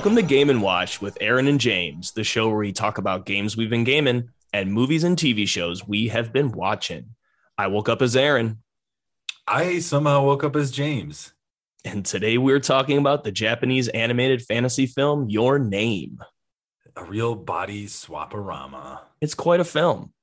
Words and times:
Welcome 0.00 0.16
to 0.16 0.22
Game 0.22 0.48
and 0.48 0.62
Watch 0.62 1.02
with 1.02 1.18
Aaron 1.20 1.46
and 1.46 1.60
James, 1.60 2.12
the 2.12 2.24
show 2.24 2.48
where 2.48 2.56
we 2.56 2.72
talk 2.72 2.96
about 2.96 3.26
games 3.26 3.54
we've 3.54 3.68
been 3.68 3.84
gaming 3.84 4.30
and 4.50 4.72
movies 4.72 5.04
and 5.04 5.14
TV 5.14 5.46
shows 5.46 5.86
we 5.86 6.08
have 6.08 6.32
been 6.32 6.52
watching. 6.52 7.16
I 7.58 7.66
woke 7.66 7.90
up 7.90 8.00
as 8.00 8.16
Aaron, 8.16 8.62
I 9.46 9.80
somehow 9.80 10.24
woke 10.24 10.42
up 10.42 10.56
as 10.56 10.70
James. 10.70 11.34
and 11.84 12.02
today 12.02 12.38
we're 12.38 12.60
talking 12.60 12.96
about 12.96 13.24
the 13.24 13.30
Japanese 13.30 13.88
animated 13.88 14.40
fantasy 14.40 14.86
film 14.86 15.28
Your 15.28 15.58
Name. 15.58 16.20
A 16.96 17.04
real 17.04 17.34
body 17.34 17.84
swaparama. 17.84 19.00
It's 19.20 19.34
quite 19.34 19.60
a 19.60 19.64
film. 19.64 20.14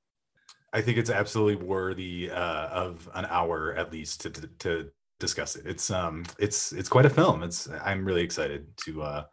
I 0.73 0.81
think 0.81 0.97
it's 0.97 1.11
absolutely 1.11 1.63
worthy 1.63 2.31
uh, 2.31 2.67
of 2.69 3.07
an 3.13 3.27
hour 3.29 3.75
at 3.75 3.91
least 3.91 4.21
to, 4.21 4.31
to 4.31 4.47
to 4.57 4.89
discuss 5.19 5.55
it. 5.55 5.67
It's 5.67 5.91
um 5.91 6.25
it's 6.39 6.71
it's 6.71 6.89
quite 6.89 7.05
a 7.05 7.11
film. 7.11 7.43
It's 7.43 7.69
I'm 7.85 8.05
really 8.05 8.23
excited 8.23 8.75
to 8.85 9.03
uh 9.03 9.23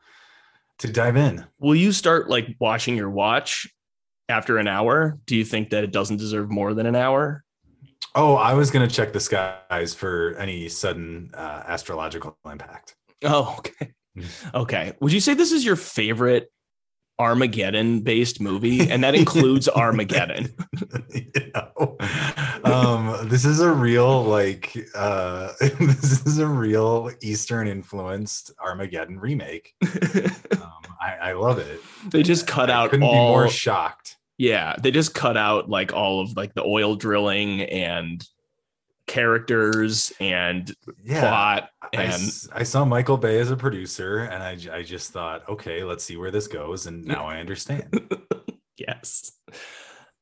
to 0.78 0.92
dive 0.92 1.16
in. 1.16 1.44
Will 1.58 1.74
you 1.74 1.92
start 1.92 2.28
like 2.28 2.56
watching 2.58 2.96
your 2.96 3.10
watch 3.10 3.68
after 4.28 4.58
an 4.58 4.68
hour? 4.68 5.18
Do 5.26 5.36
you 5.36 5.44
think 5.44 5.70
that 5.70 5.84
it 5.84 5.92
doesn't 5.92 6.16
deserve 6.16 6.50
more 6.50 6.74
than 6.74 6.86
an 6.86 6.96
hour? 6.96 7.44
Oh, 8.14 8.34
I 8.36 8.54
was 8.54 8.70
gonna 8.70 8.88
check 8.88 9.12
the 9.12 9.20
skies 9.20 9.94
for 9.94 10.36
any 10.38 10.68
sudden 10.68 11.30
uh, 11.34 11.62
astrological 11.66 12.36
impact. 12.50 12.94
Oh, 13.24 13.56
okay. 13.58 13.92
Mm. 14.16 14.54
Okay. 14.54 14.92
Would 15.00 15.12
you 15.12 15.20
say 15.20 15.34
this 15.34 15.52
is 15.52 15.64
your 15.64 15.76
favorite 15.76 16.48
Armageddon 17.18 18.00
based 18.00 18.40
movie? 18.40 18.90
And 18.90 19.04
that 19.04 19.14
includes 19.14 19.68
Armageddon. 19.76 20.54
you 21.14 21.52
know, 21.54 21.96
um, 22.64 23.28
this 23.28 23.44
is 23.44 23.60
a 23.60 23.70
real 23.70 24.24
like 24.24 24.76
uh, 24.94 25.52
this 25.60 26.26
is 26.26 26.38
a 26.38 26.46
real 26.46 27.10
Eastern 27.22 27.68
influenced 27.68 28.52
Armageddon 28.60 29.18
remake. 29.18 29.74
Um, 29.82 30.70
I, 31.00 31.30
I 31.30 31.32
love 31.32 31.58
it. 31.58 31.80
they 32.10 32.22
just 32.22 32.46
cut 32.46 32.70
I 32.70 32.74
out 32.74 32.90
couldn't 32.90 33.04
all 33.04 33.12
be 33.12 33.16
more 33.16 33.48
shocked. 33.48 34.16
Yeah, 34.36 34.74
they 34.80 34.90
just 34.90 35.14
cut 35.14 35.36
out 35.36 35.70
like 35.70 35.92
all 35.92 36.20
of 36.20 36.36
like 36.36 36.54
the 36.54 36.64
oil 36.64 36.96
drilling 36.96 37.62
and 37.62 38.26
characters 39.06 40.12
and 40.20 40.74
Yeah, 41.04 41.20
plot 41.28 41.70
I, 41.82 41.88
and 41.92 42.12
s- 42.12 42.48
I 42.52 42.62
saw 42.62 42.84
Michael 42.84 43.16
Bay 43.18 43.38
as 43.40 43.50
a 43.50 43.56
producer, 43.56 44.18
and 44.18 44.42
I 44.42 44.58
I 44.76 44.82
just 44.82 45.12
thought, 45.12 45.48
okay, 45.48 45.84
let's 45.84 46.04
see 46.04 46.16
where 46.16 46.30
this 46.30 46.46
goes, 46.48 46.86
and 46.86 47.04
now 47.04 47.26
I 47.26 47.38
understand. 47.38 48.10
yes. 48.76 49.32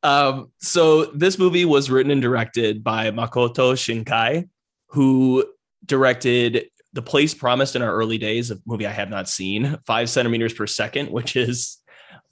Um, 0.03 0.51
so 0.59 1.05
this 1.07 1.39
movie 1.39 1.65
was 1.65 1.89
written 1.91 2.11
and 2.11 2.21
directed 2.21 2.83
by 2.83 3.11
Makoto 3.13 3.75
Shinkai, 3.75 4.49
who 4.89 5.45
directed 5.87 6.67
The 6.93 7.03
Place 7.03 7.35
Promised 7.35 7.77
in 7.77 7.83
Our 7.83 7.95
Early 7.95 8.19
Days, 8.19 8.51
a 8.51 8.59
movie 8.67 8.87
I 8.87 8.91
have 8.91 9.11
not 9.11 9.29
seen, 9.29 9.79
five 9.87 10.11
centimeters 10.11 10.53
per 10.55 10.67
second, 10.67 11.11
which 11.11 11.37
is 11.37 11.79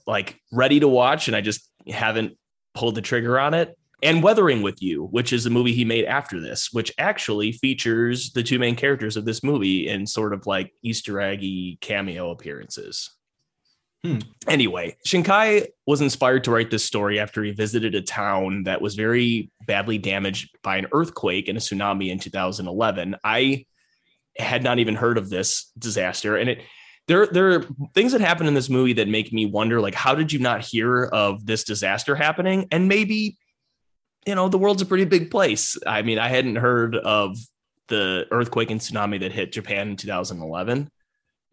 like 0.06 0.36
ready 0.52 0.80
to 0.80 0.88
watch, 0.88 1.28
and 1.28 1.36
I 1.36 1.40
just 1.42 1.70
haven't 1.86 2.36
pulled 2.74 2.96
the 2.96 3.02
trigger 3.02 3.38
on 3.38 3.54
it. 3.54 3.76
And 4.02 4.22
Weathering 4.22 4.62
with 4.62 4.82
You, 4.82 5.04
which 5.06 5.32
is 5.32 5.46
a 5.46 5.50
movie 5.50 5.72
he 5.72 5.84
made 5.84 6.04
after 6.04 6.40
this, 6.40 6.72
which 6.72 6.92
actually 6.98 7.52
features 7.52 8.32
the 8.32 8.42
two 8.42 8.58
main 8.58 8.76
characters 8.76 9.16
of 9.16 9.24
this 9.24 9.42
movie 9.42 9.88
in 9.88 10.06
sort 10.06 10.32
of 10.32 10.46
like 10.46 10.72
Easter 10.82 11.20
eggy 11.20 11.78
cameo 11.80 12.30
appearances. 12.30 13.10
Hmm. 14.02 14.18
Anyway, 14.48 14.96
Shinkai 15.06 15.66
was 15.86 16.00
inspired 16.00 16.44
to 16.44 16.50
write 16.50 16.70
this 16.70 16.84
story 16.84 17.20
after 17.20 17.42
he 17.42 17.50
visited 17.50 17.94
a 17.94 18.00
town 18.00 18.62
that 18.62 18.80
was 18.80 18.94
very 18.94 19.50
badly 19.66 19.98
damaged 19.98 20.56
by 20.62 20.78
an 20.78 20.86
earthquake 20.92 21.48
and 21.48 21.58
a 21.58 21.60
tsunami 21.60 22.10
in 22.10 22.18
2011. 22.18 23.16
I 23.22 23.66
had 24.38 24.62
not 24.62 24.78
even 24.78 24.94
heard 24.94 25.18
of 25.18 25.28
this 25.28 25.70
disaster, 25.78 26.36
and 26.36 26.48
it 26.48 26.62
there 27.08 27.26
there 27.26 27.50
are 27.52 27.66
things 27.94 28.12
that 28.12 28.20
happen 28.20 28.46
in 28.46 28.54
this 28.54 28.70
movie 28.70 28.94
that 28.94 29.08
make 29.08 29.32
me 29.32 29.44
wonder, 29.44 29.80
like, 29.80 29.94
how 29.94 30.14
did 30.14 30.32
you 30.32 30.38
not 30.38 30.64
hear 30.64 31.04
of 31.04 31.44
this 31.44 31.64
disaster 31.64 32.14
happening? 32.14 32.68
And 32.70 32.88
maybe, 32.88 33.36
you 34.26 34.34
know, 34.34 34.48
the 34.48 34.58
world's 34.58 34.82
a 34.82 34.86
pretty 34.86 35.04
big 35.04 35.30
place. 35.30 35.76
I 35.86 36.02
mean, 36.02 36.18
I 36.18 36.28
hadn't 36.28 36.56
heard 36.56 36.96
of 36.96 37.36
the 37.88 38.26
earthquake 38.30 38.70
and 38.70 38.80
tsunami 38.80 39.20
that 39.20 39.32
hit 39.32 39.52
Japan 39.52 39.90
in 39.90 39.96
2011. 39.96 40.90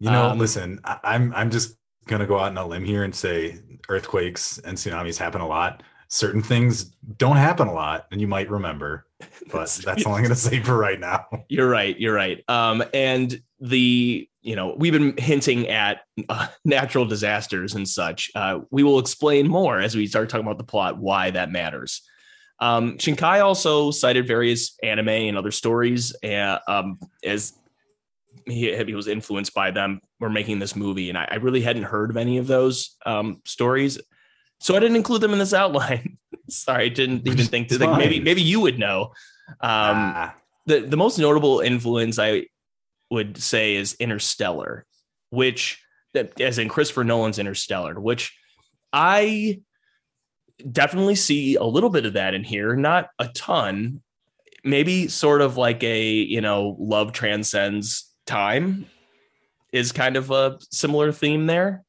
You 0.00 0.10
know, 0.10 0.26
Um, 0.30 0.38
listen, 0.38 0.80
I, 0.84 0.98
I'm 1.02 1.32
I'm 1.34 1.50
just 1.50 1.76
gonna 2.06 2.26
go 2.26 2.38
out 2.38 2.50
on 2.50 2.58
a 2.58 2.66
limb 2.66 2.84
here 2.84 3.04
and 3.04 3.14
say 3.14 3.58
earthquakes 3.88 4.58
and 4.58 4.76
tsunamis 4.78 5.18
happen 5.18 5.40
a 5.40 5.46
lot. 5.46 5.82
Certain 6.08 6.40
things 6.42 6.84
don't 7.16 7.36
happen 7.36 7.68
a 7.68 7.72
lot, 7.72 8.06
and 8.12 8.20
you 8.20 8.28
might 8.28 8.50
remember. 8.50 9.04
But 9.50 9.80
that's 9.84 10.04
all 10.04 10.14
I'm 10.14 10.22
gonna 10.22 10.34
say 10.34 10.60
for 10.60 10.76
right 10.76 11.00
now. 11.00 11.26
You're 11.48 11.68
right. 11.68 11.98
You're 11.98 12.14
right. 12.14 12.44
Um, 12.48 12.84
and 12.92 13.40
the 13.60 14.28
you 14.42 14.54
know 14.56 14.74
we've 14.78 14.92
been 14.92 15.16
hinting 15.16 15.68
at 15.68 16.02
uh, 16.28 16.46
natural 16.64 17.06
disasters 17.06 17.74
and 17.74 17.88
such. 17.88 18.30
Uh, 18.34 18.60
we 18.70 18.82
will 18.82 18.98
explain 18.98 19.48
more 19.48 19.80
as 19.80 19.96
we 19.96 20.06
start 20.06 20.28
talking 20.28 20.46
about 20.46 20.58
the 20.58 20.64
plot 20.64 20.98
why 20.98 21.30
that 21.30 21.50
matters. 21.50 22.02
Um, 22.60 22.98
Shinkai 22.98 23.44
also 23.44 23.90
cited 23.90 24.26
various 24.26 24.76
anime 24.82 25.08
and 25.08 25.38
other 25.38 25.52
stories 25.52 26.14
uh, 26.24 26.58
um, 26.66 26.98
as 27.24 27.52
he, 28.46 28.74
he 28.74 28.94
was 28.94 29.06
influenced 29.06 29.54
by 29.54 29.70
them 29.70 30.00
were 30.18 30.30
making 30.30 30.58
this 30.58 30.74
movie, 30.74 31.08
and 31.08 31.18
I, 31.18 31.28
I 31.30 31.34
really 31.36 31.60
hadn't 31.60 31.84
heard 31.84 32.10
of 32.10 32.16
any 32.16 32.38
of 32.38 32.46
those 32.46 32.96
um, 33.06 33.40
stories, 33.44 33.98
so 34.60 34.74
I 34.74 34.80
didn't 34.80 34.96
include 34.96 35.20
them 35.20 35.32
in 35.32 35.38
this 35.38 35.54
outline. 35.54 36.18
Sorry, 36.48 36.86
I 36.86 36.88
didn't 36.88 37.26
even 37.28 37.46
think 37.46 37.68
that 37.68 37.80
like, 37.80 37.98
maybe 37.98 38.20
maybe 38.20 38.42
you 38.42 38.60
would 38.60 38.78
know. 38.78 39.12
Um, 39.60 39.96
Ah, 39.96 40.34
the 40.66 40.80
the 40.80 40.96
most 40.96 41.18
notable 41.18 41.60
influence 41.60 42.18
I 42.18 42.46
would 43.10 43.38
say 43.38 43.76
is 43.76 43.94
Interstellar, 43.94 44.86
which 45.30 45.82
as 46.40 46.58
in 46.58 46.68
Christopher 46.68 47.04
Nolan's 47.04 47.38
Interstellar, 47.38 48.00
which 48.00 48.36
I 48.92 49.60
definitely 50.70 51.14
see 51.14 51.56
a 51.56 51.64
little 51.64 51.90
bit 51.90 52.06
of 52.06 52.14
that 52.14 52.34
in 52.34 52.44
here, 52.44 52.76
not 52.76 53.10
a 53.18 53.28
ton. 53.28 54.02
Maybe 54.64 55.08
sort 55.08 55.40
of 55.40 55.56
like 55.56 55.82
a, 55.82 56.10
you 56.10 56.40
know, 56.40 56.76
love 56.78 57.12
transcends 57.12 58.12
time 58.26 58.86
is 59.72 59.92
kind 59.92 60.16
of 60.16 60.30
a 60.30 60.58
similar 60.70 61.12
theme 61.12 61.46
there. 61.46 61.84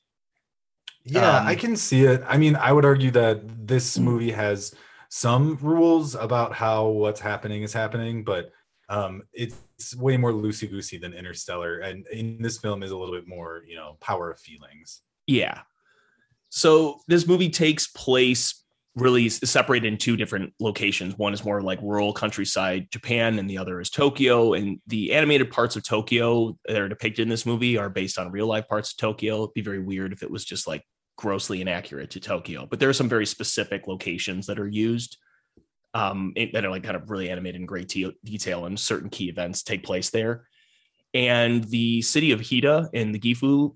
yeah, 1.04 1.40
um, 1.40 1.48
I 1.48 1.56
can 1.56 1.76
see 1.76 2.04
it. 2.04 2.24
I 2.28 2.38
mean, 2.38 2.56
I 2.56 2.72
would 2.72 2.86
argue 2.86 3.12
that 3.12 3.68
this 3.68 3.98
movie 3.98 4.32
has 4.32 4.74
some 5.10 5.58
rules 5.62 6.16
about 6.16 6.54
how 6.54 6.88
what's 6.88 7.20
happening 7.20 7.64
is 7.64 7.74
happening, 7.74 8.24
but 8.24 8.52
um, 8.90 9.24
it's 9.34 9.96
way 9.96 10.18
more 10.18 10.32
loosey 10.32 10.70
goosey 10.70 10.98
than 10.98 11.14
Interstellar, 11.14 11.80
and 11.80 12.06
in 12.08 12.42
this 12.42 12.58
film 12.58 12.84
is 12.84 12.92
a 12.92 12.98
little 12.98 13.14
bit 13.14 13.28
more, 13.28 13.64
you 13.68 13.76
know, 13.76 13.98
power 14.02 14.32
of 14.32 14.40
feelings. 14.40 15.02
Yeah. 15.28 15.62
So 16.50 17.00
this 17.08 17.28
movie 17.28 17.50
takes 17.50 17.88
place 17.88 18.64
really 18.96 19.30
separated 19.30 19.88
in 19.88 19.98
two 19.98 20.18
different 20.18 20.54
locations. 20.60 21.18
One 21.18 21.34
is 21.34 21.46
more 21.46 21.62
like 21.62 21.80
rural 21.82 22.12
countryside 22.12 22.88
Japan, 22.92 23.40
and 23.40 23.50
the 23.50 23.58
other 23.58 23.80
is 23.80 23.90
Tokyo. 23.90 24.54
And 24.54 24.82
the 24.88 25.14
animated 25.14 25.52
parts 25.52 25.76
of 25.76 25.84
Tokyo 25.84 26.58
that 26.66 26.82
are 26.82 26.90
depicted 26.90 27.24
in 27.24 27.30
this 27.30 27.46
movie 27.46 27.78
are 27.78 27.90
based 27.90 28.18
on 28.18 28.32
real 28.32 28.48
life 28.48 28.68
parts 28.68 28.92
of 28.92 28.98
Tokyo. 28.98 29.44
It'd 29.44 29.54
be 29.54 29.62
very 29.62 29.80
weird 29.80 30.12
if 30.12 30.24
it 30.24 30.32
was 30.32 30.44
just 30.44 30.68
like 30.68 30.84
grossly 31.18 31.62
inaccurate 31.62 32.10
to 32.12 32.20
Tokyo, 32.20 32.66
but 32.66 32.80
there 32.80 32.90
are 32.90 32.94
some 32.94 33.10
very 33.10 33.26
specific 33.26 33.88
locations 33.88 34.48
that 34.48 34.60
are 34.60 34.68
used 34.68 35.18
um, 35.94 36.34
that 36.54 36.64
are 36.64 36.70
like 36.70 36.84
kind 36.84 36.96
of 36.96 37.10
really 37.10 37.30
animated 37.30 37.60
in 37.60 37.68
great 37.68 37.90
te- 37.90 38.16
detail, 38.24 38.66
and 38.66 38.80
certain 38.80 39.10
key 39.10 39.30
events 39.30 39.62
take 39.62 39.84
place 39.84 40.10
there. 40.10 40.48
And 41.14 41.64
the 41.66 42.02
city 42.02 42.32
of 42.32 42.40
Hida 42.40 42.90
in 42.94 43.12
the 43.12 43.20
Gifu 43.20 43.76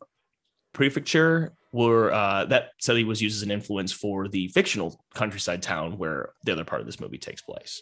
prefecture 0.73 1.53
were 1.73 2.13
uh, 2.13 2.45
that 2.45 2.69
city 2.79 3.03
was 3.03 3.21
used 3.21 3.35
as 3.37 3.41
an 3.43 3.51
influence 3.51 3.91
for 3.91 4.27
the 4.29 4.47
fictional 4.49 5.03
countryside 5.13 5.61
town 5.61 5.97
where 5.97 6.29
the 6.45 6.53
other 6.53 6.63
part 6.63 6.79
of 6.79 6.85
this 6.85 6.99
movie 6.99 7.17
takes 7.17 7.41
place. 7.41 7.81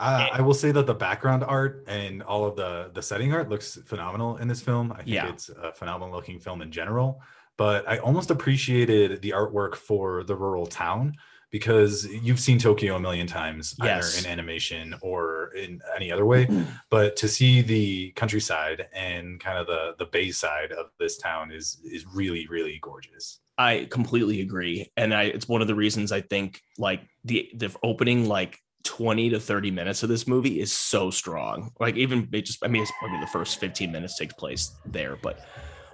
Uh, 0.00 0.26
I 0.32 0.40
will 0.40 0.52
say 0.54 0.72
that 0.72 0.86
the 0.86 0.94
background 0.94 1.44
art 1.44 1.84
and 1.86 2.22
all 2.24 2.44
of 2.44 2.56
the 2.56 2.90
the 2.92 3.00
setting 3.00 3.32
art 3.32 3.48
looks 3.48 3.78
phenomenal 3.86 4.36
in 4.38 4.48
this 4.48 4.60
film. 4.60 4.90
I 4.92 4.96
think 4.96 5.08
Yeah. 5.08 5.28
it's 5.28 5.48
a 5.48 5.72
phenomenal 5.72 6.12
looking 6.14 6.40
film 6.40 6.60
in 6.60 6.72
general. 6.72 7.22
But 7.56 7.88
I 7.88 7.98
almost 7.98 8.30
appreciated 8.30 9.22
the 9.22 9.30
artwork 9.30 9.76
for 9.76 10.24
the 10.24 10.34
rural 10.34 10.66
town 10.66 11.14
because 11.52 12.06
you've 12.06 12.40
seen 12.40 12.58
Tokyo 12.58 12.96
a 12.96 13.00
million 13.00 13.26
times, 13.28 13.76
Yes. 13.80 14.18
either 14.18 14.26
in 14.26 14.32
animation 14.32 14.94
or 15.02 15.52
in 15.54 15.80
any 15.94 16.10
other 16.10 16.24
way. 16.26 16.46
Hmm. 16.46 16.62
But 16.90 17.14
to 17.16 17.28
see 17.28 17.60
the 17.60 18.10
countryside 18.16 18.88
and 18.92 19.38
kind 19.38 19.58
of 19.58 19.66
the 19.68 19.94
the 19.98 20.06
bay 20.06 20.32
side 20.32 20.72
of 20.72 20.86
this 20.98 21.18
town 21.18 21.52
is 21.52 21.78
is 21.84 22.04
really 22.12 22.48
really 22.48 22.78
gorgeous. 22.82 23.38
I 23.58 23.86
completely 23.90 24.40
agree, 24.40 24.90
and 24.96 25.14
I 25.14 25.24
it's 25.24 25.46
one 25.46 25.60
of 25.60 25.68
the 25.68 25.74
reasons 25.74 26.10
I 26.10 26.22
think 26.22 26.62
like 26.78 27.02
the 27.24 27.48
the 27.54 27.70
opening 27.84 28.26
like 28.26 28.58
20 28.84 29.30
to 29.30 29.38
30 29.38 29.70
minutes 29.70 30.02
of 30.02 30.08
this 30.08 30.26
movie 30.26 30.58
is 30.58 30.72
so 30.72 31.10
strong. 31.10 31.70
Like 31.78 31.96
even 31.96 32.28
it 32.32 32.46
just 32.46 32.64
I 32.64 32.68
mean 32.68 32.82
it's 32.82 32.92
probably 32.98 33.20
the 33.20 33.26
first 33.26 33.60
15 33.60 33.92
minutes 33.92 34.18
takes 34.18 34.34
place 34.34 34.72
there, 34.86 35.16
but 35.22 35.38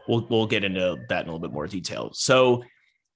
we'll 0.07 0.25
we'll 0.31 0.47
get 0.47 0.63
into 0.63 0.97
that 1.09 1.23
in 1.25 1.29
a 1.29 1.33
little 1.33 1.47
bit 1.47 1.53
more 1.53 1.67
detail. 1.67 2.11
So 2.15 2.63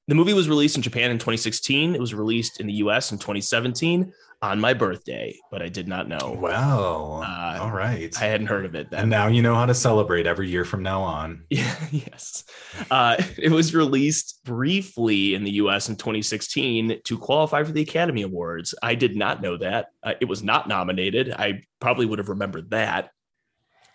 The 0.08 0.14
movie 0.14 0.34
was 0.34 0.48
released 0.48 0.76
in 0.76 0.82
Japan 0.82 1.10
in 1.10 1.18
2016. 1.18 1.94
It 1.94 2.00
was 2.00 2.12
released 2.14 2.60
in 2.60 2.66
the 2.66 2.72
US 2.74 3.12
in 3.12 3.18
2017 3.18 4.12
on 4.42 4.58
my 4.60 4.74
birthday, 4.74 5.36
but 5.52 5.62
I 5.62 5.68
did 5.68 5.86
not 5.86 6.08
know. 6.08 6.36
Well, 6.40 7.22
Uh, 7.24 7.58
all 7.60 7.70
right. 7.70 8.12
I 8.20 8.24
hadn't 8.24 8.48
heard 8.48 8.64
of 8.64 8.74
it 8.74 8.90
then. 8.90 9.02
and 9.02 9.10
now 9.10 9.28
you 9.28 9.40
know 9.40 9.54
how 9.54 9.66
to 9.66 9.74
celebrate 9.74 10.26
every 10.26 10.48
year 10.50 10.64
from 10.64 10.82
now 10.82 11.00
on. 11.02 11.44
Yeah, 11.48 11.76
yes. 11.92 12.42
Uh, 12.90 13.16
it 13.38 13.52
was 13.52 13.72
released 13.74 14.40
briefly 14.44 15.34
in 15.34 15.44
the 15.44 15.52
US 15.52 15.88
in 15.88 15.94
2016 15.94 17.00
to 17.04 17.18
qualify 17.18 17.62
for 17.62 17.70
the 17.70 17.82
Academy 17.82 18.22
Awards. 18.22 18.74
I 18.82 18.96
did 18.96 19.14
not 19.14 19.40
know 19.40 19.56
that. 19.58 19.90
Uh, 20.02 20.14
it 20.20 20.24
was 20.24 20.42
not 20.42 20.66
nominated. 20.66 21.32
I 21.32 21.62
probably 21.78 22.06
would 22.06 22.18
have 22.18 22.28
remembered 22.28 22.70
that. 22.70 23.10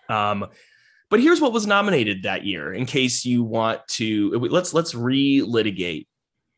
Um, 0.08 0.46
but 1.10 1.20
here's 1.22 1.40
what 1.42 1.54
was 1.54 1.66
nominated 1.68 2.24
that 2.24 2.46
year 2.46 2.74
in 2.74 2.86
case 2.86 3.26
you 3.26 3.44
want 3.44 3.82
to 3.88 4.32
let's 4.50 4.74
let's 4.74 4.94
re-litigate 4.96 6.08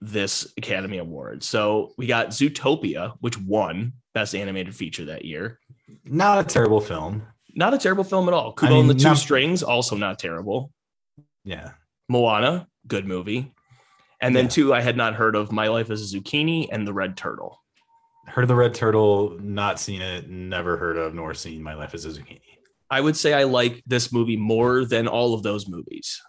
this 0.02 0.52
Academy 0.58 0.98
Award. 0.98 1.44
So 1.44 1.94
we 1.98 2.08
got 2.08 2.30
Zootopia, 2.30 3.14
which 3.20 3.38
won 3.38 3.94
Best 4.14 4.34
Animated 4.34 4.74
Feature 4.76 5.06
that 5.06 5.26
year. 5.26 5.60
Not 6.06 6.40
a 6.40 6.44
terrible 6.44 6.80
film. 6.80 7.24
Not 7.56 7.74
a 7.74 7.78
terrible 7.78 8.04
film 8.06 8.28
at 8.28 8.34
all. 8.34 8.54
Kubo 8.54 8.76
I 8.76 8.80
and 8.80 8.90
the 8.90 8.94
Two 8.94 9.04
not- 9.10 9.18
Strings, 9.18 9.62
also 9.64 9.96
not 9.98 10.18
terrible. 10.20 10.72
Yeah. 11.44 11.72
Moana, 12.08 12.68
good 12.88 13.06
movie. 13.06 13.52
And 14.22 14.36
then 14.36 14.46
Yeah. 14.46 14.50
two, 14.50 14.74
I 14.74 14.82
had 14.82 14.96
not 14.98 15.16
heard 15.16 15.36
of 15.36 15.52
My 15.52 15.68
Life 15.68 15.90
as 15.90 16.02
a 16.14 16.18
Zucchini 16.18 16.68
and 16.72 16.88
The 16.88 16.94
Red 16.94 17.18
Turtle. 17.18 17.62
Heard 18.28 18.44
of 18.44 18.48
the 18.48 18.56
Red 18.56 18.74
Turtle, 18.76 19.38
not 19.42 19.80
seen 19.80 20.02
it, 20.02 20.30
never 20.30 20.78
heard 20.78 20.98
of 20.98 21.14
nor 21.14 21.34
seen 21.34 21.62
My 21.64 21.74
Life 21.74 21.94
as 21.94 22.06
a 22.06 22.10
Zucchini. 22.10 22.42
I 22.90 23.02
would 23.02 23.16
say 23.16 23.34
I 23.34 23.44
like 23.44 23.84
this 23.86 24.12
movie 24.12 24.38
more 24.38 24.86
than 24.86 25.08
all 25.08 25.34
of 25.34 25.44
those 25.44 25.68
movies. 25.68 26.22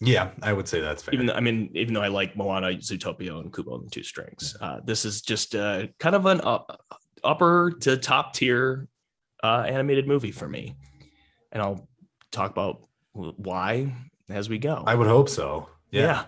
Yeah, 0.00 0.30
I 0.42 0.52
would 0.52 0.68
say 0.68 0.80
that's 0.80 1.02
fair. 1.02 1.14
Even 1.14 1.26
though, 1.26 1.34
I 1.34 1.40
mean, 1.40 1.70
even 1.74 1.94
though 1.94 2.02
I 2.02 2.08
like 2.08 2.36
Moana, 2.36 2.68
Zootopia, 2.72 3.40
and 3.40 3.52
Kubo 3.52 3.76
and 3.76 3.86
the 3.86 3.90
Two 3.90 4.02
Strings, 4.02 4.56
uh, 4.60 4.80
this 4.84 5.04
is 5.04 5.22
just 5.22 5.54
uh, 5.54 5.86
kind 5.98 6.14
of 6.14 6.26
an 6.26 6.40
up, 6.42 6.80
upper 7.24 7.72
to 7.80 7.96
top 7.96 8.34
tier 8.34 8.88
uh, 9.42 9.64
animated 9.66 10.06
movie 10.06 10.32
for 10.32 10.48
me. 10.48 10.76
And 11.52 11.62
I'll 11.62 11.88
talk 12.30 12.50
about 12.50 12.86
why 13.12 13.94
as 14.28 14.48
we 14.48 14.58
go. 14.58 14.82
I 14.86 14.94
would 14.94 15.06
hope 15.06 15.28
so. 15.28 15.68
yeah. 15.90 16.02
Yeah. 16.02 16.24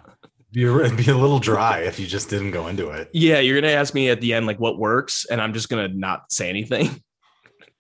Be, 0.51 0.65
it'd 0.65 0.97
be 0.97 1.11
a 1.11 1.17
little 1.17 1.39
dry 1.39 1.81
if 1.81 2.01
you 2.01 2.07
just 2.07 2.31
didn't 2.31 2.53
go 2.53 2.69
into 2.69 2.89
it. 2.89 3.11
Yeah, 3.13 3.39
you're 3.41 3.61
gonna 3.61 3.75
ask 3.75 3.93
me 3.93 4.09
at 4.09 4.23
the 4.23 4.33
end 4.33 4.47
like 4.47 4.59
what 4.59 4.79
works, 4.79 5.27
and 5.31 5.43
I'm 5.43 5.53
just 5.53 5.69
gonna 5.69 5.89
not 5.89 6.33
say 6.33 6.49
anything. 6.49 7.03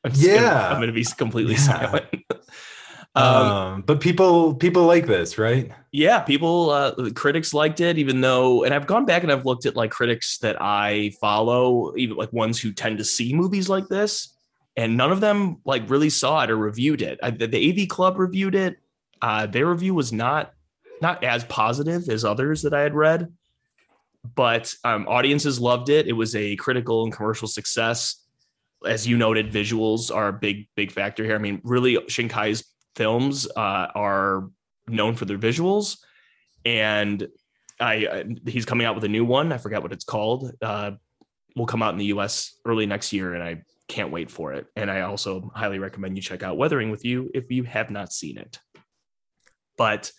I'm 0.04 0.12
Yeah. 0.14 0.34
gonna, 0.34 0.74
I'm 0.74 0.80
gonna 0.80 0.92
be 0.92 1.04
completely 1.04 1.54
Yeah. 1.54 1.58
silent. 1.58 2.06
um, 3.14 3.24
Um, 3.24 3.82
but 3.82 4.00
people 4.00 4.54
people 4.54 4.84
like 4.86 5.06
this, 5.06 5.38
right? 5.38 5.70
yeah, 5.90 6.20
people, 6.20 6.70
uh, 6.70 7.10
critics 7.14 7.54
liked 7.54 7.80
it, 7.80 7.98
even 7.98 8.20
though, 8.20 8.64
and 8.64 8.74
I've 8.74 8.86
gone 8.86 9.06
back 9.06 9.22
and 9.22 9.32
I've 9.32 9.46
looked 9.46 9.64
at 9.66 9.74
like 9.74 9.90
critics 9.90 10.38
that 10.38 10.60
I 10.60 11.12
follow, 11.20 11.96
even 11.96 12.16
like 12.16 12.32
ones 12.32 12.60
who 12.60 12.72
tend 12.72 12.98
to 12.98 13.04
see 13.04 13.34
movies 13.34 13.68
like 13.68 13.88
this, 13.88 14.34
and 14.76 14.96
none 14.96 15.10
of 15.10 15.20
them 15.20 15.60
like 15.64 15.88
really 15.90 16.10
saw 16.10 16.44
it 16.44 16.50
or 16.50 16.56
reviewed 16.56 17.02
it. 17.02 17.18
I, 17.22 17.30
the, 17.30 17.46
the 17.46 17.82
AV 17.82 17.88
Club 17.88 18.18
reviewed 18.18 18.54
it. 18.54 18.76
Uh, 19.20 19.46
their 19.46 19.66
review 19.66 19.94
was 19.94 20.12
not 20.12 20.52
not 21.00 21.24
as 21.24 21.44
positive 21.44 22.08
as 22.08 22.24
others 22.24 22.62
that 22.62 22.74
I 22.74 22.82
had 22.82 22.94
read, 22.94 23.32
but 24.34 24.72
um, 24.84 25.06
audiences 25.08 25.58
loved 25.60 25.88
it. 25.88 26.06
It 26.06 26.12
was 26.12 26.36
a 26.36 26.54
critical 26.56 27.04
and 27.04 27.12
commercial 27.12 27.48
success. 27.48 28.16
As 28.86 29.06
you 29.06 29.16
noted, 29.16 29.52
visuals 29.52 30.14
are 30.14 30.28
a 30.28 30.32
big 30.32 30.68
big 30.76 30.92
factor 30.92 31.24
here. 31.24 31.34
I 31.34 31.38
mean, 31.38 31.60
really, 31.64 31.96
Shinkai's 32.08 32.64
films 32.94 33.48
uh, 33.56 33.88
are 33.94 34.50
known 34.88 35.14
for 35.14 35.24
their 35.24 35.38
visuals, 35.38 35.98
and 36.64 37.26
I 37.80 38.06
uh, 38.06 38.24
he's 38.46 38.64
coming 38.64 38.86
out 38.86 38.94
with 38.94 39.04
a 39.04 39.08
new 39.08 39.24
one. 39.24 39.52
I 39.52 39.58
forget 39.58 39.82
what 39.82 39.92
it's 39.92 40.04
called. 40.04 40.52
Uh, 40.62 40.92
will 41.56 41.66
come 41.66 41.82
out 41.82 41.92
in 41.92 41.98
the 41.98 42.06
U.S. 42.06 42.54
early 42.64 42.86
next 42.86 43.12
year, 43.12 43.34
and 43.34 43.42
I 43.42 43.62
can't 43.88 44.12
wait 44.12 44.30
for 44.30 44.52
it. 44.52 44.66
And 44.76 44.90
I 44.90 45.00
also 45.02 45.50
highly 45.54 45.78
recommend 45.78 46.16
you 46.16 46.22
check 46.22 46.42
out 46.42 46.56
Weathering 46.56 46.90
with 46.90 47.04
You 47.04 47.30
if 47.34 47.50
you 47.50 47.64
have 47.64 47.90
not 47.90 48.12
seen 48.12 48.38
it. 48.38 48.58
But 49.76 50.12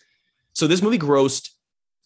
so 0.52 0.66
this 0.66 0.82
movie 0.82 0.98
grossed 0.98 1.50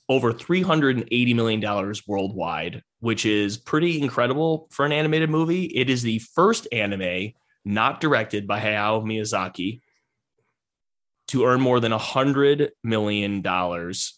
over 0.09 0.33
$380 0.33 1.35
million 1.35 1.95
worldwide, 2.07 2.83
which 3.01 3.25
is 3.25 3.57
pretty 3.57 4.01
incredible 4.01 4.69
for 4.71 4.85
an 4.85 4.93
animated 4.93 5.31
movie. 5.31 5.65
It 5.65 5.89
is 5.89 6.03
the 6.03 6.19
first 6.19 6.69
anime 6.73 7.33
not 7.65 8.01
directed 8.01 8.47
by 8.47 8.61
Hayao 8.61 9.03
Miyazaki 9.03 9.81
to 11.29 11.47
earn 11.47 11.61
more 11.61 11.81
than 11.81 11.93
$100 11.93 12.71
million 12.83 13.43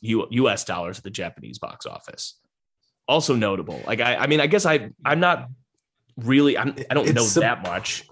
U- 0.01 0.27
US 0.31 0.65
dollars 0.65 0.99
at 0.99 1.05
the 1.05 1.11
Japanese 1.11 1.59
box 1.59 1.87
office. 1.87 2.39
Also 3.07 3.37
notable. 3.37 3.81
Like, 3.87 4.01
I, 4.01 4.17
I 4.17 4.27
mean, 4.27 4.41
I 4.41 4.49
guess 4.49 4.67
I, 4.67 4.91
I'm 5.05 5.21
not 5.21 5.49
really, 6.17 6.59
I'm, 6.59 6.75
I 6.91 6.95
don't 6.95 7.07
It's 7.09 7.37
know 7.37 7.41
that 7.41 7.63
much. 7.63 8.09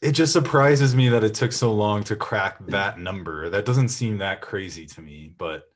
It 0.00 0.12
just 0.12 0.32
surprises 0.32 0.96
me 0.96 1.08
that 1.10 1.22
it 1.22 1.34
took 1.34 1.52
so 1.52 1.72
long 1.72 2.02
to 2.04 2.16
crack 2.16 2.56
that 2.66 2.98
number. 2.98 3.48
That 3.48 3.64
doesn't 3.64 3.90
seem 3.90 4.18
that 4.18 4.40
crazy 4.40 4.84
to 4.86 5.00
me, 5.00 5.32
but 5.38 5.71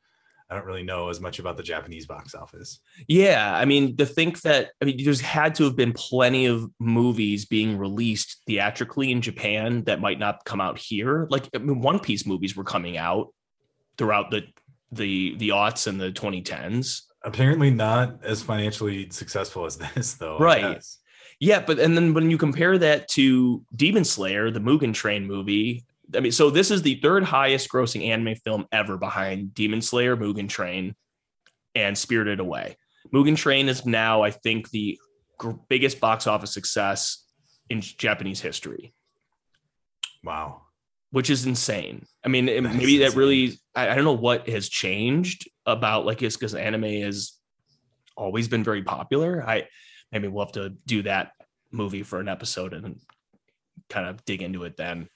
I 0.48 0.54
don't 0.54 0.64
really 0.64 0.84
know 0.84 1.08
as 1.08 1.20
much 1.20 1.38
about 1.38 1.56
the 1.56 1.62
Japanese 1.62 2.06
box 2.06 2.34
office. 2.34 2.80
Yeah, 3.08 3.52
I 3.56 3.64
mean, 3.64 3.96
to 3.96 4.06
think 4.06 4.40
that 4.42 4.70
I 4.80 4.84
mean, 4.84 5.04
there's 5.04 5.20
had 5.20 5.54
to 5.56 5.64
have 5.64 5.74
been 5.74 5.92
plenty 5.92 6.46
of 6.46 6.70
movies 6.78 7.46
being 7.46 7.76
released 7.76 8.42
theatrically 8.46 9.10
in 9.10 9.20
Japan 9.20 9.82
that 9.84 10.00
might 10.00 10.20
not 10.20 10.44
come 10.44 10.60
out 10.60 10.78
here. 10.78 11.26
Like, 11.30 11.48
I 11.54 11.58
mean, 11.58 11.80
One 11.80 11.98
Piece 11.98 12.26
movies 12.26 12.56
were 12.56 12.64
coming 12.64 12.96
out 12.96 13.32
throughout 13.98 14.30
the 14.30 14.44
the 14.92 15.34
the 15.36 15.48
aughts 15.48 15.86
and 15.86 16.00
the 16.00 16.12
2010s. 16.12 17.02
Apparently 17.22 17.70
not 17.70 18.24
as 18.24 18.40
financially 18.42 19.10
successful 19.10 19.66
as 19.66 19.76
this, 19.94 20.14
though. 20.14 20.38
Right. 20.38 20.82
Yeah, 21.40 21.60
but 21.60 21.78
and 21.78 21.96
then 21.96 22.14
when 22.14 22.30
you 22.30 22.38
compare 22.38 22.78
that 22.78 23.08
to 23.08 23.64
Demon 23.74 24.04
Slayer, 24.04 24.50
the 24.50 24.60
Mugen 24.60 24.94
Train 24.94 25.26
movie, 25.26 25.84
I 26.14 26.20
mean, 26.20 26.32
so 26.32 26.50
this 26.50 26.70
is 26.70 26.82
the 26.82 27.00
third 27.00 27.24
highest 27.24 27.68
grossing 27.68 28.06
anime 28.08 28.36
film 28.36 28.66
ever 28.70 28.96
behind 28.96 29.54
Demon 29.54 29.82
Slayer, 29.82 30.16
Mugen 30.16 30.48
Train, 30.48 30.94
and 31.74 31.96
Spirited 31.98 32.38
Away. 32.40 32.76
Mugen 33.12 33.36
Train 33.36 33.68
is 33.68 33.84
now, 33.86 34.22
I 34.22 34.30
think, 34.30 34.70
the 34.70 34.98
gr- 35.38 35.52
biggest 35.68 36.00
box 36.00 36.26
office 36.26 36.52
success 36.52 37.24
in 37.68 37.80
Japanese 37.80 38.40
history, 38.40 38.94
Wow. 40.22 40.62
which 41.10 41.30
is 41.30 41.46
insane. 41.46 42.06
I 42.24 42.28
mean, 42.28 42.48
it- 42.48 42.62
That 42.62 42.70
is 42.72 42.76
maybe 42.76 42.98
that 42.98 43.14
really, 43.14 43.58
I, 43.74 43.90
I 43.90 43.94
don't 43.94 44.04
know 44.04 44.12
what 44.12 44.48
has 44.48 44.68
changed 44.68 45.48
about 45.66 46.06
like 46.06 46.22
it's 46.22 46.36
because 46.36 46.54
anime 46.54 46.82
has 47.02 47.32
always 48.16 48.48
been 48.48 48.64
very 48.64 48.82
popular. 48.82 49.44
I 49.46 49.66
maybe 50.12 50.28
we'll 50.28 50.44
have 50.44 50.52
to 50.54 50.70
do 50.86 51.02
that 51.02 51.32
movie 51.72 52.02
for 52.04 52.20
an 52.20 52.28
episode 52.28 52.72
and 52.72 53.00
kind 53.90 54.08
of 54.08 54.24
dig 54.24 54.42
into 54.42 54.62
it 54.64 54.76
then. 54.76 55.08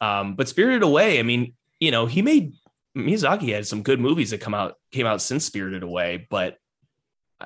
Um, 0.00 0.34
but 0.34 0.48
Spirited 0.48 0.82
Away, 0.82 1.18
I 1.18 1.22
mean, 1.22 1.54
you 1.78 1.90
know, 1.90 2.06
he 2.06 2.22
made 2.22 2.54
Miyazaki 2.96 3.52
had 3.54 3.66
some 3.66 3.82
good 3.82 4.00
movies 4.00 4.30
that 4.30 4.40
come 4.40 4.54
out 4.54 4.74
came 4.92 5.06
out 5.06 5.22
since 5.22 5.44
Spirited 5.44 5.82
Away, 5.82 6.26
but 6.30 6.56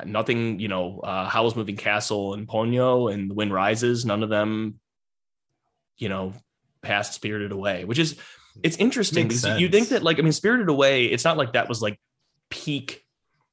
nothing, 0.05 0.59
you 0.59 0.69
know, 0.69 1.01
uh, 1.01 1.29
Howl's 1.29 1.57
Moving 1.57 1.77
Castle 1.77 2.35
and 2.35 2.49
Ponyo 2.49 3.13
and 3.13 3.31
The 3.31 3.35
Wind 3.35 3.53
Rises, 3.53 4.05
none 4.05 4.23
of 4.23 4.29
them, 4.29 4.81
you 5.99 6.09
know, 6.09 6.33
passed 6.83 7.15
Spirited 7.15 7.53
Away, 7.53 7.85
which 7.85 7.99
is 7.99 8.17
it's 8.63 8.77
interesting 8.77 9.29
Makes 9.29 9.43
because 9.43 9.61
you 9.61 9.69
think 9.69 9.89
that 9.89 10.03
like 10.03 10.19
I 10.19 10.23
mean, 10.23 10.33
Spirited 10.33 10.69
Away, 10.69 11.07
it's 11.07 11.25
not 11.25 11.37
like 11.37 11.53
that 11.53 11.69
was 11.69 11.83
like 11.83 12.01
peak 12.51 13.05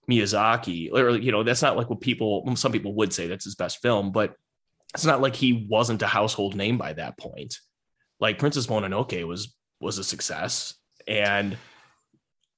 Miyazaki, 0.09 0.91
or 0.91 1.11
you 1.11 1.31
know, 1.31 1.43
that's 1.43 1.61
not 1.61 1.77
like 1.77 1.89
what 1.89 2.01
people 2.01 2.55
some 2.55 2.71
people 2.71 2.93
would 2.95 3.13
say 3.13 3.27
that's 3.27 3.45
his 3.45 3.55
best 3.55 3.81
film, 3.81 4.11
but 4.11 4.35
it's 4.93 5.05
not 5.05 5.21
like 5.21 5.35
he 5.35 5.67
wasn't 5.69 6.01
a 6.01 6.07
household 6.07 6.55
name 6.55 6.77
by 6.77 6.93
that 6.93 7.17
point. 7.17 7.59
Like 8.21 8.39
Princess 8.39 8.67
Mononoke 8.67 9.25
was 9.27 9.53
was 9.81 9.97
a 9.97 10.03
success, 10.03 10.75
and 11.07 11.57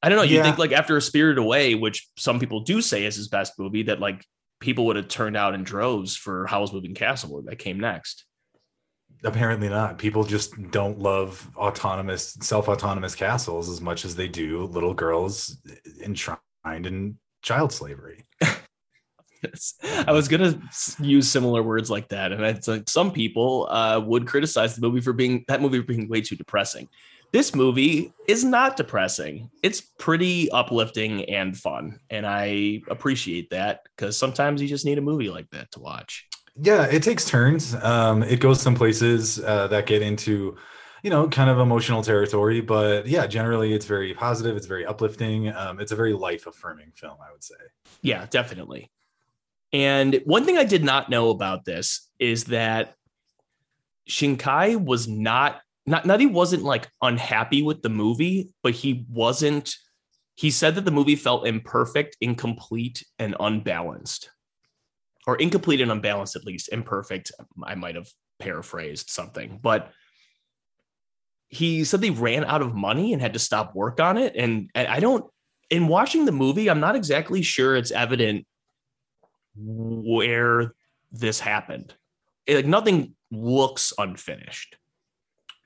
I 0.03 0.09
don't 0.09 0.17
know. 0.17 0.23
You 0.23 0.37
Yeah. 0.37 0.43
think 0.43 0.57
like 0.57 0.73
after 0.73 0.99
Spirited 0.99 1.37
Away, 1.39 1.73
which 1.75 2.05
some 2.17 2.39
people 2.39 2.59
do 2.59 2.81
say 2.81 3.05
is 3.05 3.15
his 3.15 3.29
best 3.29 3.53
movie, 3.57 3.83
that 3.83 4.01
like 4.01 4.23
people 4.59 4.85
would 4.87 4.97
have 4.97 5.07
turned 5.07 5.37
out 5.37 5.53
in 5.55 5.63
droves 5.63 6.15
for 6.17 6.45
Howl's 6.47 6.73
Moving 6.73 6.93
Castle 6.93 7.41
that 7.43 7.57
came 7.59 7.79
next. 7.79 8.25
Apparently 9.23 9.69
not. 9.69 9.97
People 9.97 10.25
just 10.25 10.51
don't 10.71 10.99
love 10.99 11.49
autonomous, 11.55 12.33
self-autonomous 12.41 13.15
castles 13.15 13.69
as 13.69 13.79
much 13.79 14.03
as 14.03 14.15
they 14.17 14.27
do 14.27 14.65
little 14.65 14.93
girls 14.93 15.57
enshrined 16.01 16.39
in 16.85 17.17
child 17.41 17.71
slavery. 17.71 18.25
Yes. 19.43 19.73
I 20.07 20.11
was 20.11 20.27
gonna 20.27 20.59
use 20.99 21.29
similar 21.29 21.61
words 21.63 21.89
like 21.89 22.09
that, 22.09 22.31
and 22.31 22.41
it's 22.43 22.67
like 22.67 22.89
some 22.89 23.11
people 23.11 23.67
uh, 23.69 23.99
would 23.99 24.25
criticize 24.27 24.75
the 24.75 24.81
movie 24.81 25.01
for 25.01 25.13
being 25.13 25.43
that 25.47 25.61
movie 25.61 25.79
for 25.79 25.85
being 25.85 26.07
way 26.07 26.21
too 26.21 26.35
depressing. 26.35 26.87
This 27.31 27.55
movie 27.55 28.13
is 28.27 28.43
not 28.43 28.77
depressing. 28.77 29.49
It's 29.63 29.81
pretty 29.81 30.51
uplifting 30.51 31.25
and 31.25 31.57
fun, 31.57 31.99
and 32.09 32.25
I 32.25 32.81
appreciate 32.89 33.49
that 33.49 33.81
because 33.95 34.17
sometimes 34.17 34.61
you 34.61 34.67
just 34.67 34.85
need 34.85 34.97
a 34.97 35.01
movie 35.01 35.29
like 35.29 35.49
that 35.49 35.71
to 35.71 35.79
watch. 35.79 36.27
Yeah, 36.55 36.85
it 36.85 37.01
takes 37.01 37.25
turns. 37.25 37.73
Um, 37.75 38.21
it 38.21 38.39
goes 38.39 38.61
some 38.61 38.75
places 38.75 39.43
uh, 39.43 39.67
that 39.67 39.87
get 39.87 40.03
into, 40.03 40.55
you 41.01 41.09
know, 41.09 41.27
kind 41.27 41.49
of 41.49 41.57
emotional 41.59 42.03
territory. 42.03 42.61
But 42.61 43.07
yeah, 43.07 43.25
generally 43.25 43.73
it's 43.73 43.85
very 43.87 44.13
positive. 44.13 44.55
It's 44.55 44.67
very 44.67 44.85
uplifting. 44.85 45.51
Um, 45.51 45.79
it's 45.79 45.91
a 45.91 45.95
very 45.95 46.13
life 46.13 46.45
affirming 46.45 46.91
film, 46.93 47.17
I 47.27 47.31
would 47.31 47.43
say. 47.43 47.55
Yeah, 48.03 48.27
definitely. 48.29 48.91
And 49.73 50.21
one 50.25 50.45
thing 50.45 50.57
I 50.57 50.63
did 50.63 50.83
not 50.83 51.09
know 51.09 51.31
about 51.31 51.65
this 51.65 52.07
is 52.19 52.45
that 52.45 52.93
Shinkai 54.07 54.81
was 54.81 55.07
not 55.07 55.61
not 55.85 56.05
not 56.05 56.19
he 56.19 56.27
wasn't 56.27 56.63
like 56.63 56.87
unhappy 57.01 57.63
with 57.63 57.81
the 57.81 57.89
movie, 57.89 58.53
but 58.61 58.73
he 58.73 59.05
wasn't 59.09 59.75
he 60.35 60.51
said 60.51 60.75
that 60.75 60.85
the 60.85 60.91
movie 60.91 61.15
felt 61.15 61.47
imperfect, 61.47 62.17
incomplete, 62.21 63.03
and 63.19 63.35
unbalanced. 63.39 64.29
Or 65.25 65.37
incomplete 65.37 65.81
and 65.81 65.91
unbalanced, 65.91 66.35
at 66.35 66.43
least. 66.43 66.69
Imperfect. 66.71 67.31
I 67.63 67.75
might 67.75 67.95
have 67.95 68.09
paraphrased 68.39 69.09
something, 69.09 69.59
but 69.61 69.91
he 71.47 71.83
said 71.83 72.01
they 72.01 72.09
ran 72.09 72.43
out 72.45 72.63
of 72.63 72.73
money 72.73 73.13
and 73.13 73.21
had 73.21 73.33
to 73.33 73.39
stop 73.39 73.75
work 73.75 73.99
on 73.99 74.17
it. 74.17 74.35
And, 74.35 74.71
and 74.73 74.87
I 74.87 74.99
don't, 74.99 75.25
in 75.69 75.87
watching 75.87 76.25
the 76.25 76.31
movie, 76.31 76.69
I'm 76.69 76.79
not 76.79 76.95
exactly 76.95 77.43
sure 77.43 77.75
it's 77.75 77.91
evident 77.91 78.47
where 79.55 80.73
this 81.11 81.39
happened. 81.39 81.93
It, 82.45 82.55
like 82.55 82.65
nothing 82.65 83.15
looks 83.31 83.93
unfinished. 83.97 84.77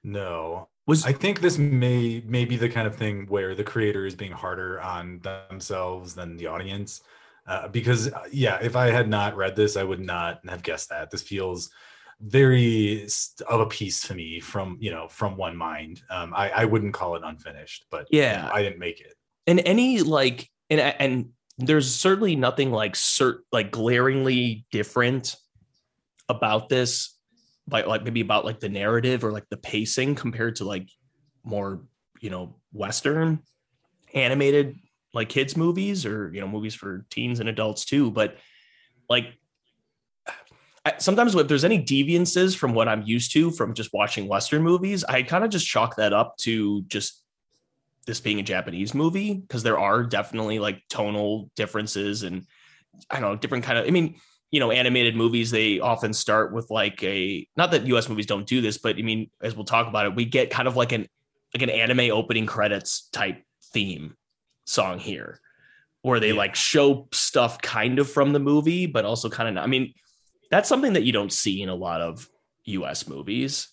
No. 0.04 0.70
Was 0.86 1.06
I 1.06 1.12
think 1.12 1.42
this 1.42 1.58
may 1.58 2.24
may 2.26 2.46
be 2.46 2.56
the 2.56 2.70
kind 2.70 2.88
of 2.88 2.96
thing 2.96 3.26
where 3.28 3.56
the 3.56 3.64
creator 3.64 4.06
is 4.06 4.16
being 4.16 4.32
harder 4.32 4.80
on 4.82 5.20
themselves 5.20 6.16
than 6.16 6.38
the 6.38 6.48
audience. 6.48 7.02
Uh, 7.46 7.68
because 7.68 8.12
uh, 8.12 8.24
yeah, 8.32 8.60
if 8.62 8.76
I 8.76 8.88
had 8.92 9.10
not 9.10 9.36
read 9.36 9.56
this, 9.56 9.76
I 9.76 9.84
would 9.84 10.00
not 10.00 10.40
have 10.48 10.64
guessed 10.64 10.90
that. 10.90 11.12
This 11.12 11.22
feels 11.22 11.70
very 12.20 13.08
of 13.48 13.60
a 13.60 13.66
piece 13.66 14.02
to 14.08 14.16
me 14.16 14.40
from 14.40 14.78
you 14.80 14.92
know 14.92 15.08
from 15.08 15.36
one 15.36 15.58
mind. 15.58 16.02
Um, 16.10 16.34
I 16.34 16.50
I 16.50 16.66
wouldn't 16.66 16.94
call 16.94 17.16
it 17.16 17.22
unfinished, 17.26 17.86
but 17.92 18.08
yeah, 18.10 18.44
you 18.44 18.48
know, 18.48 18.54
I 18.54 18.62
didn't 18.64 18.80
make 18.80 19.02
it. 19.02 19.14
And 19.46 19.62
any 19.66 20.02
like 20.02 20.50
and 20.70 20.80
and 20.80 21.30
there's 21.58 21.94
certainly 21.94 22.36
nothing 22.36 22.72
like 22.72 22.94
cert 22.94 23.40
like 23.52 23.72
glaringly 23.72 24.66
different 24.72 25.36
about 26.30 26.70
this 26.70 27.18
like 27.70 27.88
like 27.88 28.04
maybe 28.04 28.22
about 28.22 28.46
like 28.46 28.60
the 28.60 28.70
narrative 28.70 29.24
or 29.24 29.32
like 29.32 29.48
the 29.50 29.58
pacing 29.58 30.16
compared 30.16 30.56
to 30.58 30.66
like 30.66 30.88
more 31.44 31.82
you 32.22 32.30
know 32.30 32.56
western 32.74 33.40
animated 34.14 34.78
like 35.14 35.30
kids 35.30 35.58
movies 35.58 36.06
or 36.06 36.32
you 36.34 36.42
know 36.42 36.48
movies 36.48 36.76
for 36.76 37.06
teens 37.10 37.40
and 37.40 37.50
adults 37.50 37.86
too 37.86 38.12
but 38.12 38.38
like 39.10 39.26
sometimes 41.00 41.36
if 41.36 41.48
there's 41.48 41.66
any 41.66 41.84
deviances 41.84 42.56
from 42.56 42.74
what 42.74 42.88
i'm 42.88 43.02
used 43.04 43.32
to 43.32 43.52
from 43.52 43.74
just 43.74 43.92
watching 43.94 44.28
western 44.28 44.62
movies 44.62 45.04
i 45.06 45.24
kind 45.24 45.44
of 45.44 45.50
just 45.50 45.68
chalk 45.68 45.96
that 45.96 46.14
up 46.14 46.36
to 46.38 46.84
just 46.84 47.24
this 48.08 48.20
being 48.20 48.40
a 48.40 48.44
japanese 48.44 48.96
movie 48.96 49.36
because 49.36 49.62
there 49.62 49.78
are 49.78 50.04
definitely 50.04 50.58
like 50.58 50.82
tonal 50.90 51.52
differences 51.56 52.24
and 52.24 52.46
i 53.12 53.20
don't 53.20 53.30
know 53.30 53.36
different 53.36 53.64
kind 53.64 53.78
of 53.78 53.86
i 53.86 53.92
mean 53.92 54.16
you 54.52 54.60
know, 54.60 54.72
animated 54.72 55.16
movies, 55.16 55.52
they 55.52 55.80
often 55.80 56.14
start 56.14 56.54
with 56.54 56.70
like 56.70 57.04
a 57.04 57.48
not 57.58 57.72
that 57.72 57.86
US 57.88 58.08
movies 58.08 58.26
don't 58.26 58.48
do 58.48 58.62
this, 58.62 58.78
but 58.78 58.98
I 58.98 59.02
mean, 59.02 59.30
as 59.42 59.56
we'll 59.56 59.66
talk 59.66 59.88
about 59.88 60.06
it, 60.06 60.16
we 60.16 60.26
get 60.26 60.50
kind 60.50 60.68
of 60.68 60.76
like 60.76 60.94
an 60.94 61.08
like 61.54 61.64
an 61.64 61.70
anime 61.70 62.12
opening 62.12 62.46
credits 62.46 63.10
type 63.10 63.44
theme 63.74 64.16
song 64.66 65.00
here, 65.00 65.42
where 66.02 66.20
they 66.20 66.30
yeah. 66.30 66.38
like 66.38 66.56
show 66.56 67.10
stuff 67.12 67.62
kind 67.62 68.00
of 68.00 68.10
from 68.10 68.32
the 68.32 68.40
movie, 68.40 68.86
but 68.86 69.04
also 69.04 69.30
kind 69.30 69.50
of 69.50 69.56
not. 69.56 69.66
I 69.66 69.68
mean, 69.68 69.94
that's 70.50 70.70
something 70.70 70.94
that 70.94 71.04
you 71.04 71.12
don't 71.12 71.32
see 71.32 71.62
in 71.62 71.70
a 71.70 71.76
lot 71.76 72.00
of 72.00 72.30
US 72.66 73.08
movies. 73.08 73.68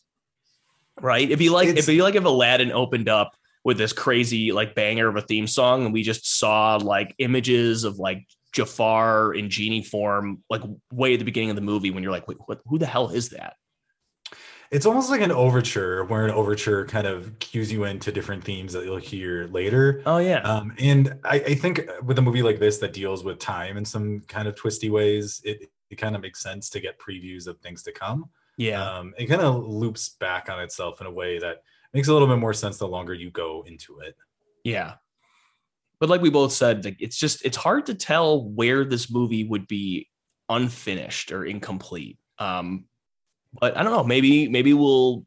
Right. 1.01 1.31
If 1.31 1.41
you 1.41 1.53
like 1.53 1.69
it's, 1.69 1.89
if 1.89 1.95
you 1.95 2.03
like 2.03 2.15
if 2.17 2.25
Aladdin 2.25 2.73
opened 2.73 3.09
up 3.09 3.37
with 3.65 3.79
this 3.79 3.93
crazy 3.93 4.53
like 4.53 4.75
banger 4.75 5.09
of 5.09 5.17
a 5.17 5.23
theme 5.23 5.47
song 5.47 5.85
and 5.85 5.93
we 5.93 6.03
just 6.03 6.39
saw 6.39 6.77
like 6.77 7.15
images 7.19 7.85
of 7.85 7.99
like 7.99 8.27
Jafar 8.53 9.35
in 9.35 9.51
genie 9.51 9.83
form, 9.83 10.43
like 10.49 10.63
way 10.93 11.15
at 11.15 11.19
the 11.19 11.25
beginning 11.25 11.51
of 11.51 11.57
the 11.57 11.63
movie 11.63 11.91
when 11.91 12.03
you're 12.03 12.13
like, 12.13 12.29
wait, 12.29 12.39
what, 12.47 12.61
who 12.67 12.79
the 12.79 12.87
hell 12.87 13.09
is 13.09 13.31
that? 13.31 13.55
It's 14.71 14.87
almost 14.87 15.11
like 15.11 15.21
an 15.21 15.31
overture 15.31 16.05
where 16.05 16.25
an 16.25 16.31
overture 16.31 16.85
kind 16.87 17.07
of 17.07 17.39
cues 17.39 17.71
you 17.71 17.85
into 17.85 18.11
different 18.11 18.45
themes 18.45 18.73
that 18.73 18.85
you'll 18.85 18.97
hear 18.97 19.47
later. 19.49 20.03
Oh 20.07 20.19
yeah. 20.19 20.41
Um, 20.41 20.75
and 20.79 21.19
I, 21.25 21.37
I, 21.37 21.55
think 21.55 21.89
with 22.03 22.19
a 22.19 22.23
movie 22.23 22.43
like 22.43 22.59
this 22.59 22.79
that 22.79 22.93
deals 22.93 23.23
with 23.23 23.39
time 23.39 23.77
in 23.77 23.85
some 23.85 24.21
kind 24.23 24.49
of 24.49 24.57
twisty 24.57 24.91
ways, 24.91 25.41
it, 25.45 25.71
it 25.91 25.97
kind 25.97 26.17
of 26.17 26.23
makes 26.23 26.43
sense 26.43 26.71
to 26.71 26.81
get 26.81 26.99
previews 26.99 27.47
of 27.47 27.59
things 27.61 27.83
to 27.85 27.93
come. 27.93 28.31
Yeah. 28.57 28.83
Um, 28.83 29.15
it 29.17 29.27
kind 29.27 29.43
of 29.43 29.65
loops 29.65 30.09
back 30.09 30.49
on 30.49 30.61
itself 30.61 31.01
in 31.01 31.07
a 31.07 31.13
way 31.13 31.39
that 31.39 31.63
makes 31.95 32.09
a 32.09 32.13
little 32.13 32.29
bit 32.29 32.37
more 32.37 32.53
sense 32.53 32.77
the 32.77 32.87
longer 32.87 33.15
you 33.15 33.31
go 33.31 33.65
into 33.67 34.01
it. 34.01 34.17
Yeah 34.65 34.95
but 36.05 36.11
like 36.11 36.21
we 36.21 36.29
both 36.29 36.53
said, 36.53 36.85
like 36.85 37.01
it's 37.01 37.17
just 37.17 37.45
it's 37.47 37.57
hard 37.57 37.87
to 37.87 37.95
tell 37.95 38.45
where 38.45 38.85
this 38.85 39.11
movie 39.11 39.45
would 39.45 39.67
be 39.67 40.11
unfinished 40.49 41.33
or 41.33 41.45
incomplete. 41.45 42.19
Um, 42.39 42.85
but 43.59 43.77
I 43.77 43.83
don't 43.83 43.93
know. 43.93 44.05
Maybe 44.05 44.49
maybe 44.49 44.75
we'll 44.75 45.25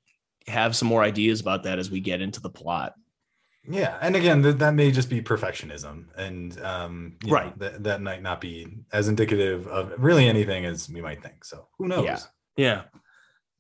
have 0.47 0.75
some 0.75 0.87
more 0.87 1.03
ideas 1.03 1.41
about 1.41 1.63
that 1.63 1.79
as 1.79 1.89
we 1.89 1.99
get 1.99 2.21
into 2.21 2.41
the 2.41 2.49
plot. 2.49 2.93
Yeah, 3.69 3.97
and 4.01 4.15
again, 4.15 4.43
th- 4.43 4.57
that 4.57 4.75
may 4.75 4.91
just 4.91 5.09
be 5.09 5.21
perfectionism, 5.21 6.05
and 6.15 6.61
um, 6.61 7.15
right, 7.27 7.57
know, 7.59 7.69
that 7.69 7.83
that 7.83 8.01
might 8.01 8.21
not 8.21 8.39
be 8.39 8.77
as 8.93 9.07
indicative 9.07 9.67
of 9.67 9.93
really 9.97 10.27
anything 10.27 10.65
as 10.65 10.89
we 10.89 11.01
might 11.01 11.23
think. 11.23 11.43
So 11.43 11.67
who 11.77 11.87
knows? 11.87 12.05
Yeah, 12.05 12.19
yeah. 12.55 12.81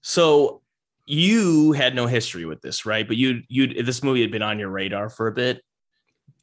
So 0.01 0.61
you 1.07 1.71
had 1.71 1.95
no 1.95 2.05
history 2.05 2.45
with 2.45 2.61
this, 2.61 2.85
right? 2.85 3.07
But 3.07 3.17
you 3.17 3.41
you 3.47 3.81
this 3.81 4.03
movie 4.03 4.21
had 4.21 4.31
been 4.31 4.41
on 4.41 4.59
your 4.59 4.69
radar 4.69 5.09
for 5.09 5.27
a 5.27 5.31
bit. 5.31 5.63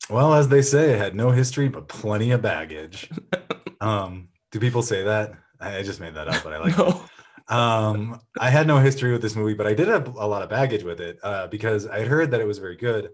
Well, 0.09 0.35
as 0.35 0.49
they 0.49 0.62
say, 0.62 0.94
I 0.94 0.97
had 0.97 1.14
no 1.14 1.30
history 1.30 1.68
but 1.68 1.87
plenty 1.87 2.30
of 2.30 2.42
baggage. 2.42 3.11
um, 3.80 4.28
do 4.50 4.59
people 4.59 4.83
say 4.83 5.04
that? 5.04 5.35
I 5.61 5.83
just 5.83 6.00
made 6.00 6.14
that 6.14 6.28
up, 6.28 6.42
but 6.42 6.52
I 6.54 6.59
like 6.59 6.78
no. 6.78 6.88
it. 6.88 7.54
Um, 7.54 8.21
I 8.40 8.49
had 8.49 8.66
no 8.66 8.78
history 8.78 9.12
with 9.12 9.21
this 9.21 9.37
movie, 9.37 9.54
but 9.54 9.66
I 9.66 9.75
did 9.75 9.88
have 9.88 10.16
a 10.16 10.26
lot 10.26 10.42
of 10.42 10.49
baggage 10.49 10.83
with 10.83 11.00
it 11.00 11.18
uh, 11.23 11.47
because 11.49 11.87
I 11.87 12.04
heard 12.04 12.30
that 12.30 12.40
it 12.40 12.47
was 12.47 12.59
very 12.59 12.76
good. 12.76 13.11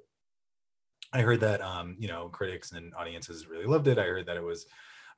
I 1.12 1.22
heard 1.22 1.40
that 1.40 1.60
um, 1.60 1.96
you 1.98 2.06
know 2.06 2.28
critics 2.28 2.70
and 2.70 2.94
audiences 2.94 3.48
really 3.48 3.66
loved 3.66 3.88
it. 3.88 3.98
I 3.98 4.04
heard 4.04 4.26
that 4.26 4.36
it 4.36 4.44
was 4.44 4.66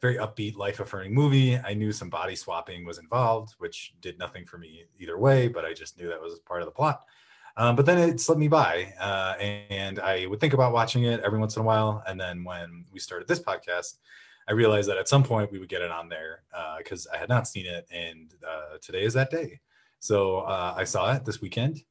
very 0.02 0.16
upbeat, 0.16 0.56
life 0.56 0.80
affirming 0.80 1.14
movie. 1.14 1.56
I 1.56 1.74
knew 1.74 1.92
some 1.92 2.10
body 2.10 2.34
swapping 2.34 2.84
was 2.84 2.98
involved, 2.98 3.54
which 3.58 3.94
did 4.00 4.18
nothing 4.18 4.44
for 4.44 4.58
me 4.58 4.84
either 4.98 5.16
way, 5.16 5.46
but 5.46 5.64
I 5.64 5.72
just 5.72 5.96
knew 5.96 6.08
that 6.08 6.20
was 6.20 6.40
part 6.40 6.60
of 6.60 6.66
the 6.66 6.72
plot. 6.72 7.04
Um, 7.56 7.76
but 7.76 7.86
then 7.86 7.98
it 7.98 8.20
slipped 8.20 8.40
me 8.40 8.48
by, 8.48 8.92
uh, 8.98 9.34
and 9.38 10.00
I 10.00 10.26
would 10.26 10.40
think 10.40 10.54
about 10.54 10.72
watching 10.72 11.04
it 11.04 11.20
every 11.20 11.38
once 11.38 11.54
in 11.54 11.62
a 11.62 11.64
while. 11.64 12.02
And 12.06 12.18
then 12.20 12.44
when 12.44 12.84
we 12.92 12.98
started 12.98 13.28
this 13.28 13.40
podcast, 13.40 13.98
I 14.48 14.52
realized 14.52 14.88
that 14.88 14.98
at 14.98 15.08
some 15.08 15.22
point 15.22 15.52
we 15.52 15.58
would 15.58 15.68
get 15.68 15.82
it 15.82 15.90
on 15.92 16.08
there 16.08 16.42
because 16.78 17.06
uh, 17.06 17.10
I 17.14 17.18
had 17.18 17.28
not 17.28 17.46
seen 17.46 17.66
it, 17.66 17.86
and 17.92 18.34
uh, 18.46 18.78
today 18.80 19.04
is 19.04 19.14
that 19.14 19.30
day. 19.30 19.60
So 20.00 20.38
uh, 20.38 20.74
I 20.76 20.82
saw 20.82 21.12
it 21.14 21.24
this 21.24 21.40
weekend, 21.40 21.84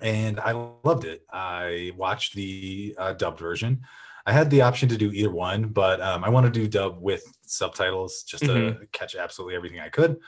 and 0.00 0.38
I 0.38 0.52
loved 0.84 1.04
it. 1.04 1.24
I 1.32 1.90
watched 1.96 2.34
the 2.34 2.94
uh, 2.96 3.14
dubbed 3.14 3.40
version. 3.40 3.80
I 4.26 4.32
had 4.32 4.50
the 4.50 4.62
option 4.62 4.88
to 4.90 4.96
do 4.96 5.10
either 5.12 5.30
one, 5.30 5.68
but 5.68 6.00
um, 6.00 6.24
I 6.24 6.28
want 6.28 6.46
to 6.46 6.52
do 6.52 6.68
dub 6.68 7.00
with 7.00 7.24
subtitles 7.42 8.22
just 8.22 8.44
to 8.44 8.50
mm-hmm. 8.50 8.82
catch 8.92 9.14
absolutely 9.14 9.56
everything 9.56 9.80
I 9.80 9.88
could. 9.88 10.18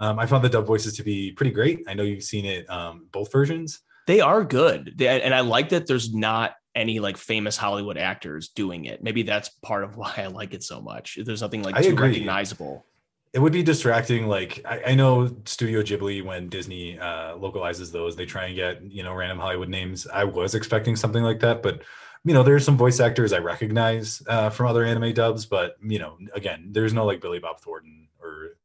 Um, 0.00 0.18
I 0.18 0.26
found 0.26 0.44
the 0.44 0.48
dub 0.48 0.66
voices 0.66 0.94
to 0.96 1.02
be 1.02 1.32
pretty 1.32 1.52
great. 1.52 1.84
I 1.88 1.94
know 1.94 2.02
you've 2.02 2.22
seen 2.22 2.44
it 2.44 2.68
um, 2.68 3.06
both 3.12 3.32
versions. 3.32 3.80
They 4.06 4.20
are 4.20 4.44
good, 4.44 4.94
they, 4.96 5.20
and 5.20 5.34
I 5.34 5.40
like 5.40 5.70
that 5.70 5.86
there's 5.86 6.14
not 6.14 6.54
any 6.76 7.00
like 7.00 7.16
famous 7.16 7.56
Hollywood 7.56 7.96
actors 7.96 8.48
doing 8.48 8.84
it. 8.84 9.02
Maybe 9.02 9.22
that's 9.22 9.48
part 9.48 9.82
of 9.82 9.96
why 9.96 10.14
I 10.18 10.26
like 10.26 10.54
it 10.54 10.62
so 10.62 10.80
much. 10.80 11.18
There's 11.24 11.42
nothing 11.42 11.62
like 11.62 11.82
too 11.82 11.96
recognizable. 11.96 12.84
It 13.32 13.40
would 13.40 13.52
be 13.52 13.62
distracting. 13.62 14.28
Like 14.28 14.62
I, 14.64 14.82
I 14.88 14.94
know 14.94 15.34
Studio 15.44 15.82
Ghibli, 15.82 16.24
when 16.24 16.48
Disney 16.48 16.98
uh, 16.98 17.36
localizes 17.36 17.90
those, 17.90 18.16
they 18.16 18.26
try 18.26 18.46
and 18.46 18.54
get 18.54 18.82
you 18.82 19.02
know 19.02 19.14
random 19.14 19.38
Hollywood 19.38 19.68
names. 19.68 20.06
I 20.06 20.24
was 20.24 20.54
expecting 20.54 20.94
something 20.94 21.22
like 21.22 21.40
that, 21.40 21.62
but 21.62 21.82
you 22.26 22.34
know 22.34 22.42
there's 22.42 22.64
some 22.64 22.76
voice 22.76 22.98
actors 22.98 23.32
I 23.32 23.38
recognize 23.38 24.20
uh, 24.26 24.50
from 24.50 24.66
other 24.66 24.84
anime 24.84 25.14
dubs, 25.14 25.46
but 25.46 25.76
you 25.80 26.00
know 26.00 26.18
again, 26.34 26.70
there's 26.72 26.92
no 26.92 27.06
like 27.06 27.20
Billy 27.20 27.38
Bob 27.38 27.60
Thornton 27.60 28.08
or 28.20 28.56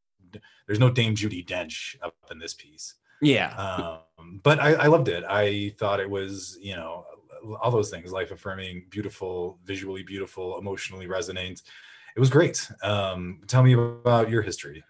there's 0.65 0.79
no 0.79 0.89
Dame 0.89 1.13
Judi 1.13 1.45
Dench 1.45 1.95
up 2.01 2.15
in 2.31 2.39
this 2.39 2.55
piece. 2.55 2.95
Yeah. 3.21 3.53
Um, 4.17 4.39
but 4.41 4.59
I, 4.59 4.73
I 4.73 4.87
loved 4.87 5.09
it. 5.09 5.23
I 5.29 5.75
thought 5.77 5.99
it 5.99 6.09
was, 6.09 6.57
you 6.59 6.75
know, 6.75 7.05
all 7.61 7.69
those 7.69 7.91
things, 7.91 8.11
life 8.11 8.31
affirming, 8.31 8.85
beautiful, 8.89 9.59
visually 9.63 10.01
beautiful, 10.01 10.57
emotionally 10.57 11.05
resonant. 11.05 11.61
It 12.15 12.19
was 12.19 12.31
great. 12.31 12.67
Um, 12.81 13.41
tell 13.47 13.61
me 13.61 13.73
about 13.73 14.29
your 14.29 14.41
history 14.41 14.83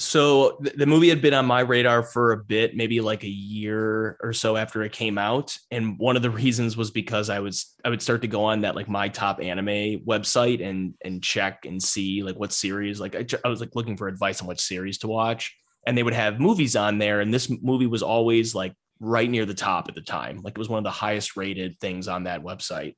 so 0.00 0.60
the 0.76 0.86
movie 0.86 1.08
had 1.08 1.20
been 1.20 1.34
on 1.34 1.44
my 1.44 1.60
radar 1.60 2.04
for 2.04 2.30
a 2.32 2.36
bit 2.36 2.76
maybe 2.76 3.00
like 3.00 3.24
a 3.24 3.28
year 3.28 4.16
or 4.22 4.32
so 4.32 4.56
after 4.56 4.82
it 4.82 4.92
came 4.92 5.18
out 5.18 5.56
and 5.70 5.98
one 5.98 6.16
of 6.16 6.22
the 6.22 6.30
reasons 6.42 6.76
was 6.76 6.90
because 6.90 7.28
i 7.30 7.40
was 7.40 7.74
i 7.84 7.88
would 7.88 8.02
start 8.02 8.22
to 8.22 8.28
go 8.28 8.44
on 8.44 8.60
that 8.60 8.76
like 8.76 8.88
my 8.88 9.08
top 9.08 9.40
anime 9.40 10.00
website 10.06 10.64
and 10.64 10.94
and 11.04 11.22
check 11.22 11.64
and 11.64 11.82
see 11.82 12.22
like 12.22 12.38
what 12.38 12.52
series 12.52 13.00
like 13.00 13.14
I, 13.16 13.26
I 13.44 13.48
was 13.48 13.60
like 13.60 13.74
looking 13.74 13.96
for 13.96 14.08
advice 14.08 14.40
on 14.40 14.46
what 14.46 14.60
series 14.60 14.98
to 14.98 15.08
watch 15.08 15.56
and 15.86 15.96
they 15.96 16.02
would 16.02 16.14
have 16.14 16.40
movies 16.40 16.76
on 16.76 16.98
there 16.98 17.20
and 17.20 17.34
this 17.34 17.50
movie 17.62 17.86
was 17.86 18.02
always 18.02 18.54
like 18.54 18.74
right 19.00 19.30
near 19.30 19.46
the 19.46 19.54
top 19.54 19.88
at 19.88 19.94
the 19.94 20.00
time. 20.00 20.40
Like 20.42 20.52
it 20.52 20.58
was 20.58 20.68
one 20.68 20.78
of 20.78 20.84
the 20.84 20.90
highest 20.90 21.36
rated 21.36 21.78
things 21.80 22.08
on 22.08 22.24
that 22.24 22.42
website. 22.42 22.96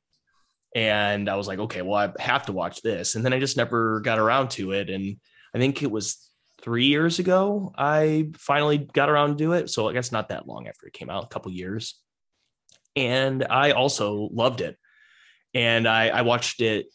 And 0.75 1.28
I 1.28 1.35
was 1.35 1.49
like, 1.49 1.59
okay, 1.59 1.83
well, 1.83 1.95
I 1.95 2.23
have 2.23 2.47
to 2.47 2.52
watch 2.52 2.80
this. 2.83 3.14
And 3.14 3.25
then 3.25 3.33
I 3.33 3.40
just 3.40 3.57
never 3.57 4.00
got 4.00 4.19
around 4.19 4.50
to 4.52 4.73
it. 4.73 4.88
And 4.88 5.16
I 5.54 5.59
think 5.59 5.83
it 5.83 5.90
was 5.90 6.29
three 6.62 6.87
years 6.87 7.19
ago 7.19 7.73
I 7.76 8.31
finally 8.37 8.79
got 8.79 9.09
around 9.09 9.31
to 9.31 9.35
do 9.35 9.52
it. 9.52 9.71
So 9.71 9.88
I 9.88 9.93
guess 9.93 10.12
not 10.12 10.29
that 10.29 10.47
long 10.47 10.69
after 10.69 10.87
it 10.87 10.93
came 10.93 11.11
out, 11.11 11.25
a 11.25 11.29
couple 11.29 11.50
years. 11.52 11.99
And 12.97 13.47
I 13.49 13.71
also 13.71 14.29
loved 14.33 14.61
it. 14.61 14.76
And 15.55 15.88
I, 15.88 16.09
I 16.09 16.23
watched 16.23 16.61
it 16.61 16.87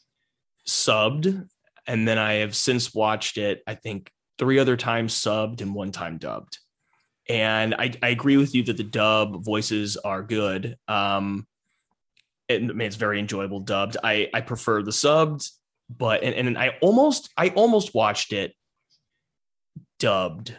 subbed. 0.68 1.48
And 1.88 2.08
then 2.08 2.18
I 2.18 2.34
have 2.36 2.56
since 2.56 2.94
watched 2.94 3.38
it, 3.38 3.62
I 3.68 3.76
think, 3.76 4.12
three 4.38 4.60
other 4.60 4.76
times 4.76 5.14
subbed 5.14 5.62
and 5.62 5.74
one 5.74 5.92
time 5.92 6.18
dubbed. 6.18 6.58
And 7.30 7.74
I, 7.74 7.94
I 8.04 8.10
agree 8.10 8.38
with 8.38 8.54
you 8.54 8.64
that 8.64 8.78
the 8.78 8.84
dub 8.84 9.44
voices 9.44 9.98
are 9.98 10.22
good. 10.22 10.78
Um, 10.88 11.48
it, 12.48 12.62
I 12.62 12.66
mean, 12.66 12.82
it's 12.82 12.98
very 12.98 13.20
enjoyable 13.20 13.62
dubbed. 13.62 13.98
I, 14.04 14.30
I 14.34 14.42
prefer 14.42 14.84
the 14.84 14.92
subbed, 14.92 15.50
but 15.90 16.24
and, 16.24 16.36
and 16.36 16.58
I 16.58 16.78
almost 16.82 17.30
I 17.38 17.50
almost 17.50 17.96
watched 17.96 18.34
it 18.34 18.54
dubbed 20.06 20.56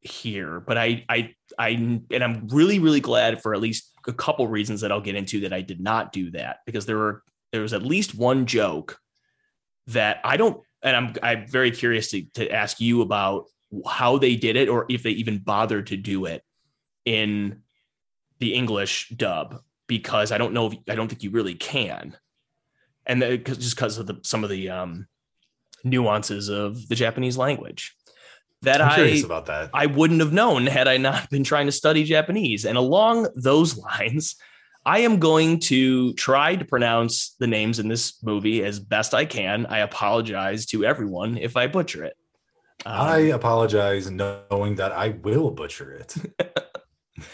here, 0.00 0.58
but 0.58 0.76
I 0.76 1.04
I 1.08 1.34
I 1.56 1.68
and 1.68 2.24
I'm 2.24 2.48
really 2.48 2.80
really 2.80 2.98
glad 2.98 3.40
for 3.40 3.54
at 3.54 3.60
least 3.60 3.88
a 4.08 4.12
couple 4.12 4.48
reasons 4.48 4.80
that 4.80 4.90
I'll 4.90 5.00
get 5.00 5.14
into 5.14 5.42
that 5.42 5.52
I 5.52 5.60
did 5.60 5.80
not 5.80 6.12
do 6.12 6.32
that 6.32 6.58
because 6.66 6.84
there 6.84 6.98
were 6.98 7.22
there 7.52 7.62
was 7.62 7.72
at 7.72 7.82
least 7.82 8.16
one 8.16 8.46
joke 8.46 8.98
that 9.86 10.18
I 10.24 10.36
don't 10.36 10.60
and 10.82 10.96
I'm 10.96 11.14
I'm 11.22 11.46
very 11.46 11.70
curious 11.70 12.10
to, 12.10 12.24
to 12.34 12.50
ask 12.50 12.80
you 12.80 13.00
about 13.02 13.44
how 13.86 14.18
they 14.18 14.34
did 14.34 14.56
it 14.56 14.68
or 14.68 14.86
if 14.88 15.04
they 15.04 15.10
even 15.10 15.38
bothered 15.38 15.86
to 15.88 15.96
do 15.96 16.24
it 16.24 16.42
in 17.04 17.62
the 18.40 18.54
English 18.54 19.10
dub 19.10 19.62
because 19.86 20.32
I 20.32 20.38
don't 20.38 20.52
know 20.52 20.66
if 20.66 20.74
I 20.88 20.96
don't 20.96 21.06
think 21.06 21.22
you 21.22 21.30
really 21.30 21.54
can, 21.54 22.16
and 23.06 23.22
the, 23.22 23.38
just 23.38 23.76
because 23.76 23.98
of 23.98 24.08
the 24.08 24.18
some 24.24 24.42
of 24.42 24.50
the 24.50 24.68
um, 24.68 25.06
nuances 25.84 26.48
of 26.48 26.88
the 26.88 26.96
Japanese 26.96 27.36
language 27.36 27.94
that 28.64 28.80
I'm 28.80 29.00
I 29.00 29.22
about 29.24 29.46
that. 29.46 29.70
I 29.72 29.86
wouldn't 29.86 30.20
have 30.20 30.32
known 30.32 30.66
had 30.66 30.88
I 30.88 30.96
not 30.96 31.30
been 31.30 31.44
trying 31.44 31.66
to 31.66 31.72
study 31.72 32.04
Japanese. 32.04 32.64
And 32.64 32.76
along 32.76 33.28
those 33.36 33.76
lines, 33.98 34.36
I 34.86 35.00
am 35.00 35.18
going 35.18 35.60
to 35.60 36.12
try 36.14 36.56
to 36.56 36.64
pronounce 36.64 37.34
the 37.38 37.46
names 37.46 37.78
in 37.78 37.88
this 37.88 38.22
movie 38.22 38.62
as 38.64 38.78
best 38.78 39.14
I 39.14 39.24
can. 39.24 39.66
I 39.66 39.78
apologize 39.78 40.66
to 40.66 40.84
everyone 40.84 41.38
if 41.38 41.56
I 41.56 41.66
butcher 41.66 42.04
it. 42.04 42.16
Um, 42.84 43.00
I 43.00 43.16
apologize 43.18 44.10
knowing 44.10 44.74
that 44.76 44.92
I 44.92 45.08
will 45.08 45.50
butcher 45.50 45.92
it. 45.92 46.14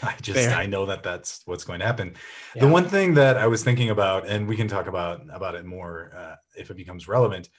I 0.03 0.15
just 0.21 0.39
Fair. 0.39 0.55
I 0.55 0.65
know 0.65 0.85
that 0.85 1.03
that's 1.03 1.41
what's 1.45 1.63
going 1.63 1.79
to 1.79 1.85
happen. 1.85 2.13
yeah. 2.55 2.61
The 2.65 2.71
one 2.71 2.87
thing 2.87 3.15
that 3.15 3.37
I 3.37 3.47
was 3.47 3.63
thinking 3.63 3.89
about, 3.89 4.27
and 4.27 4.47
we 4.47 4.55
can 4.55 4.67
talk 4.67 4.87
about 4.87 5.21
about 5.33 5.55
it 5.55 5.65
more 5.65 6.11
uh, 6.15 6.35
if 6.55 6.69
it 6.69 6.77
becomes 6.77 7.07
relevant. 7.07 7.49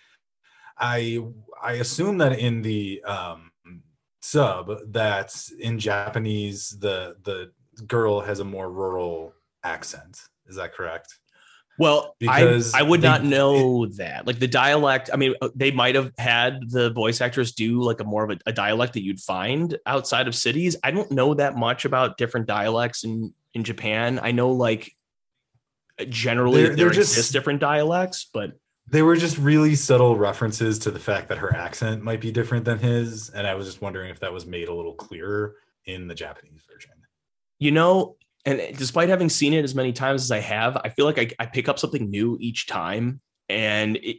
I 0.79 1.21
I 1.63 1.75
assume 1.75 2.19
that 2.19 2.39
in 2.39 2.63
the 2.63 3.03
um, 3.03 3.52
sub 4.23 4.71
that 4.93 5.35
in 5.59 5.79
Japanese 5.79 6.71
the 6.79 7.17
the 7.25 7.51
girl 7.87 8.21
has 8.21 8.39
a 8.39 8.45
more 8.45 8.71
rural 8.71 9.35
accent. 9.65 10.21
Is 10.47 10.57
that 10.57 10.75
correct? 10.75 11.19
Well, 11.79 12.15
Because 12.21 12.75
I, 12.75 12.81
I 12.81 12.83
would 12.83 13.01
they- 13.01 13.09
not 13.09 13.25
know 13.25 13.87
that. 13.87 14.27
Like 14.27 14.39
the 14.39 14.47
dialect, 14.47 15.09
I 15.13 15.17
mean, 15.17 15.35
they 15.55 15.71
might 15.71 15.95
have 15.95 16.13
had 16.19 16.71
the 16.71 16.91
voice 16.91 17.21
actors 17.23 17.53
do 17.53 17.81
like 17.81 17.99
a 18.01 18.05
more 18.05 18.25
of 18.25 18.31
a, 18.31 18.39
a 18.47 18.53
dialect 18.53 18.93
that 18.93 19.03
you'd 19.03 19.21
find 19.21 19.77
outside 19.87 20.29
of 20.29 20.35
cities. 20.35 20.77
I 20.85 20.91
don't 20.91 21.11
know 21.11 21.33
that 21.35 21.57
much 21.57 21.85
about 21.87 22.19
different 22.19 22.47
dialects 22.47 23.05
in 23.05 23.33
in 23.55 23.65
Japan. 23.65 24.21
I 24.23 24.33
know 24.33 24.53
like 24.53 24.93
generally 26.09 26.63
there 26.65 26.77
they're 26.77 26.91
just- 26.91 27.13
exist 27.13 27.33
different 27.33 27.61
dialects, 27.61 28.29
but 28.33 28.53
They 28.89 29.03
were 29.03 29.17
just 29.17 29.39
really 29.39 29.75
subtle 29.75 30.17
references 30.17 30.79
to 30.81 30.91
the 30.91 30.99
fact 30.99 31.29
that 31.29 31.39
her 31.39 31.55
accent 31.55 32.03
might 32.03 32.21
be 32.21 32.31
different 32.31 32.65
than 32.65 32.79
his, 32.79 33.31
and 33.31 33.47
I 33.47 33.55
was 33.55 33.67
just 33.67 33.81
wondering 33.81 34.11
if 34.11 34.21
that 34.21 34.33
was 34.33 34.45
made 34.45 34.69
a 34.69 34.75
little 34.75 34.95
clearer 34.95 35.57
in 35.87 36.09
the 36.09 36.15
Japanese 36.15 36.63
version. 36.71 36.93
you 37.63 37.71
know, 37.71 38.17
and 38.45 38.61
despite 38.77 39.09
having 39.09 39.29
seen 39.29 39.53
it 39.53 39.63
as 39.63 39.73
many 39.73 39.93
times 39.93 40.25
as 40.25 40.33
I 40.33 40.41
have, 40.41 40.77
I 40.79 40.89
feel 40.89 41.07
like 41.07 41.19
I, 41.21 41.31
I 41.39 41.47
pick 41.47 41.69
up 41.69 41.79
something 41.79 42.11
new 42.11 42.37
each 42.41 42.67
time. 42.67 43.21
And 43.49 43.99
it, 43.99 44.17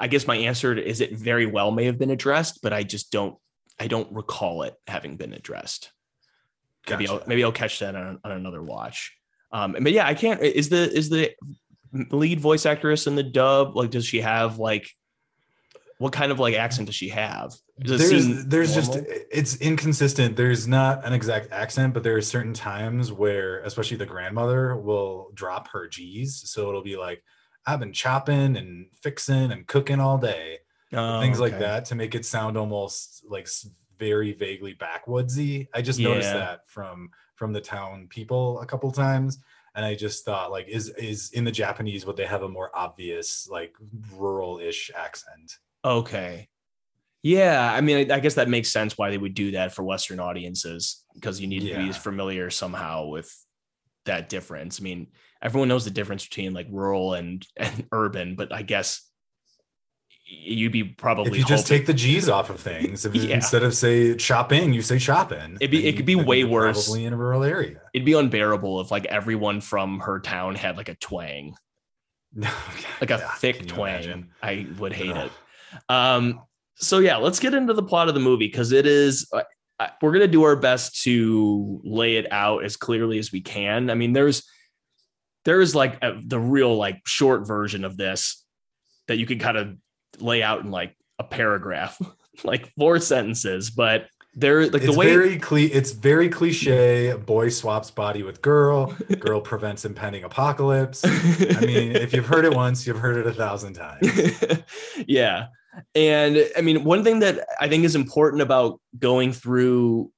I 0.00 0.08
guess 0.08 0.26
my 0.26 0.34
answer 0.34 0.72
is 0.72 1.02
it 1.02 1.12
very 1.12 1.44
well 1.44 1.70
may 1.70 1.84
have 1.84 1.98
been 1.98 2.10
addressed, 2.10 2.62
but 2.62 2.72
I 2.72 2.84
just 2.84 3.12
don't, 3.12 3.36
I 3.78 3.86
don't 3.86 4.10
recall 4.14 4.62
it 4.62 4.76
having 4.86 5.18
been 5.18 5.34
addressed. 5.34 5.92
Maybe 6.88 7.06
I'll, 7.06 7.22
maybe 7.26 7.44
I'll 7.44 7.52
catch 7.52 7.80
that 7.80 7.94
on, 7.94 8.18
on 8.24 8.32
another 8.32 8.62
watch. 8.62 9.14
Um, 9.52 9.76
but 9.78 9.92
yeah, 9.92 10.06
I 10.06 10.14
can't. 10.14 10.40
Is 10.40 10.70
the 10.70 10.90
is 10.90 11.10
the 11.10 11.32
lead 12.10 12.40
voice 12.40 12.66
actress 12.66 13.06
in 13.06 13.14
the 13.16 13.22
dub 13.22 13.76
like? 13.76 13.90
Does 13.90 14.06
she 14.06 14.20
have 14.20 14.58
like 14.58 14.90
what 15.98 16.12
kind 16.12 16.30
of 16.30 16.38
like 16.38 16.54
accent 16.54 16.86
does 16.86 16.94
she 16.94 17.08
have? 17.08 17.54
Does 17.80 18.10
there's 18.10 18.46
there's 18.46 18.74
just 18.74 18.96
it's 19.30 19.56
inconsistent. 19.56 20.36
There's 20.36 20.68
not 20.68 21.04
an 21.04 21.12
exact 21.12 21.52
accent, 21.52 21.94
but 21.94 22.02
there 22.02 22.16
are 22.16 22.22
certain 22.22 22.52
times 22.52 23.12
where, 23.12 23.60
especially 23.60 23.96
the 23.96 24.06
grandmother, 24.06 24.76
will 24.76 25.30
drop 25.34 25.68
her 25.68 25.88
G's. 25.88 26.42
So 26.46 26.68
it'll 26.68 26.82
be 26.82 26.96
like, 26.96 27.22
"I've 27.66 27.80
been 27.80 27.92
chopping 27.92 28.56
and 28.56 28.86
fixing 29.02 29.52
and 29.52 29.66
cooking 29.66 30.00
all 30.00 30.18
day," 30.18 30.58
Oh, 30.92 31.20
things 31.20 31.40
like 31.40 31.58
that, 31.58 31.86
to 31.86 31.94
make 31.94 32.14
it 32.14 32.24
sound 32.24 32.56
almost 32.56 33.24
like 33.28 33.48
very 33.98 34.32
vaguely 34.32 34.74
backwoodsy. 34.74 35.68
I 35.74 35.82
just 35.82 35.98
noticed 35.98 36.32
that 36.32 36.68
from 36.68 37.10
from 37.36 37.52
the 37.52 37.60
town 37.60 38.08
people 38.08 38.60
a 38.60 38.66
couple 38.66 38.90
times. 38.92 39.38
And 39.76 39.84
I 39.84 39.94
just 39.94 40.24
thought, 40.24 40.50
like, 40.50 40.68
is 40.68 40.88
is 40.90 41.30
in 41.32 41.44
the 41.44 41.52
Japanese 41.52 42.06
would 42.06 42.16
they 42.16 42.26
have 42.26 42.42
a 42.42 42.48
more 42.48 42.70
obvious, 42.74 43.46
like, 43.48 43.74
rural-ish 44.10 44.90
accent? 44.96 45.58
Okay. 45.84 46.48
Yeah, 47.22 47.72
I 47.72 47.80
mean, 47.80 48.10
I, 48.10 48.16
I 48.16 48.20
guess 48.20 48.34
that 48.34 48.48
makes 48.48 48.70
sense 48.70 48.96
why 48.96 49.10
they 49.10 49.18
would 49.18 49.34
do 49.34 49.52
that 49.52 49.72
for 49.74 49.82
Western 49.82 50.20
audiences 50.20 51.04
because 51.14 51.40
you 51.40 51.46
need 51.48 51.60
to 51.60 51.66
Yeah. 51.66 51.76
be 51.76 51.92
familiar 51.92 52.50
somehow 52.50 53.06
with 53.06 53.32
that 54.06 54.28
difference. 54.28 54.80
I 54.80 54.84
mean, 54.84 55.08
everyone 55.42 55.68
knows 55.68 55.84
the 55.84 55.90
difference 55.90 56.26
between 56.26 56.54
like 56.54 56.68
rural 56.70 57.14
and, 57.14 57.46
and 57.56 57.86
urban, 57.92 58.36
but 58.36 58.52
I 58.52 58.62
guess 58.62 59.02
you'd 60.28 60.72
be 60.72 60.82
probably 60.84 61.30
if 61.30 61.38
you 61.38 61.44
just 61.44 61.68
hoping- 61.68 61.78
take 61.78 61.86
the 61.86 61.94
G's 61.94 62.28
off 62.28 62.50
of 62.50 62.58
things, 62.60 63.04
if 63.06 63.14
Yeah. 63.14 63.34
instead 63.36 63.62
of 63.62 63.74
say 63.74 64.18
shopping, 64.18 64.72
you 64.72 64.82
say 64.82 64.98
shopping. 64.98 65.56
It'd 65.60 65.70
be- 65.70 65.86
it 65.86 65.94
could 65.96 66.06
be 66.06 66.16
way 66.16 66.44
worse. 66.44 66.86
Probably 66.86 67.04
in 67.04 67.12
a 67.12 67.16
rural 67.16 67.44
area. 67.44 67.80
it'd 67.94 68.04
be 68.04 68.14
unbearable 68.14 68.80
if 68.80 68.90
like 68.90 69.06
everyone 69.06 69.60
from 69.60 70.00
her 70.00 70.18
town 70.20 70.54
had 70.56 70.76
like 70.76 70.88
a 70.88 70.94
twang, 70.96 71.54
like 72.36 73.10
a 73.10 73.18
Yeah, 73.18 73.28
thick 73.36 73.66
twang. 73.66 73.94
imagine? 73.94 74.30
I 74.42 74.66
would 74.78 74.92
hate 74.92 75.10
Ugh. 75.16 75.26
it. 75.26 75.32
Um, 75.88 76.40
so 76.76 76.98
yeah, 76.98 77.16
let's 77.16 77.38
get 77.40 77.54
into 77.54 77.72
the 77.72 77.82
plot 77.82 78.08
of 78.08 78.14
the 78.14 78.20
movie 78.20 78.46
because 78.48 78.72
it 78.72 78.86
is. 78.86 79.28
Uh, 79.32 79.88
we're 80.02 80.12
gonna 80.12 80.26
do 80.26 80.42
our 80.42 80.56
best 80.56 81.02
to 81.02 81.80
lay 81.84 82.16
it 82.16 82.26
out 82.32 82.64
as 82.64 82.76
clearly 82.76 83.18
as 83.18 83.30
we 83.30 83.40
can. 83.42 83.90
I 83.90 83.94
mean, 83.94 84.12
there's 84.12 84.42
there 85.44 85.60
is 85.60 85.74
like 85.74 86.02
a, 86.02 86.18
the 86.24 86.40
real 86.40 86.74
like 86.76 87.00
short 87.06 87.46
version 87.46 87.84
of 87.84 87.96
this 87.96 88.42
that 89.06 89.18
you 89.18 89.26
can 89.26 89.38
kind 89.38 89.56
of 89.56 89.76
lay 90.20 90.42
out 90.42 90.60
in 90.60 90.70
like 90.70 90.96
a 91.18 91.24
paragraph, 91.24 92.00
like 92.44 92.72
four 92.76 92.98
sentences, 93.00 93.70
but 93.70 94.08
there 94.38 94.66
like 94.66 94.82
it's 94.82 94.92
the 94.92 94.98
way 94.98 95.06
very 95.06 95.38
cle- 95.38 95.56
it's 95.58 95.92
very 95.92 96.28
cliche. 96.28 97.16
Boy 97.16 97.48
swaps 97.48 97.90
body 97.90 98.22
with 98.22 98.42
girl. 98.42 98.94
Girl 99.18 99.40
prevents 99.52 99.86
impending 99.86 100.24
apocalypse. 100.24 101.04
I 101.04 101.60
mean, 101.62 101.96
if 101.96 102.12
you've 102.12 102.26
heard 102.26 102.44
it 102.44 102.54
once, 102.54 102.86
you've 102.86 102.98
heard 102.98 103.16
it 103.16 103.26
a 103.26 103.32
thousand 103.32 103.74
times. 103.74 104.62
yeah. 105.08 105.46
And 105.94 106.46
I 106.56 106.60
mean, 106.60 106.84
one 106.84 107.02
thing 107.02 107.20
that 107.20 107.46
I 107.60 107.68
think 107.68 107.84
is 107.84 107.96
important 107.96 108.42
about 108.42 108.78
going 108.98 109.32
through 109.32 110.12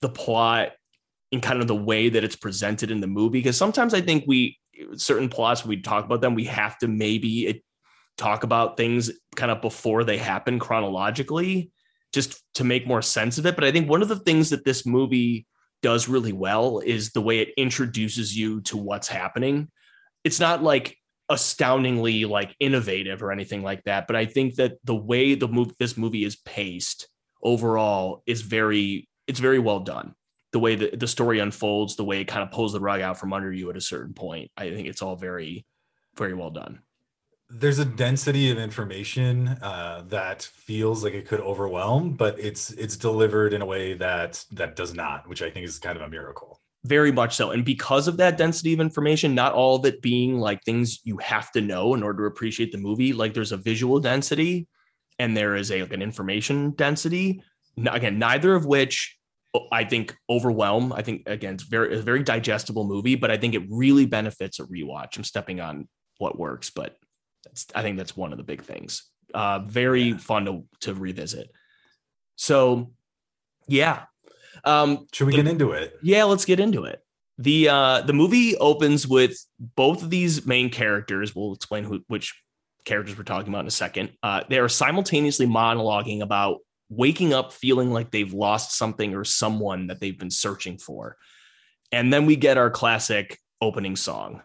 the 0.00 0.08
plot 0.08 0.72
in 1.32 1.40
kind 1.40 1.60
of 1.60 1.66
the 1.66 1.74
way 1.74 2.08
that 2.08 2.22
it's 2.22 2.36
presented 2.36 2.92
in 2.92 3.00
the 3.00 3.06
movie, 3.08 3.40
because 3.40 3.56
sometimes 3.56 3.92
I 3.92 4.00
think 4.00 4.24
we, 4.28 4.58
certain 4.96 5.28
plots, 5.28 5.64
we 5.64 5.80
talk 5.80 6.04
about 6.04 6.20
them, 6.20 6.34
we 6.34 6.44
have 6.44 6.78
to 6.78 6.88
maybe 6.88 7.46
it, 7.46 7.64
talk 8.16 8.44
about 8.44 8.76
things 8.76 9.10
kind 9.36 9.50
of 9.50 9.60
before 9.60 10.04
they 10.04 10.18
happen 10.18 10.58
chronologically, 10.58 11.70
just 12.12 12.42
to 12.54 12.64
make 12.64 12.86
more 12.86 13.02
sense 13.02 13.38
of 13.38 13.46
it. 13.46 13.54
But 13.54 13.64
I 13.64 13.72
think 13.72 13.88
one 13.88 14.02
of 14.02 14.08
the 14.08 14.20
things 14.20 14.50
that 14.50 14.64
this 14.64 14.86
movie 14.86 15.46
does 15.82 16.08
really 16.08 16.32
well 16.32 16.78
is 16.78 17.10
the 17.10 17.20
way 17.20 17.40
it 17.40 17.54
introduces 17.56 18.36
you 18.36 18.60
to 18.62 18.76
what's 18.76 19.08
happening. 19.08 19.68
It's 20.24 20.40
not 20.40 20.62
like 20.62 20.96
astoundingly 21.28 22.24
like 22.24 22.54
innovative 22.60 23.22
or 23.22 23.32
anything 23.32 23.62
like 23.62 23.82
that 23.84 24.06
but 24.06 24.14
i 24.14 24.26
think 24.26 24.56
that 24.56 24.74
the 24.84 24.94
way 24.94 25.34
the 25.34 25.48
move 25.48 25.72
this 25.78 25.96
movie 25.96 26.22
is 26.22 26.36
paced 26.36 27.08
overall 27.42 28.22
is 28.26 28.42
very 28.42 29.08
it's 29.26 29.40
very 29.40 29.58
well 29.58 29.80
done 29.80 30.14
the 30.52 30.58
way 30.58 30.74
that 30.76 31.00
the 31.00 31.08
story 31.08 31.38
unfolds 31.38 31.96
the 31.96 32.04
way 32.04 32.20
it 32.20 32.26
kind 32.26 32.42
of 32.42 32.50
pulls 32.50 32.74
the 32.74 32.80
rug 32.80 33.00
out 33.00 33.18
from 33.18 33.32
under 33.32 33.50
you 33.50 33.70
at 33.70 33.76
a 33.76 33.80
certain 33.80 34.12
point 34.12 34.50
i 34.56 34.68
think 34.70 34.86
it's 34.86 35.00
all 35.00 35.16
very 35.16 35.64
very 36.14 36.34
well 36.34 36.50
done 36.50 36.80
There's 37.56 37.78
a 37.78 37.84
density 37.84 38.50
of 38.50 38.58
information 38.58 39.48
uh, 39.62 40.02
that 40.08 40.42
feels 40.42 41.04
like 41.04 41.14
it 41.14 41.26
could 41.28 41.40
overwhelm, 41.40 42.14
but 42.16 42.38
it's 42.38 42.72
it's 42.72 42.96
delivered 42.96 43.52
in 43.52 43.62
a 43.62 43.66
way 43.66 43.94
that 43.94 44.44
that 44.50 44.74
does 44.74 44.92
not, 44.92 45.28
which 45.28 45.40
I 45.40 45.50
think 45.50 45.64
is 45.64 45.78
kind 45.78 45.96
of 45.96 46.02
a 46.02 46.08
miracle. 46.08 46.60
very 46.84 47.10
much 47.10 47.34
so. 47.34 47.50
And 47.50 47.64
because 47.64 48.08
of 48.08 48.18
that 48.18 48.36
density 48.36 48.74
of 48.74 48.80
information, 48.80 49.34
not 49.34 49.54
all 49.54 49.76
of 49.76 49.86
it 49.86 50.02
being 50.02 50.38
like 50.38 50.62
things 50.62 51.00
you 51.04 51.16
have 51.18 51.50
to 51.52 51.60
know 51.60 51.94
in 51.94 52.02
order 52.02 52.24
to 52.24 52.26
appreciate 52.26 52.72
the 52.72 52.78
movie, 52.78 53.12
like 53.12 53.32
there's 53.32 53.52
a 53.52 53.56
visual 53.56 54.00
density 54.00 54.68
and 55.18 55.36
there 55.36 55.54
is 55.56 55.70
a 55.70 55.80
like 55.82 55.92
an 55.92 56.02
information 56.02 56.72
density. 56.72 57.42
Again, 57.78 58.18
neither 58.18 58.54
of 58.54 58.66
which 58.66 59.18
I 59.72 59.84
think 59.84 60.14
overwhelm. 60.28 60.92
I 60.92 61.02
think 61.02 61.22
again, 61.26 61.54
it's 61.54 61.62
very 61.64 61.96
a 61.98 62.02
very 62.02 62.22
digestible 62.22 62.84
movie, 62.84 63.14
but 63.14 63.30
I 63.30 63.36
think 63.38 63.54
it 63.54 63.62
really 63.70 64.04
benefits 64.06 64.58
a 64.60 64.64
rewatch. 64.64 65.16
I'm 65.16 65.24
stepping 65.24 65.60
on 65.60 65.88
what 66.18 66.38
works, 66.38 66.70
but 66.70 66.96
I 67.74 67.82
think 67.82 67.96
that's 67.96 68.16
one 68.16 68.32
of 68.32 68.38
the 68.38 68.44
big 68.44 68.62
things. 68.62 69.10
Uh, 69.32 69.60
very 69.60 70.02
yeah. 70.02 70.16
fun 70.18 70.44
to 70.44 70.64
to 70.80 70.94
revisit. 70.94 71.50
So, 72.36 72.92
yeah. 73.68 74.04
Um, 74.64 75.06
Should 75.12 75.26
we 75.26 75.32
the, 75.32 75.42
get 75.42 75.50
into 75.50 75.72
it? 75.72 75.98
Yeah, 76.02 76.24
let's 76.24 76.44
get 76.44 76.60
into 76.60 76.84
it. 76.84 77.00
the 77.38 77.68
uh, 77.68 78.00
The 78.02 78.12
movie 78.12 78.56
opens 78.56 79.06
with 79.06 79.36
both 79.58 80.02
of 80.02 80.10
these 80.10 80.46
main 80.46 80.70
characters. 80.70 81.34
We'll 81.34 81.54
explain 81.54 81.84
who, 81.84 82.04
which 82.08 82.34
characters 82.84 83.16
we're 83.16 83.24
talking 83.24 83.48
about 83.48 83.60
in 83.60 83.66
a 83.66 83.72
second. 83.72 84.12
Uh, 84.22 84.42
they 84.48 84.58
are 84.58 84.68
simultaneously 84.68 85.46
monologuing 85.46 86.22
about 86.22 86.58
waking 86.88 87.32
up 87.32 87.52
feeling 87.52 87.90
like 87.90 88.10
they've 88.10 88.32
lost 88.32 88.76
something 88.76 89.14
or 89.14 89.24
someone 89.24 89.88
that 89.88 90.00
they've 90.00 90.18
been 90.18 90.30
searching 90.30 90.78
for. 90.78 91.16
And 91.90 92.12
then 92.12 92.26
we 92.26 92.36
get 92.36 92.58
our 92.58 92.70
classic 92.70 93.38
opening 93.60 93.96
song, 93.96 94.42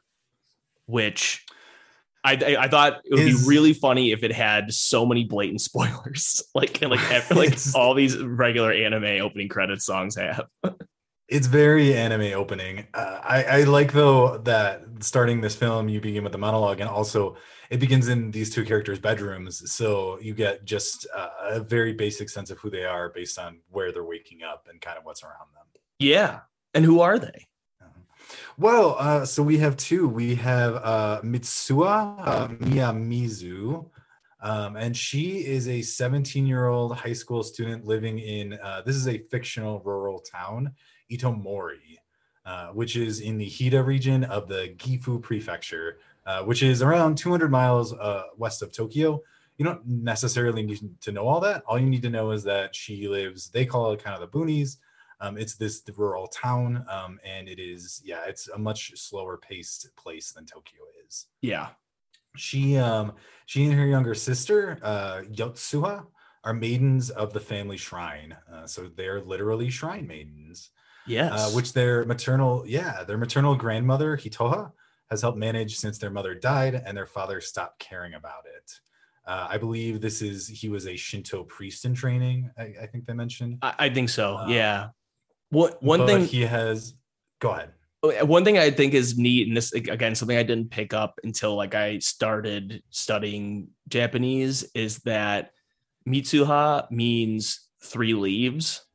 which 0.86 1.46
I, 2.30 2.54
I, 2.54 2.64
I 2.64 2.68
thought 2.68 3.02
it 3.06 3.16
would 3.16 3.20
is, 3.20 3.42
be 3.42 3.48
really 3.48 3.74
funny 3.74 4.12
if 4.12 4.24
it 4.24 4.32
had 4.32 4.74
so 4.74 5.06
many 5.06 5.24
blatant 5.24 5.62
spoilers, 5.70 6.44
like 6.54 6.82
like 6.82 7.32
like 7.32 7.58
all 7.76 7.94
these 7.94 8.18
regular 8.18 8.72
anime 8.72 9.22
opening 9.22 9.50
credit 9.50 9.82
songs 9.82 10.16
have. 10.16 10.46
it's 11.28 11.48
very 11.48 11.96
anime 11.96 12.34
opening. 12.34 12.88
Uh, 12.94 13.20
I, 13.24 13.44
I 13.44 13.64
like 13.64 13.94
though 13.94 14.38
that 14.40 14.84
starting 15.00 15.42
this 15.42 15.56
film, 15.56 15.90
you 15.90 16.02
begin 16.02 16.24
with 16.24 16.32
the 16.32 16.38
monologue, 16.38 16.80
and 16.80 16.90
also 16.90 17.38
it 17.70 17.80
begins 17.80 18.08
in 18.08 18.32
these 18.32 18.54
two 18.54 18.66
characters' 18.66 19.00
bedrooms, 19.00 19.72
so 19.72 20.20
you 20.20 20.34
get 20.34 20.66
just 20.66 21.08
uh, 21.16 21.30
a 21.44 21.60
very 21.60 21.94
basic 21.94 22.30
sense 22.30 22.50
of 22.50 22.58
who 22.60 22.70
they 22.70 22.86
are 22.86 23.10
based 23.10 23.38
on 23.38 23.60
where 23.70 23.92
they're 23.92 24.04
waking 24.04 24.44
up 24.44 24.68
and 24.70 24.82
kind 24.82 24.98
of 24.98 25.06
what's 25.06 25.24
around 25.24 25.54
them. 25.54 25.66
Yeah, 26.00 26.40
and 26.74 26.86
who 26.86 27.02
are 27.02 27.20
they? 27.20 27.49
Well, 28.58 28.96
uh, 29.00 29.26
so 29.26 29.44
we 29.44 29.58
have 29.58 29.78
two. 29.78 30.08
We 30.08 30.36
have 30.36 30.76
uh, 30.76 31.22
Mitsuha 31.24 32.16
uh, 32.20 32.48
Miyamizu, 32.48 33.86
um, 34.42 34.76
and 34.76 34.96
she 34.96 35.46
is 35.46 35.68
a 35.68 35.82
17 35.82 36.46
year 36.46 36.68
old 36.68 36.96
high 36.96 37.14
school 37.14 37.44
student 37.44 37.86
living 37.86 38.20
in 38.20 38.54
uh, 38.54 38.82
this 38.86 38.96
is 38.96 39.08
a 39.08 39.18
fictional 39.18 39.80
rural 39.80 40.20
town, 40.20 40.74
Itomori, 41.12 41.98
uh, 42.46 42.68
which 42.68 42.96
is 42.96 43.20
in 43.20 43.38
the 43.38 43.50
Hida 43.50 43.86
region 43.86 44.24
of 44.24 44.48
the 44.48 44.74
Gifu 44.78 45.22
Prefecture. 45.22 45.98
Uh, 46.30 46.44
which 46.44 46.62
is 46.62 46.84
around 46.84 47.18
200 47.18 47.50
miles 47.50 47.92
uh, 47.94 48.22
west 48.38 48.62
of 48.62 48.72
Tokyo. 48.72 49.20
You 49.58 49.66
don't 49.66 49.84
necessarily 49.88 50.62
need 50.62 51.02
to 51.02 51.12
know 51.12 51.28
all 51.28 51.40
that. 51.40 51.64
All 51.66 51.80
you 51.80 51.90
need 51.90 52.04
to 52.04 52.10
know 52.12 52.30
is 52.30 52.44
that 52.44 52.76
she 52.76 53.08
lives, 53.08 53.50
they 53.50 53.66
call 53.66 53.92
it 53.94 54.04
kind 54.04 54.14
of 54.14 54.22
the 54.22 54.38
boonies. 54.38 54.78
Um, 55.22 55.38
it's 55.38 55.56
this 55.56 55.82
rural 55.98 56.28
town, 56.28 56.86
um, 56.90 57.20
and 57.26 57.48
it 57.48 57.60
is, 57.60 58.02
yeah, 58.04 58.22
it's 58.28 58.48
a 58.48 58.58
much 58.58 58.94
slower 58.96 59.38
paced 59.38 59.90
place 59.96 60.32
than 60.32 60.46
Tokyo 60.46 60.80
is. 61.06 61.28
Yeah. 61.42 61.70
She, 62.38 62.78
um, 62.78 63.14
she 63.46 63.66
and 63.66 63.74
her 63.74 63.86
younger 63.86 64.16
sister, 64.16 64.80
uh, 64.82 65.22
Yotsuha, 65.32 66.06
are 66.44 66.54
maidens 66.54 67.10
of 67.10 67.34
the 67.34 67.40
family 67.40 67.76
shrine. 67.76 68.36
Uh, 68.52 68.66
so 68.66 68.90
they're 68.96 69.20
literally 69.20 69.70
shrine 69.70 70.08
maidens. 70.08 70.70
Yes. 71.06 71.34
Uh, 71.34 71.52
which 71.56 71.74
their 71.74 72.06
maternal, 72.06 72.64
yeah, 72.68 73.04
their 73.04 73.18
maternal 73.18 73.56
grandmother, 73.56 74.16
Hitoha, 74.16 74.72
has 75.10 75.22
helped 75.22 75.40
manage 75.40 75.76
since 75.76 75.98
their 75.98 76.12
mother 76.12 76.36
died 76.36 76.82
and 76.86 76.96
their 76.96 77.08
father 77.08 77.42
stopped 77.42 77.80
caring 77.80 78.14
about 78.14 78.46
it. 78.46 78.80
Uh, 79.26 79.48
I 79.50 79.58
believe 79.58 80.02
this 80.02 80.22
is 80.22 80.48
he 80.48 80.70
was 80.70 80.88
a 80.88 80.96
Shinto 80.96 81.44
priest 81.44 81.86
in 81.86 81.94
training. 81.94 82.52
I, 82.58 82.74
I 82.84 82.86
think 82.86 83.06
they 83.06 83.14
mentioned. 83.14 83.58
I, 83.62 83.74
I 83.80 83.90
think 83.90 84.10
so. 84.10 84.38
Um, 84.38 84.50
yeah. 84.50 84.90
What 85.50 85.82
one 85.82 86.06
thing 86.06 86.26
he 86.26 86.42
has? 86.42 86.94
Go 87.40 87.52
ahead. 87.52 87.72
One 88.02 88.46
thing 88.46 88.58
I 88.58 88.72
think 88.72 88.94
is 88.94 89.18
neat, 89.18 89.48
and 89.48 89.58
this 89.58 89.74
again 89.74 90.16
something 90.16 90.38
I 90.38 90.44
didn't 90.44 90.72
pick 90.72 90.94
up 90.94 91.20
until 91.24 91.56
like 91.56 91.76
I 91.76 92.00
started 92.00 92.82
studying 92.90 93.70
Japanese, 93.88 94.70
is 94.74 95.00
that 95.00 95.52
Mitsuha 96.08 96.90
means 96.92 97.68
three 97.84 98.14
leaves, 98.14 98.86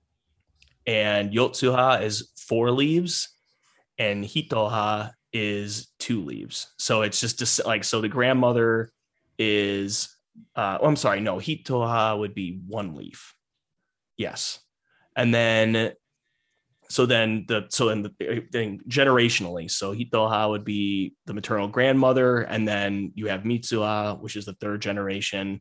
and 0.86 1.32
Yotsuha 1.32 2.02
is 2.02 2.30
four 2.36 2.70
leaves, 2.70 3.28
and 3.98 4.24
Hitoha 4.24 5.12
is 5.32 5.88
two 5.98 6.24
leaves. 6.24 6.72
So 6.78 7.02
it's 7.02 7.20
just, 7.20 7.38
just 7.40 7.66
like 7.66 7.84
so 7.84 8.00
the 8.00 8.08
grandmother 8.08 8.90
is 9.38 10.16
uh 10.56 10.78
oh, 10.80 10.86
I'm 10.86 10.96
sorry, 10.96 11.20
no, 11.20 11.36
Hitoha 11.36 12.18
would 12.18 12.34
be 12.34 12.60
one 12.66 12.94
leaf. 12.94 13.34
Yes. 14.16 14.60
And 15.16 15.34
then 15.34 15.92
so 16.88 17.06
then 17.06 17.44
the 17.48 17.66
so 17.70 17.86
then 17.86 18.02
the 18.02 18.46
thing 18.52 18.80
generationally, 18.88 19.70
so 19.70 19.94
Hitoha 19.94 20.48
would 20.48 20.64
be 20.64 21.14
the 21.26 21.34
maternal 21.34 21.68
grandmother, 21.68 22.42
and 22.42 22.66
then 22.66 23.12
you 23.14 23.28
have 23.28 23.42
Mitsuha, 23.42 24.20
which 24.20 24.36
is 24.36 24.44
the 24.44 24.54
third 24.54 24.82
generation. 24.82 25.60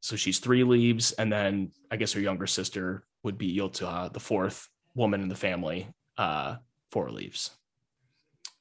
So 0.00 0.16
she's 0.16 0.38
three 0.38 0.64
leaves, 0.64 1.12
and 1.12 1.32
then 1.32 1.72
I 1.90 1.96
guess 1.96 2.12
her 2.12 2.20
younger 2.20 2.46
sister 2.46 3.04
would 3.22 3.38
be 3.38 3.56
Yotsuha, 3.56 4.12
the 4.12 4.20
fourth 4.20 4.68
woman 4.94 5.22
in 5.22 5.28
the 5.28 5.34
family, 5.34 5.88
uh, 6.18 6.56
four 6.90 7.10
leaves 7.10 7.50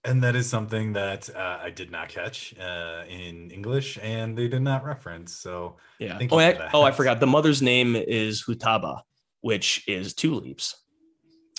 and 0.06 0.22
that 0.24 0.36
is 0.36 0.50
something 0.50 0.94
that 0.94 1.30
uh, 1.34 1.60
I 1.62 1.70
did 1.70 1.92
not 1.92 2.10
catch 2.10 2.54
uh, 2.60 3.04
in 3.08 3.52
English, 3.52 3.98
and 4.02 4.38
they 4.38 4.48
did 4.48 4.62
not 4.62 4.84
reference. 4.84 5.36
So 5.36 5.78
yeah. 6.00 6.20
Oh, 6.30 6.40
I, 6.40 6.70
oh, 6.74 6.82
I 6.84 6.92
forgot. 6.92 7.20
The 7.20 7.28
mother's 7.28 7.62
name 7.62 7.96
is 7.96 8.44
Futaba, 8.44 9.02
which 9.42 9.88
is 9.88 10.14
two 10.14 10.36
leaves. 10.36 10.76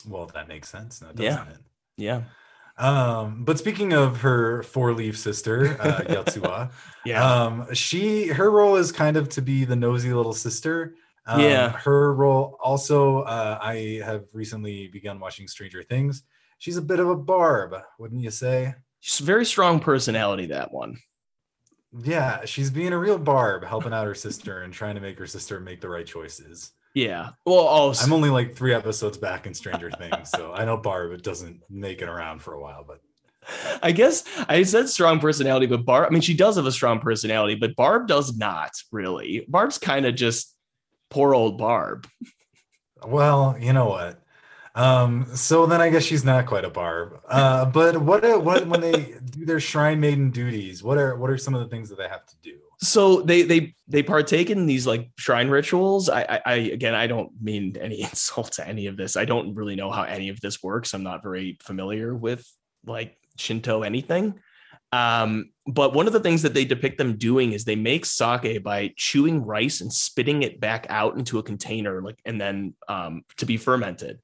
Well, 0.06 0.26
that 0.34 0.48
makes 0.48 0.68
sense, 0.68 1.00
now, 1.00 1.08
doesn't 1.08 1.24
yeah. 1.24 1.52
it? 1.52 1.58
Yeah. 1.96 2.22
Um, 2.76 3.44
but 3.44 3.58
speaking 3.58 3.92
of 3.92 4.22
her 4.22 4.62
four-leaf 4.64 5.16
sister, 5.16 5.76
uh, 5.80 6.00
Yotsuha, 6.08 6.70
yeah, 7.04 7.44
um, 7.44 7.72
she 7.72 8.26
her 8.26 8.50
role 8.50 8.76
is 8.76 8.90
kind 8.90 9.16
of 9.16 9.28
to 9.30 9.42
be 9.42 9.64
the 9.64 9.76
nosy 9.76 10.12
little 10.12 10.32
sister. 10.32 10.96
Um, 11.26 11.40
yeah. 11.40 11.70
Her 11.70 12.12
role 12.12 12.58
also, 12.60 13.20
uh, 13.20 13.58
I 13.62 14.02
have 14.04 14.24
recently 14.32 14.88
begun 14.88 15.20
watching 15.20 15.46
Stranger 15.46 15.82
Things 15.82 16.24
she's 16.64 16.78
a 16.78 16.82
bit 16.82 16.98
of 16.98 17.10
a 17.10 17.16
barb, 17.16 17.74
wouldn't 17.98 18.22
you 18.22 18.30
say? 18.30 18.74
She's 19.00 19.20
a 19.20 19.24
very 19.24 19.44
strong 19.44 19.80
personality, 19.80 20.46
that 20.46 20.72
one. 20.72 20.98
Yeah, 22.02 22.46
she's 22.46 22.70
being 22.70 22.94
a 22.94 22.98
real 22.98 23.18
barb, 23.18 23.64
helping 23.64 23.92
out 23.92 24.06
her 24.06 24.14
sister 24.14 24.62
and 24.62 24.72
trying 24.72 24.94
to 24.94 25.00
make 25.02 25.18
her 25.18 25.26
sister 25.26 25.60
make 25.60 25.82
the 25.82 25.90
right 25.90 26.06
choices. 26.06 26.72
Yeah. 26.94 27.30
Well, 27.44 27.58
also, 27.58 28.06
I'm 28.06 28.12
only 28.12 28.30
like 28.30 28.54
three 28.54 28.72
episodes 28.72 29.18
back 29.18 29.46
in 29.46 29.54
Stranger 29.54 29.90
Things, 29.90 30.30
so 30.30 30.52
I 30.52 30.64
know 30.64 30.76
Barb 30.76 31.20
doesn't 31.22 31.60
make 31.68 32.00
it 32.00 32.08
around 32.08 32.40
for 32.40 32.54
a 32.54 32.60
while, 32.60 32.84
but 32.86 33.00
I 33.82 33.92
guess 33.92 34.24
I 34.48 34.62
said 34.62 34.88
strong 34.88 35.18
personality, 35.18 35.66
but 35.66 35.84
Barb, 35.84 36.06
I 36.08 36.10
mean, 36.10 36.22
she 36.22 36.34
does 36.34 36.56
have 36.56 36.66
a 36.66 36.72
strong 36.72 37.00
personality, 37.00 37.56
but 37.56 37.74
Barb 37.74 38.06
does 38.06 38.36
not 38.36 38.70
really. 38.92 39.44
Barb's 39.48 39.76
kind 39.76 40.06
of 40.06 40.14
just 40.14 40.54
poor 41.10 41.34
old 41.34 41.58
Barb. 41.58 42.08
Well, 43.04 43.56
you 43.60 43.72
know 43.72 43.86
what? 43.86 44.22
Um, 44.76 45.26
so 45.34 45.66
then 45.66 45.80
I 45.80 45.90
guess 45.90 46.02
she's 46.02 46.24
not 46.24 46.46
quite 46.46 46.64
a 46.64 46.70
barb. 46.70 47.20
Uh, 47.28 47.64
but 47.64 47.96
what 47.98 48.42
what 48.42 48.66
when 48.66 48.80
they 48.80 49.14
do 49.30 49.44
their 49.44 49.60
shrine 49.60 50.00
maiden 50.00 50.30
duties, 50.30 50.82
what 50.82 50.98
are 50.98 51.16
what 51.16 51.30
are 51.30 51.38
some 51.38 51.54
of 51.54 51.60
the 51.60 51.68
things 51.68 51.88
that 51.90 51.98
they 51.98 52.08
have 52.08 52.26
to 52.26 52.36
do? 52.42 52.58
So 52.84 53.22
they 53.22 53.42
they 53.42 53.74
they 53.88 54.02
partake 54.02 54.50
in 54.50 54.66
these 54.66 54.86
like 54.86 55.10
shrine 55.18 55.48
rituals. 55.48 56.08
I, 56.08 56.22
I, 56.22 56.40
I 56.46 56.54
again 56.54 56.94
I 56.94 57.06
don't 57.06 57.30
mean 57.40 57.76
any 57.80 58.02
insult 58.02 58.52
to 58.52 58.66
any 58.66 58.86
of 58.86 58.96
this. 58.96 59.16
I 59.16 59.24
don't 59.24 59.54
really 59.54 59.76
know 59.76 59.90
how 59.90 60.02
any 60.02 60.28
of 60.28 60.40
this 60.40 60.62
works. 60.62 60.94
I'm 60.94 61.02
not 61.02 61.22
very 61.22 61.58
familiar 61.62 62.14
with 62.14 62.46
like 62.86 63.16
Shinto 63.36 63.82
anything. 63.82 64.34
Um, 64.92 65.50
but 65.66 65.92
one 65.92 66.06
of 66.06 66.12
the 66.12 66.20
things 66.20 66.42
that 66.42 66.54
they 66.54 66.64
depict 66.64 66.98
them 66.98 67.16
doing 67.16 67.52
is 67.52 67.64
they 67.64 67.74
make 67.74 68.06
sake 68.06 68.62
by 68.62 68.92
chewing 68.96 69.44
rice 69.44 69.80
and 69.80 69.92
spitting 69.92 70.44
it 70.44 70.60
back 70.60 70.86
out 70.88 71.16
into 71.16 71.40
a 71.40 71.42
container, 71.42 72.00
like 72.00 72.20
and 72.24 72.40
then 72.40 72.74
um, 72.88 73.22
to 73.38 73.46
be 73.46 73.56
fermented 73.56 74.20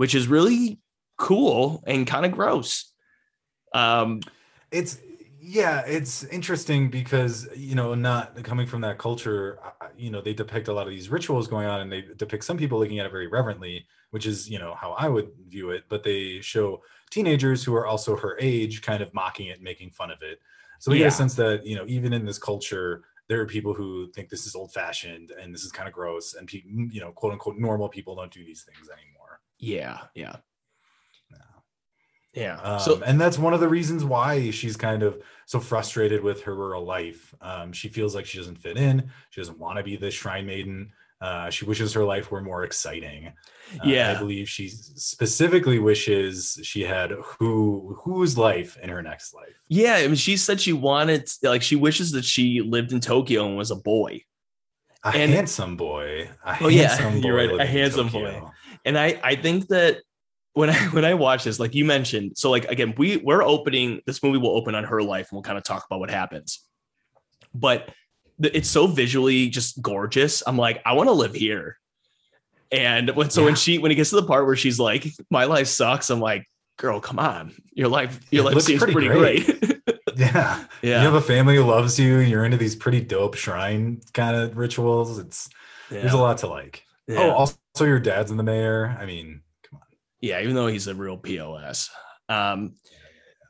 which 0.00 0.14
is 0.14 0.28
really 0.28 0.78
cool 1.18 1.84
and 1.86 2.06
kind 2.06 2.24
of 2.24 2.32
gross. 2.32 2.90
Um, 3.74 4.20
it's 4.70 4.98
yeah, 5.52 5.82
it's 5.84 6.22
interesting 6.24 6.90
because 6.90 7.48
you 7.56 7.74
know, 7.74 7.96
not 7.96 8.40
coming 8.44 8.68
from 8.68 8.82
that 8.82 8.98
culture, 8.98 9.58
you 9.96 10.08
know, 10.08 10.20
they 10.20 10.32
depict 10.32 10.68
a 10.68 10.72
lot 10.72 10.86
of 10.86 10.92
these 10.92 11.08
rituals 11.08 11.48
going 11.48 11.66
on, 11.66 11.80
and 11.80 11.90
they 11.90 12.02
depict 12.02 12.44
some 12.44 12.56
people 12.56 12.78
looking 12.78 13.00
at 13.00 13.06
it 13.06 13.10
very 13.10 13.26
reverently, 13.26 13.84
which 14.10 14.26
is 14.26 14.48
you 14.48 14.60
know 14.60 14.74
how 14.74 14.92
I 14.92 15.08
would 15.08 15.32
view 15.48 15.70
it. 15.70 15.84
But 15.88 16.04
they 16.04 16.40
show 16.40 16.82
teenagers 17.10 17.64
who 17.64 17.74
are 17.74 17.84
also 17.84 18.14
her 18.14 18.36
age, 18.38 18.80
kind 18.82 19.02
of 19.02 19.12
mocking 19.12 19.48
it, 19.48 19.60
making 19.60 19.90
fun 19.90 20.12
of 20.12 20.22
it. 20.22 20.38
So 20.78 20.92
we 20.92 20.98
yeah. 20.98 21.06
get 21.06 21.14
a 21.14 21.16
sense 21.16 21.34
that 21.34 21.66
you 21.66 21.74
know, 21.74 21.84
even 21.88 22.12
in 22.12 22.24
this 22.24 22.38
culture, 22.38 23.02
there 23.26 23.40
are 23.40 23.46
people 23.46 23.74
who 23.74 24.08
think 24.12 24.28
this 24.28 24.46
is 24.46 24.54
old 24.54 24.72
fashioned 24.72 25.32
and 25.32 25.52
this 25.52 25.64
is 25.64 25.72
kind 25.72 25.88
of 25.88 25.94
gross, 25.94 26.34
and 26.34 26.48
you 26.52 27.00
know, 27.00 27.10
quote 27.10 27.32
unquote, 27.32 27.58
normal 27.58 27.88
people 27.88 28.14
don't 28.14 28.32
do 28.32 28.44
these 28.44 28.62
things 28.62 28.88
anymore. 28.88 29.40
Yeah, 29.58 29.98
yeah. 30.14 30.36
Yeah. 32.34 32.56
Um, 32.60 32.80
so 32.80 33.02
and 33.04 33.20
that's 33.20 33.38
one 33.38 33.54
of 33.54 33.60
the 33.60 33.68
reasons 33.68 34.04
why 34.04 34.50
she's 34.50 34.76
kind 34.76 35.02
of 35.02 35.20
so 35.46 35.58
frustrated 35.60 36.22
with 36.22 36.42
her 36.44 36.54
rural 36.54 36.84
life. 36.84 37.34
Um, 37.40 37.72
she 37.72 37.88
feels 37.88 38.14
like 38.14 38.24
she 38.26 38.38
doesn't 38.38 38.58
fit 38.58 38.76
in. 38.76 39.10
She 39.30 39.40
doesn't 39.40 39.58
want 39.58 39.78
to 39.78 39.82
be 39.84 39.96
the 39.96 40.10
shrine 40.10 40.46
maiden. 40.46 40.92
Uh, 41.20 41.50
she 41.50 41.64
wishes 41.66 41.92
her 41.92 42.04
life 42.04 42.30
were 42.30 42.40
more 42.40 42.62
exciting. 42.64 43.26
Uh, 43.74 43.84
Yeah. 43.84 44.12
I 44.12 44.18
believe 44.18 44.48
she 44.48 44.68
specifically 44.68 45.78
wishes 45.78 46.58
she 46.62 46.82
had 46.82 47.10
who 47.38 47.96
whose 48.04 48.38
life 48.38 48.78
in 48.82 48.88
her 48.88 49.02
next 49.02 49.34
life. 49.34 49.56
yeah, 49.68 49.96
I 49.96 50.06
mean, 50.06 50.14
she 50.16 50.36
said 50.36 50.60
she 50.60 50.72
wanted 50.72 51.28
like 51.42 51.62
she 51.62 51.76
wishes 51.76 52.12
that 52.12 52.24
she 52.24 52.60
lived 52.62 52.92
in 52.92 53.00
Tokyo 53.00 53.44
and 53.46 53.56
was 53.56 53.70
a 53.70 53.76
boy. 53.76 54.22
A 55.04 55.08
And- 55.08 55.32
handsome 55.32 55.76
boy. 55.76 56.30
A 56.44 56.56
Oh, 56.62 56.68
yeah, 56.68 56.88
handsome 56.96 57.22
you're 57.22 57.34
right, 57.36 57.50
a 57.60 57.66
handsome 57.66 58.08
boy. 58.08 58.40
And 58.84 58.96
I 58.98 59.20
I 59.22 59.34
think 59.36 59.66
that 59.68 59.98
when 60.54 60.70
I 60.70 60.74
when 60.90 61.04
I 61.04 61.14
watch 61.14 61.44
this, 61.44 61.58
like 61.60 61.74
you 61.74 61.84
mentioned, 61.84 62.36
so 62.36 62.50
like 62.50 62.64
again, 62.66 62.94
we 62.96 63.16
we're 63.18 63.42
opening 63.42 64.00
this 64.06 64.22
movie 64.22 64.38
will 64.38 64.56
open 64.56 64.74
on 64.74 64.84
her 64.84 65.02
life 65.02 65.28
and 65.30 65.36
we'll 65.36 65.42
kind 65.42 65.58
of 65.58 65.64
talk 65.64 65.86
about 65.86 66.00
what 66.00 66.10
happens. 66.10 66.60
But 67.54 67.90
the, 68.38 68.56
it's 68.56 68.68
so 68.68 68.86
visually 68.86 69.48
just 69.48 69.80
gorgeous. 69.82 70.42
I'm 70.46 70.56
like, 70.56 70.80
I 70.86 70.92
want 70.94 71.08
to 71.08 71.12
live 71.12 71.34
here. 71.34 71.76
And 72.72 73.10
when 73.10 73.30
so 73.30 73.44
when 73.44 73.56
she 73.56 73.78
when 73.78 73.90
it 73.90 73.96
gets 73.96 74.10
to 74.10 74.16
the 74.16 74.22
part 74.26 74.46
where 74.46 74.56
she's 74.56 74.78
like, 74.78 75.06
my 75.30 75.44
life 75.44 75.66
sucks, 75.66 76.08
I'm 76.10 76.20
like, 76.20 76.46
girl, 76.78 77.00
come 77.00 77.18
on. 77.18 77.52
Your 77.72 77.88
life, 77.88 78.20
your 78.30 78.42
It 78.48 78.54
life 78.54 78.62
seems 78.62 78.80
pretty 78.80 78.94
pretty, 78.94 79.08
great. 79.08 79.46
great. 79.46 79.76
Yeah. 80.16 80.64
You 80.82 80.92
have 80.92 81.14
a 81.14 81.20
family 81.20 81.56
who 81.56 81.62
loves 81.64 81.98
you. 81.98 82.18
You're 82.18 82.44
into 82.44 82.58
these 82.58 82.76
pretty 82.76 83.00
dope 83.00 83.36
shrine 83.36 84.02
kind 84.12 84.36
of 84.36 84.56
rituals. 84.56 85.18
It's 85.18 85.48
there's 85.88 86.12
a 86.12 86.18
lot 86.18 86.38
to 86.38 86.46
like. 86.46 86.84
yeah. 87.06 87.20
Oh, 87.20 87.30
also 87.30 87.56
your 87.80 87.98
dad's 88.00 88.30
in 88.30 88.36
the 88.36 88.42
mayor. 88.42 88.96
I 89.00 89.06
mean. 89.06 89.40
Yeah, 90.20 90.40
even 90.40 90.54
though 90.54 90.66
he's 90.66 90.86
a 90.86 90.94
real 90.94 91.16
POS. 91.16 91.90
Um, 92.28 92.74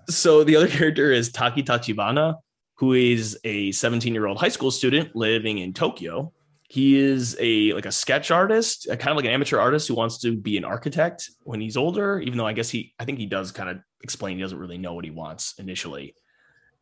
so 0.09 0.45
the 0.45 0.57
other 0.57 0.69
character 0.79 1.13
is 1.13 1.31
Taki 1.31 1.63
Tachibana, 1.63 2.37
who 2.77 2.93
is 2.95 3.39
a 3.45 3.73
17 3.73 4.15
year 4.15 4.27
old 4.27 4.39
high 4.39 4.49
school 4.49 4.71
student 4.71 5.15
living 5.15 5.59
in 5.59 5.73
Tokyo. 5.73 6.33
He 6.69 6.97
is 6.97 7.37
a 7.41 7.73
like 7.73 7.87
a 7.87 7.93
sketch 7.93 8.31
artist, 8.31 8.87
a 8.89 8.97
kind 8.97 9.11
of 9.11 9.17
like 9.17 9.25
an 9.25 9.33
amateur 9.33 9.59
artist 9.59 9.89
who 9.89 9.95
wants 9.95 10.19
to 10.19 10.37
be 10.37 10.57
an 10.57 10.65
architect 10.65 11.29
when 11.43 11.61
he's 11.61 11.77
older. 11.77 12.21
Even 12.21 12.39
though 12.39 12.47
I 12.47 12.53
guess 12.53 12.71
he, 12.71 12.95
I 12.99 13.05
think 13.05 13.19
he 13.19 13.27
does 13.27 13.51
kind 13.51 13.69
of 13.69 13.79
explain 14.03 14.37
he 14.37 14.43
doesn't 14.43 14.59
really 14.59 14.79
know 14.79 14.95
what 14.95 15.05
he 15.05 15.11
wants 15.11 15.55
initially. 15.59 16.15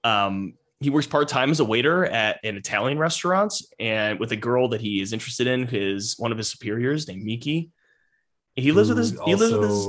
Um, 0.05 0.55
he 0.81 0.91
works 0.91 1.07
part 1.07 1.27
time 1.27 1.51
as 1.51 1.59
a 1.59 1.65
waiter 1.65 2.05
at 2.05 2.39
an 2.45 2.57
Italian 2.57 2.99
restaurant, 2.99 3.55
and 3.81 4.21
with 4.21 4.31
a 4.31 4.37
girl 4.37 4.69
that 4.69 4.81
he 4.81 5.01
is 5.01 5.13
interested 5.13 5.47
in, 5.47 5.67
his 5.67 6.15
one 6.19 6.33
of 6.33 6.39
his 6.39 6.51
superiors 6.51 7.09
named 7.09 7.25
Miki. 7.25 7.71
He 8.63 8.73
lives 8.73 8.89
with 8.89 8.99
his. 8.99 9.19
He 9.25 9.35
lives 9.35 9.53
with 9.53 9.71
his. 9.71 9.89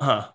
Huh. 0.00 0.28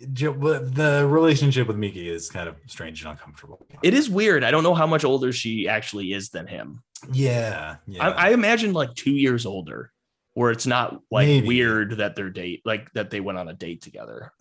The 0.00 1.06
relationship 1.08 1.66
with 1.66 1.76
Miki 1.76 2.08
is 2.08 2.30
kind 2.30 2.48
of 2.48 2.56
strange 2.66 3.02
and 3.02 3.10
uncomfortable. 3.10 3.66
It 3.82 3.94
is 3.94 4.08
weird. 4.08 4.44
I 4.44 4.50
don't 4.52 4.62
know 4.62 4.74
how 4.74 4.86
much 4.86 5.04
older 5.04 5.32
she 5.32 5.68
actually 5.68 6.12
is 6.12 6.28
than 6.28 6.46
him. 6.46 6.82
Yeah. 7.12 7.76
Yeah. 7.86 8.08
I, 8.08 8.28
I 8.28 8.30
imagine 8.30 8.72
like 8.72 8.94
two 8.94 9.10
years 9.10 9.44
older, 9.44 9.92
where 10.34 10.52
it's 10.52 10.66
not 10.66 11.00
like 11.10 11.26
Maybe. 11.26 11.48
weird 11.48 11.98
that 11.98 12.14
they're 12.14 12.30
date 12.30 12.62
like 12.64 12.92
that 12.92 13.10
they 13.10 13.18
went 13.18 13.38
on 13.38 13.48
a 13.48 13.54
date 13.54 13.82
together. 13.82 14.32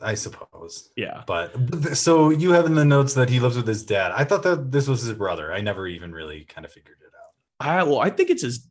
I 0.00 0.14
suppose. 0.14 0.90
Yeah. 0.96 1.22
But 1.26 1.96
so 1.96 2.30
you 2.30 2.52
have 2.52 2.66
in 2.66 2.74
the 2.74 2.84
notes 2.84 3.14
that 3.14 3.28
he 3.28 3.38
lives 3.38 3.56
with 3.56 3.66
his 3.68 3.84
dad. 3.84 4.12
I 4.12 4.24
thought 4.24 4.42
that 4.44 4.72
this 4.72 4.88
was 4.88 5.02
his 5.02 5.12
brother. 5.12 5.52
I 5.52 5.60
never 5.60 5.86
even 5.86 6.12
really 6.12 6.44
kind 6.44 6.64
of 6.64 6.72
figured 6.72 6.96
it 7.00 7.12
out. 7.14 7.66
I 7.66 7.82
well, 7.82 8.00
I 8.00 8.10
think 8.10 8.30
it's 8.30 8.42
his. 8.42 8.66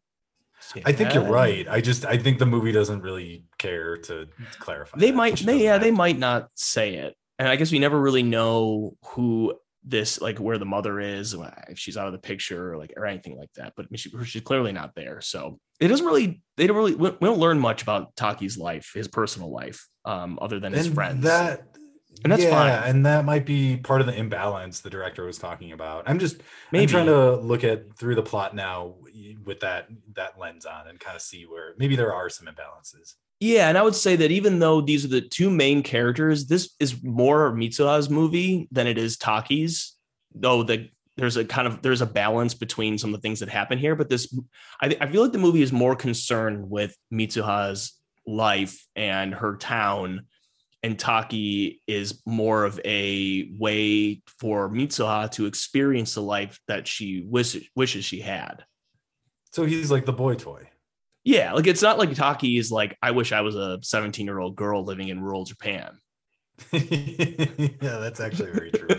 I 0.86 0.92
think 0.92 1.14
you're 1.14 1.24
right. 1.24 1.68
I 1.68 1.82
just 1.82 2.06
I 2.06 2.18
think 2.18 2.40
the 2.40 2.46
movie 2.46 2.72
doesn't 2.72 3.02
really 3.02 3.46
care 3.58 3.98
to 3.98 4.28
clarify. 4.60 4.98
They 4.98 5.12
that. 5.12 5.18
might. 5.18 5.40
They, 5.40 5.64
yeah, 5.64 5.78
they 5.78 5.92
might 5.92 6.18
not 6.18 6.50
say 6.56 6.96
it, 6.96 7.16
and 7.40 7.48
I 7.48 7.56
guess 7.56 7.72
we 7.72 7.80
never 7.80 8.00
really 8.00 8.24
know 8.24 8.96
who 9.06 9.56
this 9.84 10.22
like 10.22 10.40
where 10.40 10.58
the 10.58 10.66
mother 10.66 11.00
is 11.00 11.36
if 11.68 11.80
she's 11.80 11.98
out 11.98 12.06
of 12.06 12.14
the 12.14 12.20
picture 12.20 12.72
or 12.72 12.78
like 12.78 12.94
or 12.98 13.06
anything 13.06 13.36
like 13.36 13.52
that 13.56 13.74
but 13.76 13.88
she, 13.98 14.12
she's 14.26 14.42
clearly 14.44 14.72
not 14.72 14.94
there 14.96 15.20
so 15.22 15.60
it 15.80 15.88
doesn't 15.88 16.06
really 16.06 16.42
they 16.56 16.68
don't 16.68 16.78
really 16.78 16.94
we 16.94 17.10
don't 17.20 17.40
learn 17.40 17.58
much 17.58 17.82
about 17.82 18.16
taki's 18.16 18.58
life 18.60 18.92
his 18.94 19.08
personal 19.08 19.52
life 19.52 19.88
um 20.06 20.38
other 20.40 20.60
than 20.60 20.72
his 20.72 20.88
friends 20.88 21.24
That 21.24 21.71
And 22.24 22.32
that's 22.32 22.44
yeah, 22.44 22.82
fine. 22.82 22.90
and 22.90 23.06
that 23.06 23.26
might 23.26 23.46
be 23.46 23.78
part 23.78 24.02
of 24.02 24.08
the 24.08 24.16
imbalance 24.16 24.82
the 24.82 24.90
director 24.90 25.26
was 25.26 25.38
talking 25.38 25.72
about. 25.72 26.04
I'm 26.08 26.20
just 26.20 26.42
maybe 26.72 26.84
I'm 26.84 26.90
trying 26.90 27.06
to 27.08 27.36
look 27.38 27.64
at 27.64 27.98
through 27.98 28.16
the 28.16 28.24
plot 28.24 28.56
now 28.56 28.96
with 29.44 29.62
that 29.62 29.88
that 30.16 30.40
lens 30.40 30.66
on 30.66 30.88
and 30.88 31.00
kind 31.00 31.16
of 31.16 31.22
see 31.22 31.44
where 31.44 31.74
maybe 31.78 31.96
there 31.96 32.14
are 32.14 32.30
some 32.30 32.48
imbalances. 32.48 33.16
Yeah, 33.40 33.70
and 33.70 33.78
I 33.78 33.82
would 33.82 33.96
say 33.96 34.16
that 34.18 34.30
even 34.30 34.60
though 34.60 34.82
these 34.82 35.04
are 35.04 35.08
the 35.08 35.22
two 35.22 35.50
main 35.50 35.82
characters, 35.82 36.46
this 36.46 36.76
is 36.80 37.02
more 37.02 37.52
Mitsuha's 37.52 38.10
movie 38.10 38.68
than 38.72 38.86
it 38.86 39.00
is 39.00 39.18
Taki's. 39.18 39.96
Though 40.36 40.64
the 40.64 40.90
there's 41.18 41.38
a 41.38 41.46
kind 41.46 41.68
of 41.68 41.82
there's 41.82 42.02
a 42.02 42.06
balance 42.06 42.54
between 42.54 42.98
some 42.98 43.14
of 43.14 43.20
the 43.20 43.22
things 43.22 43.40
that 43.40 43.50
happen 43.50 43.78
here, 43.78 43.96
but 43.96 44.10
this 44.10 44.34
I, 44.82 44.96
I 45.02 45.12
feel 45.12 45.24
like 45.24 45.32
the 45.32 45.40
movie 45.40 45.62
is 45.62 45.74
more 45.74 45.96
concerned 45.96 46.70
with 46.70 46.96
Mitsuha's 47.12 47.94
life 48.26 48.86
and 48.96 49.34
her 49.34 49.58
town, 49.58 50.28
and 50.84 50.98
Taki 50.98 51.82
is 51.88 52.22
more 52.26 52.64
of 52.66 52.80
a 52.86 53.50
way 53.58 54.22
for 54.40 54.70
Mitsuha 54.70 55.30
to 55.32 55.46
experience 55.46 56.16
the 56.16 56.22
life 56.22 56.60
that 56.68 56.88
she 56.88 57.24
wishes 57.28 57.68
wishes 57.76 58.04
she 58.06 58.20
had. 58.22 58.64
So 59.52 59.66
he's 59.66 59.92
like 59.92 60.06
the 60.06 60.14
boy 60.14 60.36
toy. 60.36 60.70
Yeah, 61.24 61.54
like 61.54 61.68
it's 61.68 61.84
not 61.84 62.00
like 62.00 62.14
Taki 62.16 62.58
is 62.58 62.72
like, 62.72 62.98
I 63.02 63.12
wish 63.12 63.32
I 63.32 63.42
was 63.42 63.56
a 63.56 63.78
17 63.84 64.26
year 64.26 64.40
old 64.40 64.56
girl 64.56 64.84
living 64.84 65.10
in 65.10 65.22
rural 65.22 65.46
Japan. 65.46 65.98
yeah, 66.72 67.78
that's 67.80 68.20
actually 68.20 68.52
very 68.52 68.72
true. 68.72 68.88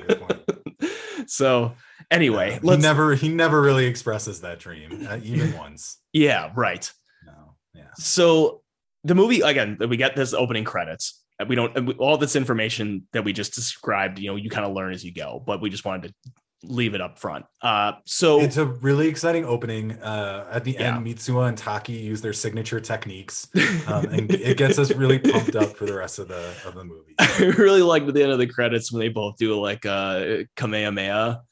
So 1.27 1.75
anyway, 2.11 2.59
Yeah, 2.62 2.75
he 2.75 2.83
never 2.83 3.14
he 3.14 3.29
never 3.29 3.61
really 3.62 3.87
expresses 3.87 4.40
that 4.40 4.59
dream, 4.59 5.07
uh, 5.09 5.18
even 5.23 5.53
once. 5.57 5.99
yeah, 6.12 6.51
right. 6.57 6.90
No, 7.25 7.55
yeah. 7.75 7.90
So 7.97 8.62
the 9.05 9.14
movie 9.14 9.40
again, 9.40 9.79
we 9.88 9.97
get 9.97 10.16
this 10.16 10.35
opening 10.35 10.64
credits. 10.64 11.21
Uh, 11.42 11.46
We 11.48 11.55
don't 11.57 11.96
all 11.98 12.16
this 12.18 12.37
information 12.37 13.07
that 13.12 13.24
we 13.24 13.33
just 13.33 13.55
described, 13.55 14.18
you 14.18 14.28
know, 14.31 14.37
you 14.37 14.50
kind 14.50 14.66
of 14.66 14.72
learn 14.72 14.92
as 14.92 15.05
you 15.05 15.12
go, 15.12 15.42
but 15.46 15.61
we 15.61 15.70
just 15.70 15.85
wanted 15.85 16.09
to 16.09 16.33
leave 16.64 16.94
it 16.94 17.00
up 17.00 17.18
front. 17.18 17.44
Uh 17.61 17.92
so 18.07 18.40
It's 18.40 18.57
a 18.57 18.66
really 18.66 19.09
exciting 19.09 19.44
opening. 19.44 19.92
Uh, 20.00 20.46
at 20.50 20.62
the 20.64 20.72
Yeah. 20.72 20.96
end, 20.96 21.05
Mitsuha 21.07 21.48
and 21.48 21.59
Taki 21.59 21.94
use 21.94 22.20
their 22.20 22.33
signature 22.33 22.78
techniques, 22.81 23.48
um, 23.88 24.05
and 24.07 24.31
it 24.33 24.57
gets 24.57 24.78
us 24.78 24.92
really 24.92 25.18
pumped 25.18 25.57
up 25.57 25.76
for 25.76 25.87
the 25.87 25.94
rest 25.94 26.20
of 26.20 26.28
the 26.28 26.55
of 26.64 26.74
the 26.74 26.85
movie. 26.85 27.14
I 27.18 27.52
really 27.59 27.83
liked 27.83 28.07
at 28.07 28.14
the 28.14 28.22
end 28.22 28.31
of 28.33 28.38
the 28.38 28.46
credits 28.46 28.92
when 28.92 29.00
they 29.00 29.09
both 29.09 29.37
do 29.38 29.61
like 29.61 29.85
uh 29.85 30.44
Kamehameha. 30.57 31.42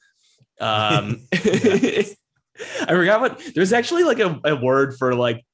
Um 0.61 1.27
I 1.33 2.07
forgot 2.89 3.21
what 3.21 3.43
there's 3.55 3.73
actually 3.73 4.05
like 4.05 4.21
a, 4.21 4.39
a 4.45 4.55
word 4.57 4.95
for 4.99 5.15
like 5.15 5.45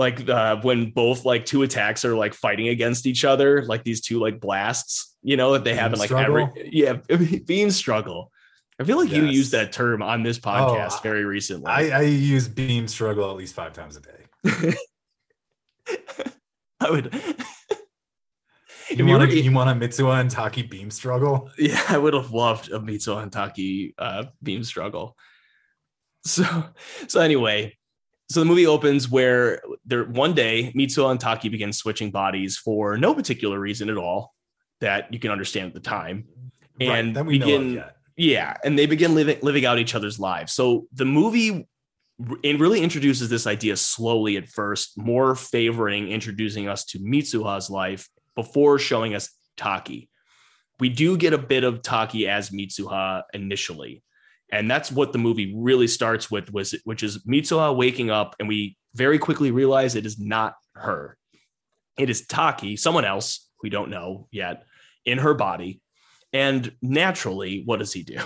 like 0.00 0.28
uh 0.28 0.56
when 0.62 0.90
both 0.90 1.24
like 1.24 1.46
two 1.46 1.62
attacks 1.62 2.04
are 2.04 2.16
like 2.16 2.34
fighting 2.34 2.68
against 2.68 3.06
each 3.06 3.24
other, 3.24 3.62
like 3.64 3.84
these 3.84 4.00
two 4.00 4.18
like 4.18 4.40
blasts, 4.40 5.16
you 5.22 5.36
know, 5.36 5.52
that 5.52 5.62
they 5.62 5.74
have 5.74 5.92
Beam 5.92 5.94
in 5.94 5.98
like 6.00 6.08
struggle? 6.08 6.36
every 6.56 6.70
yeah, 6.72 6.94
beam 7.46 7.70
struggle. 7.70 8.32
I 8.80 8.84
feel 8.84 8.96
like 8.96 9.10
you 9.12 9.26
Yes. 9.26 9.34
used 9.34 9.52
that 9.52 9.72
term 9.72 10.02
on 10.02 10.22
this 10.24 10.38
podcast 10.38 10.92
I- 10.98 11.02
very 11.02 11.24
recently. 11.24 11.66
I, 11.70 11.90
I 11.90 12.00
use 12.02 12.48
beam 12.48 12.88
struggle 12.88 13.30
at 13.30 13.36
least 13.36 13.54
five 13.54 13.72
times 13.74 13.96
a 13.96 14.00
day. 14.00 14.74
I 16.80 16.90
would 16.90 17.14
You 18.90 18.96
you 18.96 19.06
want 19.06 19.30
to 19.30 19.40
you 19.40 19.52
want 19.52 19.70
a 19.70 19.74
Mitsuha 19.86 20.20
and 20.20 20.28
Taki 20.30 20.62
beam 20.62 20.90
struggle? 20.90 21.48
Yeah, 21.56 21.80
I 21.88 21.96
would 21.96 22.12
have 22.14 22.32
loved 22.32 22.72
a 22.72 22.80
Mitsuha 22.80 23.22
and 23.22 23.30
Taki 23.32 23.94
uh, 23.98 24.24
beam 24.42 24.64
struggle. 24.64 25.16
So, 26.24 26.44
so 27.06 27.20
anyway, 27.20 27.76
so 28.30 28.38
the 28.38 28.46
movie 28.46 28.66
opens 28.66 29.08
where 29.08 29.60
there 29.84 30.04
one 30.04 30.34
day 30.34 30.72
Mitsuha 30.76 31.10
and 31.10 31.18
Taki 31.18 31.48
begin 31.48 31.72
switching 31.72 32.12
bodies 32.12 32.56
for 32.56 32.96
no 32.96 33.12
particular 33.12 33.58
reason 33.58 33.90
at 33.90 33.96
all 33.96 34.34
that 34.80 35.12
you 35.12 35.18
can 35.18 35.32
understand 35.32 35.66
at 35.66 35.74
the 35.74 35.80
time. 35.80 36.26
And 36.80 37.26
we 37.26 37.40
begin-. 37.40 37.82
Yeah, 38.16 38.54
and 38.64 38.78
they 38.78 38.86
begin 38.86 39.14
living 39.14 39.38
living 39.42 39.66
out 39.66 39.78
each 39.78 39.96
other's 39.96 40.20
lives. 40.20 40.52
So 40.52 40.86
the 40.92 41.04
movie 41.04 41.66
it 42.42 42.60
really 42.60 42.82
introduces 42.82 43.28
this 43.30 43.46
idea 43.46 43.76
slowly 43.76 44.36
at 44.36 44.48
first, 44.48 44.96
more 44.96 45.34
favoring 45.34 46.08
introducing 46.08 46.68
us 46.68 46.84
to 46.84 46.98
Mitsuha's 46.98 47.68
life 47.68 48.08
before 48.36 48.78
showing 48.78 49.14
us 49.14 49.30
Taki. 49.56 50.08
We 50.78 50.88
do 50.88 51.16
get 51.16 51.32
a 51.32 51.38
bit 51.38 51.64
of 51.64 51.82
Taki 51.82 52.28
as 52.28 52.50
Mitsuha 52.50 53.22
initially. 53.32 54.02
And 54.52 54.70
that's 54.70 54.90
what 54.90 55.12
the 55.12 55.18
movie 55.18 55.54
really 55.56 55.86
starts 55.86 56.30
with, 56.30 56.52
was 56.52 56.74
which 56.84 57.02
is 57.02 57.24
Mitsuha 57.24 57.74
waking 57.74 58.10
up, 58.10 58.34
and 58.38 58.48
we 58.48 58.76
very 58.94 59.18
quickly 59.18 59.50
realize 59.50 59.94
it 59.94 60.06
is 60.06 60.18
not 60.18 60.54
her. 60.74 61.16
It 61.96 62.10
is 62.10 62.26
Taki, 62.26 62.76
someone 62.76 63.04
else 63.04 63.48
we 63.62 63.70
don't 63.70 63.90
know 63.90 64.26
yet, 64.30 64.64
in 65.04 65.18
her 65.18 65.34
body. 65.34 65.80
And 66.32 66.72
naturally, 66.82 67.62
what 67.64 67.78
does 67.78 67.92
he 67.92 68.02
do? 68.02 68.18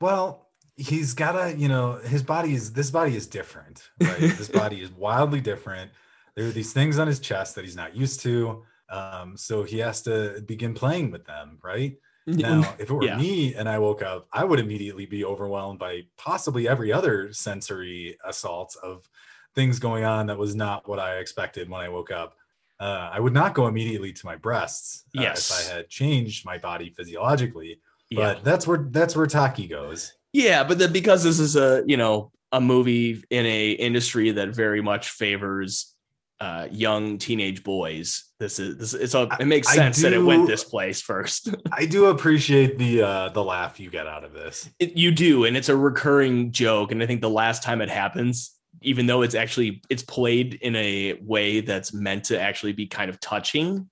Well, 0.00 0.48
he's 0.76 1.14
gotta, 1.14 1.56
you 1.56 1.68
know, 1.68 1.96
his 1.96 2.22
body 2.22 2.54
is 2.54 2.72
this 2.72 2.90
body 2.90 3.16
is 3.16 3.26
different, 3.26 3.88
right? 4.00 4.18
this 4.18 4.48
body 4.48 4.80
is 4.80 4.90
wildly 4.90 5.40
different. 5.40 5.90
There 6.36 6.46
are 6.46 6.52
these 6.52 6.72
things 6.72 6.98
on 6.98 7.06
his 7.06 7.20
chest 7.20 7.54
that 7.54 7.64
he's 7.64 7.76
not 7.76 7.94
used 7.94 8.20
to. 8.20 8.64
Um, 8.88 9.36
so 9.36 9.62
he 9.62 9.78
has 9.78 10.02
to 10.02 10.42
begin 10.46 10.74
playing 10.74 11.10
with 11.10 11.24
them, 11.24 11.58
right? 11.62 11.96
Now, 12.26 12.74
if 12.78 12.90
it 12.90 12.92
were 12.92 13.04
Yeah. 13.04 13.16
me 13.16 13.54
and 13.54 13.68
I 13.68 13.78
woke 13.78 14.02
up, 14.02 14.28
I 14.32 14.44
would 14.44 14.60
immediately 14.60 15.06
be 15.06 15.24
overwhelmed 15.24 15.78
by 15.78 16.02
possibly 16.16 16.68
every 16.68 16.92
other 16.92 17.32
sensory 17.32 18.16
assault 18.24 18.76
of 18.82 19.08
things 19.54 19.78
going 19.78 20.04
on 20.04 20.26
that 20.26 20.38
was 20.38 20.54
not 20.54 20.88
what 20.88 20.98
I 21.00 21.16
expected 21.18 21.68
when 21.68 21.80
I 21.80 21.88
woke 21.88 22.10
up. 22.12 22.36
Uh, 22.78 23.10
I 23.12 23.20
would 23.20 23.32
not 23.34 23.54
go 23.54 23.66
immediately 23.66 24.12
to 24.12 24.26
my 24.26 24.36
breasts 24.36 25.04
uh, 25.18 25.22
Yes. 25.22 25.50
if 25.50 25.56
I 25.72 25.76
had 25.76 25.88
changed 25.88 26.46
my 26.46 26.56
body 26.58 26.90
physiologically. 26.90 27.80
yeah. 28.10 28.34
But 28.34 28.44
that's 28.44 28.66
where 28.66 28.86
that's 28.90 29.14
where 29.16 29.26
Taki 29.26 29.66
goes. 29.66 30.12
Yeah, 30.32 30.62
but 30.64 30.78
then 30.78 30.92
because 30.92 31.22
this 31.24 31.38
is 31.40 31.56
a 31.56 31.82
you 31.86 31.96
know 31.96 32.32
a 32.52 32.60
movie 32.60 33.22
in 33.30 33.46
a 33.46 33.70
industry 33.72 34.30
that 34.32 34.48
very 34.54 34.80
much 34.80 35.10
favors 35.10 35.94
uh, 36.40 36.66
young 36.70 37.18
teenage 37.18 37.62
boys, 37.62 38.24
this 38.38 38.58
is 38.58 38.78
this 38.78 38.94
it's 38.94 39.14
a 39.14 39.28
it 39.38 39.46
makes 39.46 39.68
I 39.68 39.74
sense 39.74 40.00
that 40.02 40.14
it 40.14 40.18
went 40.22 40.46
this 40.46 40.64
place 40.64 41.02
first. 41.02 41.54
I 41.72 41.84
do 41.84 42.06
appreciate 42.06 42.78
the 42.78 43.02
uh, 43.02 43.28
the 43.28 43.44
laugh 43.44 43.78
you 43.78 43.90
get 43.90 44.06
out 44.06 44.24
of 44.24 44.32
this. 44.32 44.68
It- 44.78 44.96
you 44.96 45.10
do, 45.10 45.44
and 45.44 45.56
it's 45.56 45.68
a 45.68 45.76
recurring 45.76 46.50
joke. 46.50 46.92
And 46.92 47.02
I 47.02 47.06
think 47.06 47.20
the 47.20 47.30
last 47.30 47.62
time 47.62 47.82
it 47.82 47.90
happens, 47.90 48.56
even 48.80 49.06
though 49.06 49.20
it's 49.20 49.34
actually 49.34 49.82
it's 49.90 50.02
played 50.02 50.54
in 50.54 50.74
a 50.76 51.20
way 51.22 51.60
that's 51.60 51.92
meant 51.92 52.24
to 52.24 52.40
actually 52.40 52.72
be 52.72 52.86
kind 52.86 53.10
of 53.10 53.20
touching, 53.20 53.90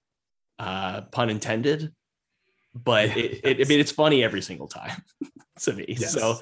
uh, 0.59 1.03
pun 1.03 1.29
intended. 1.29 1.93
But 2.75 3.09
Yeah, 3.09 3.17
it, 3.17 3.41
it, 3.45 3.67
I 3.67 3.69
mean, 3.69 3.81
it's 3.81 3.93
funny 3.93 4.25
every 4.25 4.41
single 4.41 4.69
time 4.69 5.03
to 5.61 5.73
me. 5.75 5.85
Yes. 5.89 6.13
So, 6.13 6.39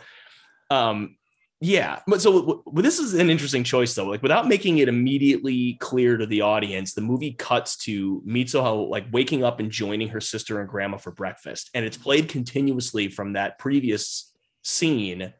um, 0.70 1.16
yeah. 1.60 2.00
But 2.06 2.20
so 2.20 2.62
this 2.74 2.98
is 2.98 3.14
an 3.14 3.30
interesting 3.30 3.64
choice, 3.64 3.94
though. 3.94 4.06
Like, 4.06 4.22
without 4.22 4.46
making 4.46 4.78
it 4.78 4.88
immediately 4.88 5.74
clear 5.80 6.16
to 6.16 6.26
the 6.26 6.42
audience, 6.42 6.94
the 6.94 7.00
movie 7.00 7.32
cuts 7.32 7.76
to 7.78 8.22
Mitsuha 8.26 8.88
like 8.88 9.06
waking 9.12 9.44
up 9.44 9.60
and 9.60 9.70
joining 9.70 10.08
her 10.08 10.20
sister 10.20 10.60
and 10.60 10.68
grandma 10.68 10.98
for 10.98 11.12
breakfast, 11.12 11.70
and 11.74 11.84
it's 11.84 11.96
played 11.96 12.28
continuously 12.28 13.08
from 13.08 13.32
that 13.32 13.58
previous 13.58 14.32
scene 14.62 15.32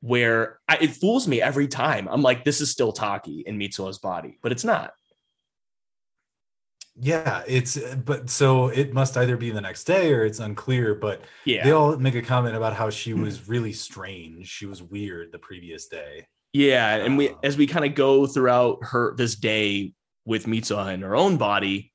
where 0.00 0.58
I, 0.68 0.78
it 0.80 0.90
fools 0.92 1.28
me 1.28 1.42
every 1.42 1.68
time. 1.68 2.08
I'm 2.10 2.22
like, 2.22 2.44
this 2.44 2.60
is 2.60 2.70
still 2.70 2.92
Taki 2.92 3.44
in 3.46 3.58
Mitsuha's 3.58 3.98
body, 3.98 4.38
but 4.42 4.52
it's 4.52 4.64
not. 4.64 4.92
Yeah, 7.02 7.42
it's 7.46 7.78
but 7.94 8.28
so 8.28 8.68
it 8.68 8.92
must 8.92 9.16
either 9.16 9.36
be 9.36 9.50
the 9.50 9.60
next 9.60 9.84
day 9.84 10.12
or 10.12 10.24
it's 10.24 10.38
unclear. 10.38 10.94
But 10.94 11.22
Yeah. 11.44 11.64
they 11.64 11.70
all 11.72 11.96
make 11.96 12.14
a 12.14 12.22
comment 12.22 12.56
about 12.56 12.74
how 12.74 12.90
she 12.90 13.14
was 13.14 13.48
really 13.48 13.72
strange. 13.72 14.48
She 14.48 14.66
was 14.66 14.82
weird 14.82 15.32
the 15.32 15.38
previous 15.38 15.86
day. 15.86 16.26
Yeah, 16.52 16.96
and 16.96 17.16
we 17.16 17.30
Uh, 17.30 17.34
as 17.42 17.56
we 17.56 17.66
kind 17.66 17.84
of 17.86 17.94
go 17.94 18.26
throughout 18.26 18.78
her 18.82 19.14
this 19.16 19.34
day 19.36 19.92
with 20.26 20.46
Mitsuha 20.46 20.92
in 20.92 21.00
her 21.00 21.16
own 21.16 21.38
body, 21.38 21.92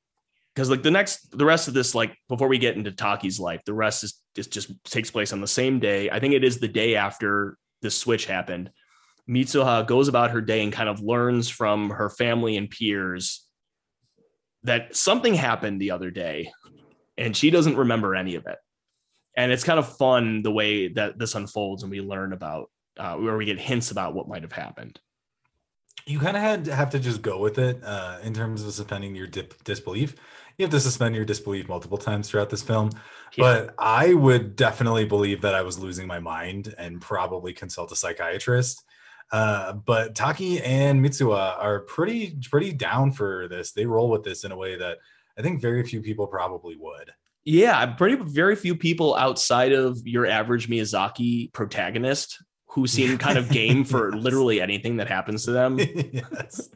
because 0.54 0.70
like 0.70 0.82
the 0.82 0.90
next 0.90 1.36
the 1.36 1.44
rest 1.44 1.68
of 1.68 1.74
this, 1.74 1.94
like 1.94 2.16
before 2.28 2.48
we 2.48 2.58
get 2.58 2.76
into 2.76 2.90
Taki's 2.90 3.38
life, 3.38 3.60
the 3.64 3.74
rest 3.74 4.02
is, 4.02 4.20
is 4.36 4.46
just 4.48 4.72
takes 4.84 5.10
place 5.10 5.32
on 5.32 5.40
the 5.40 5.46
same 5.46 5.78
day. 5.78 6.10
I 6.10 6.18
think 6.18 6.34
it 6.34 6.42
is 6.42 6.58
the 6.58 6.68
day 6.68 6.96
after 6.96 7.58
the 7.82 7.90
switch 7.90 8.26
happened. 8.26 8.70
Mitsuha 9.28 9.86
goes 9.86 10.08
about 10.08 10.30
her 10.32 10.40
day 10.40 10.62
and 10.64 10.72
kind 10.72 10.88
of 10.88 11.00
learns 11.00 11.48
from 11.48 11.90
her 11.90 12.08
family 12.10 12.56
and 12.56 12.70
peers 12.70 13.45
that 14.64 14.96
something 14.96 15.34
happened 15.34 15.80
the 15.80 15.90
other 15.90 16.10
day, 16.10 16.50
and 17.16 17.36
she 17.36 17.50
doesn't 17.50 17.76
remember 17.76 18.14
any 18.14 18.34
of 18.34 18.46
it. 18.46 18.58
And 19.36 19.52
it's 19.52 19.64
kind 19.64 19.78
of 19.78 19.96
fun 19.96 20.42
the 20.42 20.50
way 20.50 20.88
that 20.88 21.18
this 21.18 21.34
unfolds 21.34 21.82
and 21.82 21.90
we 21.90 22.00
learn 22.00 22.32
about 22.32 22.70
uh, 22.98 23.14
where 23.16 23.36
we 23.36 23.44
get 23.44 23.60
hints 23.60 23.90
about 23.90 24.14
what 24.14 24.28
might 24.28 24.42
have 24.42 24.52
happened. 24.52 24.98
You 26.06 26.20
kind 26.20 26.36
of 26.36 26.42
had 26.42 26.64
to 26.66 26.74
have 26.74 26.90
to 26.90 26.98
just 26.98 27.20
go 27.20 27.38
with 27.38 27.58
it 27.58 27.82
uh, 27.84 28.18
in 28.22 28.32
terms 28.32 28.62
of 28.62 28.72
suspending 28.72 29.14
your 29.14 29.26
dip- 29.26 29.62
disbelief. 29.64 30.14
You 30.56 30.64
have 30.64 30.70
to 30.70 30.80
suspend 30.80 31.14
your 31.14 31.24
disbelief 31.24 31.68
multiple 31.68 31.98
times 31.98 32.30
throughout 32.30 32.48
this 32.48 32.62
film. 32.62 32.90
But 33.36 33.74
I 33.78 34.14
would 34.14 34.56
definitely 34.56 35.04
believe 35.04 35.42
that 35.42 35.54
I 35.54 35.62
was 35.62 35.78
losing 35.78 36.06
my 36.06 36.20
mind 36.20 36.74
and 36.78 37.00
probably 37.00 37.52
consult 37.52 37.92
a 37.92 37.96
psychiatrist. 37.96 38.85
Uh, 39.32 39.72
but 39.72 40.14
Taki 40.14 40.60
and 40.62 41.04
Mitsuha 41.04 41.56
are 41.58 41.80
pretty 41.80 42.38
pretty 42.50 42.72
down 42.72 43.10
for 43.12 43.48
this. 43.48 43.72
They 43.72 43.86
roll 43.86 44.08
with 44.10 44.22
this 44.24 44.44
in 44.44 44.52
a 44.52 44.56
way 44.56 44.76
that 44.76 44.98
I 45.38 45.42
think 45.42 45.60
very 45.60 45.82
few 45.82 46.00
people 46.00 46.26
probably 46.26 46.76
would. 46.78 47.10
yeah, 47.44 47.84
pretty 47.86 48.16
very 48.22 48.56
few 48.56 48.74
people 48.76 49.14
outside 49.16 49.72
of 49.72 49.98
your 50.06 50.26
average 50.26 50.68
Miyazaki 50.68 51.52
protagonist 51.52 52.42
who 52.68 52.86
seem 52.86 53.18
kind 53.26 53.36
of 53.38 53.48
game 53.50 53.84
for 53.84 54.14
Yes. 54.14 54.22
literally 54.22 54.60
anything 54.60 54.96
that 54.98 55.08
happens 55.08 55.44
to 55.44 55.50
them. 55.52 55.78
yes. 55.78 56.68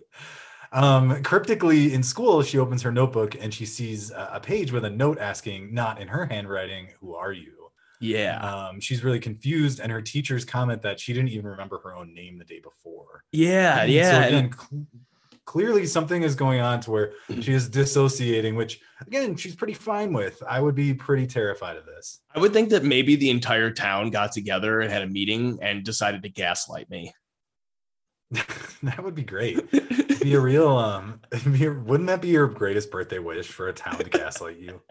Um, 0.73 1.23
cryptically 1.25 1.93
in 1.93 2.03
school, 2.03 2.43
she 2.43 2.59
opens 2.59 2.83
her 2.83 2.93
notebook 2.93 3.35
and 3.41 3.53
she 3.53 3.67
sees 3.67 4.11
a 4.13 4.39
page 4.41 4.71
with 4.73 4.85
a 4.85 4.91
note 4.91 5.19
asking, 5.19 5.75
not 5.75 6.01
in 6.01 6.09
her 6.09 6.27
handwriting, 6.27 6.91
"Who 7.01 7.15
are 7.17 7.33
you?" 7.33 7.60
Yeah. 8.01 8.39
Um, 8.41 8.81
she's 8.81 9.05
really 9.05 9.21
confused, 9.21 9.79
and 9.81 9.93
her 9.93 10.01
teachers 10.03 10.45
comment 10.45 10.83
that 10.83 10.99
she 10.99 11.13
didn't 11.13 11.31
even 11.31 11.47
remember 11.47 11.79
her 11.85 11.95
own 11.95 12.15
name 12.15 12.39
the 12.39 12.45
day 12.45 12.61
before. 12.61 13.25
Yeah. 13.33 13.83
And 13.83 13.93
Yeah. 13.93 14.23
So 14.23 14.29
again, 14.29 14.53
cl- 14.53 14.87
clearly 15.45 15.85
something 15.85 16.23
is 16.23 16.35
going 16.35 16.61
on 16.61 16.81
to 16.81 16.91
where 16.91 17.13
she 17.41 17.53
is 17.53 17.69
dissociating, 17.69 18.55
which 18.55 18.81
again 19.07 19.37
she's 19.37 19.55
pretty 19.55 19.75
fine 19.75 20.13
with. 20.13 20.43
I 20.49 20.61
would 20.61 20.75
be 20.75 20.95
pretty 20.95 21.27
terrified 21.27 21.77
of 21.77 21.87
this. 21.87 22.21
I 22.35 22.39
would 22.39 22.53
think 22.53 22.71
that 22.71 22.85
maybe 22.85 23.17
the 23.17 23.31
entire 23.31 23.71
town 23.71 24.11
got 24.11 24.33
together 24.33 24.81
and 24.81 24.91
had 24.91 25.03
a 25.03 25.07
meeting 25.07 25.59
and 25.61 25.85
decided 25.85 26.23
to 26.23 26.29
gaslight 26.29 26.89
me. 26.89 27.13
that 28.83 29.03
would 29.03 29.15
be 29.17 29.25
great. 29.25 29.59
It'd 29.73 30.21
be 30.21 30.35
a 30.35 30.41
real 30.41 30.77
um. 30.77 31.21
be 31.45 31.69
wouldn't 31.69 32.07
that 32.07 32.23
be 32.23 32.29
your 32.29 32.47
greatest 32.47 32.91
birthday 32.91 33.19
wish 33.19 33.49
for 33.49 33.69
a 33.69 33.73
town 33.73 33.99
to 33.99 34.05
gaslight 34.05 34.59
you? 34.59 34.81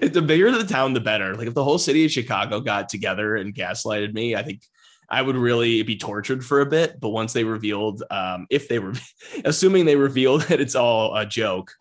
the 0.00 0.22
bigger 0.22 0.50
the 0.50 0.64
town, 0.64 0.92
the 0.92 1.00
better. 1.00 1.34
Like 1.34 1.48
if 1.48 1.54
the 1.54 1.64
whole 1.64 1.78
city 1.78 2.04
of 2.04 2.10
Chicago 2.10 2.60
got 2.60 2.88
together 2.88 3.36
and 3.36 3.54
gaslighted 3.54 4.12
me, 4.14 4.36
I 4.36 4.42
think 4.42 4.62
I 5.08 5.22
would 5.22 5.36
really 5.36 5.82
be 5.82 5.96
tortured 5.96 6.44
for 6.44 6.60
a 6.60 6.66
bit. 6.66 6.98
But 7.00 7.10
once 7.10 7.32
they 7.32 7.44
revealed, 7.44 8.02
um, 8.10 8.46
if 8.50 8.68
they 8.68 8.78
were, 8.78 8.94
assuming 9.44 9.84
they 9.84 9.96
revealed 9.96 10.42
that 10.42 10.60
it's 10.60 10.74
all 10.74 11.14
a 11.14 11.26
joke, 11.26 11.72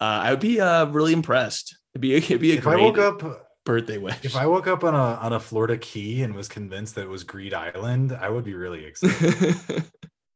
uh, 0.00 0.20
I 0.22 0.30
would 0.30 0.40
be 0.40 0.60
uh, 0.60 0.86
really 0.86 1.12
impressed. 1.12 1.76
It'd 1.94 2.02
be, 2.02 2.14
it'd 2.14 2.40
be 2.40 2.52
a 2.52 2.58
If 2.58 2.66
I 2.66 2.74
great 2.74 2.82
woke 2.82 2.98
up 2.98 3.48
birthday 3.68 3.98
wish. 3.98 4.24
If 4.24 4.34
I 4.34 4.46
woke 4.46 4.66
up 4.66 4.82
on 4.82 4.94
a 4.94 5.20
on 5.20 5.34
a 5.34 5.38
Florida 5.38 5.76
key 5.76 6.22
and 6.22 6.34
was 6.34 6.48
convinced 6.48 6.94
that 6.94 7.02
it 7.02 7.10
was 7.10 7.22
Greed 7.22 7.52
Island, 7.52 8.12
I 8.12 8.30
would 8.30 8.44
be 8.44 8.54
really 8.54 8.86
excited. 8.86 9.84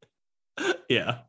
yeah. 0.89 1.21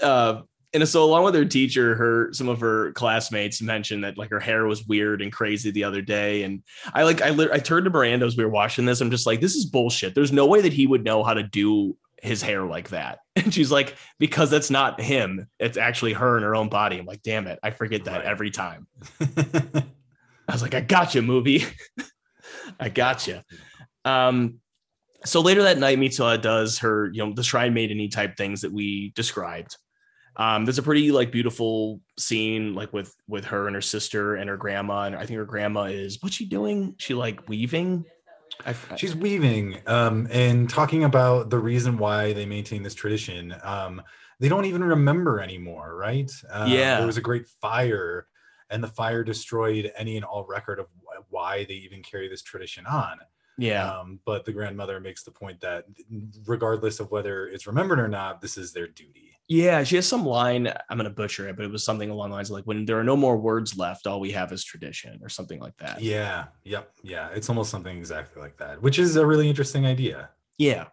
Uh, 0.00 0.42
and 0.72 0.88
so 0.88 1.04
along 1.04 1.24
with 1.24 1.34
her 1.34 1.44
teacher, 1.44 1.94
her 1.96 2.32
some 2.32 2.48
of 2.48 2.60
her 2.60 2.92
classmates 2.92 3.60
mentioned 3.60 4.04
that 4.04 4.16
like 4.16 4.30
her 4.30 4.40
hair 4.40 4.66
was 4.66 4.86
weird 4.86 5.20
and 5.20 5.32
crazy 5.32 5.70
the 5.70 5.84
other 5.84 6.02
day. 6.02 6.44
And 6.44 6.62
I 6.94 7.02
like 7.02 7.22
I 7.22 7.30
I 7.52 7.58
turned 7.58 7.84
to 7.84 7.90
Miranda 7.90 8.26
as 8.26 8.36
we 8.36 8.44
were 8.44 8.50
watching 8.50 8.84
this. 8.84 9.00
I'm 9.00 9.10
just 9.10 9.26
like, 9.26 9.40
this 9.40 9.56
is 9.56 9.66
bullshit. 9.66 10.14
There's 10.14 10.32
no 10.32 10.46
way 10.46 10.60
that 10.60 10.72
he 10.72 10.86
would 10.86 11.04
know 11.04 11.24
how 11.24 11.34
to 11.34 11.42
do 11.42 11.96
his 12.22 12.42
hair 12.42 12.64
like 12.64 12.90
that. 12.90 13.18
And 13.36 13.54
she's 13.54 13.70
like, 13.70 13.96
because 14.18 14.50
that's 14.50 14.70
not 14.70 15.00
him. 15.00 15.46
It's 15.58 15.78
actually 15.78 16.12
her 16.12 16.36
in 16.36 16.42
her 16.42 16.54
own 16.54 16.68
body. 16.68 16.98
I'm 16.98 17.06
like, 17.06 17.22
damn 17.22 17.46
it, 17.46 17.58
I 17.62 17.70
forget 17.70 18.04
that 18.04 18.18
Right. 18.18 18.26
every 18.26 18.50
time. 18.50 18.86
I 19.20 20.52
was 20.52 20.60
like, 20.60 20.74
I 20.74 20.80
gotcha, 20.80 21.22
movie. 21.22 21.64
I 22.80 22.90
gotcha. 22.90 23.42
Um, 24.04 24.60
so 25.24 25.40
later 25.40 25.62
that 25.62 25.78
night, 25.78 25.98
Mitsuha 25.98 26.40
does 26.42 26.78
her, 26.80 27.10
you 27.12 27.24
know, 27.24 27.32
the 27.32 27.42
shrine 27.42 27.74
maideny 27.74 28.10
type 28.10 28.36
things 28.36 28.60
that 28.60 28.72
we 28.72 29.12
described. 29.14 29.76
Um, 30.40 30.64
there's 30.64 30.78
a 30.78 30.82
pretty 30.82 31.12
like 31.12 31.30
beautiful 31.30 32.00
scene, 32.18 32.74
like 32.74 32.94
with 32.94 33.14
with 33.28 33.44
her 33.44 33.66
and 33.66 33.74
her 33.74 33.82
sister 33.82 34.36
and 34.36 34.48
her 34.48 34.56
grandma, 34.56 35.02
and 35.02 35.14
I 35.14 35.26
think 35.26 35.36
her 35.36 35.44
grandma 35.44 35.82
is 35.84 36.16
what's 36.22 36.34
she 36.34 36.46
doing? 36.46 36.94
She 36.96 37.12
like 37.12 37.46
weaving. 37.46 38.06
I, 38.64 38.74
She's 38.96 39.14
weaving 39.14 39.80
um, 39.86 40.28
and 40.30 40.68
talking 40.68 41.04
about 41.04 41.50
the 41.50 41.58
reason 41.58 41.98
why 41.98 42.32
they 42.32 42.46
maintain 42.46 42.82
this 42.82 42.94
tradition. 42.94 43.54
Um, 43.62 44.02
they 44.38 44.48
don't 44.48 44.64
even 44.64 44.82
remember 44.82 45.40
anymore, 45.40 45.94
right? 45.94 46.30
Um, 46.50 46.70
Yeah. 46.70 46.96
There 46.96 47.06
was 47.06 47.18
a 47.18 47.22
great 47.22 47.46
fire, 47.60 48.26
and 48.70 48.82
the 48.82 48.88
fire 48.88 49.22
destroyed 49.22 49.92
any 49.94 50.16
and 50.16 50.24
all 50.24 50.46
record 50.46 50.78
of 50.78 50.86
why 51.28 51.64
they 51.64 51.74
even 51.74 52.02
carry 52.02 52.28
this 52.28 52.42
tradition 52.42 52.86
on. 52.86 53.18
Yeah, 53.60 53.90
Um, 54.00 54.20
but 54.24 54.44
the 54.44 54.52
grandmother 54.52 54.98
makes 55.00 55.22
the 55.22 55.30
point 55.30 55.60
that 55.60 55.84
regardless 56.46 57.00
of 57.00 57.10
whether 57.10 57.46
it's 57.48 57.66
remembered 57.66 58.00
or 58.00 58.08
not, 58.08 58.40
this 58.40 58.56
is 58.56 58.72
their 58.72 58.86
duty. 58.88 59.36
yeah. 59.48 59.82
She 59.82 59.96
has 59.96 60.06
some 60.08 60.24
line. 60.24 60.72
I'm 60.88 60.96
gonna 60.96 61.10
butcher 61.10 61.48
it, 61.48 61.56
but 61.56 61.64
it 61.64 61.70
was 61.72 61.84
something 61.84 62.08
along 62.10 62.30
the 62.30 62.36
lines 62.36 62.50
of 62.50 62.54
like, 62.54 62.64
"When 62.64 62.84
there 62.84 62.98
are 62.98 63.04
no 63.04 63.16
more 63.16 63.36
words 63.36 63.76
left, 63.76 64.06
all 64.06 64.20
we 64.20 64.30
have 64.32 64.52
is 64.52 64.62
tradition," 64.64 65.18
or 65.22 65.28
something 65.28 65.60
like 65.60 65.76
that. 65.78 66.00
Yeah, 66.00 66.46
yep, 66.64 66.92
yeah. 67.02 67.28
It's 67.34 67.48
almost 67.48 67.70
something 67.70 67.96
exactly 67.98 68.40
like 68.42 68.56
that, 68.58 68.80
which 68.82 68.98
is 68.98 69.16
a 69.16 69.26
really 69.26 69.48
interesting 69.48 69.84
idea. 69.86 70.30
Yeah. 70.58 70.86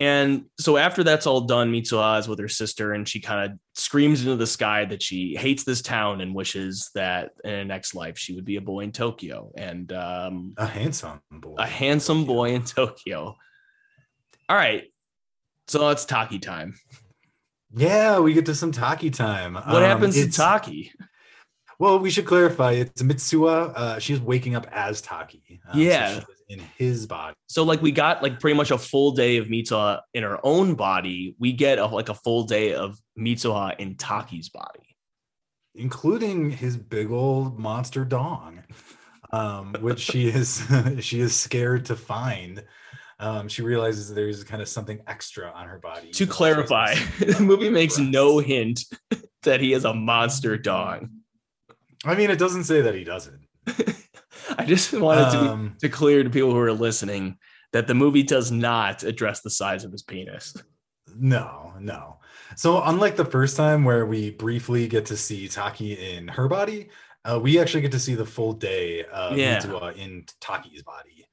And 0.00 0.46
so 0.58 0.78
after 0.78 1.04
that's 1.04 1.26
all 1.26 1.42
done, 1.42 1.70
Mitsuha 1.70 2.18
is 2.18 2.26
with 2.26 2.38
her 2.38 2.48
sister, 2.48 2.94
and 2.94 3.06
she 3.06 3.20
kind 3.20 3.52
of 3.52 3.58
screams 3.74 4.22
into 4.22 4.36
the 4.36 4.46
sky 4.46 4.86
that 4.86 5.02
she 5.02 5.36
hates 5.36 5.62
this 5.64 5.82
town 5.82 6.22
and 6.22 6.34
wishes 6.34 6.90
that 6.94 7.32
in 7.44 7.52
a 7.52 7.64
next 7.66 7.94
life 7.94 8.16
she 8.16 8.34
would 8.34 8.46
be 8.46 8.56
a 8.56 8.62
boy 8.62 8.80
in 8.80 8.92
Tokyo 8.92 9.52
and 9.58 9.92
um, 9.92 10.54
A 10.56 10.64
handsome 10.66 11.20
boy. 11.30 11.56
a 11.58 11.66
handsome 11.66 12.24
boy 12.24 12.54
in 12.54 12.64
Tokyo. 12.64 13.36
All 14.48 14.56
right, 14.56 14.84
so 15.68 15.90
it's 15.90 16.06
Taki 16.06 16.38
time. 16.38 16.74
Yeah, 17.76 18.18
we 18.20 18.32
get 18.32 18.46
to 18.46 18.54
some 18.54 18.72
Taki 18.72 19.10
time. 19.10 19.54
What 19.54 19.66
Um, 19.66 19.82
happens 19.82 20.14
to 20.14 20.30
Taki? 20.30 20.92
Well, 21.78 21.98
we 21.98 22.10
should 22.10 22.26
clarify. 22.26 22.72
It's 22.72 23.02
Mitsuha. 23.02 23.72
Uh, 23.76 23.98
she's 23.98 24.18
waking 24.20 24.54
up 24.56 24.66
as 24.72 25.00
Taki. 25.00 25.60
Um, 25.70 25.78
Yeah. 25.78 26.18
is 26.18 26.24
in 26.50 26.60
his 26.76 27.06
body. 27.06 27.34
So 27.48 27.62
like 27.62 27.80
we 27.80 27.92
got 27.92 28.22
like 28.22 28.40
pretty 28.40 28.56
much 28.56 28.70
a 28.72 28.76
full 28.76 29.12
day 29.12 29.38
of 29.38 29.46
Mitsuha 29.46 30.00
in 30.12 30.24
her 30.24 30.38
own 30.44 30.74
body. 30.74 31.36
We 31.38 31.52
get 31.52 31.78
a, 31.78 31.86
like 31.86 32.08
a 32.10 32.14
full 32.14 32.42
day 32.44 32.74
of 32.74 32.98
Mitsuha 33.18 33.78
in 33.78 33.94
Taki's 33.94 34.50
body. 34.50 34.96
including 35.74 36.50
his 36.50 36.76
big 36.76 37.10
old 37.10 37.58
monster 37.58 38.04
dong, 38.04 38.64
um, 39.32 39.76
which 39.80 40.00
she 40.00 40.26
is 40.40 40.62
she 41.00 41.20
is 41.20 41.34
scared 41.34 41.86
to 41.86 41.96
find. 41.96 42.64
Um, 43.20 43.48
she 43.48 43.62
realizes 43.62 44.12
there's 44.12 44.42
kind 44.44 44.62
of 44.62 44.68
something 44.68 45.00
extra 45.06 45.50
on 45.52 45.68
her 45.68 45.78
body. 45.78 46.10
To 46.10 46.24
even 46.24 46.26
though 46.26 46.26
she 46.26 46.26
clarify, 46.36 46.94
the 47.20 47.40
movie 47.40 47.70
makes 47.70 47.96
breasts. 47.96 48.12
no 48.12 48.38
hint 48.38 48.84
that 49.42 49.60
he 49.60 49.72
is 49.72 49.84
a 49.84 49.94
monster 49.94 50.56
dog. 50.58 51.08
I 52.04 52.14
mean, 52.14 52.30
it 52.30 52.38
doesn't 52.38 52.64
say 52.64 52.80
that 52.80 52.94
he 52.94 53.04
doesn't. 53.04 53.40
I 54.58 54.64
just 54.64 54.92
wanted 54.92 55.30
to, 55.32 55.38
Um, 55.38 55.76
to 55.80 55.88
clear 55.88 56.22
to 56.22 56.30
people 56.30 56.50
who 56.52 56.58
are 56.58 56.72
listening 56.72 57.38
that 57.72 57.86
the 57.86 57.94
movie 57.94 58.22
does 58.22 58.50
not 58.50 59.02
address 59.04 59.40
the 59.40 59.50
size 59.50 59.84
of 59.84 59.92
his 59.92 60.02
penis. 60.02 60.54
No, 61.16 61.72
no. 61.80 62.18
So 62.56 62.82
unlike 62.82 63.16
the 63.16 63.24
first 63.24 63.56
time 63.56 63.84
where 63.84 64.06
we 64.06 64.30
briefly 64.30 64.86
get 64.88 65.06
to 65.06 65.16
see 65.16 65.48
Taki 65.48 65.92
in 65.94 66.28
her 66.28 66.48
body, 66.48 66.88
uh, 67.24 67.38
we 67.40 67.58
actually 67.58 67.80
get 67.82 67.92
to 67.92 67.98
see 67.98 68.14
the 68.14 68.24
full 68.26 68.52
day 68.52 69.04
of 69.04 69.36
Yeah. 69.36 69.58
Mitsuha 69.60 69.96
in 69.96 70.24
Taki's 70.40 70.82
body. 70.82 71.26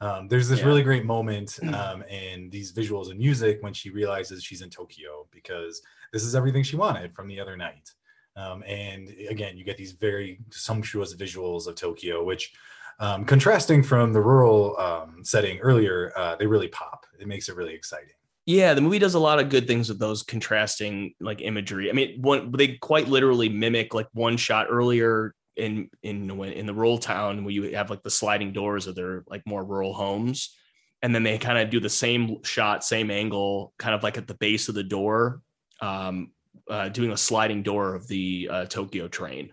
Um, 0.00 0.28
there's 0.28 0.48
this 0.48 0.60
Yeah. 0.60 0.66
really 0.66 0.82
great 0.82 1.04
moment 1.04 1.58
um, 1.74 2.02
and 2.10 2.50
these 2.50 2.72
visuals 2.72 3.10
and 3.10 3.18
music 3.18 3.58
when 3.62 3.72
she 3.72 3.90
realizes 3.90 4.42
she's 4.42 4.62
in 4.62 4.70
Tokyo 4.70 5.26
because 5.30 5.80
this 6.12 6.24
is 6.24 6.34
everything 6.34 6.62
she 6.62 6.76
wanted 6.76 7.14
from 7.14 7.28
the 7.28 7.40
other 7.40 7.56
night. 7.56 7.90
Um, 8.36 8.62
and 8.66 9.08
again, 9.28 9.56
you 9.56 9.64
get 9.64 9.76
these 9.76 9.92
very 9.92 10.40
sumptuous 10.50 11.14
visuals 11.14 11.66
of 11.66 11.74
Tokyo, 11.74 12.24
which 12.24 12.52
um, 12.98 13.24
contrasting 13.24 13.82
from 13.82 14.12
the 14.12 14.20
rural 14.20 14.78
um, 14.78 15.24
setting 15.24 15.58
earlier, 15.58 16.12
uh, 16.16 16.36
they 16.36 16.46
really 16.46 16.68
pop. 16.68 17.06
It 17.18 17.26
makes 17.26 17.48
it 17.48 17.56
really 17.56 17.74
exciting. 17.74 18.14
Yeah, 18.46 18.74
the 18.74 18.80
movie 18.80 18.98
does 18.98 19.14
a 19.14 19.20
lot 19.20 19.38
of 19.38 19.50
good 19.50 19.66
things 19.66 19.88
with 19.88 19.98
those 19.98 20.22
contrasting 20.22 21.14
like 21.20 21.40
imagery. 21.40 21.90
I 21.90 21.92
mean, 21.92 22.20
one 22.20 22.50
they 22.52 22.76
quite 22.76 23.08
literally 23.08 23.48
mimic 23.48 23.94
like 23.94 24.08
one 24.12 24.36
shot 24.36 24.66
earlier 24.68 25.34
in 25.56 25.90
in 26.02 26.28
in 26.30 26.66
the 26.66 26.74
rural 26.74 26.98
town 26.98 27.44
where 27.44 27.52
you 27.52 27.74
have 27.76 27.90
like 27.90 28.02
the 28.02 28.10
sliding 28.10 28.52
doors 28.52 28.86
of 28.86 28.96
their 28.96 29.22
like 29.28 29.46
more 29.46 29.64
rural 29.64 29.94
homes, 29.94 30.56
and 31.02 31.14
then 31.14 31.22
they 31.22 31.38
kind 31.38 31.58
of 31.58 31.70
do 31.70 31.78
the 31.78 31.88
same 31.88 32.42
shot, 32.42 32.82
same 32.82 33.12
angle, 33.12 33.72
kind 33.78 33.94
of 33.94 34.02
like 34.02 34.18
at 34.18 34.26
the 34.26 34.34
base 34.34 34.68
of 34.68 34.74
the 34.74 34.82
door, 34.82 35.40
um, 35.80 36.32
uh, 36.68 36.88
doing 36.88 37.12
a 37.12 37.16
sliding 37.16 37.62
door 37.62 37.94
of 37.94 38.06
the 38.08 38.48
uh, 38.50 38.64
Tokyo 38.66 39.08
train. 39.08 39.52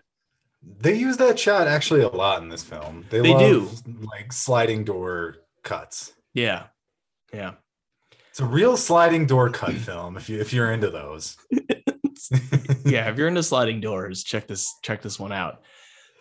They 0.78 0.94
use 0.94 1.16
that 1.16 1.38
shot 1.38 1.68
actually 1.68 2.02
a 2.02 2.08
lot 2.08 2.42
in 2.42 2.48
this 2.48 2.62
film. 2.62 3.06
They, 3.10 3.20
They 3.20 3.32
love, 3.32 3.82
like 4.04 4.32
sliding 4.32 4.84
door 4.84 5.36
cuts. 5.62 6.12
Yeah, 6.34 6.64
yeah. 7.32 7.54
It's 8.28 8.40
a 8.40 8.44
real 8.44 8.76
sliding 8.76 9.26
door 9.26 9.50
cut 9.50 9.72
film 9.88 10.16
if 10.16 10.28
you 10.28 10.38
if 10.40 10.52
you're 10.52 10.72
into 10.72 10.90
those. 10.90 11.36
yeah, 12.84 13.10
if 13.10 13.16
you're 13.16 13.28
into 13.28 13.42
sliding 13.42 13.80
doors, 13.80 14.22
check 14.22 14.46
this 14.46 14.74
check 14.82 15.02
this 15.02 15.18
one 15.18 15.32
out. 15.32 15.62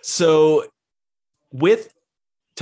So, 0.02 0.66
with 1.52 1.94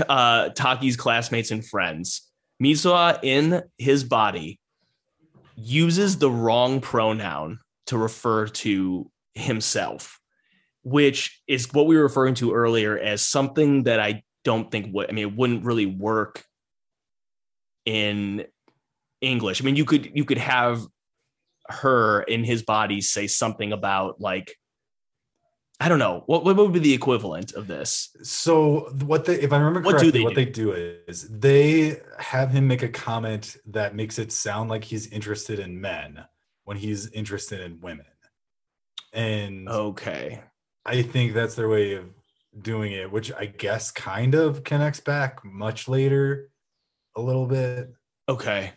uh, 0.07 0.49
Taki's 0.49 0.97
classmates 0.97 1.51
and 1.51 1.65
friends, 1.65 2.29
Mitsuha 2.61 3.19
in 3.23 3.63
his 3.77 4.03
body 4.03 4.59
uses 5.55 6.17
the 6.17 6.29
wrong 6.29 6.81
pronoun 6.81 7.59
to 7.87 7.97
refer 7.97 8.47
to 8.47 9.09
himself, 9.35 10.19
which 10.83 11.41
is 11.47 11.71
what 11.73 11.87
we 11.87 11.95
were 11.97 12.03
referring 12.03 12.35
to 12.35 12.53
earlier 12.53 12.97
as 12.97 13.21
something 13.21 13.83
that 13.83 13.99
I 13.99 14.23
don't 14.43 14.71
think 14.71 14.93
would. 14.93 15.09
I 15.09 15.13
mean, 15.13 15.27
it 15.27 15.35
wouldn't 15.35 15.65
really 15.65 15.85
work 15.85 16.45
in 17.85 18.45
English. 19.21 19.61
I 19.61 19.65
mean, 19.65 19.75
you 19.75 19.85
could 19.85 20.11
you 20.15 20.25
could 20.25 20.37
have 20.37 20.85
her 21.69 22.21
in 22.23 22.43
his 22.43 22.63
body 22.63 23.01
say 23.01 23.27
something 23.27 23.73
about 23.73 24.21
like 24.21 24.55
I 25.79 25.89
don't 25.89 25.99
know 25.99 26.23
what 26.25 26.43
what 26.43 26.55
would 26.55 26.73
be 26.73 26.79
the 26.79 26.93
equivalent 26.93 27.53
of 27.53 27.67
this. 27.67 28.09
So 28.23 28.89
what 29.05 29.25
they 29.25 29.35
if 29.41 29.53
I 29.53 29.57
remember 29.57 29.81
What 29.81 29.99
do 29.99 30.11
correctly, 30.11 30.19
they 30.19 30.23
what 30.23 30.35
do? 30.35 30.45
they 30.45 30.45
do 30.45 30.71
is 31.07 31.27
they 31.29 31.99
have 32.19 32.51
him 32.51 32.67
make 32.67 32.83
a 32.83 32.89
comment 32.89 33.57
that 33.67 33.95
makes 33.95 34.17
it 34.17 34.31
sound 34.31 34.69
like 34.69 34.83
he's 34.83 35.07
interested 35.07 35.59
in 35.59 35.79
men 35.79 36.25
when 36.67 36.75
he's 36.75 37.09
interested 37.11 37.61
in 37.61 37.79
women. 37.79 38.05
And 39.13 39.69
Okay, 39.69 40.41
I 40.85 41.01
think 41.01 41.33
that's 41.33 41.55
their 41.55 41.69
way 41.69 41.93
of 41.93 42.09
doing 42.61 42.91
it, 42.91 43.09
which 43.09 43.31
I 43.31 43.45
guess 43.45 43.89
kind 43.89 44.35
of 44.35 44.65
connects 44.65 44.99
back 44.99 45.45
much 45.45 45.87
later 45.87 46.49
a 47.15 47.21
little 47.21 47.45
bit. 47.45 47.93
okay, 48.27 48.73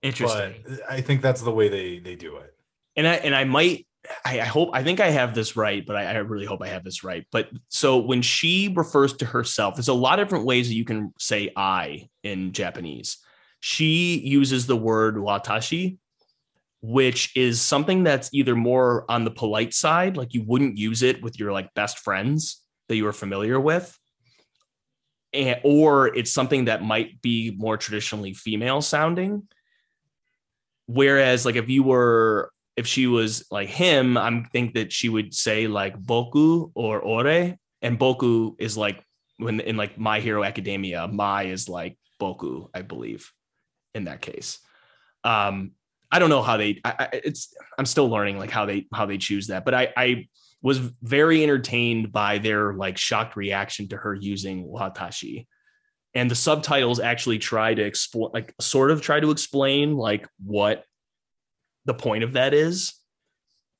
interesting. 0.00 0.62
But 0.64 0.80
I 0.88 1.00
think 1.00 1.22
that's 1.22 1.42
the 1.42 1.50
way 1.50 1.68
they 1.68 1.98
they 1.98 2.14
do 2.14 2.36
it. 2.36 2.54
and 2.94 3.08
I 3.08 3.14
and 3.14 3.34
I 3.34 3.42
might 3.42 3.84
I, 4.24 4.40
I 4.40 4.44
hope 4.44 4.70
I 4.72 4.84
think 4.84 5.00
I 5.00 5.10
have 5.10 5.34
this 5.34 5.56
right, 5.56 5.84
but 5.84 5.96
I, 5.96 6.04
I 6.04 6.14
really 6.18 6.46
hope 6.46 6.62
I 6.62 6.68
have 6.68 6.84
this 6.84 7.02
right. 7.02 7.26
But 7.32 7.50
so 7.68 7.98
when 7.98 8.22
she 8.22 8.72
refers 8.76 9.12
to 9.14 9.26
herself, 9.26 9.74
there's 9.74 9.88
a 9.88 9.92
lot 9.92 10.20
of 10.20 10.28
different 10.28 10.46
ways 10.46 10.68
that 10.68 10.74
you 10.76 10.84
can 10.84 11.12
say 11.18 11.50
I 11.56 12.08
in 12.22 12.52
Japanese. 12.52 13.18
She 13.58 14.20
uses 14.20 14.68
the 14.68 14.76
word 14.76 15.16
watashi, 15.16 15.98
which 16.82 17.34
is 17.36 17.60
something 17.60 18.04
that's 18.04 18.28
either 18.32 18.54
more 18.54 19.04
on 19.08 19.24
the 19.24 19.30
polite 19.30 19.72
side, 19.72 20.16
like 20.16 20.34
you 20.34 20.44
wouldn't 20.44 20.76
use 20.76 21.02
it 21.02 21.22
with 21.22 21.38
your 21.38 21.52
like 21.52 21.72
best 21.74 21.98
friends 22.00 22.60
that 22.88 22.96
you 22.96 23.06
are 23.06 23.12
familiar 23.12 23.58
with. 23.58 23.96
And, 25.32 25.60
or 25.64 26.14
it's 26.14 26.30
something 26.30 26.66
that 26.66 26.82
might 26.82 27.22
be 27.22 27.54
more 27.56 27.78
traditionally 27.78 28.34
female 28.34 28.82
sounding 28.82 29.48
whereas 30.86 31.46
like 31.46 31.56
if 31.56 31.68
you 31.68 31.82
were 31.82 32.50
if 32.76 32.86
she 32.86 33.06
was 33.06 33.44
like 33.50 33.68
him 33.68 34.16
i'm 34.16 34.44
think 34.46 34.74
that 34.74 34.92
she 34.92 35.08
would 35.08 35.34
say 35.34 35.66
like 35.66 35.98
boku 36.00 36.70
or 36.74 37.00
ore 37.00 37.56
and 37.82 37.98
boku 37.98 38.54
is 38.58 38.76
like 38.76 39.02
when 39.38 39.60
in 39.60 39.76
like 39.76 39.98
my 39.98 40.20
hero 40.20 40.44
academia 40.44 41.08
mai 41.08 41.44
is 41.44 41.68
like 41.68 41.96
boku 42.20 42.68
i 42.74 42.82
believe 42.82 43.30
in 43.94 44.04
that 44.04 44.20
case 44.20 44.58
um 45.24 45.72
i 46.12 46.18
don't 46.18 46.30
know 46.30 46.42
how 46.42 46.56
they 46.56 46.80
I, 46.84 46.94
I, 46.98 47.08
it's 47.12 47.54
i'm 47.78 47.86
still 47.86 48.08
learning 48.08 48.38
like 48.38 48.50
how 48.50 48.66
they 48.66 48.86
how 48.94 49.06
they 49.06 49.18
choose 49.18 49.48
that 49.48 49.64
but 49.64 49.74
i 49.74 49.92
i 49.96 50.28
was 50.62 50.78
very 50.78 51.42
entertained 51.42 52.12
by 52.12 52.38
their 52.38 52.72
like 52.72 52.96
shocked 52.96 53.36
reaction 53.36 53.88
to 53.88 53.96
her 53.96 54.14
using 54.14 54.64
watashi. 54.64 55.46
And 56.14 56.30
the 56.30 56.36
subtitles 56.36 57.00
actually 57.00 57.38
try 57.38 57.74
to 57.74 57.82
explain 57.82 58.30
like 58.32 58.54
sort 58.60 58.90
of 58.90 59.02
try 59.02 59.18
to 59.18 59.30
explain 59.30 59.96
like 59.96 60.28
what 60.44 60.84
the 61.84 61.94
point 61.94 62.22
of 62.22 62.34
that 62.34 62.54
is. 62.54 62.94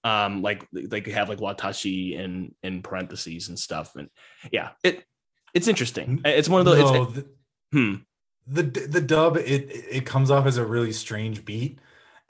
Um 0.03 0.43
like 0.43 0.67
like 0.73 1.07
have 1.07 1.29
like 1.29 1.39
watashi 1.39 2.19
in 2.19 2.55
in 2.65 2.83
parentheses 2.83 3.49
and 3.49 3.59
stuff 3.59 3.95
and 3.95 4.09
yeah 4.51 4.71
it 4.83 5.05
it's 5.55 5.69
interesting. 5.69 6.23
It's 6.25 6.49
one 6.49 6.61
of 6.61 6.65
those 6.65 6.91
No, 6.91 7.03
it's, 7.03 7.13
the, 7.13 7.27
hmm. 7.71 7.95
The 8.49 8.63
the 8.65 9.01
dub 9.01 9.37
it 9.37 9.71
it 9.71 10.07
comes 10.07 10.33
off 10.33 10.47
as 10.47 10.57
a 10.57 10.65
really 10.65 10.91
strange 10.91 11.45
beat, 11.45 11.79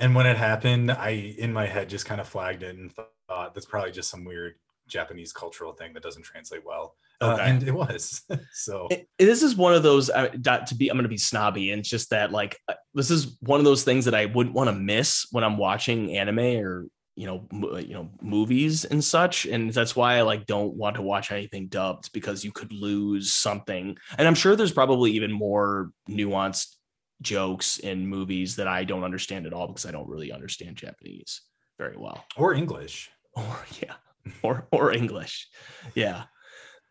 and 0.02 0.14
when 0.16 0.26
it 0.26 0.36
happened, 0.36 0.90
I 0.90 1.10
in 1.38 1.52
my 1.52 1.66
head 1.66 1.88
just 1.88 2.04
kind 2.06 2.20
of 2.20 2.28
flagged 2.28 2.62
it 2.64 2.76
and 2.76 2.92
thought 2.92 3.54
that's 3.54 3.66
probably 3.66 3.92
just 3.92 4.10
some 4.10 4.24
weird 4.24 4.54
Japanese 4.88 5.32
cultural 5.32 5.72
thing 5.72 5.94
that 5.94 6.02
doesn't 6.02 6.24
translate 6.24 6.66
well. 6.66 6.96
Uh, 7.20 7.38
and 7.40 7.62
it 7.68 7.72
was 7.72 8.22
so. 8.52 8.88
it- 8.90 9.08
this 9.18 9.42
is 9.44 9.54
one 9.54 9.74
of 9.74 9.84
those 9.84 10.10
uh, 10.10 10.28
not 10.44 10.66
to 10.66 10.74
be 10.74 10.88
i'm 10.88 10.96
going 10.96 11.04
to 11.04 11.08
be 11.08 11.16
snobby 11.16 11.70
and 11.70 11.78
it's 11.80 11.88
just 11.88 12.10
that 12.10 12.32
like 12.32 12.58
uh, 12.68 12.74
this 12.94 13.10
is 13.12 13.36
one 13.40 13.60
of 13.60 13.64
those 13.64 13.84
things 13.84 14.04
that 14.06 14.14
i 14.14 14.26
wouldn't 14.26 14.56
want 14.56 14.68
to 14.68 14.74
miss 14.74 15.26
when 15.30 15.44
i'm 15.44 15.56
watching 15.56 16.16
anime 16.16 16.40
or 16.40 16.86
you 17.14 17.26
know 17.26 17.46
mo- 17.52 17.76
you 17.76 17.94
know 17.94 18.10
movies 18.20 18.84
and 18.84 19.04
such 19.04 19.46
and 19.46 19.72
that's 19.72 19.94
why 19.94 20.16
i 20.16 20.22
like 20.22 20.46
don't 20.46 20.74
want 20.74 20.96
to 20.96 21.02
watch 21.02 21.30
anything 21.30 21.68
dubbed 21.68 22.10
because 22.12 22.44
you 22.44 22.50
could 22.50 22.72
lose 22.72 23.32
something 23.32 23.96
and 24.18 24.26
i'm 24.26 24.34
sure 24.34 24.56
there's 24.56 24.72
probably 24.72 25.12
even 25.12 25.30
more 25.30 25.92
nuanced 26.10 26.74
jokes 27.22 27.78
in 27.78 28.06
movies 28.06 28.56
that 28.56 28.68
i 28.68 28.84
don't 28.84 29.04
understand 29.04 29.46
at 29.46 29.52
all 29.52 29.66
because 29.68 29.86
i 29.86 29.90
don't 29.90 30.08
really 30.08 30.32
understand 30.32 30.76
japanese 30.76 31.42
very 31.82 31.96
well. 31.96 32.24
Or 32.36 32.54
English. 32.54 33.10
or 33.34 33.58
yeah 33.82 33.94
or 34.42 34.66
or 34.70 34.92
english. 34.92 35.48
Yeah. 35.94 36.24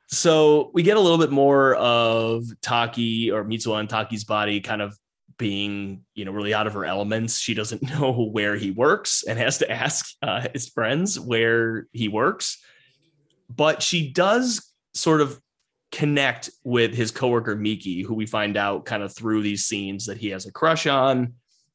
So 0.07 0.69
we 0.73 0.83
get 0.83 0.97
a 0.97 0.99
little 0.99 1.17
bit 1.17 1.31
more 1.31 1.75
of 1.75 2.43
taki 2.61 3.31
or 3.31 3.45
Mitsuha 3.45 3.79
and 3.79 3.89
taki's 3.89 4.25
body 4.25 4.59
kind 4.59 4.81
of 4.81 4.97
being 5.37 6.01
you 6.13 6.25
know 6.25 6.31
really 6.31 6.53
out 6.53 6.67
of 6.67 6.73
her 6.73 6.83
elements. 6.83 7.39
She 7.39 7.53
doesn't 7.53 7.81
know 7.93 8.11
where 8.11 8.57
he 8.57 8.71
works 8.71 9.23
and 9.23 9.39
has 9.39 9.59
to 9.59 9.71
ask 9.71 10.05
uh, 10.21 10.47
his 10.51 10.67
friends 10.67 11.17
where 11.17 11.87
he 11.93 12.09
works. 12.09 12.61
But 13.49 13.81
she 13.81 14.11
does 14.11 14.73
sort 14.93 15.21
of 15.21 15.39
connect 15.91 16.49
with 16.63 16.93
his 16.93 17.11
coworker 17.11 17.55
miki 17.55 18.01
who 18.01 18.13
we 18.13 18.25
find 18.25 18.55
out 18.57 18.85
kind 18.85 19.03
of 19.03 19.13
through 19.13 19.41
these 19.41 19.65
scenes 19.65 20.05
that 20.05 20.17
he 20.17 20.29
has 20.29 20.45
a 20.45 20.51
crush 20.51 20.87
on 20.87 21.33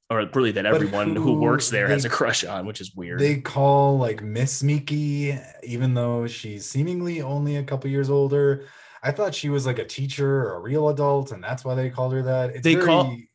or 0.08 0.24
really 0.34 0.52
that 0.52 0.64
everyone 0.66 1.14
who, 1.16 1.22
who 1.22 1.40
works 1.40 1.68
there 1.68 1.88
has 1.88 2.04
a 2.04 2.08
crush 2.08 2.44
on, 2.44 2.64
which 2.64 2.80
is 2.80 2.94
weird. 2.94 3.18
They 3.18 3.40
call 3.40 3.98
like 3.98 4.22
Miss 4.22 4.62
Miki, 4.62 5.36
even 5.64 5.94
though 5.94 6.26
she's 6.28 6.64
seemingly 6.64 7.20
only 7.20 7.56
a 7.56 7.62
couple 7.64 7.90
years 7.90 8.08
older. 8.08 8.66
I 9.02 9.10
thought 9.10 9.34
she 9.34 9.48
was 9.48 9.66
like 9.66 9.78
a 9.80 9.84
teacher 9.84 10.44
or 10.44 10.54
a 10.54 10.60
real 10.60 10.88
adult, 10.88 11.32
and 11.32 11.42
that's 11.42 11.64
why 11.64 11.74
they 11.74 11.90
called 11.90 12.12
her 12.12 12.22
that. 12.22 12.50
It's 12.50 12.62
They 12.62 12.76
call- 12.76 13.04
very- 13.04 13.28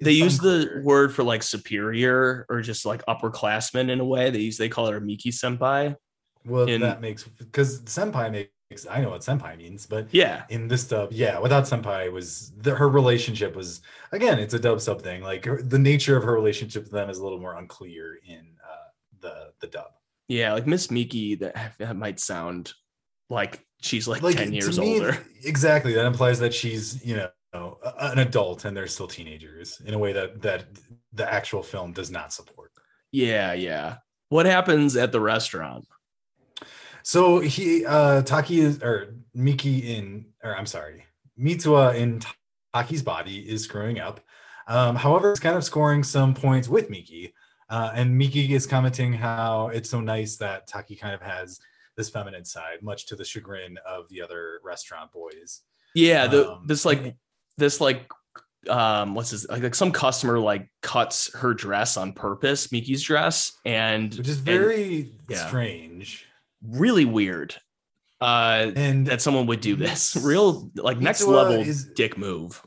they 0.00 0.10
it's 0.12 0.20
use 0.20 0.38
the 0.38 0.80
word 0.82 1.14
for 1.14 1.22
like 1.22 1.42
superior 1.42 2.46
or 2.48 2.62
just 2.62 2.84
like 2.86 3.04
upperclassmen 3.06 3.90
in 3.90 4.00
a 4.00 4.04
way. 4.04 4.30
They 4.30 4.40
use 4.40 4.56
they 4.58 4.68
call 4.68 4.86
her 4.90 5.00
Miki 5.00 5.30
senpai. 5.30 5.94
Well, 6.46 6.66
in- 6.68 6.80
that 6.80 7.00
makes 7.02 7.24
because 7.24 7.80
senpai 7.82 8.32
makes 8.32 8.50
I 8.90 9.00
know 9.00 9.10
what 9.10 9.20
senpai 9.20 9.56
means, 9.56 9.86
but 9.86 10.08
Yeah. 10.12 10.44
in 10.48 10.66
this 10.68 10.84
dub, 10.88 11.12
yeah, 11.12 11.38
without 11.38 11.64
senpai 11.64 12.10
was 12.10 12.52
the, 12.56 12.74
her 12.74 12.88
relationship 12.88 13.54
was 13.54 13.82
again, 14.10 14.38
it's 14.38 14.54
a 14.54 14.58
dub 14.58 14.80
sub 14.80 15.02
thing. 15.02 15.22
Like 15.22 15.44
her, 15.44 15.62
the 15.62 15.78
nature 15.78 16.16
of 16.16 16.24
her 16.24 16.32
relationship 16.34 16.84
with 16.84 16.92
them 16.92 17.08
is 17.10 17.18
a 17.18 17.22
little 17.22 17.38
more 17.38 17.54
unclear 17.56 18.18
in 18.26 18.46
uh, 18.64 18.88
the 19.20 19.52
the 19.60 19.66
dub. 19.68 19.92
Yeah, 20.28 20.54
like 20.54 20.66
Miss 20.66 20.90
Miki, 20.90 21.34
that, 21.36 21.74
that 21.78 21.96
might 21.96 22.18
sound 22.18 22.72
like 23.30 23.64
she's 23.80 24.08
like, 24.08 24.22
Like 24.22 24.36
10 24.36 24.52
years 24.52 24.78
me, 24.78 24.94
older. 24.94 25.18
Exactly, 25.44 25.92
that 25.94 26.06
implies 26.06 26.40
that 26.40 26.54
she's 26.54 27.04
you 27.04 27.16
know 27.16 27.28
an 28.00 28.18
adult 28.18 28.64
and 28.64 28.76
they're 28.76 28.88
still 28.88 29.06
teenagers 29.06 29.80
in 29.84 29.94
a 29.94 29.98
way 29.98 30.12
that 30.12 30.42
that 30.42 30.64
the 31.12 31.30
actual 31.32 31.62
film 31.62 31.92
does 31.92 32.10
not 32.10 32.32
support. 32.32 32.72
Yeah, 33.12 33.52
yeah. 33.52 33.96
What 34.30 34.46
happens 34.46 34.96
at 34.96 35.12
the 35.12 35.20
restaurant? 35.20 35.86
So 37.04 37.38
he 37.38 37.84
uh 37.84 38.22
Taki 38.22 38.60
is 38.60 38.82
or 38.82 39.14
Miki 39.34 39.94
in 39.94 40.26
or 40.42 40.56
I'm 40.56 40.66
sorry, 40.66 41.04
Mitsuha 41.38 41.94
in 41.94 42.22
Taki's 42.74 43.02
body 43.02 43.38
is 43.48 43.62
screwing 43.62 44.00
up. 44.00 44.20
Um, 44.66 44.96
however, 44.96 45.30
it's 45.30 45.40
kind 45.40 45.56
of 45.56 45.64
scoring 45.64 46.02
some 46.02 46.34
points 46.34 46.66
with 46.66 46.88
Miki. 46.88 47.34
Uh, 47.68 47.90
and 47.94 48.16
Miki 48.16 48.54
is 48.54 48.66
commenting 48.66 49.12
how 49.12 49.68
it's 49.68 49.90
so 49.90 50.00
nice 50.00 50.36
that 50.38 50.66
Taki 50.66 50.96
kind 50.96 51.14
of 51.14 51.20
has 51.20 51.60
this 51.96 52.08
feminine 52.08 52.44
side, 52.44 52.82
much 52.82 53.06
to 53.06 53.16
the 53.16 53.24
chagrin 53.24 53.78
of 53.86 54.08
the 54.08 54.22
other 54.22 54.60
restaurant 54.64 55.12
boys. 55.12 55.60
Yeah, 55.94 56.26
the 56.26 56.52
Um, 56.52 56.66
this 56.66 56.84
like 56.84 57.16
this 57.58 57.80
like 57.80 58.10
um 58.68 59.14
what's 59.14 59.30
this 59.30 59.46
like, 59.48 59.62
like 59.62 59.74
some 59.74 59.92
customer 59.92 60.38
like 60.38 60.70
cuts 60.80 61.34
her 61.34 61.52
dress 61.52 61.98
on 61.98 62.14
purpose, 62.14 62.72
Miki's 62.72 63.02
dress, 63.02 63.52
and 63.66 64.14
Which 64.14 64.28
is 64.28 64.38
and 64.38 64.46
very 64.46 65.12
yeah. 65.28 65.46
strange. 65.46 66.26
Really 66.66 67.04
weird. 67.04 67.54
Uh 68.20 68.70
And 68.76 69.06
that 69.06 69.20
someone 69.20 69.46
would 69.46 69.60
do 69.60 69.76
this. 69.76 70.16
Real 70.22 70.70
like 70.76 70.98
next 71.00 71.26
level 71.26 71.54
is- 71.60 71.86
dick 71.94 72.16
move. 72.16 72.62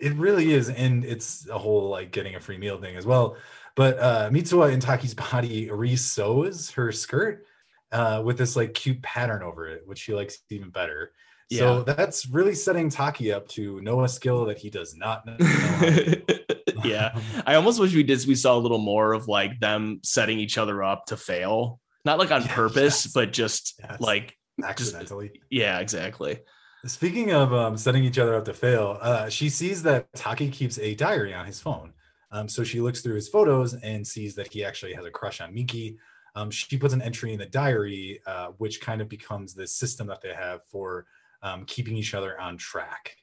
It 0.00 0.14
really 0.14 0.52
is, 0.52 0.68
and 0.68 1.04
it's 1.04 1.48
a 1.48 1.56
whole 1.56 1.88
like 1.88 2.10
getting 2.10 2.34
a 2.34 2.40
free 2.40 2.58
meal 2.58 2.80
thing 2.80 2.96
as 2.96 3.06
well. 3.06 3.36
But 3.76 3.98
uh 3.98 4.30
Mitsuha 4.30 4.72
in 4.72 4.80
Taki's 4.80 5.14
body 5.14 5.70
re-sews 5.70 6.70
her 6.72 6.90
skirt 6.92 7.46
uh 7.92 8.22
with 8.24 8.38
this 8.38 8.56
like 8.56 8.74
cute 8.74 9.02
pattern 9.02 9.42
over 9.42 9.68
it, 9.68 9.82
which 9.86 9.98
she 10.00 10.14
likes 10.14 10.38
even 10.50 10.70
better. 10.70 11.12
So 11.58 11.82
that's 11.82 12.26
really 12.26 12.54
setting 12.54 12.88
Taki 12.88 13.30
up 13.30 13.46
to 13.48 13.78
know 13.82 14.02
a 14.04 14.08
skill 14.08 14.46
that 14.46 14.56
he 14.56 14.70
does 14.70 14.96
not 14.96 15.26
know. 15.26 15.36
how 15.38 15.80
to 15.84 16.16
do. 16.16 16.22
yeah. 16.84 17.20
I 17.44 17.56
almost 17.56 17.78
wish 17.78 17.94
we 17.94 18.02
did 18.02 18.24
we 18.26 18.36
saw 18.36 18.56
a 18.56 18.58
little 18.58 18.78
more 18.78 19.12
of 19.12 19.28
like 19.28 19.60
them 19.60 20.00
setting 20.02 20.38
each 20.38 20.56
other 20.56 20.82
up 20.82 21.04
to 21.06 21.16
fail. 21.18 21.78
Not 22.04 22.18
like 22.18 22.30
on 22.30 22.42
Yeah, 22.42 22.54
purpose, 22.54 23.04
yes. 23.06 23.12
but 23.12 23.32
just 23.32 23.74
Yes. 23.80 24.00
like 24.00 24.36
accidentally. 24.64 25.40
yeah, 25.50 25.78
exactly. 25.80 26.40
Speaking 26.84 27.32
of 27.32 27.52
um, 27.54 27.76
setting 27.76 28.02
each 28.04 28.18
other 28.18 28.34
up 28.34 28.44
to 28.46 28.54
fail, 28.54 28.98
uh, 29.00 29.28
she 29.28 29.48
sees 29.48 29.84
that 29.84 30.12
Taki 30.14 30.48
keeps 30.50 30.78
a 30.80 30.94
diary 30.96 31.32
on 31.32 31.46
his 31.46 31.60
phone. 31.60 31.92
Um, 32.32 32.48
so 32.48 32.64
she 32.64 32.80
looks 32.80 33.02
through 33.02 33.14
his 33.14 33.28
photos 33.28 33.74
and 33.74 34.04
sees 34.06 34.34
that 34.34 34.52
he 34.52 34.64
actually 34.64 34.94
has 34.94 35.04
a 35.04 35.10
crush 35.10 35.40
on 35.40 35.54
Miki. 35.54 35.98
Um, 36.34 36.50
she 36.50 36.76
puts 36.78 36.92
an 36.94 37.02
entry 37.02 37.32
in 37.34 37.38
the 37.38 37.46
diary, 37.46 38.20
uh, 38.26 38.48
which 38.58 38.80
kind 38.80 39.00
of 39.00 39.08
becomes 39.08 39.54
this 39.54 39.76
system 39.76 40.06
that 40.08 40.22
they 40.22 40.32
have 40.32 40.64
for 40.64 41.06
um, 41.42 41.64
keeping 41.66 41.96
each 41.96 42.14
other 42.14 42.40
on 42.40 42.56
track. 42.56 43.16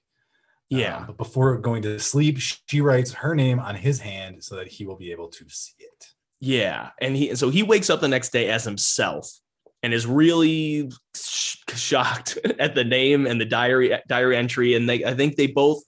Yeah. 0.69 0.97
Um, 0.97 1.07
but 1.07 1.17
before 1.17 1.57
going 1.57 1.81
to 1.81 1.99
sleep, 1.99 2.37
she 2.39 2.79
writes 2.81 3.11
her 3.13 3.33
name 3.35 3.59
on 3.59 3.75
his 3.75 3.99
hand 3.99 4.43
so 4.43 4.55
that 4.55 4.67
he 4.67 4.85
will 4.85 4.95
be 4.95 5.11
able 5.11 5.27
to 5.29 5.45
see 5.49 5.73
it. 5.79 6.13
Yeah, 6.39 6.91
and 7.01 7.15
he 7.15 7.35
so 7.35 7.49
he 7.49 7.63
wakes 7.63 7.89
up 7.89 7.99
the 7.99 8.07
next 8.07 8.31
day 8.31 8.49
as 8.49 8.63
himself 8.63 9.29
and 9.83 9.93
is 9.93 10.05
really 10.05 10.91
sh- 11.15 11.57
shocked 11.75 12.37
at 12.59 12.75
the 12.75 12.83
name 12.83 13.27
and 13.27 13.39
the 13.39 13.45
diary 13.45 13.97
diary 14.07 14.37
entry. 14.37 14.75
And 14.75 14.87
they, 14.89 15.03
I 15.03 15.13
think 15.13 15.35
they 15.35 15.47
both. 15.47 15.83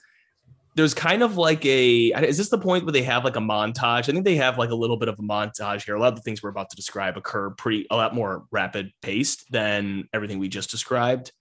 There's 0.76 0.94
kind 0.94 1.22
of 1.22 1.36
like 1.36 1.66
a. 1.66 2.14
Is 2.26 2.38
this 2.38 2.50
the 2.50 2.58
point 2.58 2.86
where 2.86 2.94
they 2.94 3.04
have 3.04 3.26
like 3.26 3.36
a 3.36 3.42
montage? 3.42 4.08
I 4.08 4.14
think 4.14 4.24
they 4.24 4.38
have 4.38 4.58
like 4.58 4.70
a 4.70 4.76
little 4.76 4.98
bit 4.98 5.10
of 5.10 5.20
a 5.20 5.22
montage 5.22 5.84
here. 5.84 5.96
A 5.96 6.00
lot 6.00 6.10
of 6.10 6.16
the 6.16 6.22
things 6.22 6.42
we're 6.42 6.50
about 6.50 6.70
to 6.70 6.76
describe 6.78 7.18
occur 7.18 7.50
pretty 7.50 7.88
a 7.92 7.96
lot 7.98 8.16
more 8.16 8.46
rapid 8.52 8.92
paced 9.02 9.52
than 9.52 10.08
everything 10.14 10.40
we 10.40 10.48
just 10.48 10.72
described, 10.72 11.34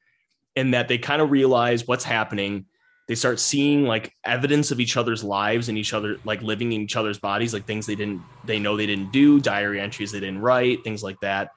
and 0.57 0.75
that 0.75 0.89
they 0.89 0.99
kind 0.99 1.23
of 1.23 1.31
realize 1.31 1.87
what's 1.87 2.05
happening 2.05 2.67
they 3.11 3.17
start 3.17 3.41
seeing 3.41 3.87
like 3.87 4.15
evidence 4.25 4.71
of 4.71 4.79
each 4.79 4.97
other's 4.97 5.25
lives 5.25 5.69
and 5.69 5.77
each 5.77 5.93
other 5.93 6.19
like 6.25 6.41
living 6.43 6.71
in 6.71 6.81
each 6.81 6.95
other's 6.95 7.19
bodies 7.19 7.53
like 7.53 7.67
things 7.67 7.85
they 7.85 7.97
didn't 7.97 8.23
they 8.45 8.61
know 8.61 8.77
they 8.77 8.87
didn't 8.87 9.11
do 9.11 9.41
diary 9.41 9.81
entries 9.81 10.13
they 10.13 10.21
didn't 10.21 10.39
write 10.39 10.85
things 10.85 11.03
like 11.03 11.19
that 11.19 11.51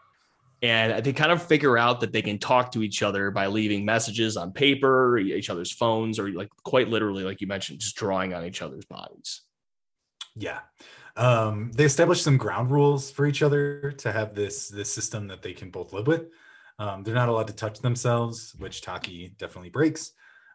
and 0.64 1.06
they 1.06 1.14
kind 1.14 1.32
of 1.32 1.44
figure 1.44 1.78
out 1.78 2.00
that 2.00 2.12
they 2.12 2.24
can 2.24 2.40
talk 2.40 2.72
to 2.72 2.82
each 2.82 3.04
other 3.04 3.30
by 3.30 3.46
leaving 3.46 3.86
messages 3.86 4.36
on 4.36 4.52
paper 4.52 5.20
each 5.20 5.52
other's 5.52 5.72
phones 5.72 6.18
or 6.18 6.32
like 6.32 6.50
quite 6.64 6.88
literally 6.88 7.24
like 7.24 7.40
you 7.40 7.46
mentioned 7.46 7.80
just 7.80 7.96
drawing 7.96 8.34
on 8.34 8.44
each 8.44 8.64
other's 8.64 8.86
bodies 8.86 9.44
Yeah. 10.36 10.60
Um, 11.16 11.72
they 11.76 11.86
establish 11.86 12.22
some 12.24 12.38
ground 12.38 12.72
rules 12.72 13.12
for 13.12 13.28
each 13.28 13.44
other 13.44 13.92
to 14.00 14.12
have 14.12 14.34
this 14.34 14.68
this 14.70 14.92
system 14.92 15.28
that 15.28 15.44
they 15.44 15.54
can 15.54 15.70
both 15.70 15.94
live 15.94 16.08
with. 16.08 16.26
Um, 16.80 17.04
they're 17.04 17.14
not 17.14 17.30
allowed 17.30 17.48
to 17.48 17.54
touch 17.54 17.82
themselves, 17.82 18.56
which 18.58 18.82
Taki 18.82 19.36
definitely 19.38 19.70
breaks. 19.70 20.14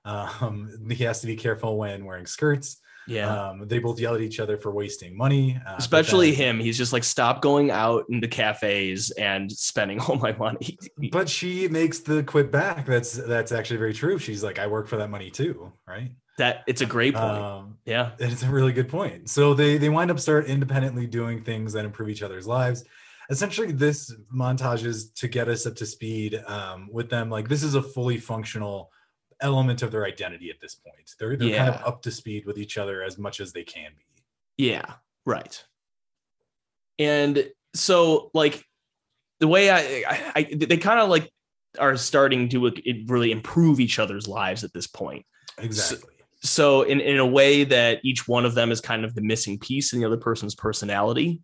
Um, 0.09 0.89
he 0.91 1.05
has 1.05 1.21
to 1.21 1.27
be 1.27 1.37
careful 1.37 1.77
when 1.79 2.05
wearing 2.05 2.27
skirts. 2.27 2.81
yeah 3.07 3.29
Um, 3.51 3.69
they 3.69 3.79
both 3.79 3.99
yell 4.01 4.15
at 4.15 4.21
each 4.21 4.41
other 4.41 4.57
for 4.59 4.71
wasting 4.71 5.17
money, 5.17 5.61
uh, 5.67 5.77
especially 5.79 6.31
then- 6.33 6.57
him 6.57 6.61
he's 6.61 6.79
just 6.79 6.93
like 6.93 7.05
stop 7.05 7.41
going 7.43 7.71
out 7.71 8.05
into 8.09 8.29
cafes 8.29 9.11
and 9.13 9.51
spending 9.51 9.99
all 10.05 10.17
my 10.17 10.33
money 10.33 10.79
But 11.19 11.29
she 11.29 11.69
makes 11.69 12.01
the 12.01 12.23
quip 12.23 12.51
back. 12.51 12.87
That's 12.87 13.13
that's 13.13 13.53
actually 13.53 13.79
very 13.85 13.95
true. 13.95 14.19
She's 14.19 14.43
like, 14.43 14.59
I 14.59 14.67
work 14.67 14.87
for 14.89 14.97
that 14.99 15.11
money 15.11 15.31
too, 15.31 15.73
right? 15.87 16.11
that 16.39 16.63
it's 16.69 16.83
a 16.83 16.87
great 16.87 17.15
point 17.15 17.43
Um, 17.51 17.79
yeah 17.85 18.11
It's 18.21 18.45
a 18.45 18.51
really 18.59 18.73
good 18.79 18.89
point. 18.89 19.29
So 19.29 19.55
they 19.55 19.73
they 19.83 19.89
wind 19.89 20.11
up 20.13 20.21
start 20.21 20.47
independently 20.47 21.07
doing 21.21 21.43
things 21.43 21.73
that 21.75 21.85
improve 21.85 22.09
each 22.15 22.23
other's 22.23 22.47
lives. 22.47 22.85
Essentially, 23.31 23.73
this 23.73 24.15
montage 24.43 24.85
is 24.87 25.11
to 25.21 25.27
get 25.29 25.49
us 25.49 25.67
up 25.67 25.75
to 25.81 25.87
speed 25.87 26.31
um, 26.47 26.89
with 26.97 27.09
them. 27.11 27.29
Like 27.37 27.47
this 27.49 27.63
is 27.69 27.75
a 27.75 27.83
fully 27.83 28.19
functional 28.19 28.91
element 29.41 29.83
of 29.83 29.91
their 29.91 30.05
identity 30.05 30.51
at 30.51 30.61
this 30.61 30.75
point. 30.75 31.11
They're 31.19 31.37
they're 31.37 31.57
kind 31.57 31.75
of 31.75 31.81
up 31.87 32.03
to 32.03 32.11
speed 32.11 32.47
with 32.47 32.59
each 32.59 32.79
other 32.79 33.03
as 33.03 33.19
much 33.19 33.41
as 33.41 33.53
they 33.53 33.65
can 33.65 33.91
be. 33.97 34.23
Yeah, 34.65 34.95
right. 35.25 35.65
And 36.99 37.49
so, 37.75 38.31
like, 38.35 38.65
the 39.41 39.47
way 39.49 39.71
I, 39.71 39.79
I, 39.79 40.33
I 40.37 40.43
they 40.55 40.77
kind 40.77 40.99
of 41.01 41.09
like 41.09 41.31
are 41.79 41.97
starting 41.97 42.49
to 42.49 42.73
really 43.07 43.31
improve 43.31 43.79
each 43.79 43.99
other's 43.99 44.27
lives 44.27 44.65
at 44.65 44.73
this 44.73 44.87
point. 44.87 45.25
Exactly. 45.59 46.15
So, 46.43 46.83
in 46.83 47.01
in 47.01 47.19
a 47.19 47.27
way 47.27 47.65
that 47.65 48.01
each 48.05 48.27
one 48.27 48.45
of 48.45 48.55
them 48.55 48.73
is 48.73 48.81
kind 48.81 49.05
of 49.05 49.15
the 49.15 49.23
missing 49.23 49.59
piece 49.59 49.93
in 49.93 50.01
the 50.01 50.07
other 50.07 50.17
person's 50.17 50.55
personality, 50.55 51.41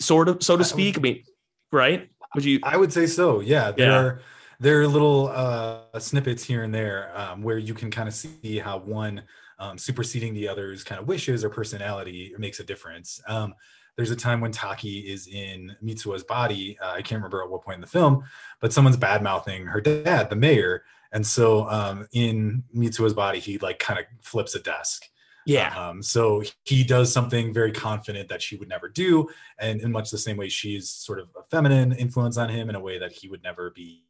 sort 0.00 0.28
of, 0.28 0.42
so 0.42 0.54
to 0.54 0.58
I 0.58 0.60
would- 0.60 0.66
speak. 0.66 0.98
I 0.98 1.00
mean, 1.00 1.24
right? 1.72 2.08
Would 2.34 2.44
you? 2.44 2.60
I 2.62 2.76
would 2.76 2.92
say 2.92 3.06
so. 3.06 3.40
Yeah, 3.40 3.70
there 3.72 4.16
Yeah. 4.16 4.22
There 4.60 4.80
are 4.80 4.86
little 4.86 5.28
uh, 5.28 5.98
snippets 5.98 6.42
here 6.42 6.64
and 6.64 6.74
there 6.74 7.12
um, 7.14 7.42
where 7.42 7.58
you 7.58 7.74
can 7.74 7.90
kind 7.90 8.08
of 8.08 8.14
see 8.14 8.58
how 8.58 8.78
one 8.78 9.22
um, 9.58 9.78
superseding 9.78 10.34
the 10.34 10.48
other's 10.48 10.84
kind 10.84 11.00
of 11.00 11.06
wishes 11.06 11.44
or 11.44 11.48
personality 11.48 12.32
makes 12.38 12.60
a 12.60 12.64
difference. 12.64 13.20
Um, 13.26 13.54
there's 13.96 14.10
a 14.10 14.16
time 14.16 14.40
when 14.40 14.52
Taki 14.52 15.10
is 15.10 15.26
in 15.26 15.74
Mitsuha's 15.82 16.22
body. 16.22 16.78
Uh, 16.80 16.90
I 16.90 17.02
can't 17.02 17.18
remember 17.18 17.42
at 17.42 17.50
what 17.50 17.62
point 17.62 17.76
in 17.76 17.80
the 17.80 17.88
film, 17.88 18.24
but 18.60 18.72
someone's 18.72 18.96
bad 18.96 19.22
mouthing 19.22 19.66
her 19.66 19.80
dad, 19.80 20.30
the 20.30 20.36
mayor. 20.36 20.84
And 21.12 21.26
so 21.26 21.68
um, 21.68 22.06
in 22.12 22.62
Mitsuha's 22.74 23.14
body, 23.14 23.40
he 23.40 23.58
like 23.58 23.78
kind 23.78 23.98
of 23.98 24.06
flips 24.20 24.54
a 24.54 24.60
desk. 24.60 25.04
Yeah, 25.46 25.74
Um, 25.74 26.02
so 26.02 26.42
he 26.64 26.84
does 26.84 27.10
something 27.10 27.54
very 27.54 27.72
confident 27.72 28.28
that 28.28 28.42
she 28.42 28.56
would 28.56 28.68
never 28.68 28.86
do. 28.86 29.30
And 29.58 29.80
in 29.80 29.90
much 29.90 30.10
the 30.10 30.18
same 30.18 30.36
way, 30.36 30.50
she's 30.50 30.90
sort 30.90 31.18
of 31.18 31.28
a 31.38 31.42
feminine 31.50 31.92
influence 31.92 32.36
on 32.36 32.50
him 32.50 32.68
in 32.68 32.74
a 32.74 32.80
way 32.80 32.98
that 32.98 33.12
he 33.12 33.28
would 33.28 33.42
never 33.42 33.70
be 33.70 34.04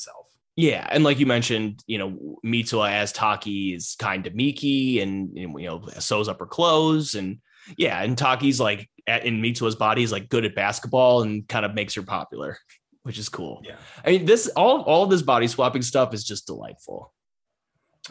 himself. 0.00 0.26
Yeah, 0.56 0.86
and 0.90 1.04
like 1.04 1.18
you 1.18 1.26
mentioned, 1.26 1.82
you 1.86 1.98
know, 1.98 2.38
Mitsuha 2.44 2.90
as 2.90 3.12
Taki 3.12 3.74
is 3.74 3.96
kind 3.98 4.24
to 4.24 4.30
Miki 4.30 5.00
and, 5.00 5.36
you 5.36 5.48
know 5.48 5.86
sews 5.98 6.28
up 6.28 6.38
her 6.40 6.46
clothes 6.46 7.14
and 7.14 7.38
yeah, 7.76 8.02
and 8.02 8.18
Taki's 8.18 8.60
like 8.60 8.88
at, 9.06 9.24
in 9.24 9.40
Mitsuha's 9.40 9.76
body 9.76 10.02
is 10.02 10.12
like 10.12 10.28
good 10.28 10.44
at 10.44 10.54
basketball 10.54 11.22
and 11.22 11.46
kind 11.48 11.64
of 11.64 11.74
makes 11.74 11.94
her 11.94 12.02
popular, 12.02 12.58
which 13.04 13.18
is 13.18 13.28
cool. 13.28 13.62
Yeah. 13.64 13.76
I 14.04 14.10
mean, 14.10 14.26
this 14.26 14.48
all 14.48 14.82
all 14.82 15.04
of 15.04 15.10
this 15.10 15.22
body 15.22 15.46
swapping 15.46 15.82
stuff 15.82 16.12
is 16.14 16.24
just 16.24 16.46
delightful. 16.46 17.14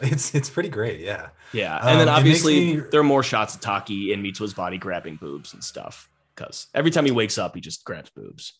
It's 0.00 0.34
it's 0.34 0.48
pretty 0.48 0.70
great, 0.70 1.00
yeah. 1.00 1.28
Yeah, 1.52 1.76
and 1.78 2.00
then 2.00 2.08
Um, 2.08 2.14
makes 2.14 2.18
obviously 2.18 2.76
me- 2.76 2.82
there 2.90 3.00
are 3.00 3.04
more 3.04 3.22
shots 3.22 3.54
of 3.54 3.60
Taki 3.60 4.12
in 4.12 4.22
Mitsuha's 4.22 4.54
body 4.54 4.78
grabbing 4.78 5.16
boobs 5.16 5.52
and 5.52 5.62
stuff. 5.62 6.08
Because 6.34 6.68
every 6.74 6.90
time 6.90 7.04
he 7.04 7.10
wakes 7.10 7.36
up, 7.36 7.54
he 7.54 7.60
just 7.60 7.84
grabs 7.84 8.10
boobs. 8.10 8.58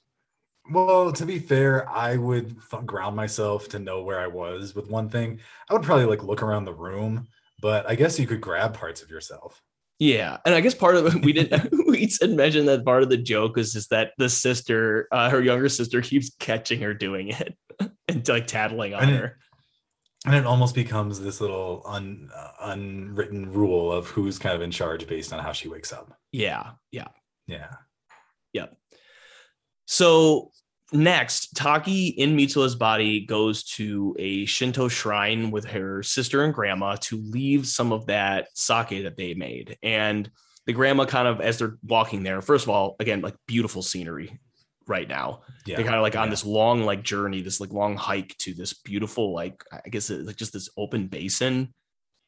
Well, 0.71 1.13
to 1.13 1.27
be 1.27 1.39
fair, 1.39 1.89
I 1.89 2.17
would 2.17 2.57
ground 2.87 3.17
myself 3.17 3.69
to 3.71 3.79
know 3.79 4.03
where 4.03 4.21
I 4.21 4.27
was 4.29 4.75
with 4.75 4.89
one 4.89 5.09
thing. 5.09 5.41
I 5.69 5.75
would 5.75 5.83
probably 5.83 6.05
like 6.07 6.23
look 6.23 6.43
around 6.43 6.65
the 6.65 6.75
room, 6.75 7.27
but 7.61 7.89
I 7.89 7.95
guess 7.97 8.19
you 8.19 8.27
could 8.27 8.41
grab 8.41 8.75
parts 8.75 9.03
of 9.03 9.11
yourself. 9.11 9.61
Yeah, 9.99 10.39
and 10.47 10.55
I 10.55 10.61
guess 10.63 10.75
part 10.75 10.97
of 10.97 11.07
it 11.15 11.25
we 11.25 11.33
didn't 11.33 11.73
we 11.87 12.09
said 12.09 12.31
mention 12.31 12.67
that 12.67 12.85
part 12.85 13.03
of 13.03 13.11
the 13.11 13.17
joke 13.19 13.59
is 13.59 13.73
just 13.73 13.91
that 13.91 14.13
the 14.17 14.29
sister, 14.29 15.09
uh, 15.13 15.29
her 15.29 15.43
younger 15.43 15.69
sister, 15.69 16.01
keeps 16.01 16.31
catching 16.39 16.81
her 16.81 16.95
doing 16.95 17.29
it 17.29 17.57
and 18.09 18.27
like 18.29 18.47
tattling 18.47 18.95
on 18.95 19.03
And 19.03 19.11
it- 19.13 19.17
her. 19.21 19.37
And 20.27 20.35
it 20.35 20.45
almost 20.45 20.75
becomes 20.75 21.19
this 21.19 21.41
little 21.41 21.83
un, 21.87 22.29
uh, 22.37 22.51
unwritten 22.61 23.53
rule 23.55 23.91
of 23.91 24.07
who's 24.09 24.39
kind 24.39 24.55
of 24.55 24.61
in 24.61 24.71
charge 24.71 25.07
based 25.07 25.33
on 25.33 25.43
how 25.43 25.53
she 25.53 25.67
wakes 25.69 25.95
up. 25.95 26.13
Yeah, 26.31 26.73
yeah. 26.93 27.09
Yeah. 27.47 27.71
Yep. 28.53 28.77
So 29.87 30.51
next, 30.93 31.55
Taki 31.57 32.09
in 32.09 32.37
Mitsuha's 32.37 32.75
body 32.75 33.21
goes 33.25 33.65
to 33.65 34.15
a 34.19 34.45
Shinto 34.47 34.89
shrine 34.89 35.51
with 35.51 35.65
her 35.67 36.03
sister 36.03 36.45
and 36.45 36.55
grandma 36.55 36.97
to 37.03 37.17
leave 37.17 37.67
some 37.67 37.93
of 37.93 38.07
that 38.07 38.49
sake 38.55 39.03
that 39.05 39.17
they 39.17 39.35
made. 39.35 39.79
And 39.83 40.31
the 40.67 40.73
grandma 40.73 41.05
kind 41.05 41.29
of, 41.29 41.41
as 41.41 41.59
they're 41.59 41.77
walking 41.83 42.23
there, 42.23 42.41
first 42.43 42.65
of 42.65 42.71
all, 42.71 42.97
again, 43.01 43.21
like 43.21 43.35
beautiful 43.47 43.83
scenery 43.83 44.39
right 44.87 45.09
now. 45.09 45.43
Yeah. 45.67 45.77
They're 45.77 45.85
kind 45.85 45.97
of 45.97 46.03
like 46.03 46.17
on 46.17 46.27
yeah. 46.27 46.31
this 46.31 46.45
long 46.45 46.85
like 46.85 47.03
journey, 47.03 47.41
this 47.41 47.61
like 47.61 47.73
long 47.73 47.97
hike 47.97 48.37
to 48.39 48.55
this 48.55 48.75
beautiful, 48.75 49.33
like 49.33 49.65
I 49.73 49.89
guess 49.89 50.11
it's 50.11 50.27
like 50.27 50.37
just 50.37 50.53
this 50.53 50.69
open 50.77 51.07
basin 51.07 51.73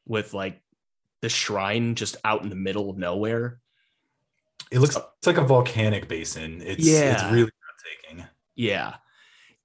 with 0.05 0.33
like 0.33 0.61
the 1.21 1.29
shrine 1.29 1.95
just 1.95 2.17
out 2.23 2.43
in 2.43 2.49
the 2.49 2.55
middle 2.55 2.89
of 2.89 2.97
nowhere. 2.97 3.59
It 4.71 4.79
looks 4.79 4.95
it's 4.95 5.27
like 5.27 5.37
a 5.37 5.43
volcanic 5.43 6.07
basin. 6.07 6.61
It's 6.61 6.79
it's 6.79 6.87
Yeah. 6.87 7.31
really 7.31 7.51
breathtaking. 7.51 7.62
Yeah. 8.55 8.95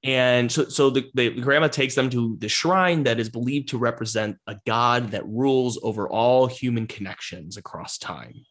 And 0.04 0.50
so, 0.50 0.68
so 0.68 0.90
the, 0.90 1.10
the 1.14 1.30
grandma 1.30 1.68
takes 1.68 1.94
them 1.94 2.08
to 2.10 2.36
the 2.38 2.48
shrine 2.48 3.02
that 3.04 3.18
is 3.18 3.28
believed 3.28 3.70
to 3.70 3.78
represent 3.78 4.36
a 4.46 4.56
god 4.64 5.10
that 5.10 5.26
rules 5.26 5.78
over 5.82 6.08
all 6.08 6.46
human 6.46 6.86
connections 6.86 7.56
across 7.56 7.98
time. 7.98 8.44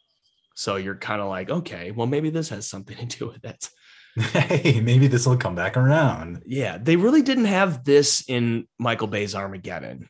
So 0.55 0.75
you're 0.75 0.97
kind 0.97 1.21
of 1.21 1.29
like, 1.29 1.49
okay, 1.49 1.91
well, 1.91 2.07
maybe 2.07 2.29
this 2.29 2.49
has 2.49 2.67
something 2.67 2.97
to 3.07 3.17
do 3.17 3.27
with 3.27 3.45
it. 3.45 3.69
hey, 4.17 4.81
maybe 4.81 5.07
this 5.07 5.27
will 5.27 5.37
come 5.37 5.55
back 5.55 5.77
around. 5.77 6.41
Yeah, 6.45 6.79
they 6.79 6.95
really 6.95 7.21
didn't 7.21 7.45
have 7.45 7.83
this 7.83 8.23
in 8.27 8.67
Michael 8.79 9.07
Bay's 9.07 9.35
Armageddon. 9.35 10.09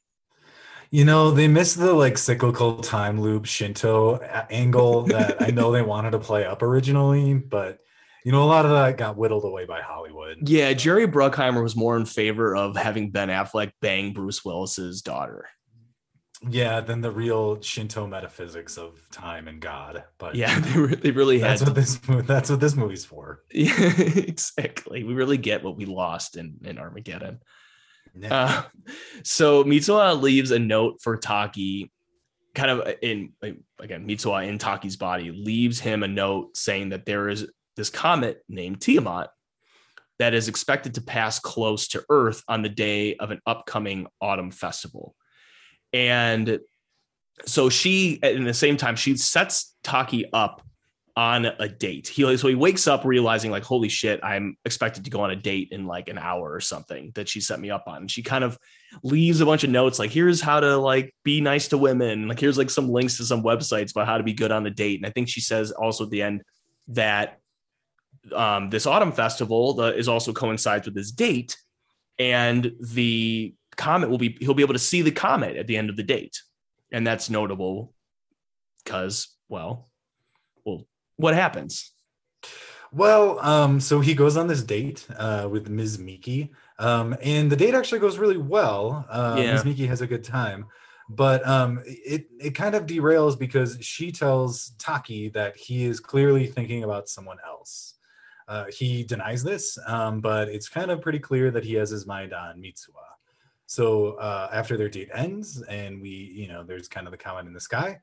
You 0.90 1.04
know, 1.04 1.32
they 1.32 1.50
missed 1.50 1.78
the 1.78 1.92
like 1.92 2.18
cyclical 2.18 2.78
time 2.78 3.20
loop 3.20 3.46
Shinto 3.46 4.16
angle 4.50 5.04
that 5.04 5.42
I 5.42 5.48
know 5.48 5.72
they 5.72 5.82
wanted 5.82 6.12
to 6.12 6.20
play 6.20 6.46
up 6.46 6.62
originally, 6.62 7.34
but 7.34 7.80
you 8.28 8.34
know, 8.34 8.44
a 8.44 8.52
lot 8.52 8.66
of 8.66 8.72
that 8.72 8.98
got 8.98 9.16
whittled 9.16 9.46
away 9.46 9.64
by 9.64 9.80
Hollywood. 9.80 10.50
Yeah, 10.50 10.74
Jerry 10.74 11.08
Bruckheimer 11.08 11.64
was 11.64 11.78
more 11.78 11.96
in 11.96 12.04
favor 12.04 12.58
of 12.58 12.76
having 12.76 13.10
Ben 13.10 13.30
Affleck 13.30 13.72
bang 13.82 14.12
Bruce 14.12 14.44
Willis's 14.44 15.02
daughter. 15.02 15.48
Yeah, 16.46 16.82
than 16.82 17.00
the 17.00 17.10
real 17.10 17.62
Shinto 17.62 18.06
metaphysics 18.06 18.78
of 18.78 19.00
time 19.12 19.48
and 19.48 19.62
God. 19.62 20.04
But 20.18 20.36
Yeah, 20.36 20.60
they, 20.60 20.78
re- 20.78 20.96
they 20.96 21.12
really 21.12 21.40
had 21.40 21.52
that's 21.52 21.62
what 21.62 21.76
this 21.76 22.00
that's 22.28 22.50
what 22.50 22.60
this 22.60 22.76
movie's 22.76 23.06
for. 23.06 23.44
Yeah, 23.50 23.94
exactly. 23.98 25.06
We 25.06 25.14
really 25.14 25.38
get 25.38 25.64
what 25.64 25.78
we 25.78 25.86
lost 25.86 26.36
in, 26.36 26.58
in 26.66 26.78
Armageddon. 26.78 27.40
Uh, 28.30 28.64
so 29.24 29.64
Mitsuha 29.64 30.22
leaves 30.22 30.52
a 30.52 30.60
note 30.60 31.02
for 31.02 31.16
Taki, 31.16 31.94
kind 32.54 32.72
of 32.72 32.94
in 33.02 33.32
again, 33.80 34.06
Mitsuha 34.06 34.50
in 34.50 34.58
Taki's 34.58 34.98
body 34.98 35.32
leaves 35.32 35.80
him 35.80 36.04
a 36.04 36.10
note 36.10 36.58
saying 36.58 36.90
that 36.90 37.06
there 37.06 37.30
is 37.30 37.48
this 37.78 37.90
comet 37.90 38.44
named 38.50 38.82
Tiamat 38.82 39.30
that 40.20 40.34
is 40.34 40.48
expected 40.48 40.96
to 40.96 41.02
pass 41.02 41.40
close 41.40 41.88
to 41.90 42.04
Earth 42.10 42.44
on 42.48 42.62
the 42.64 42.70
day 42.70 43.16
of 43.16 43.32
an 43.32 43.40
upcoming 43.46 44.08
autumn 44.20 44.52
festival. 44.52 45.16
And 45.94 46.60
so 47.46 47.70
she, 47.70 48.20
in 48.24 48.44
the 48.44 48.54
same 48.54 48.78
time, 48.78 48.96
she 48.96 49.16
sets 49.16 49.76
Taki 49.84 50.26
up 50.34 50.64
on 51.16 51.46
a 51.46 51.68
date. 51.68 52.08
He 52.08 52.38
so 52.38 52.48
he 52.48 52.54
wakes 52.54 52.88
up 52.88 53.04
realizing 53.04 53.50
like, 53.50 53.64
holy 53.64 53.90
shit, 53.90 54.20
I'm 54.24 54.56
expected 54.66 55.04
to 55.06 55.10
go 55.10 55.22
on 55.22 55.32
a 55.32 55.36
date 55.36 55.70
in 55.72 55.88
like 55.88 56.10
an 56.10 56.20
hour 56.20 56.52
or 56.54 56.60
something 56.60 57.12
that 57.16 57.28
she 57.28 57.42
set 57.42 57.60
me 57.60 57.72
up 57.72 57.86
on. 57.88 57.98
And 58.02 58.12
she 58.12 58.22
kind 58.22 58.44
of 58.44 58.56
leaves 59.02 59.42
a 59.42 59.46
bunch 59.46 59.64
of 59.64 59.72
notes 59.72 59.98
like, 59.98 60.12
here's 60.12 60.42
how 60.42 60.60
to 60.60 60.78
like 60.78 61.16
be 61.24 61.42
nice 61.42 61.70
to 61.70 61.78
women. 61.78 62.28
Like 62.28 62.40
here's 62.40 62.58
like 62.58 62.70
some 62.70 62.90
links 62.90 63.18
to 63.18 63.26
some 63.26 63.44
websites 63.44 63.92
about 63.92 64.06
how 64.06 64.20
to 64.20 64.24
be 64.24 64.34
good 64.34 64.52
on 64.52 64.64
the 64.64 64.70
date. 64.70 65.00
And 65.00 65.08
I 65.08 65.10
think 65.10 65.28
she 65.28 65.42
says 65.42 65.72
also 65.72 66.04
at 66.04 66.12
the 66.12 66.22
end 66.22 66.44
that 66.90 67.40
um, 68.34 68.70
this 68.70 68.86
autumn 68.86 69.12
festival 69.12 69.74
the, 69.74 69.96
is 69.96 70.08
also 70.08 70.34
coincides 70.34 70.86
with 70.86 70.96
this 70.96 71.12
date, 71.12 71.58
and 72.20 72.74
the 72.80 73.54
comet 73.76 74.10
will 74.10 74.18
be 74.18 74.38
he'll 74.40 74.54
be 74.54 74.64
able 74.64 74.74
to 74.74 74.80
see 74.80 75.02
the 75.02 75.12
comet 75.12 75.56
at 75.58 75.68
the 75.68 75.78
end 75.78 75.90
of 75.90 75.96
the 75.96 76.04
date, 76.04 76.42
and 76.92 77.06
that's 77.06 77.30
notable 77.30 77.94
because 78.84 79.36
well, 79.50 79.90
well, 80.66 80.86
what 81.16 81.34
happens? 81.34 81.94
Well, 82.92 83.40
um, 83.40 83.80
so 83.80 84.00
he 84.00 84.14
goes 84.14 84.38
on 84.38 84.48
this 84.48 84.64
date 84.64 85.06
uh, 85.18 85.48
with 85.52 85.70
Ms. 85.70 86.00
Miki, 86.00 86.52
um, 86.80 87.16
and 87.22 87.52
the 87.52 87.56
date 87.56 87.74
actually 87.74 88.00
goes 88.00 88.18
really 88.18 88.38
well. 88.38 89.06
Uh, 89.10 89.36
Yeah. 89.38 89.54
Ms. 89.54 89.66
Miki 89.66 89.88
has 89.88 90.02
a 90.02 90.08
good 90.08 90.24
time, 90.24 90.66
but 91.10 91.46
um, 91.48 91.82
it 91.86 92.28
it 92.40 92.52
kind 92.52 92.76
of 92.76 92.86
derails 92.86 93.38
because 93.38 93.78
she 93.82 94.12
tells 94.12 94.72
Taki 94.80 95.30
that 95.30 95.58
he 95.58 95.86
is 95.86 96.00
clearly 96.00 96.48
thinking 96.48 96.84
about 96.84 97.10
someone 97.10 97.38
else. 97.46 97.97
Uh, 98.48 98.66
he 98.76 99.04
denies 99.04 99.44
this, 99.44 99.78
um, 99.88 100.22
but 100.22 100.48
it's 100.48 100.70
kind 100.70 100.90
of 100.90 101.02
pretty 101.02 101.20
clear 101.20 101.52
that 101.52 101.66
he 101.66 101.74
has 101.74 101.90
his 101.90 102.06
mind 102.06 102.34
on 102.34 102.62
Mitsuha. 102.62 103.04
So 103.66 104.14
uh, 104.14 104.50
after 104.54 104.78
their 104.78 104.88
date 104.88 105.10
ends, 105.14 105.62
and 105.64 106.02
we, 106.02 106.10
you 106.10 106.48
know, 106.48 106.64
there's 106.64 106.88
kind 106.88 107.06
of 107.06 107.12
the 107.12 107.18
comment 107.18 107.48
in 107.48 107.54
the 107.54 107.60
sky, 107.60 108.00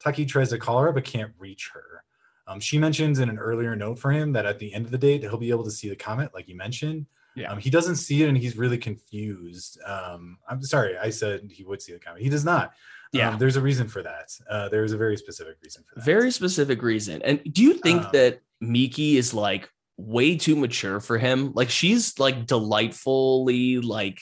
Taki 0.00 0.26
tries 0.26 0.50
to 0.50 0.58
call 0.58 0.80
her 0.80 0.92
but 0.92 1.04
can't 1.04 1.32
reach 1.38 1.70
her. 1.72 2.02
Um, 2.48 2.60
she 2.60 2.78
mentions 2.78 3.18
in 3.20 3.28
an 3.28 3.38
earlier 3.38 3.76
note 3.76 3.98
for 3.98 4.10
him 4.10 4.32
that 4.32 4.46
at 4.46 4.58
the 4.58 4.72
end 4.74 4.84
of 4.84 4.90
the 4.90 4.98
date, 4.98 5.22
he'll 5.22 5.36
be 5.36 5.50
able 5.50 5.64
to 5.64 5.70
see 5.70 5.88
the 5.88 5.96
comet, 5.96 6.34
like 6.34 6.48
you 6.48 6.56
mentioned. 6.56 7.06
Yeah. 7.36 7.52
Um, 7.52 7.58
he 7.58 7.70
doesn't 7.70 7.96
see 7.96 8.22
it 8.22 8.28
and 8.28 8.36
he's 8.36 8.56
really 8.56 8.78
confused. 8.78 9.78
Um, 9.86 10.38
I'm 10.48 10.62
sorry, 10.62 10.96
I 10.96 11.10
said 11.10 11.50
he 11.52 11.64
would 11.64 11.82
see 11.82 11.92
the 11.92 11.98
comet. 11.98 12.22
He 12.22 12.28
does 12.28 12.44
not. 12.44 12.72
Yeah. 13.12 13.30
Um, 13.30 13.38
there's 13.38 13.56
a 13.56 13.60
reason 13.60 13.88
for 13.88 14.02
that. 14.02 14.30
Uh, 14.50 14.68
there's 14.68 14.92
a 14.92 14.96
very 14.96 15.16
specific 15.16 15.56
reason 15.62 15.84
for 15.84 15.94
that. 15.96 16.04
Very 16.04 16.30
specific 16.30 16.82
reason. 16.82 17.22
And 17.22 17.42
do 17.52 17.62
you 17.62 17.74
think 17.74 18.02
Um, 18.04 18.10
that 18.12 18.40
Miki 18.60 19.16
is 19.16 19.34
like 19.34 19.70
way 19.96 20.36
too 20.36 20.56
mature 20.56 21.00
for 21.00 21.18
him? 21.18 21.52
Like 21.54 21.70
she's 21.70 22.18
like 22.18 22.46
delightfully 22.46 23.78
like 23.78 24.20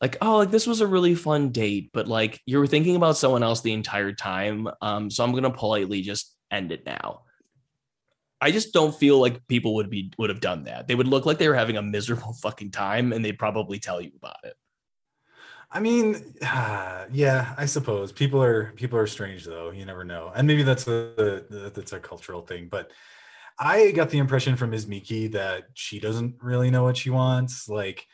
like 0.00 0.16
oh 0.20 0.38
like 0.38 0.50
this 0.50 0.66
was 0.66 0.80
a 0.80 0.86
really 0.86 1.14
fun 1.14 1.50
date, 1.50 1.90
but 1.92 2.08
like 2.08 2.40
you 2.46 2.58
were 2.58 2.66
thinking 2.66 2.96
about 2.96 3.16
someone 3.16 3.42
else 3.42 3.60
the 3.60 3.72
entire 3.72 4.12
time. 4.12 4.68
Um 4.80 5.10
so 5.10 5.24
I'm 5.24 5.32
going 5.32 5.44
to 5.44 5.50
politely 5.50 6.02
just 6.02 6.34
end 6.50 6.72
it 6.72 6.84
now. 6.86 7.22
I 8.40 8.50
just 8.50 8.72
don't 8.72 8.94
feel 8.94 9.20
like 9.20 9.46
people 9.46 9.76
would 9.76 9.88
be 9.88 10.12
would 10.18 10.30
have 10.30 10.40
done 10.40 10.64
that. 10.64 10.88
They 10.88 10.96
would 10.96 11.06
look 11.06 11.26
like 11.26 11.38
they 11.38 11.48
were 11.48 11.54
having 11.54 11.76
a 11.76 11.82
miserable 11.82 12.32
fucking 12.42 12.72
time 12.72 13.12
and 13.12 13.24
they'd 13.24 13.38
probably 13.38 13.78
tell 13.78 14.00
you 14.00 14.10
about 14.16 14.44
it. 14.44 14.54
I 15.72 15.80
mean, 15.80 16.34
uh, 16.46 17.06
yeah, 17.12 17.54
I 17.56 17.66
suppose 17.66 18.12
people 18.12 18.42
are 18.42 18.72
people 18.72 18.98
are 18.98 19.06
strange 19.06 19.44
though. 19.44 19.70
You 19.70 19.84
never 19.84 20.04
know, 20.04 20.30
and 20.34 20.46
maybe 20.46 20.62
that's 20.62 20.86
a 20.86 21.44
that's 21.48 21.92
a 21.92 22.00
cultural 22.00 22.42
thing. 22.42 22.68
But 22.70 22.90
I 23.64 23.92
got 23.92 24.10
the 24.10 24.18
impression 24.18 24.56
from 24.56 24.70
Ms. 24.70 24.88
Miki 24.88 25.28
that 25.28 25.64
she 25.74 26.00
doesn't 26.00 26.34
really 26.42 26.70
know 26.70 26.82
what 26.82 26.96
she 26.96 27.10
wants. 27.10 27.68
Like 27.68 28.06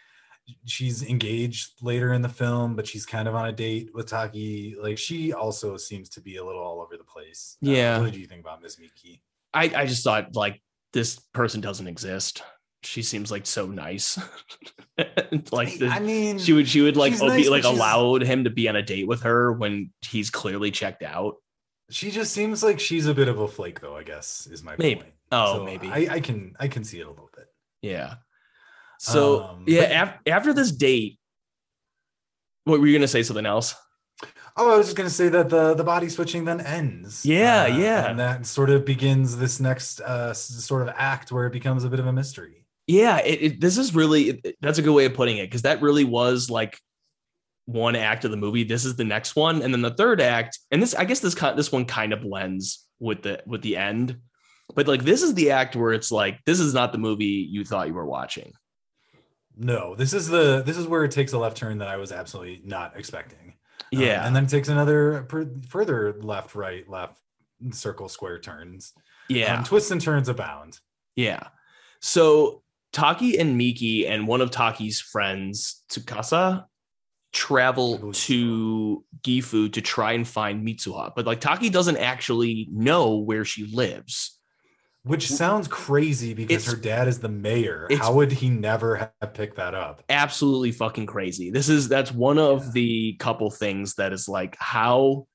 she's 0.67 1.03
engaged 1.03 1.83
later 1.83 2.13
in 2.13 2.21
the 2.23 2.29
film, 2.29 2.77
but 2.77 2.87
she's 2.87 3.07
kind 3.07 3.27
of 3.29 3.35
on 3.35 3.49
a 3.49 3.53
date 3.53 3.89
with 3.95 4.09
Taki. 4.09 4.77
Like 4.81 4.99
she 4.99 5.33
also 5.33 5.77
seems 5.79 6.11
to 6.11 6.21
be 6.21 6.37
a 6.37 6.45
little 6.45 6.63
all 6.63 6.81
over 6.83 6.97
the 6.99 7.05
place. 7.05 7.57
Uh, 7.65 7.71
Yeah. 7.71 7.99
what 8.01 8.13
do 8.13 8.21
you 8.21 8.27
think 8.27 8.43
about 8.43 8.61
Ms. 8.61 8.79
Miki? 8.79 9.23
I 9.55 9.73
I 9.75 9.87
just 9.87 10.05
thought 10.05 10.37
like 10.37 10.61
this 10.93 11.19
person 11.33 11.61
doesn't 11.63 11.87
exist. 11.89 12.43
She 12.83 13.03
seems 13.03 13.31
like 13.31 13.47
so 13.47 13.67
nice. 13.67 14.19
like 15.51 15.79
the, 15.79 15.89
I 15.91 15.99
mean, 15.99 16.39
she 16.39 16.53
would 16.53 16.69
she 16.69 16.81
would 16.83 16.97
like 16.97 17.13
nice, 17.21 17.49
like 17.49 17.65
allowed 17.65 18.23
him 18.23 18.45
to 18.45 18.51
be 18.51 18.69
on 18.69 18.77
a 18.77 18.83
date 18.83 19.09
with 19.09 19.23
her 19.23 19.53
when 19.53 19.91
he's 20.03 20.29
clearly 20.31 20.71
checked 20.71 21.03
out. 21.03 21.37
she 21.91 22.11
just 22.11 22.33
seems 22.33 22.63
like 22.63 22.79
she's 22.79 23.07
a 23.07 23.15
bit 23.15 23.29
of 23.29 23.39
a 23.41 23.49
flake, 23.49 23.81
though. 23.81 23.97
I 23.97 24.03
guess 24.03 24.47
is 24.47 24.63
my 24.63 24.77
Maybe. 24.79 25.01
point. 25.01 25.15
Oh, 25.31 25.59
So 25.59 25.65
maybe. 25.65 25.89
I, 25.89 26.15
I 26.15 26.21
can 26.21 26.55
I 26.59 26.69
can 26.69 26.85
see 26.85 27.01
it 27.01 27.07
a 27.07 27.11
little 27.11 27.31
bit. 27.37 27.47
Yeah. 27.83 28.15
So 28.99 29.43
Um, 29.45 29.65
yeah, 29.67 29.81
but- 30.05 30.09
af- 30.09 30.21
after 30.35 30.53
this 30.53 30.73
date, 30.73 31.19
what 32.65 32.81
were 32.81 32.87
you 32.87 32.97
gonna 32.97 33.09
say? 33.09 33.23
Something 33.23 33.47
else? 33.47 33.75
Oh, 34.57 34.73
I 34.75 34.77
was 34.77 34.87
just 34.87 34.97
gonna 34.97 35.11
say 35.11 35.29
that 35.29 35.49
the 35.51 35.75
the 35.75 35.85
body 35.85 36.09
switching 36.09 36.45
then 36.45 36.61
ends. 36.61 37.25
Yeah, 37.25 37.65
Uh, 37.65 37.67
yeah. 37.79 38.11
and 38.11 38.19
that 38.19 38.47
sort 38.47 38.71
of 38.71 38.85
begins 38.85 39.37
this 39.37 39.61
next 39.61 40.01
uh, 40.01 40.35
sort 40.35 40.83
of 40.83 40.89
act 40.97 41.31
where 41.31 41.47
it 41.47 41.53
becomes 41.53 41.85
a 41.85 41.89
bit 41.89 42.01
of 42.01 42.07
a 42.07 42.13
mystery. 42.13 42.67
Yeah, 42.87 43.19
it, 43.19 43.43
it, 43.43 43.61
this 43.61 43.79
is 43.79 43.95
really 43.95 44.31
it- 44.31 44.57
that's 44.61 44.79
a 44.79 44.83
good 44.83 44.95
way 44.95 45.05
of 45.05 45.15
putting 45.15 45.37
it 45.39 45.47
because 45.47 45.63
that 45.63 45.81
really 45.83 46.05
was 46.05 46.51
like 46.51 46.79
one 47.67 47.95
act 47.95 48.25
of 48.25 48.31
the 48.31 48.37
movie. 48.37 48.65
This 48.65 48.85
is 48.85 48.97
the 48.97 49.05
next 49.05 49.37
one, 49.37 49.63
and 49.63 49.73
then 49.73 49.83
the 49.83 49.95
third 49.95 50.21
act, 50.21 50.59
and 50.73 50.83
this 50.83 50.95
I 50.95 51.05
guess 51.05 51.21
this 51.21 51.35
this 51.35 51.71
one 51.71 51.85
kind 51.85 52.13
of 52.13 52.23
blends 52.23 52.85
with 52.99 53.23
the 53.23 53.43
with 53.47 53.63
the 53.63 53.77
end, 53.77 54.19
but 54.75 54.87
like 54.89 55.03
this 55.03 55.23
is 55.23 55.35
the 55.35 55.51
act 55.51 55.77
where 55.77 55.93
it's 55.93 56.11
like 56.13 56.45
this 56.45 56.61
is 56.61 56.75
not 56.75 56.93
the 56.93 56.99
movie 56.99 57.25
you 57.51 57.65
thought 57.65 57.89
you 57.89 57.95
were 57.95 58.07
watching. 58.07 58.53
No, 59.57 59.95
this 59.95 60.13
is 60.15 60.29
the 60.29 60.63
this 60.65 60.77
is 60.77 60.87
where 60.87 61.05
it 61.05 61.11
takes 61.11 61.33
a 61.33 61.39
left 61.39 61.57
turn 61.57 61.79
that 61.79 61.89
I 61.89 61.97
was 61.97 62.13
absolutely 62.13 62.63
not 62.65 62.97
expecting. 62.97 63.55
Um, 63.93 64.01
Yeah, 64.03 64.27
and 64.27 64.37
then 64.37 64.45
it 64.45 64.51
takes 64.51 64.69
another 64.69 65.23
per, 65.29 65.51
further 65.69 66.13
left, 66.21 66.55
right, 66.55 66.89
left, 66.89 67.19
circle, 67.73 68.09
square 68.09 68.39
turns. 68.39 68.93
yeah, 69.29 69.59
Um, 69.59 69.65
twists 69.65 69.91
and 69.91 70.01
turns 70.01 70.29
abound. 70.29 70.79
yeah. 71.17 71.49
So 72.01 72.63
Taki 72.93 73.39
and 73.39 73.59
Miki 73.59 74.07
and 74.07 74.29
one 74.29 74.41
of 74.41 74.51
Taki's 74.53 75.01
friends, 75.01 75.83
Tsukasa, 75.91 76.67
travel 77.33 78.13
to 78.13 79.05
Gifu 79.23 79.73
to 79.73 79.81
try 79.81 80.13
and 80.13 80.27
find 80.27 80.67
Mitsuha. 80.67 81.13
But 81.17 81.27
like 81.27 81.41
Taki 81.41 81.71
doesn't 81.71 81.97
actually 81.97 82.69
know 82.71 83.17
where 83.17 83.45
she 83.45 83.67
lives. 83.67 84.38
Which 85.09 85.29
sounds 85.29 85.69
crazy 85.69 86.35
because 86.35 86.67
her 86.67 86.77
dad 86.77 87.09
is 87.09 87.19
the 87.19 87.29
mayor. 87.31 87.89
How 87.99 88.13
would 88.13 88.31
he 88.31 88.51
never 88.51 89.11
have 89.21 89.33
picked 89.33 89.57
that 89.57 89.75
up? 89.75 90.03
Absolutely 90.09 90.71
fucking 90.73 91.07
crazy. 91.07 91.51
This 91.51 91.69
is 91.71 91.89
that's 91.89 92.13
one 92.13 92.39
of 92.39 92.67
Yeah. 92.67 92.71
the 92.73 93.13
couple 93.15 93.51
things 93.51 93.95
that 93.95 94.13
is 94.13 94.29
like, 94.29 94.57
how 94.59 95.27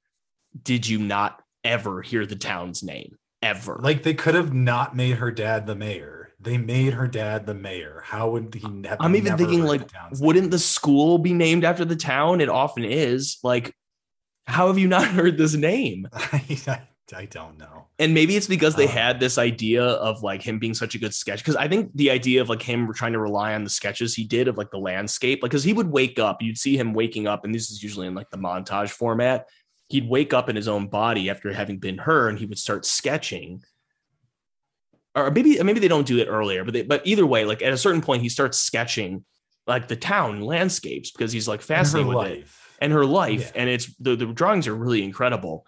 did 0.62 0.88
you 0.88 1.00
not 1.00 1.42
ever 1.64 2.02
hear 2.04 2.26
the 2.28 2.36
town's 2.36 2.84
name? 2.84 3.18
Ever. 3.42 3.80
Like 3.82 4.04
they 4.04 4.14
could 4.14 4.36
have 4.36 4.54
not 4.54 4.96
made 4.96 5.18
her 5.18 5.32
dad 5.32 5.66
the 5.66 5.76
mayor. 5.76 6.30
They 6.40 6.58
made 6.58 6.94
her 6.94 7.08
dad 7.08 7.46
the 7.48 7.54
mayor. 7.56 8.04
How 8.06 8.30
would 8.30 8.54
he 8.54 8.68
never? 8.68 8.98
I'm 9.00 9.16
even 9.16 9.32
never 9.32 9.38
thinking 9.44 9.64
like, 9.64 9.88
the 9.88 10.20
wouldn't 10.22 10.52
the 10.52 10.60
school 10.60 11.18
be 11.18 11.34
named 11.34 11.64
after 11.64 11.84
the 11.84 11.96
town? 11.96 12.42
It 12.42 12.50
often 12.50 12.84
is. 12.86 13.38
Like, 13.44 13.74
how 14.46 14.68
have 14.68 14.78
you 14.78 14.88
not 14.88 15.08
heard 15.18 15.38
this 15.38 15.56
name? 15.56 16.08
I, 17.16 17.26
don't 17.26 17.58
know. 17.58 17.88
And 18.00 18.14
maybe 18.14 18.36
it's 18.36 18.48
because 18.48 18.76
they 18.76 18.86
Uh. 18.86 18.92
had 18.92 19.20
this 19.20 19.38
idea 19.38 19.84
of 19.84 20.24
like 20.24 20.42
him 20.42 20.58
being 20.60 20.74
such 20.74 20.96
a 20.96 21.00
good 21.00 21.14
sketch. 21.14 21.40
Because 21.40 21.56
I 21.56 21.68
think 21.68 21.92
the 21.96 22.10
idea 22.10 22.42
of 22.42 22.50
like 22.50 22.62
him 22.62 22.92
trying 22.94 23.14
to 23.14 23.20
rely 23.20 23.54
on 23.54 23.64
the 23.64 23.70
sketches 23.70 24.16
he 24.16 24.24
did 24.24 24.48
of 24.48 24.58
like 24.58 24.72
the 24.72 24.78
landscape, 24.80 25.44
like 25.44 25.52
because 25.52 25.64
he 25.64 25.74
would 25.74 25.92
wake 25.92 26.18
up, 26.18 26.42
you'd 26.42 26.58
see 26.58 26.78
him 26.78 26.94
waking 26.94 27.28
up, 27.28 27.44
and 27.46 27.54
this 27.54 27.70
is 27.70 27.84
usually 27.84 28.08
in 28.08 28.16
like 28.16 28.30
the 28.30 28.38
montage 28.38 28.90
format. 28.92 29.48
He'd 29.90 30.08
wake 30.10 30.34
up 30.34 30.50
in 30.50 30.56
his 30.56 30.68
own 30.68 30.88
body 30.88 31.30
after 31.30 31.52
having 31.54 31.78
been 31.78 31.98
her, 32.00 32.30
and 32.30 32.40
he 32.40 32.46
would 32.46 32.58
start 32.58 32.86
sketching. 32.86 33.64
Or 35.16 35.30
maybe 35.30 35.62
maybe 35.62 35.80
they 35.80 35.88
don't 35.88 36.08
do 36.08 36.18
it 36.20 36.28
earlier, 36.28 36.64
but 36.64 36.74
they, 36.74 36.82
but 36.82 37.06
either 37.06 37.26
way, 37.26 37.46
like 37.46 37.62
at 37.62 37.74
a 37.74 37.78
certain 37.78 38.02
point, 38.02 38.24
he 38.24 38.30
starts 38.30 38.60
sketching 38.60 39.24
like 39.68 39.88
the 39.88 39.96
town 39.96 40.42
landscapes 40.42 41.12
because 41.12 41.32
he's 41.32 41.48
like 41.48 41.62
fascinated 41.62 42.14
with 42.14 42.28
it 42.28 42.48
and 42.82 42.92
her 42.92 43.06
life 43.06 43.52
Yeah. 43.56 43.62
and 43.62 43.70
it's 43.70 43.96
the, 43.98 44.16
the 44.16 44.26
drawings 44.26 44.68
are 44.68 44.76
really 44.76 45.04
incredible 45.04 45.66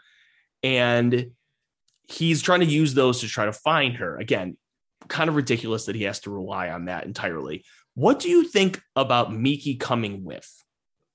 and 0.65 1.31
he's 2.07 2.41
trying 2.41 2.61
to 2.61 2.65
use 2.65 2.93
those 2.93 3.19
to 3.21 3.27
try 3.27 3.45
to 3.45 3.53
find 3.53 3.95
her 3.97 4.17
again 4.17 4.57
kind 5.07 5.29
of 5.29 5.35
ridiculous 5.35 5.85
that 5.85 5.95
he 5.95 6.03
has 6.03 6.19
to 6.19 6.31
rely 6.31 6.69
on 6.69 6.85
that 6.85 7.05
entirely 7.05 7.63
what 7.93 8.19
do 8.19 8.27
you 8.29 8.43
think 8.47 8.81
about 8.95 9.31
miki 9.33 9.75
coming 9.75 10.23
with 10.23 10.49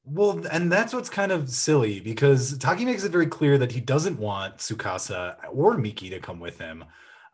Well, 0.05 0.47
and 0.51 0.73
that's 0.73 0.93
what's 0.95 1.11
kind 1.11 1.31
of 1.33 1.49
silly 1.51 2.01
because 2.01 2.57
Taki 2.59 2.85
makes 2.85 3.05
it 3.05 3.13
very 3.13 3.27
clear 3.27 3.59
that 3.59 3.73
he 3.73 3.81
doesn't 3.81 4.19
want 4.19 4.57
Tsukasa 4.59 5.37
or 5.53 5.77
Miki 5.77 6.09
to 6.11 6.19
come 6.21 6.41
with 6.41 6.59
him, 6.59 6.85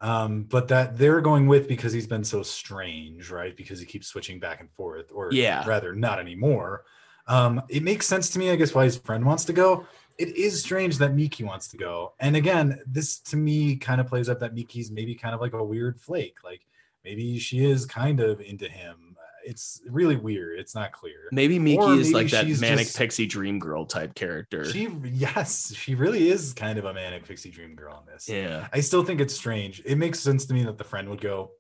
um, 0.01 0.45
but 0.55 0.67
that 0.69 0.99
they're 0.99 1.21
going 1.23 1.47
with 1.47 1.69
because 1.69 1.93
he's 1.93 2.09
been 2.09 2.25
so 2.25 2.43
strange, 2.43 3.31
right? 3.31 3.57
Because 3.57 3.79
he 3.79 3.87
keeps 3.87 4.09
switching 4.09 4.41
back 4.41 4.59
and 4.61 4.71
forth, 4.73 5.09
or 5.15 5.31
Yeah. 5.33 5.63
rather, 5.67 5.95
not 5.95 6.19
anymore. 6.19 6.85
Um, 7.29 7.63
it 7.69 7.83
makes 7.83 8.07
sense 8.07 8.29
to 8.31 8.39
me, 8.39 8.51
I 8.51 8.57
guess, 8.57 8.75
why 8.75 8.85
his 8.85 8.99
friend 8.99 9.25
wants 9.25 9.45
to 9.47 9.53
go. 9.53 9.87
It 10.19 10.37
is 10.37 10.61
strange 10.61 10.99
that 10.99 11.15
Miki 11.15 11.45
wants 11.45 11.69
to 11.69 11.77
go, 11.77 12.15
and 12.21 12.37
again, 12.37 12.81
this 12.87 13.19
to 13.21 13.37
me 13.37 13.77
kind 13.77 14.01
of 14.01 14.07
plays 14.07 14.29
up 14.29 14.41
that 14.41 14.55
Miki's 14.55 14.91
maybe 14.91 15.15
kind 15.15 15.35
of 15.35 15.41
like 15.41 15.53
a 15.53 15.63
weird 15.63 16.01
flake, 16.01 16.39
like 16.45 16.63
maybe 17.05 17.39
she 17.39 17.65
is 17.65 17.85
kind 17.87 18.21
of 18.21 18.41
into 18.41 18.69
him. 18.69 19.17
It's 19.45 19.81
really 19.89 20.17
weird. 20.17 20.59
It's 20.59 20.75
not 20.75 20.91
clear. 20.91 21.29
maybe 21.31 21.59
miki 21.61 21.79
Or 21.79 21.93
is 21.95 22.09
maybe 22.09 22.15
like 22.15 22.31
that 22.33 22.49
manic 22.61 22.87
just- 22.87 22.97
pixie 22.99 23.27
dream 23.27 23.61
girl 23.61 23.87
type 23.87 24.17
character 24.17 24.65
She 24.65 24.89
yes, 25.05 25.73
she 25.73 25.95
really 25.95 26.29
is 26.31 26.53
kind 26.53 26.79
of 26.81 26.85
a 26.85 26.93
manic 26.93 27.25
pixie 27.29 27.51
dream 27.53 27.77
girl 27.77 28.03
in 28.05 28.13
this. 28.13 28.29
yeah 28.29 28.67
I 28.73 28.81
still 28.81 29.05
think 29.05 29.21
it's 29.21 29.35
strange. 29.35 29.81
It 29.85 29.97
makes 29.99 30.19
sense 30.19 30.47
to 30.47 30.55
me 30.55 30.65
that 30.65 30.79
the 30.79 30.85
friend 30.85 31.09
would 31.11 31.21
go, 31.21 31.53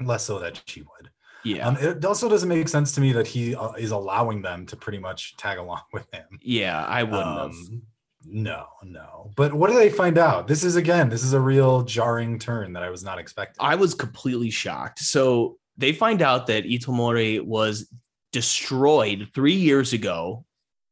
less 0.00 0.24
so 0.24 0.40
that 0.40 0.60
she 0.66 0.80
would. 0.82 1.10
Yeah 1.44 1.68
Um, 1.68 1.76
it 1.78 2.04
also 2.04 2.28
doesn't 2.28 2.48
make 2.48 2.68
sense 2.68 2.92
to 2.92 3.00
me 3.00 3.12
that 3.12 3.26
he 3.26 3.54
uh, 3.54 3.72
is 3.72 3.90
allowing 3.90 4.42
them 4.42 4.66
to 4.66 4.76
pretty 4.76 4.98
much 4.98 5.36
tag 5.36 5.58
along 5.58 5.82
with 5.92 6.06
him. 6.12 6.24
yeah 6.42 6.84
i 6.86 7.02
wouldn't 7.02 7.38
have 7.38 7.50
Um, 7.50 7.82
no, 8.26 8.64
no. 8.82 9.30
But 9.36 9.52
what 9.52 9.68
do 9.68 9.76
they 9.76 9.90
find 9.90 10.16
out? 10.16 10.46
This 10.48 10.64
is 10.64 10.76
again, 10.76 11.10
this 11.10 11.22
is 11.22 11.34
a 11.34 11.40
real 11.40 11.82
jarring 11.82 12.38
turn 12.38 12.72
that 12.72 12.82
I 12.82 12.88
was 12.88 13.04
not 13.04 13.18
expecting. 13.18 13.62
I 13.62 13.74
was 13.74 13.92
completely 13.92 14.48
shocked. 14.48 15.00
So 15.00 15.58
they 15.76 15.92
find 15.92 16.22
out 16.22 16.46
that 16.46 16.64
Itomori 16.64 17.42
was 17.44 17.86
destroyed 18.32 19.28
three 19.34 19.52
years 19.54 19.92
ago 19.92 20.46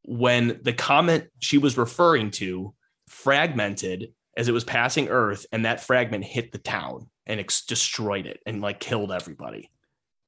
when 0.04 0.60
the 0.62 0.74
comet 0.74 1.30
she 1.38 1.56
was 1.56 1.78
referring 1.78 2.30
to 2.32 2.74
fragmented 3.08 4.12
as 4.36 4.48
it 4.48 4.52
was 4.52 4.64
passing 4.64 5.08
Earth, 5.08 5.46
and 5.52 5.64
that 5.64 5.80
fragment 5.80 6.24
hit 6.24 6.52
the 6.52 6.58
town 6.58 7.08
and 7.26 7.40
ex- 7.40 7.64
destroyed 7.64 8.26
it 8.26 8.40
and 8.44 8.60
like 8.60 8.78
killed 8.78 9.10
everybody. 9.10 9.70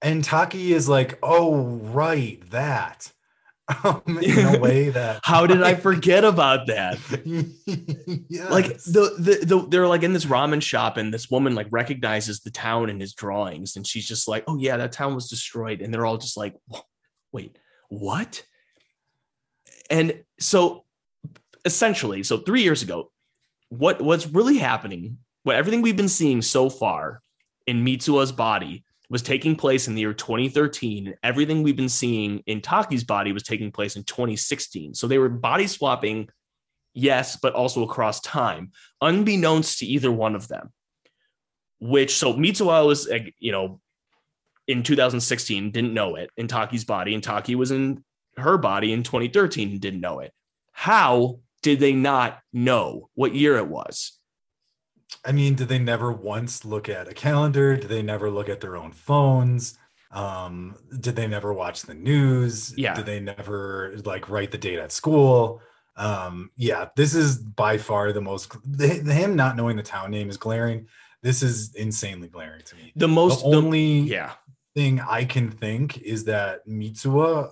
And 0.05 0.23
Taki 0.23 0.75
is 0.75 0.87
like, 0.87 1.19
oh 1.23 1.57
right, 1.65 2.39
that. 2.51 3.11
Um, 3.83 4.03
in 4.21 4.57
a 4.57 4.59
way 4.59 4.91
that 4.91 5.21
How 5.25 5.47
did 5.47 5.63
I 5.63 5.75
forget 5.75 6.23
about 6.23 6.67
that? 6.67 6.99
yes. 8.29 8.51
Like 8.51 8.67
the, 8.67 9.15
the 9.19 9.47
the 9.47 9.67
they're 9.67 9.89
like 9.89 10.03
in 10.03 10.13
this 10.13 10.27
ramen 10.27 10.61
shop, 10.61 10.99
and 10.99 11.15
this 11.15 11.31
woman 11.31 11.55
like 11.55 11.69
recognizes 11.71 12.41
the 12.41 12.51
town 12.51 12.91
in 12.91 13.01
his 13.01 13.15
drawings, 13.15 13.77
and 13.77 13.87
she's 13.87 14.07
just 14.07 14.29
like, 14.29 14.45
"Oh 14.47 14.59
yeah, 14.59 14.77
that 14.77 14.93
town 14.93 15.15
was 15.15 15.31
destroyed," 15.31 15.81
and 15.81 15.95
they're 15.95 16.05
all 16.05 16.19
just 16.19 16.37
like, 16.37 16.55
"Wait, 17.33 17.57
what?" 17.89 18.45
And 19.89 20.23
so, 20.39 20.85
essentially, 21.65 22.23
so 22.23 22.37
three 22.37 22.65
years 22.65 22.83
ago, 22.83 23.11
what 23.71 23.99
what's 24.03 24.27
really 24.27 24.59
happening? 24.59 25.17
What 25.45 25.57
everything 25.57 25.81
we've 25.81 25.97
been 25.97 26.11
seeing 26.11 26.43
so 26.43 26.69
far 26.69 27.23
in 27.67 27.83
Mitsuha's 27.83 28.31
body 28.31 28.85
was 29.15 29.23
taking 29.23 29.55
place 29.55 29.87
in 29.87 29.95
the 29.95 30.01
year 30.01 30.13
2013. 30.13 31.07
and 31.07 31.17
Everything 31.23 31.63
we've 31.63 31.77
been 31.77 31.89
seeing 31.89 32.43
in 32.47 32.61
Taki's 32.61 33.05
body 33.05 33.31
was 33.31 33.45
taking 33.45 33.71
place 33.71 33.95
in 33.95 34.03
2016. 34.03 34.93
So 34.93 35.07
they 35.07 35.19
were 35.19 35.29
body 35.29 35.69
swapping 35.69 36.29
yes, 36.95 37.37
but 37.37 37.55
also 37.55 37.85
across 37.85 38.21
time, 38.21 38.73
unbeknownst 39.01 39.79
to 39.79 39.87
either 39.87 40.11
one 40.11 40.35
of 40.35 40.49
them. 40.49 40.73
Which 41.79 42.17
so 42.17 42.35
Mitsuha 42.35 42.85
was, 42.85 43.09
you 43.39 43.53
know, 43.53 43.79
in 44.67 44.83
2016 44.83 45.71
didn't 45.71 45.95
know 45.95 46.17
it 46.17 46.31
in 46.37 46.49
Taki's 46.49 46.85
body, 46.85 47.15
and 47.15 47.23
Taki 47.23 47.55
was 47.55 47.71
in 47.71 48.03
her 48.37 48.59
body 48.59 48.93
in 48.93 49.05
2013 49.05 49.71
and 49.71 49.81
didn't 49.81 50.01
know 50.01 50.19
it. 50.19 50.33
How 50.73 51.39
did 51.63 51.79
they 51.79 51.93
not 51.93 52.41
know 52.53 53.11
what 53.15 53.33
year 53.33 53.59
it 53.59 53.69
was? 53.69 54.14
I 55.25 55.33
mean, 55.33 55.55
did 55.55 55.69
they 55.69 55.79
never 55.79 56.13
once 56.13 56.65
look 56.65 56.89
at 56.89 57.09
a 57.09 57.15
calendar? 57.15 57.77
Did 57.77 57.89
they 57.89 58.03
never 58.03 58.31
look 58.31 58.49
at 58.49 58.61
their 58.61 58.77
own 58.77 58.93
phones? 58.93 59.79
Um, 60.11 60.77
did 61.01 61.17
they 61.17 61.27
never 61.27 61.53
watch 61.53 61.83
the 61.83 61.95
news? 61.95 62.73
Yeah. 62.77 62.95
Did 62.95 63.07
they 63.07 63.21
never 63.21 63.95
like 64.05 64.29
write 64.29 64.51
the 64.53 64.59
date 64.59 64.79
at 64.79 64.93
school? 64.93 65.61
Um, 65.97 66.51
yeah, 66.57 66.89
this 66.97 67.15
is 67.15 67.39
by 67.39 67.79
far 67.79 68.13
the 68.13 68.21
most 68.21 68.53
the, 68.65 68.89
him 68.89 69.37
not 69.37 69.57
knowing 69.57 69.77
the 69.77 69.83
town 69.83 70.11
name 70.11 70.29
is 70.29 70.37
glaring. 70.37 70.87
This 71.23 71.43
is 71.43 71.75
insanely 71.75 72.29
glaring 72.29 72.63
to 72.67 72.77
me. 72.77 72.93
The 72.97 73.09
most, 73.09 73.43
the 73.43 73.51
the- 73.51 73.57
only 73.57 74.01
yeah, 74.01 74.33
thing 74.75 75.01
I 75.01 75.25
can 75.25 75.51
think 75.51 75.99
is 75.99 76.25
that 76.25 76.67
Mitsuha 76.69 77.51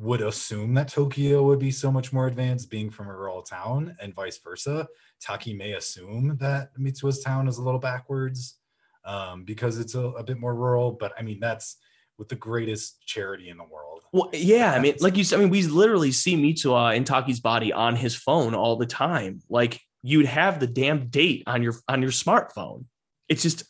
would 0.00 0.22
assume 0.22 0.72
that 0.74 0.88
Tokyo 0.88 1.42
would 1.42 1.58
be 1.58 1.70
so 1.70 1.92
much 1.92 2.10
more 2.10 2.26
advanced 2.26 2.70
being 2.70 2.88
from 2.88 3.08
a 3.08 3.14
rural 3.14 3.42
town 3.42 3.94
and 4.00 4.14
vice 4.14 4.38
versa. 4.38 4.88
Taki 5.20 5.52
may 5.52 5.72
assume 5.72 6.38
that 6.40 6.74
Mitsuha's 6.78 7.22
town 7.22 7.46
is 7.46 7.58
a 7.58 7.62
little 7.62 7.78
backwards 7.78 8.56
um, 9.04 9.44
because 9.44 9.78
it's 9.78 9.94
a, 9.94 10.00
a 10.00 10.24
bit 10.24 10.38
more 10.38 10.54
rural. 10.54 10.92
But 10.92 11.12
I 11.18 11.22
mean, 11.22 11.38
that's 11.38 11.76
with 12.16 12.30
the 12.30 12.34
greatest 12.36 13.04
charity 13.06 13.50
in 13.50 13.58
the 13.58 13.64
world. 13.64 14.00
Well, 14.12 14.30
yeah, 14.32 14.72
I 14.72 14.78
mean, 14.78 14.94
like 15.00 15.18
you 15.18 15.24
said, 15.24 15.38
I 15.38 15.42
mean, 15.42 15.50
we 15.50 15.62
literally 15.64 16.12
see 16.12 16.34
Mitsuha 16.34 16.96
in 16.96 17.04
Taki's 17.04 17.40
body 17.40 17.70
on 17.70 17.94
his 17.94 18.16
phone 18.16 18.54
all 18.54 18.76
the 18.76 18.86
time. 18.86 19.42
Like 19.50 19.80
you'd 20.02 20.26
have 20.26 20.60
the 20.60 20.66
damn 20.66 21.08
date 21.08 21.42
on 21.46 21.62
your 21.62 21.74
on 21.88 22.00
your 22.00 22.10
smartphone. 22.10 22.86
It's 23.28 23.42
just 23.42 23.64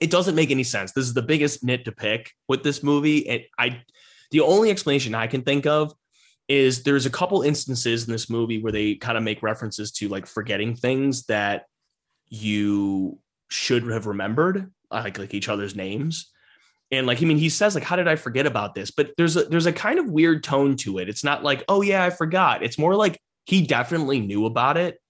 it 0.00 0.10
doesn't 0.10 0.34
make 0.34 0.50
any 0.50 0.64
sense. 0.64 0.92
This 0.92 1.04
is 1.04 1.12
the 1.12 1.20
biggest 1.20 1.62
nit 1.62 1.84
to 1.84 1.92
pick 1.92 2.32
with 2.48 2.62
this 2.62 2.82
movie. 2.82 3.28
And 3.28 3.42
I 3.58 3.82
the 4.30 4.40
only 4.40 4.70
explanation 4.70 5.14
I 5.14 5.26
can 5.26 5.42
think 5.42 5.66
of 5.66 5.94
is 6.48 6.82
there's 6.82 7.06
a 7.06 7.10
couple 7.10 7.42
instances 7.42 8.06
in 8.06 8.12
this 8.12 8.28
movie 8.28 8.60
where 8.60 8.72
they 8.72 8.96
kind 8.96 9.16
of 9.16 9.22
make 9.22 9.42
references 9.42 9.92
to 9.92 10.08
like 10.08 10.26
forgetting 10.26 10.74
things 10.74 11.26
that 11.26 11.66
you 12.28 13.18
should 13.48 13.84
have 13.84 14.06
remembered, 14.06 14.72
like 14.90 15.18
like 15.18 15.34
each 15.34 15.48
other's 15.48 15.76
names. 15.76 16.30
And 16.92 17.06
like, 17.06 17.22
I 17.22 17.24
mean, 17.24 17.38
he 17.38 17.48
says, 17.48 17.76
like, 17.76 17.84
how 17.84 17.94
did 17.94 18.08
I 18.08 18.16
forget 18.16 18.46
about 18.46 18.74
this? 18.74 18.90
But 18.90 19.12
there's 19.16 19.36
a 19.36 19.44
there's 19.44 19.66
a 19.66 19.72
kind 19.72 19.98
of 19.98 20.10
weird 20.10 20.42
tone 20.42 20.76
to 20.78 20.98
it. 20.98 21.08
It's 21.08 21.22
not 21.22 21.44
like, 21.44 21.62
oh 21.68 21.82
yeah, 21.82 22.04
I 22.04 22.10
forgot. 22.10 22.64
It's 22.64 22.78
more 22.78 22.96
like 22.96 23.20
he 23.46 23.66
definitely 23.66 24.20
knew 24.20 24.46
about 24.46 24.76
it. 24.76 25.00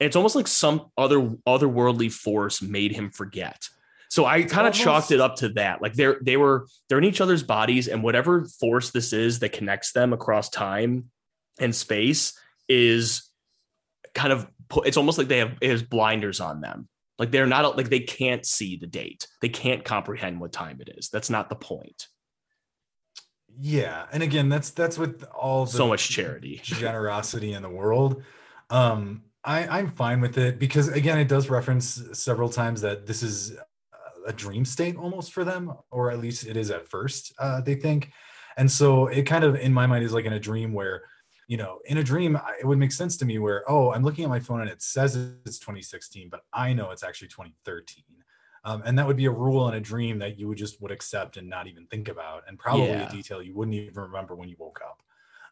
It's 0.00 0.16
almost 0.16 0.36
like 0.36 0.46
some 0.46 0.90
other 0.96 1.20
otherworldly 1.46 2.12
force 2.12 2.62
made 2.62 2.92
him 2.92 3.10
forget. 3.10 3.68
So 4.08 4.24
I 4.24 4.42
kind 4.42 4.66
of 4.66 4.74
chalked 4.74 5.10
it 5.10 5.20
up 5.20 5.36
to 5.36 5.50
that. 5.50 5.82
Like 5.82 5.94
they're 5.94 6.18
they 6.22 6.36
were 6.36 6.66
they're 6.88 6.98
in 6.98 7.04
each 7.04 7.20
other's 7.20 7.42
bodies, 7.42 7.88
and 7.88 8.02
whatever 8.02 8.46
force 8.60 8.90
this 8.90 9.12
is 9.12 9.40
that 9.40 9.52
connects 9.52 9.92
them 9.92 10.12
across 10.12 10.48
time 10.48 11.10
and 11.60 11.74
space 11.74 12.38
is 12.68 13.28
kind 14.14 14.32
of 14.32 14.46
it's 14.84 14.96
almost 14.96 15.18
like 15.18 15.28
they 15.28 15.38
have 15.38 15.56
it 15.60 15.70
has 15.70 15.82
blinders 15.82 16.40
on 16.40 16.60
them. 16.60 16.88
Like 17.18 17.30
they're 17.30 17.46
not 17.46 17.76
like 17.76 17.90
they 17.90 18.00
can't 18.00 18.46
see 18.46 18.76
the 18.76 18.86
date. 18.86 19.26
They 19.42 19.48
can't 19.48 19.84
comprehend 19.84 20.40
what 20.40 20.52
time 20.52 20.80
it 20.80 20.90
is. 20.96 21.08
That's 21.08 21.30
not 21.30 21.48
the 21.48 21.56
point. 21.56 22.06
Yeah, 23.60 24.06
and 24.12 24.22
again, 24.22 24.48
that's 24.48 24.70
that's 24.70 24.98
with 24.98 25.24
all 25.34 25.66
so 25.66 25.88
much 25.88 26.08
charity, 26.08 26.60
generosity 26.62 27.54
in 27.54 27.62
the 27.62 27.68
world. 27.68 28.22
Um, 28.70 29.22
I 29.42 29.66
I'm 29.66 29.90
fine 29.90 30.20
with 30.20 30.38
it 30.38 30.58
because 30.58 30.88
again, 30.88 31.18
it 31.18 31.26
does 31.26 31.50
reference 31.50 32.00
several 32.12 32.50
times 32.50 32.82
that 32.82 33.06
this 33.06 33.22
is 33.22 33.56
a 34.28 34.32
dream 34.32 34.64
state 34.64 34.96
almost 34.96 35.32
for 35.32 35.42
them, 35.42 35.72
or 35.90 36.10
at 36.12 36.20
least 36.20 36.46
it 36.46 36.56
is 36.56 36.70
at 36.70 36.86
first. 36.86 37.32
Uh, 37.38 37.60
they 37.60 37.74
think, 37.74 38.12
and 38.56 38.70
so 38.70 39.08
it 39.08 39.22
kind 39.22 39.42
of 39.42 39.56
in 39.56 39.72
my 39.72 39.86
mind 39.86 40.04
is 40.04 40.12
like 40.12 40.26
in 40.26 40.32
a 40.32 40.40
dream 40.40 40.72
where 40.72 41.02
you 41.48 41.56
know, 41.56 41.78
in 41.86 41.96
a 41.96 42.04
dream, 42.04 42.38
it 42.60 42.66
would 42.66 42.78
make 42.78 42.92
sense 42.92 43.16
to 43.16 43.24
me 43.24 43.38
where, 43.38 43.64
oh, 43.70 43.90
I'm 43.92 44.04
looking 44.04 44.22
at 44.22 44.28
my 44.28 44.38
phone 44.38 44.60
and 44.60 44.68
it 44.68 44.82
says 44.82 45.16
it's 45.16 45.58
2016, 45.58 46.28
but 46.28 46.42
I 46.52 46.74
know 46.74 46.90
it's 46.90 47.02
actually 47.02 47.28
2013. 47.28 48.04
Um, 48.64 48.82
and 48.84 48.98
that 48.98 49.06
would 49.06 49.16
be 49.16 49.24
a 49.24 49.30
rule 49.30 49.66
in 49.68 49.74
a 49.74 49.80
dream 49.80 50.18
that 50.18 50.38
you 50.38 50.46
would 50.48 50.58
just 50.58 50.80
would 50.82 50.90
accept 50.90 51.38
and 51.38 51.48
not 51.48 51.66
even 51.66 51.86
think 51.86 52.08
about, 52.08 52.42
and 52.46 52.58
probably 52.58 52.88
yeah. 52.88 53.08
a 53.08 53.10
detail 53.10 53.42
you 53.42 53.54
wouldn't 53.54 53.74
even 53.74 53.94
remember 53.94 54.34
when 54.34 54.50
you 54.50 54.56
woke 54.58 54.80
up. 54.86 55.02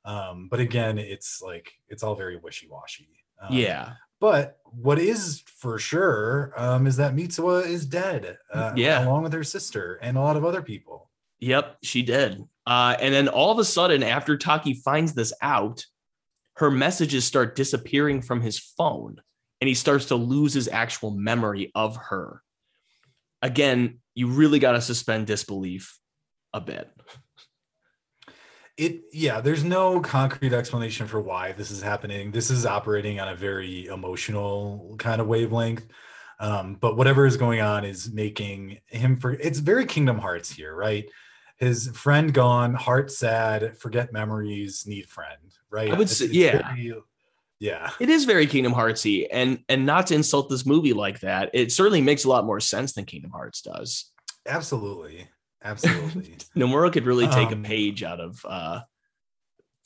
Um, 0.05 0.49
but 0.51 0.61
again, 0.61 0.99
it's 0.99 1.41
like 1.41 1.73
it's 1.89 2.03
all 2.03 2.15
very 2.15 2.37
wishy-washy. 2.37 3.09
Um, 3.41 3.57
yeah. 3.57 3.93
But 4.21 4.59
what 4.65 4.99
is 4.99 5.43
for 5.47 5.79
sure 5.79 6.53
um, 6.57 6.87
is 6.87 6.97
that 6.97 7.15
Mitsuha 7.15 7.67
is 7.67 7.87
dead. 7.87 8.39
Uh, 8.53 8.73
yeah. 8.77 9.05
Along 9.05 9.23
with 9.23 9.33
her 9.33 9.45
sister 9.45 9.99
and 10.03 10.17
a 10.17 10.21
lot 10.21 10.37
of 10.37 10.45
other 10.45 10.63
people. 10.63 11.11
Yep, 11.41 11.79
she 11.83 12.03
did. 12.03 12.43
Uh, 12.67 12.97
and 13.01 13.13
then 13.13 13.29
all 13.29 13.53
of 13.53 13.59
a 13.59 13.65
sudden, 13.65 14.03
after 14.03 14.37
Taki 14.37 14.75
finds 14.75 15.13
this 15.13 15.33
out, 15.43 15.85
her 16.57 16.71
messages 16.71 17.25
start 17.25 17.55
disappearing 17.55 18.23
from 18.23 18.41
his 18.41 18.59
phone 18.59 19.21
and 19.61 19.69
he 19.69 19.75
starts 19.75 20.07
to 20.07 20.17
lose 20.17 20.55
his 20.55 20.69
actual 20.69 21.11
memory 21.11 21.71
of 21.75 21.97
her. 21.97 22.43
Again, 23.43 23.99
you 24.15 24.29
really 24.29 24.59
got 24.59 24.73
to 24.73 24.81
suspend 24.81 25.27
disbelief 25.27 25.99
a 26.53 26.61
bit. 26.61 26.91
It, 28.77 29.03
yeah, 29.13 29.41
there's 29.41 29.65
no 29.65 30.01
concrete 30.01 30.53
explanation 30.53 31.07
for 31.07 31.21
why 31.21 31.53
this 31.53 31.71
is 31.71 31.81
happening. 31.81 32.31
This 32.31 32.51
is 32.51 32.67
operating 32.67 33.21
on 33.21 33.29
a 33.29 33.35
very 33.35 33.87
emotional 33.87 34.97
kind 34.99 35.21
of 35.21 35.27
wavelength. 35.27 35.87
Um, 36.39 36.77
but 36.79 36.99
whatever 36.99 37.25
is 37.25 37.39
going 37.39 37.63
on 37.63 37.85
is 37.85 38.13
making 38.13 38.81
him 38.89 39.17
for 39.17 39.33
it's 39.33 39.59
very 39.59 39.87
Kingdom 39.87 40.19
Hearts 40.19 40.53
here, 40.53 40.75
right? 40.75 41.07
his 41.57 41.89
friend 41.89 42.33
gone, 42.33 42.75
heart 42.75 43.11
sad, 43.11 43.79
forget 43.79 44.13
memories, 44.13 44.85
need 44.87 45.07
friend, 45.07 45.55
right? 45.71 45.91
I 45.91 45.97
would 45.97 46.09
say, 46.09 46.27
it's 46.27 46.35
yeah. 46.35 46.75
Very, 46.75 46.95
yeah. 47.59 47.91
It 47.99 48.11
is 48.11 48.25
very 48.25 48.47
Kingdom 48.47 48.75
Heartsy. 48.75 49.27
And 49.33 49.61
and 49.69 49.87
not 49.87 50.09
to 50.09 50.15
insult 50.15 50.51
this 50.51 50.67
movie 50.67 50.93
like 50.93 51.21
that, 51.21 51.51
it 51.55 51.73
certainly 51.73 52.03
makes 52.03 52.25
a 52.25 52.29
lot 52.29 52.45
more 52.45 52.61
sense 52.61 52.93
than 52.93 53.07
Kingdom 53.07 53.31
Hearts 53.31 53.63
does. 53.63 54.13
Absolutely. 54.47 55.29
Absolutely. 55.65 56.37
Nomura 56.57 56.93
could 56.93 57.07
really 57.07 57.27
take 57.29 57.49
um, 57.49 57.65
a 57.65 57.69
page 57.69 58.03
out 58.03 58.21
of 58.21 58.45
uh 58.45 58.81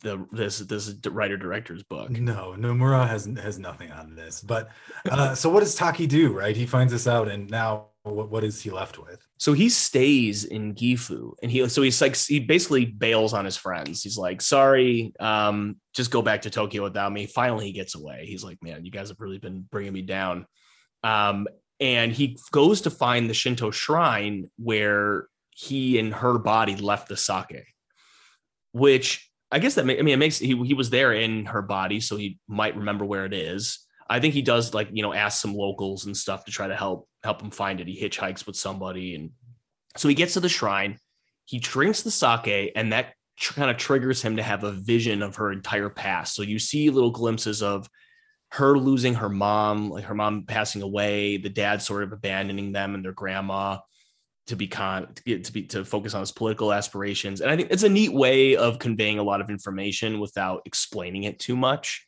the 0.02 0.26
this 0.32 0.58
this 0.60 0.94
writer 1.06 1.36
director's 1.36 1.82
book. 1.82 2.10
No, 2.10 2.54
Nomura 2.58 3.06
has 3.06 3.26
has 3.40 3.58
nothing 3.58 3.90
on 3.90 4.14
this. 4.14 4.40
But 4.40 4.70
uh 5.10 5.34
so 5.34 5.50
what 5.50 5.60
does 5.60 5.74
Taki 5.74 6.06
do, 6.06 6.32
right? 6.32 6.56
He 6.56 6.66
finds 6.66 6.92
this 6.92 7.06
out 7.06 7.28
and 7.28 7.50
now 7.50 7.88
what, 8.02 8.30
what 8.30 8.44
is 8.44 8.60
he 8.60 8.70
left 8.70 8.98
with? 8.98 9.26
So 9.38 9.52
he 9.52 9.68
stays 9.68 10.44
in 10.44 10.74
Gifu 10.74 11.32
and 11.42 11.50
he 11.50 11.68
so 11.68 11.82
he's 11.82 12.00
like 12.00 12.16
he 12.16 12.40
basically 12.40 12.86
bails 12.86 13.34
on 13.34 13.44
his 13.44 13.56
friends. 13.56 14.02
He's 14.02 14.16
like, 14.16 14.40
sorry, 14.40 15.12
um, 15.20 15.76
just 15.94 16.10
go 16.10 16.22
back 16.22 16.42
to 16.42 16.50
Tokyo 16.50 16.82
without 16.82 17.12
me. 17.12 17.26
Finally, 17.26 17.66
he 17.66 17.72
gets 17.72 17.94
away. 17.94 18.24
He's 18.26 18.44
like, 18.44 18.58
man, 18.62 18.84
you 18.84 18.90
guys 18.90 19.08
have 19.08 19.20
really 19.20 19.38
been 19.38 19.66
bringing 19.70 19.92
me 19.92 20.02
down. 20.02 20.46
Um, 21.02 21.46
and 21.78 22.12
he 22.12 22.38
goes 22.52 22.82
to 22.82 22.90
find 22.90 23.28
the 23.28 23.34
Shinto 23.34 23.70
shrine 23.70 24.50
where 24.58 25.26
he 25.60 25.98
and 25.98 26.14
her 26.14 26.38
body 26.38 26.74
left 26.76 27.08
the 27.08 27.16
sake, 27.16 27.74
which 28.72 29.30
I 29.50 29.58
guess 29.58 29.74
that 29.74 29.82
I 29.82 29.84
mean 29.84 30.08
it 30.08 30.18
makes 30.18 30.38
he 30.38 30.56
he 30.64 30.74
was 30.74 30.90
there 30.90 31.12
in 31.12 31.44
her 31.46 31.60
body, 31.60 32.00
so 32.00 32.16
he 32.16 32.38
might 32.48 32.76
remember 32.76 33.04
where 33.04 33.26
it 33.26 33.34
is. 33.34 33.86
I 34.08 34.20
think 34.20 34.32
he 34.32 34.42
does 34.42 34.72
like 34.72 34.88
you 34.90 35.02
know 35.02 35.12
ask 35.12 35.40
some 35.40 35.54
locals 35.54 36.06
and 36.06 36.16
stuff 36.16 36.44
to 36.46 36.50
try 36.50 36.68
to 36.68 36.76
help 36.76 37.08
help 37.22 37.42
him 37.42 37.50
find 37.50 37.80
it. 37.80 37.88
He 37.88 38.00
hitchhikes 38.00 38.46
with 38.46 38.56
somebody, 38.56 39.14
and 39.14 39.30
so 39.96 40.08
he 40.08 40.14
gets 40.14 40.34
to 40.34 40.40
the 40.40 40.48
shrine. 40.48 40.98
He 41.44 41.58
drinks 41.58 42.02
the 42.02 42.10
sake, 42.10 42.72
and 42.74 42.92
that 42.92 43.12
tr- 43.36 43.54
kind 43.54 43.70
of 43.70 43.76
triggers 43.76 44.22
him 44.22 44.36
to 44.36 44.42
have 44.42 44.64
a 44.64 44.72
vision 44.72 45.20
of 45.22 45.36
her 45.36 45.52
entire 45.52 45.90
past. 45.90 46.34
So 46.34 46.42
you 46.42 46.58
see 46.58 46.88
little 46.88 47.10
glimpses 47.10 47.62
of 47.62 47.86
her 48.52 48.78
losing 48.78 49.14
her 49.14 49.28
mom, 49.28 49.90
like 49.90 50.04
her 50.04 50.14
mom 50.14 50.44
passing 50.46 50.80
away, 50.80 51.36
the 51.36 51.50
dad 51.50 51.82
sort 51.82 52.02
of 52.02 52.12
abandoning 52.12 52.72
them 52.72 52.94
and 52.94 53.04
their 53.04 53.12
grandma 53.12 53.78
to 54.50 54.56
be 54.56 54.68
con 54.68 55.12
to 55.14 55.22
get 55.24 55.44
to 55.44 55.52
be 55.52 55.62
to 55.64 55.84
focus 55.84 56.14
on 56.14 56.20
his 56.20 56.30
political 56.30 56.72
aspirations. 56.72 57.40
And 57.40 57.50
I 57.50 57.56
think 57.56 57.68
it's 57.70 57.82
a 57.82 57.88
neat 57.88 58.12
way 58.12 58.56
of 58.56 58.78
conveying 58.78 59.18
a 59.18 59.22
lot 59.22 59.40
of 59.40 59.50
information 59.50 60.20
without 60.20 60.62
explaining 60.66 61.24
it 61.24 61.38
too 61.38 61.56
much 61.56 62.06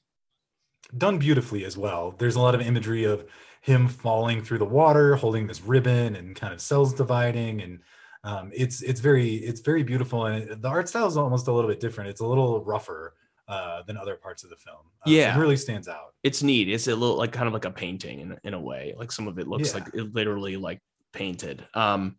done 0.96 1.18
beautifully 1.18 1.64
as 1.64 1.76
well. 1.76 2.14
There's 2.18 2.36
a 2.36 2.40
lot 2.40 2.54
of 2.54 2.60
imagery 2.60 3.04
of 3.04 3.24
him 3.60 3.88
falling 3.88 4.42
through 4.42 4.58
the 4.58 4.64
water, 4.64 5.16
holding 5.16 5.46
this 5.46 5.62
ribbon, 5.62 6.16
and 6.16 6.34
kind 6.34 6.52
of 6.52 6.60
cells 6.60 6.92
dividing, 6.92 7.62
and 7.62 7.80
um, 8.24 8.50
it's 8.54 8.82
it's 8.82 9.00
very 9.00 9.34
it's 9.36 9.60
very 9.60 9.82
beautiful. 9.82 10.26
And 10.26 10.42
it, 10.42 10.62
the 10.62 10.68
art 10.68 10.88
style 10.88 11.06
is 11.06 11.16
almost 11.16 11.48
a 11.48 11.52
little 11.52 11.70
bit 11.70 11.80
different. 11.80 12.10
It's 12.10 12.20
a 12.20 12.26
little 12.26 12.64
rougher 12.64 13.14
uh, 13.48 13.82
than 13.82 13.96
other 13.96 14.16
parts 14.16 14.44
of 14.44 14.50
the 14.50 14.56
film. 14.56 14.78
Uh, 15.06 15.10
yeah, 15.10 15.36
it 15.36 15.40
really 15.40 15.56
stands 15.56 15.88
out. 15.88 16.14
It's 16.22 16.42
neat. 16.42 16.68
It's 16.68 16.88
a 16.88 16.94
little 16.94 17.16
like 17.16 17.32
kind 17.32 17.46
of 17.46 17.52
like 17.52 17.64
a 17.64 17.70
painting 17.70 18.20
in 18.20 18.36
in 18.44 18.54
a 18.54 18.60
way. 18.60 18.94
Like 18.96 19.12
some 19.12 19.28
of 19.28 19.38
it 19.38 19.46
looks 19.46 19.72
yeah. 19.72 19.80
like 19.80 19.94
it 19.94 20.14
literally 20.14 20.56
like 20.56 20.80
painted. 21.12 21.64
Um, 21.74 22.16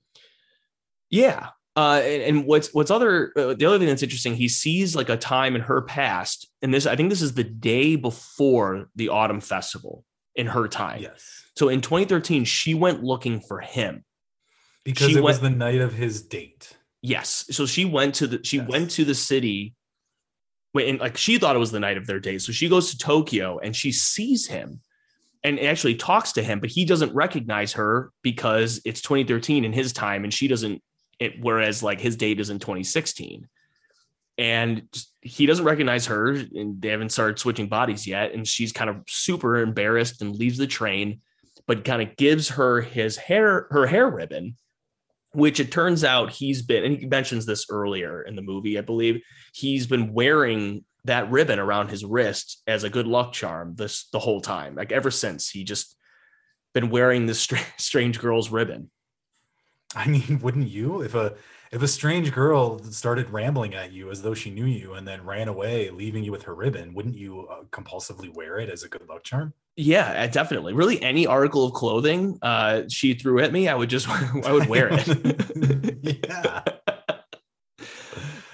yeah, 1.14 1.50
uh, 1.76 2.02
and, 2.04 2.24
and, 2.24 2.46
what's 2.46 2.74
what's 2.74 2.92
other 2.92 3.32
uh, 3.38 3.54
the 3.54 3.66
other 3.66 3.78
thing 3.78 3.88
that's 3.88 4.04
interesting, 4.04 4.36
he 4.36 4.48
sees 4.48 4.96
like 4.96 5.10
a 5.10 5.18
time 5.18 5.56
in 5.56 5.62
her 5.62 5.82
past, 5.82 6.48
and 6.62 6.74
this 6.74 6.86
I 6.86 6.96
think 6.96 7.10
this 7.10 7.22
is 7.22 7.34
the 7.34 7.44
day 7.44 7.96
before 7.96 8.90
the 8.96 9.10
autumn 9.10 9.40
festival 9.40 10.04
in 10.36 10.48
her 10.48 10.68
time. 10.68 11.02
Yes. 11.02 11.46
So 11.56 11.70
in 11.70 11.82
2013, 11.82 12.46
she 12.46 12.74
went 12.74 13.04
looking 13.04 13.40
for 13.40 13.60
him 13.60 14.04
because 14.84 15.08
she 15.10 15.14
it 15.14 15.16
went, 15.16 15.26
was 15.26 15.40
the 15.40 15.50
night 15.50 15.82
of 15.82 15.94
his 15.94 16.24
date. 16.24 16.76
Yes. 17.02 17.46
So 17.52 17.66
she 17.66 17.86
went 17.86 18.16
to 18.16 18.28
the 18.28 18.44
she 18.44 18.58
yes. 18.58 18.68
went 18.68 18.92
to 18.92 19.06
the 19.06 19.16
city. 19.16 19.76
And 20.76 21.00
like 21.00 21.18
she 21.18 21.38
thought 21.38 21.56
it 21.56 21.60
was 21.60 21.72
the 21.72 21.80
night 21.80 21.98
of 21.98 22.08
their 22.08 22.20
date. 22.20 22.42
So 22.42 22.52
she 22.52 22.68
goes 22.68 22.90
to 22.90 22.98
Tokyo 22.98 23.60
and 23.60 23.76
she 23.76 23.92
sees 23.92 24.48
him 24.48 24.82
and 25.44 25.60
actually 25.60 25.94
talks 25.94 26.32
to 26.32 26.42
him, 26.42 26.60
but 26.60 26.72
he 26.72 26.84
doesn't 26.84 27.14
recognize 27.14 27.74
her 27.74 28.12
because 28.24 28.82
it's 28.84 29.02
2013 29.02 29.66
in 29.66 29.74
his 29.74 29.94
time 29.94 30.24
and 30.24 30.34
she 30.34 30.48
doesn't 30.48 30.82
it, 31.24 31.42
whereas 31.42 31.84
like 31.84 32.00
his 32.00 32.16
date 32.16 32.40
is 32.40 32.50
in 32.50 32.60
2016 32.60 33.48
and 34.38 34.84
he 35.22 35.46
doesn't 35.46 35.66
recognize 35.66 36.08
her 36.08 36.32
and 36.32 36.82
they 36.82 36.90
haven't 36.90 37.12
started 37.12 37.38
switching 37.38 37.68
bodies 37.68 38.08
yet 38.08 38.34
and 38.34 38.48
she's 38.48 38.72
kind 38.72 38.90
of 38.90 38.98
super 39.08 39.58
embarrassed 39.58 40.22
and 40.22 40.36
leaves 40.36 40.58
the 40.58 40.68
train 40.68 41.22
but 41.68 41.86
kind 41.86 42.02
of 42.02 42.16
gives 42.18 42.50
her 42.50 42.82
his 42.82 43.16
hair 43.16 43.68
her 43.72 43.86
hair 43.86 44.10
ribbon 44.10 44.58
which 45.34 45.60
it 45.60 45.72
turns 45.72 46.04
out 46.04 46.32
he's 46.32 46.62
been 46.62 46.84
and 46.84 46.98
he 46.98 47.06
mentions 47.06 47.46
this 47.46 47.68
earlier 47.70 48.24
in 48.24 48.36
the 48.36 48.42
movie 48.42 48.78
i 48.78 48.82
believe 48.82 49.22
he's 49.54 49.86
been 49.88 50.14
wearing 50.14 50.84
that 51.06 51.30
ribbon 51.32 51.60
around 51.60 51.90
his 51.90 52.06
wrist 52.06 52.62
as 52.66 52.84
a 52.84 52.90
good 52.90 53.08
luck 53.08 53.34
charm 53.34 53.76
this 53.76 54.08
the 54.12 54.20
whole 54.20 54.42
time. 54.42 54.76
Like 54.76 54.92
ever 54.92 55.12
since 55.12 55.50
he 55.50 55.64
just 55.64 55.96
been 56.74 56.90
wearing 56.90 57.26
this 57.26 57.48
strange 57.78 58.20
girl's 58.20 58.50
ribbon 58.50 58.90
I 59.96 60.08
mean, 60.08 60.40
wouldn't 60.42 60.70
you? 60.70 61.02
If 61.02 61.16
a 61.16 61.36
if 61.72 61.82
a 61.82 61.88
strange 61.88 62.32
girl 62.32 62.80
started 62.84 63.30
rambling 63.30 63.74
at 63.74 63.92
you 63.92 64.12
as 64.12 64.22
though 64.22 64.34
she 64.34 64.52
knew 64.52 64.66
you 64.66 64.94
and 64.94 65.08
then 65.08 65.26
ran 65.26 65.48
away, 65.48 65.90
leaving 65.90 66.24
you 66.24 66.32
with 66.32 66.44
her 66.44 66.54
ribbon, 66.54 66.94
wouldn't 66.94 67.16
you 67.16 67.48
uh, 67.48 67.64
compulsively 67.72 68.34
wear 68.34 68.58
it 68.58 68.70
as 68.70 68.84
a 68.84 68.90
good 68.90 69.08
luck 69.10 69.24
charm? 69.24 69.54
Yeah, 69.76 70.24
uh, 70.24 70.28
definitely. 70.28 70.74
Really, 70.74 71.02
any 71.02 71.26
article 71.26 71.66
of 71.66 71.74
clothing 71.74 72.38
uh, 72.42 72.84
she 72.90 73.16
threw 73.16 73.40
at 73.40 73.52
me, 73.52 73.68
I 73.68 73.76
would 73.76 73.90
just 73.90 74.08
I 74.46 74.52
would 74.52 74.68
wear 74.68 74.90
it. 74.92 76.22
yeah. 76.32 76.64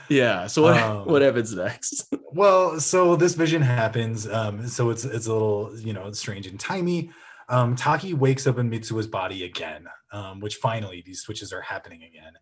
yeah. 0.08 0.48
So 0.48 0.64
what 0.64 0.78
um, 0.78 1.06
what 1.06 1.22
happens 1.22 1.54
next? 1.54 2.14
well, 2.32 2.80
so 2.80 3.16
this 3.18 3.36
vision 3.36 3.62
happens. 3.62 4.28
Um, 4.28 4.68
so 4.68 4.90
it's 4.92 5.04
it's 5.04 5.28
a 5.28 5.34
little 5.34 5.78
you 5.78 5.94
know 5.94 6.12
strange 6.12 6.48
and 6.48 6.60
timey. 6.60 7.12
Um, 7.50 7.76
Taki 7.76 8.14
wakes 8.14 8.47
up 8.47 8.58
in 8.60 8.70
Mitsuha's 8.70 9.08
body 9.08 9.43
again, 9.43 9.88
um, 10.12 10.39
which 10.39 10.56
finally 10.58 11.02
these 11.06 11.22
switches 11.22 11.52
are 11.52 11.62
happening 11.62 12.04
again. 12.04 12.34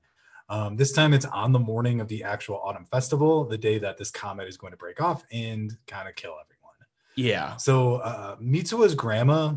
Um, 0.49 0.75
this 0.77 0.91
time 0.91 1.13
it's 1.13 1.25
on 1.25 1.51
the 1.51 1.59
morning 1.59 1.99
of 1.99 2.07
the 2.07 2.23
actual 2.23 2.57
autumn 2.63 2.85
festival, 2.85 3.45
the 3.45 3.57
day 3.57 3.79
that 3.79 3.97
this 3.97 4.11
comet 4.11 4.47
is 4.47 4.57
going 4.57 4.71
to 4.71 4.77
break 4.77 5.01
off 5.01 5.23
and 5.31 5.75
kind 5.87 6.07
of 6.07 6.15
kill 6.15 6.31
everyone. 6.31 6.75
Yeah. 7.15 7.57
So 7.57 7.95
uh, 7.95 8.35
grandma 8.95 9.55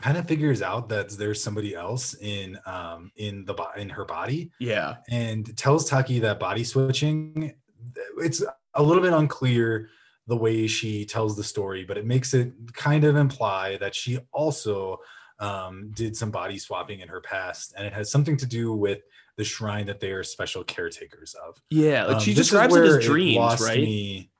kind 0.00 0.16
of 0.16 0.26
figures 0.26 0.62
out 0.62 0.88
that 0.88 1.10
there's 1.10 1.42
somebody 1.42 1.74
else 1.74 2.14
in 2.14 2.58
um, 2.66 3.10
in 3.16 3.44
the 3.44 3.54
bo- 3.54 3.72
in 3.76 3.88
her 3.90 4.04
body 4.04 4.50
Yeah. 4.60 4.96
and 5.08 5.56
tells 5.56 5.88
Taki 5.88 6.20
that 6.20 6.38
body 6.38 6.64
switching. 6.64 7.52
It's 8.18 8.42
a 8.74 8.82
little 8.82 9.02
bit 9.02 9.12
unclear 9.12 9.88
the 10.28 10.36
way 10.36 10.66
she 10.68 11.04
tells 11.04 11.36
the 11.36 11.42
story, 11.42 11.84
but 11.84 11.98
it 11.98 12.06
makes 12.06 12.34
it 12.34 12.52
kind 12.74 13.02
of 13.04 13.16
imply 13.16 13.76
that 13.78 13.94
she 13.94 14.18
also 14.32 14.98
um, 15.40 15.90
did 15.94 16.16
some 16.16 16.30
body 16.30 16.58
swapping 16.58 17.00
in 17.00 17.08
her 17.08 17.20
past, 17.20 17.74
and 17.76 17.86
it 17.86 17.92
has 17.92 18.10
something 18.10 18.36
to 18.36 18.46
do 18.46 18.72
with 18.72 19.00
the 19.36 19.44
shrine 19.44 19.86
that 19.86 20.00
they 20.00 20.10
are 20.12 20.22
special 20.22 20.62
caretakers 20.64 21.34
of. 21.46 21.56
Yeah. 21.70 22.04
Like 22.04 22.16
Um, 22.16 22.22
she 22.22 22.32
is 22.32 22.36
describes 22.36 22.74
it 22.76 22.84
as 22.84 23.04
dreams, 23.04 23.36
lost 23.36 23.62
right? 23.64 23.80
me. 23.80 24.30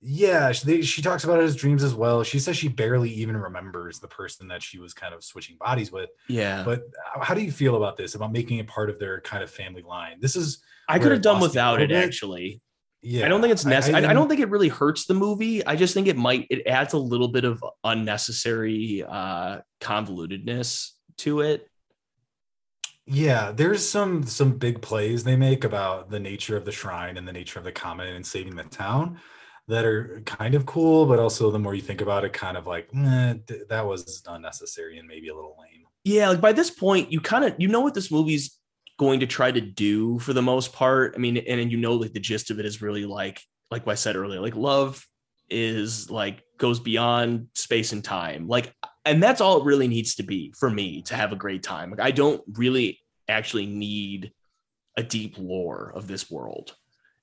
Yeah, 0.00 0.52
she, 0.52 0.64
they, 0.64 0.82
she 0.82 1.02
talks 1.02 1.24
about 1.24 1.40
it 1.40 1.42
as 1.42 1.56
dreams 1.56 1.82
as 1.82 1.92
well. 1.92 2.22
She 2.22 2.38
says 2.38 2.56
she 2.56 2.68
barely 2.68 3.10
even 3.10 3.36
remembers 3.36 3.98
the 3.98 4.06
person 4.06 4.46
that 4.48 4.62
she 4.62 4.78
was 4.78 4.94
kind 4.94 5.12
of 5.12 5.24
switching 5.24 5.56
bodies 5.56 5.90
with. 5.90 6.10
Yeah. 6.28 6.62
But 6.64 6.82
how 7.20 7.34
do 7.34 7.40
you 7.42 7.50
feel 7.50 7.74
about 7.74 7.96
this? 7.96 8.14
About 8.14 8.30
making 8.32 8.58
it 8.58 8.68
part 8.68 8.90
of 8.90 9.00
their 9.00 9.20
kind 9.22 9.42
of 9.42 9.50
family 9.50 9.82
line? 9.82 10.18
This 10.20 10.36
is 10.36 10.62
I 10.88 11.00
could 11.00 11.10
have 11.10 11.20
done 11.20 11.40
lost 11.40 11.42
me 11.42 11.46
a 11.46 11.48
without 11.50 11.82
it 11.82 11.88
bit. 11.88 12.04
actually. 12.04 12.60
Yeah. 13.02 13.24
I 13.24 13.28
don't 13.28 13.40
think 13.40 13.52
it's 13.52 13.64
necessary. 13.64 14.04
I, 14.04 14.10
I, 14.10 14.12
don't 14.12 14.28
think. 14.28 14.40
it 14.40 14.50
really 14.50 14.68
hurts 14.68 15.06
the 15.06 15.14
movie. 15.14 15.64
I 15.64 15.76
just 15.76 15.94
think 15.94 16.08
it 16.08 16.16
might. 16.16 16.46
It 16.50 16.66
adds 16.66 16.94
a 16.94 16.98
little 16.98 17.28
bit 17.28 17.44
of 17.44 17.62
unnecessary 17.84 19.04
uh, 19.06 19.58
convolutedness 19.80 20.90
to 21.18 21.40
it. 21.40 21.68
Yeah, 23.06 23.52
there's 23.52 23.88
some 23.88 24.24
some 24.24 24.58
big 24.58 24.82
plays 24.82 25.24
they 25.24 25.36
make 25.36 25.64
about 25.64 26.10
the 26.10 26.20
nature 26.20 26.56
of 26.56 26.64
the 26.64 26.72
shrine 26.72 27.16
and 27.16 27.26
the 27.26 27.32
nature 27.32 27.58
of 27.58 27.64
the 27.64 27.72
comet 27.72 28.08
and 28.08 28.26
saving 28.26 28.54
the 28.54 28.64
town 28.64 29.18
that 29.66 29.84
are 29.84 30.22
kind 30.26 30.54
of 30.54 30.66
cool, 30.66 31.06
but 31.06 31.18
also 31.18 31.50
the 31.50 31.58
more 31.58 31.74
you 31.74 31.80
think 31.80 32.00
about 32.00 32.24
it, 32.24 32.32
kind 32.32 32.56
of 32.56 32.66
like 32.66 32.88
eh, 32.94 33.34
that 33.68 33.86
was 33.86 34.22
unnecessary 34.26 34.98
and 34.98 35.08
maybe 35.08 35.28
a 35.28 35.34
little 35.34 35.56
lame. 35.58 35.84
Yeah, 36.04 36.28
like 36.30 36.40
by 36.40 36.52
this 36.52 36.70
point, 36.70 37.10
you 37.10 37.20
kind 37.20 37.44
of 37.44 37.54
you 37.58 37.68
know 37.68 37.80
what 37.80 37.94
this 37.94 38.10
movie's 38.10 38.57
going 38.98 39.20
to 39.20 39.26
try 39.26 39.50
to 39.50 39.60
do 39.60 40.18
for 40.18 40.32
the 40.32 40.42
most 40.42 40.72
part. 40.72 41.14
I 41.14 41.18
mean, 41.18 41.36
and, 41.38 41.60
and 41.60 41.72
you 41.72 41.78
know, 41.78 41.94
like 41.94 42.12
the 42.12 42.20
gist 42.20 42.50
of 42.50 42.58
it 42.58 42.66
is 42.66 42.82
really 42.82 43.06
like 43.06 43.40
like 43.70 43.86
I 43.86 43.94
said 43.94 44.16
earlier, 44.16 44.40
like 44.40 44.56
love 44.56 45.04
is 45.50 46.10
like 46.10 46.42
goes 46.58 46.80
beyond 46.80 47.48
space 47.54 47.92
and 47.92 48.04
time. 48.04 48.48
Like, 48.48 48.74
and 49.04 49.22
that's 49.22 49.40
all 49.40 49.60
it 49.60 49.64
really 49.64 49.88
needs 49.88 50.16
to 50.16 50.22
be 50.22 50.52
for 50.58 50.68
me 50.68 51.02
to 51.02 51.14
have 51.14 51.32
a 51.32 51.36
great 51.36 51.62
time. 51.62 51.90
Like, 51.90 52.00
I 52.00 52.10
don't 52.10 52.42
really 52.54 53.00
actually 53.28 53.66
need 53.66 54.32
a 54.96 55.02
deep 55.02 55.36
lore 55.38 55.92
of 55.94 56.06
this 56.06 56.30
world, 56.30 56.74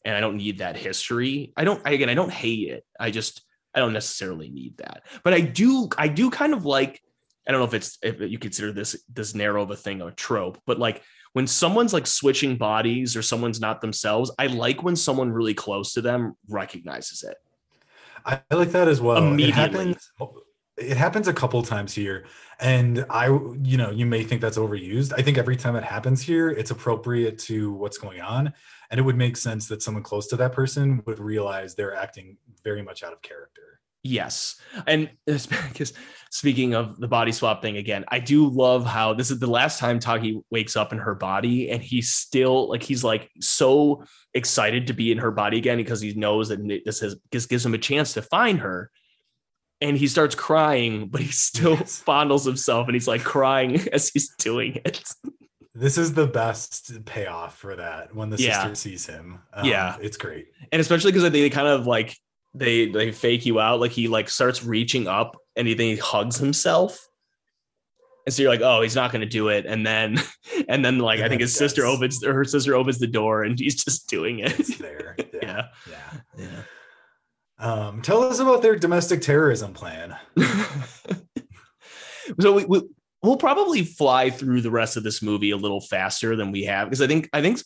and 0.04 0.16
I 0.16 0.20
don't 0.20 0.38
need 0.38 0.60
that 0.60 0.78
history. 0.78 1.54
I 1.58 1.64
don't. 1.64 1.82
Again, 1.86 2.10
I 2.10 2.16
don't 2.16 2.32
hate 2.32 2.70
it. 2.70 2.86
I 3.00 3.12
just 3.12 3.44
I 3.74 3.80
don't 3.80 3.94
necessarily 3.94 4.50
need 4.50 4.78
that. 4.78 5.04
But 5.24 5.34
I 5.34 5.42
do. 5.42 5.90
I 5.98 6.08
do 6.08 6.30
kind 6.30 6.54
of 6.54 6.66
like. 6.66 7.02
I 7.48 7.52
don't 7.52 7.62
know 7.62 7.68
if 7.68 7.76
it's 7.76 8.00
if 8.02 8.20
you 8.22 8.40
consider 8.40 8.72
this 8.72 9.04
this 9.14 9.36
narrow 9.36 9.62
of 9.62 9.70
a 9.70 9.76
thing 9.76 10.02
a 10.02 10.12
trope, 10.12 10.60
but 10.66 10.80
like 10.80 11.04
when 11.36 11.48
someone's 11.48 11.92
like 11.92 12.08
switching 12.08 12.56
bodies 12.56 13.14
or 13.18 13.22
someone's 13.22 13.60
not 13.60 13.82
themselves, 13.82 14.32
I 14.40 14.48
like 14.48 14.84
when 14.84 14.96
someone 14.96 15.34
really 15.34 15.54
close 15.54 15.92
to 15.96 16.02
them 16.02 16.38
recognizes 16.48 17.24
it. 17.24 17.36
I, 18.26 18.40
like 18.56 18.72
that 18.72 18.88
as 18.88 19.02
well. 19.02 19.18
It 19.18 19.28
Immediately. 19.28 19.52
happens. 19.52 20.12
It 20.78 20.96
happens 20.96 21.28
a 21.28 21.34
couple 21.34 21.62
times 21.62 21.94
here, 21.94 22.26
and 22.62 23.06
I, 23.10 23.28
you 23.28 23.76
know, 23.76 23.92
you 23.92 24.06
may 24.06 24.24
think 24.24 24.40
that's 24.40 24.58
overused. 24.58 25.12
I 25.18 25.24
think 25.24 25.38
every 25.38 25.58
time 25.58 25.76
it 25.76 25.84
happens 25.84 26.22
here, 26.22 26.50
it's 26.50 26.72
appropriate 26.72 27.38
to 27.40 27.74
what's 27.74 27.98
going 27.98 28.22
on, 28.22 28.54
and 28.90 28.98
it 28.98 29.04
would 29.04 29.18
make 29.18 29.36
sense 29.36 29.68
that 29.68 29.84
someone 29.84 30.04
close 30.04 30.28
to 30.28 30.38
that 30.38 30.54
person 30.54 31.04
would 31.06 31.20
realize 31.20 31.76
they're 31.76 31.96
acting 31.96 32.38
very 32.64 32.82
much 32.82 33.04
out 33.04 33.12
of 33.12 33.22
character. 33.22 33.75
Yes. 34.08 34.56
And 34.86 35.10
because 35.26 35.94
speaking 36.30 36.76
of 36.76 37.00
the 37.00 37.08
body 37.08 37.32
swap 37.32 37.62
thing 37.64 37.78
again, 37.78 38.06
I 38.10 38.20
do 38.20 38.48
love 38.48 38.86
how 38.86 39.14
this 39.16 39.32
is 39.32 39.40
the 39.40 39.48
last 39.48 39.80
time 39.80 40.00
Taki 40.00 40.42
wakes 40.52 40.76
up 40.76 40.94
in 40.94 41.00
her 41.00 41.16
body 41.16 41.72
and 41.72 41.82
he's 41.82 42.14
still 42.14 42.70
like 42.70 42.84
he's 42.84 43.04
like 43.04 43.32
so 43.42 44.04
excited 44.36 44.88
to 44.88 44.94
be 44.94 45.12
in 45.12 45.18
her 45.18 45.32
body 45.32 45.58
again 45.58 45.78
because 45.78 46.02
he 46.02 46.14
knows 46.14 46.50
that 46.50 46.60
this 46.86 47.00
has 47.00 47.16
this 47.32 47.48
gives 47.48 47.66
him 47.66 47.74
a 47.74 47.80
chance 47.80 48.14
to 48.14 48.22
find 48.22 48.60
her. 48.60 48.92
And 49.82 49.98
he 49.98 50.08
starts 50.08 50.36
crying, 50.36 51.08
but 51.10 51.20
he 51.22 51.32
still 51.32 51.74
Yes. 51.74 52.02
fondles 52.08 52.46
himself 52.46 52.88
and 52.88 52.96
he's 52.96 53.08
like 53.08 53.24
crying 53.24 53.76
as 53.92 54.10
he's 54.10 54.34
doing 54.38 54.80
it. 54.86 55.04
This 55.74 55.98
is 55.98 56.14
the 56.14 56.28
best 56.28 57.04
payoff 57.06 57.58
for 57.58 57.76
that 57.76 58.16
when 58.16 58.30
the 58.30 58.38
Yeah. 58.38 58.62
sister 58.62 58.76
sees 58.76 59.08
him. 59.08 59.40
Um, 59.52 59.66
Yeah. 59.68 59.98
it's 60.00 60.16
great. 60.18 60.46
and 60.72 60.80
especially 60.80 61.12
because 61.12 61.24
I 61.24 61.30
think 61.32 61.44
they 61.44 61.50
kind 61.50 61.68
of 61.68 61.88
like 61.88 62.16
they 62.56 62.88
they 62.88 63.12
fake 63.12 63.46
you 63.46 63.60
out 63.60 63.80
like 63.80 63.92
he 63.92 64.08
like 64.08 64.30
starts 64.30 64.64
reaching 64.64 65.08
up 65.08 65.38
and 65.56 65.68
he 65.68 65.74
then 65.74 65.88
he 65.88 65.96
hugs 65.98 66.38
himself 66.38 67.08
and 68.26 68.34
so 68.34 68.42
you're 68.42 68.52
like 68.52 68.62
oh 68.62 68.82
he's 68.82 68.96
not 68.96 69.12
going 69.12 69.22
to 69.22 69.28
do 69.28 69.50
it 69.50 69.66
and 69.66 69.86
then 69.86 70.18
and 70.70 70.84
then 70.84 71.00
like 71.00 71.20
i 71.20 71.28
think 71.28 71.42
his 71.42 71.56
sister 71.56 71.82
does. 71.82 71.96
opens 71.96 72.24
her 72.24 72.46
sister 72.46 72.74
opens 72.76 72.98
the 72.98 73.08
door 73.08 73.44
and 73.44 73.60
he's 73.60 73.84
just 73.84 74.08
doing 74.08 74.40
it 74.40 74.58
It's 74.60 74.78
there. 74.78 75.16
yeah 75.42 75.68
yeah. 75.90 76.20
yeah 76.38 76.62
Um, 77.58 78.02
tell 78.02 78.24
us 78.24 78.40
about 78.40 78.62
their 78.62 78.76
domestic 78.76 79.22
terrorism 79.22 79.74
plan. 79.74 80.16
so 82.40 82.54
we, 82.54 82.66
we 82.66 82.82
we'll 83.24 83.38
probably 83.38 83.84
fly 83.84 84.30
through 84.30 84.62
the 84.62 84.72
rest 84.72 84.98
of 84.98 85.04
this 85.04 85.22
movie 85.22 85.52
a 85.52 85.58
little 85.58 85.82
faster 85.82 86.36
than 86.36 86.52
we 86.52 86.64
have 86.64 86.88
because 86.88 87.02
i 87.02 87.08
think 87.08 87.30
i 87.34 87.42
think 87.42 87.60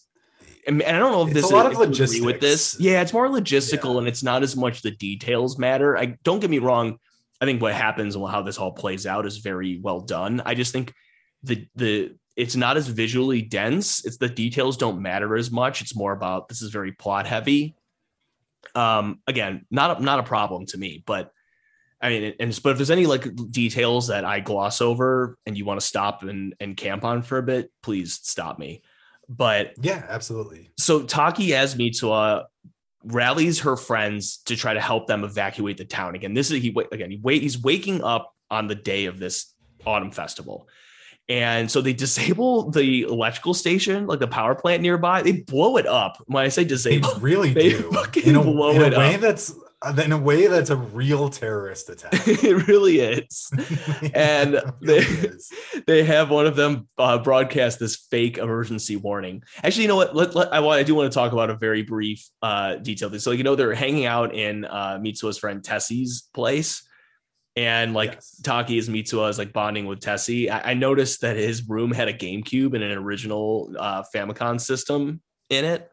and 0.68 0.82
and 0.82 0.96
I 0.96 1.00
don't 1.00 1.12
know 1.12 1.22
if 1.24 1.30
It's 1.30 1.42
this 1.42 1.52
a 1.52 1.56
lot 1.56 1.72
is, 1.72 1.80
of 1.80 1.90
agree 1.90 2.22
with 2.22 2.40
this. 2.40 2.78
Yeah, 2.80 3.02
it's 3.02 3.14
more 3.14 3.28
logistical 3.28 3.94
Yeah. 3.94 4.00
and 4.00 4.08
it's 4.08 4.24
not 4.24 4.44
as 4.44 4.56
much 4.56 4.82
the 4.82 4.92
details 4.92 5.58
matter. 5.58 5.98
I 5.98 6.18
don't 6.24 6.40
get 6.40 6.50
me 6.50 6.60
wrong. 6.60 6.98
I 7.42 7.46
think 7.46 7.62
what 7.62 7.74
happens 7.74 8.16
and 8.16 8.28
how 8.28 8.42
this 8.42 8.58
all 8.58 8.72
plays 8.74 9.08
out 9.08 9.26
is 9.26 9.38
very 9.38 9.80
well 9.80 10.02
done. 10.02 10.42
I 10.46 10.56
just 10.56 10.74
think 10.74 10.94
the 11.44 11.68
the 11.76 12.16
it's 12.36 12.56
not 12.56 12.78
as 12.78 12.88
visually 12.88 13.42
dense. 13.42 14.06
It's 14.06 14.18
the 14.18 14.30
details 14.30 14.78
don't 14.78 15.02
matter 15.02 15.36
as 15.36 15.52
much. 15.52 15.82
It's 15.82 15.96
more 15.96 16.14
about 16.14 16.48
this 16.48 16.62
is 16.62 16.72
very 16.72 16.92
plot 16.92 17.28
heavy. 17.28 17.76
Um, 18.76 19.20
again, 19.28 19.66
not 19.72 20.00
a, 20.00 20.04
not 20.04 20.20
a 20.20 20.24
problem 20.24 20.66
to 20.68 20.78
me, 20.78 21.04
but 21.06 21.32
I 22.02 22.10
mean, 22.10 22.34
and 22.40 22.58
but 22.64 22.72
if 22.72 22.78
there's 22.78 22.92
any 22.92 23.06
like 23.06 23.28
details 23.52 24.08
that 24.08 24.24
I 24.24 24.40
gloss 24.40 24.80
over 24.80 25.38
and 25.46 25.58
you 25.58 25.66
want 25.66 25.80
to 25.80 25.86
stop 25.86 26.24
and 26.24 26.56
and 26.60 26.78
camp 26.78 27.04
on 27.04 27.22
for 27.22 27.38
a 27.38 27.44
bit, 27.44 27.72
please 27.82 28.20
stop 28.24 28.58
me. 28.58 28.82
But 29.30 29.74
Yeah, 29.82 30.04
absolutely. 30.10 30.72
so 30.78 31.04
Taki 31.04 31.54
as 31.54 31.76
Mitsuha 31.76 32.46
rallies 33.06 33.60
her 33.62 33.78
friends 33.78 34.38
to 34.46 34.56
try 34.56 34.74
to 34.74 34.82
help 34.82 35.08
them 35.08 35.24
evacuate 35.24 35.78
the 35.78 35.86
town. 35.86 36.16
Again, 36.16 36.34
this 36.34 36.52
is 36.52 36.62
he 36.62 36.76
again 36.92 37.12
he 37.12 37.18
wait 37.22 37.42
he's 37.42 37.62
waking 37.62 38.04
up 38.04 38.34
on 38.52 38.68
the 38.68 38.76
day 38.76 39.06
of 39.06 39.20
this 39.20 39.54
autumn 39.86 40.12
festival. 40.12 40.68
And 41.30 41.70
so 41.70 41.80
they 41.82 41.94
disable 42.06 42.72
the 42.72 43.04
electrical 43.04 43.54
station, 43.54 44.08
like 44.08 44.20
the 44.20 44.28
power 44.28 44.56
plant 44.56 44.82
nearby. 44.82 45.22
They 45.22 45.34
blow 45.34 45.78
it 45.78 45.86
up. 45.86 46.18
When 46.26 46.44
I 46.44 46.48
say 46.50 46.64
They 46.64 46.70
disable, 46.70 47.12
really 47.20 47.54
They 47.54 47.70
do. 47.70 47.92
fucking 47.92 48.24
in 48.26 48.36
a, 48.36 48.42
blow 48.42 48.72
in 48.72 48.82
a 48.82 48.86
it 48.88 48.98
way 48.98 49.16
up. 49.16 49.22
that's 49.22 49.54
in 49.98 50.12
a 50.12 50.18
way 50.18 50.48
that's 50.48 50.70
a 50.70 50.76
real 50.76 51.30
terrorist 51.30 51.90
attack. 51.94 52.12
it 52.28 52.68
really 52.68 53.00
is. 53.00 53.50
And 54.14 54.54
really 54.82 55.04
they- 55.04 55.28
is. 55.30 55.52
they 55.88 56.04
have 56.04 56.30
one 56.30 56.46
of 56.48 56.56
them 56.56 56.88
uh, 56.98 57.18
broadcast 57.20 57.80
this 57.80 57.96
fake 57.96 58.38
emergency 58.38 58.96
warning. 58.98 59.44
Actually, 59.64 59.84
you 59.84 59.88
know 59.88 59.96
what? 59.96 60.16
Let, 60.16 60.36
let- 60.36 60.54
I 60.54 60.60
want. 60.60 60.80
I 60.80 60.84
do 60.84 60.96
want 60.96 61.12
to 61.12 61.16
talk 61.16 61.32
about 61.32 61.50
a 61.50 61.56
very 61.56 61.84
brief 61.84 62.28
uh, 62.42 62.76
detail. 62.76 63.18
So 63.20 63.32
you 63.32 63.44
know 63.44 63.56
they're 63.56 63.74
hanging 63.74 64.06
out 64.06 64.34
in 64.36 64.66
uh, 64.66 65.00
Mitsuha's 65.02 65.38
friend 65.38 65.64
Tessie's 65.64 66.24
place, 66.34 66.86
and 67.56 67.94
like 67.94 68.14
Yes. 68.16 68.42
Taki 68.44 68.78
is 68.78 68.90
Mitsuha 68.90 69.30
is 69.30 69.38
like 69.38 69.54
bonding 69.54 69.86
with 69.86 70.00
Tessie. 70.02 70.50
I, 70.50 70.72
I 70.72 70.74
noticed 70.74 71.22
that 71.22 71.36
his 71.38 71.68
room 71.68 71.92
had 71.92 72.08
a 72.10 72.14
GameCube 72.14 72.74
and 72.74 72.84
an 72.84 72.98
original 72.98 73.74
uh, 73.80 74.04
Famicom 74.14 74.60
system 74.60 75.22
in 75.50 75.66
it, 75.66 75.90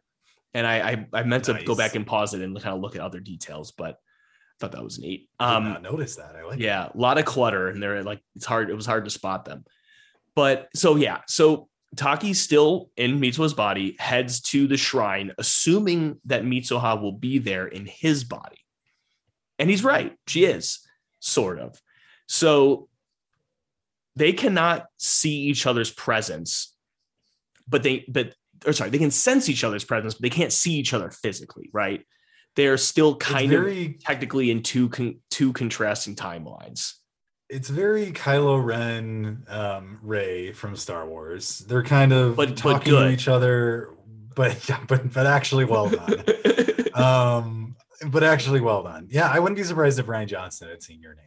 and 0.56 0.66
I 0.66 0.90
I, 0.90 1.20
I 1.20 1.22
meant 1.22 1.44
to 1.44 1.62
go 1.64 1.74
back 1.74 1.94
and 1.94 2.06
pause 2.06 2.32
it 2.32 2.40
and 2.40 2.54
kind 2.60 2.74
of 2.74 2.80
look 2.80 2.96
at 2.96 3.02
other 3.02 3.20
details, 3.20 3.72
but 3.72 3.94
I 3.94 4.54
thought 4.58 4.72
that 4.72 4.82
was 4.82 4.98
neat. 4.98 5.28
Um, 5.38 5.64
not 5.64 5.82
notice 5.82 6.16
that. 6.16 6.34
I 6.34 6.44
like. 6.44 6.58
yeah, 6.58 6.88
a 6.92 6.96
lot 6.96 7.18
of 7.18 7.26
clutter, 7.26 7.68
and 7.68 7.82
they're 7.82 8.02
like 8.02 8.22
it's 8.34 8.46
hard. 8.46 8.70
It 8.70 8.74
was 8.74 8.86
hard 8.86 9.04
to 9.04 9.10
spot 9.10 9.44
them. 9.44 9.64
But 10.34 10.68
so 10.74 10.96
yeah, 10.96 11.20
so 11.26 11.68
Taki's 11.94 12.40
still 12.40 12.90
in 12.96 13.20
Mitsuha's 13.20 13.54
body, 13.54 13.96
heads 13.98 14.40
to 14.42 14.66
the 14.66 14.78
shrine, 14.78 15.32
assuming 15.36 16.20
that 16.24 16.42
Mitsuha 16.42 17.00
will 17.00 17.12
be 17.12 17.38
there 17.38 17.66
in 17.66 17.86
his 17.86 18.24
body. 18.24 18.64
And 19.58 19.68
he's 19.68 19.84
right, 19.84 20.16
she 20.26 20.44
is, 20.44 20.80
sort 21.20 21.58
of. 21.58 21.80
So 22.26 22.88
they 24.14 24.32
cannot 24.32 24.86
see 24.96 25.42
each 25.42 25.66
other's 25.66 25.90
presence, 25.90 26.74
but 27.68 27.82
they 27.82 28.06
but 28.08 28.34
or 28.66 28.72
sorry, 28.72 28.90
they 28.90 28.98
can 28.98 29.10
sense 29.10 29.48
each 29.48 29.64
other's 29.64 29.84
presence, 29.84 30.14
but 30.14 30.22
they 30.22 30.30
can't 30.30 30.52
see 30.52 30.74
each 30.74 30.94
other 30.94 31.10
physically, 31.10 31.68
right? 31.72 32.04
They're 32.54 32.78
still 32.78 33.16
kind 33.16 33.52
of 33.52 33.98
technically 34.00 34.50
in 34.50 34.62
two 34.62 34.88
con- 34.88 35.20
two 35.30 35.52
contrasting 35.52 36.14
timelines. 36.16 36.94
it's 37.50 37.68
very 37.68 38.06
Kylo 38.12 38.64
Ren, 38.64 39.44
um, 39.48 39.98
Rey 40.02 40.52
from 40.52 40.74
Star 40.76 41.06
Wars. 41.06 41.58
They're 41.60 41.82
kind 41.84 42.12
of 42.12 42.34
But- 42.36 42.48
but 42.50 42.56
talking 42.56 42.90
good. 42.90 43.08
to 43.08 43.12
each 43.12 43.28
other. 43.28 43.90
but 44.34 44.68
yeah, 44.68 44.80
but 44.88 45.12
but 45.12 45.26
actually 45.26 45.64
well 45.64 45.88
done. 45.90 46.24
um, 46.94 47.76
but 48.08 48.22
actually 48.24 48.60
well 48.60 48.82
done. 48.82 49.08
Yeah, 49.10 49.28
I 49.30 49.38
wouldn't 49.38 49.56
be 49.56 49.64
surprised 49.64 49.98
if 49.98 50.06
Rian 50.06 50.26
Johnson 50.26 50.68
had 50.68 50.82
seen 50.82 51.00
your 51.00 51.14
name. 51.14 51.24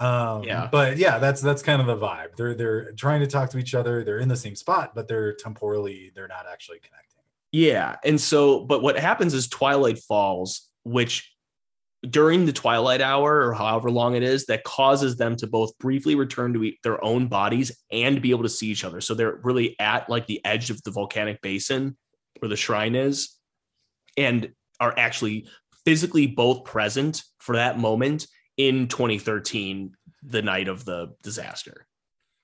Um, 0.00 0.42
Yeah. 0.42 0.68
but 0.70 0.96
yeah, 0.96 1.18
that's 1.18 1.40
that's 1.40 1.62
kind 1.62 1.80
of 1.80 1.86
the 1.86 1.96
vibe. 1.96 2.36
They're 2.36 2.54
they're 2.54 2.92
trying 2.92 3.20
to 3.20 3.26
talk 3.26 3.50
to 3.50 3.58
each 3.58 3.74
other. 3.74 4.04
They're 4.04 4.18
in 4.18 4.28
the 4.28 4.36
same 4.36 4.56
spot, 4.56 4.94
but 4.94 5.06
they're 5.08 5.34
temporally 5.34 6.10
they're 6.14 6.28
not 6.28 6.46
actually 6.50 6.78
connecting. 6.80 7.22
Yeah. 7.52 7.96
And 8.04 8.20
so, 8.20 8.64
but 8.64 8.82
what 8.82 8.98
happens 8.98 9.32
is 9.34 9.46
Twilight 9.46 9.98
falls, 9.98 10.68
which 10.82 11.30
during 12.10 12.44
the 12.44 12.52
twilight 12.52 13.00
hour 13.00 13.46
or 13.46 13.54
however 13.54 13.90
long 13.90 14.14
it 14.14 14.22
is, 14.22 14.44
that 14.46 14.62
causes 14.64 15.16
them 15.16 15.36
to 15.36 15.46
both 15.46 15.78
briefly 15.78 16.14
return 16.16 16.52
to 16.52 16.64
e- 16.64 16.78
their 16.82 17.02
own 17.02 17.28
bodies 17.28 17.72
and 17.90 18.20
be 18.20 18.30
able 18.30 18.42
to 18.42 18.48
see 18.48 18.66
each 18.66 18.84
other. 18.84 19.00
So 19.00 19.14
they're 19.14 19.38
really 19.42 19.74
at 19.80 20.10
like 20.10 20.26
the 20.26 20.44
edge 20.44 20.68
of 20.68 20.82
the 20.82 20.90
volcanic 20.90 21.40
basin 21.40 21.96
where 22.40 22.48
the 22.50 22.56
shrine 22.56 22.94
is 22.94 23.38
and 24.18 24.52
are 24.80 24.92
actually 24.98 25.46
physically 25.86 26.26
both 26.26 26.64
present 26.64 27.22
for 27.38 27.56
that 27.56 27.78
moment 27.78 28.26
in 28.56 28.88
2013, 28.88 29.96
the 30.22 30.42
night 30.42 30.68
of 30.68 30.84
the 30.84 31.14
disaster. 31.22 31.86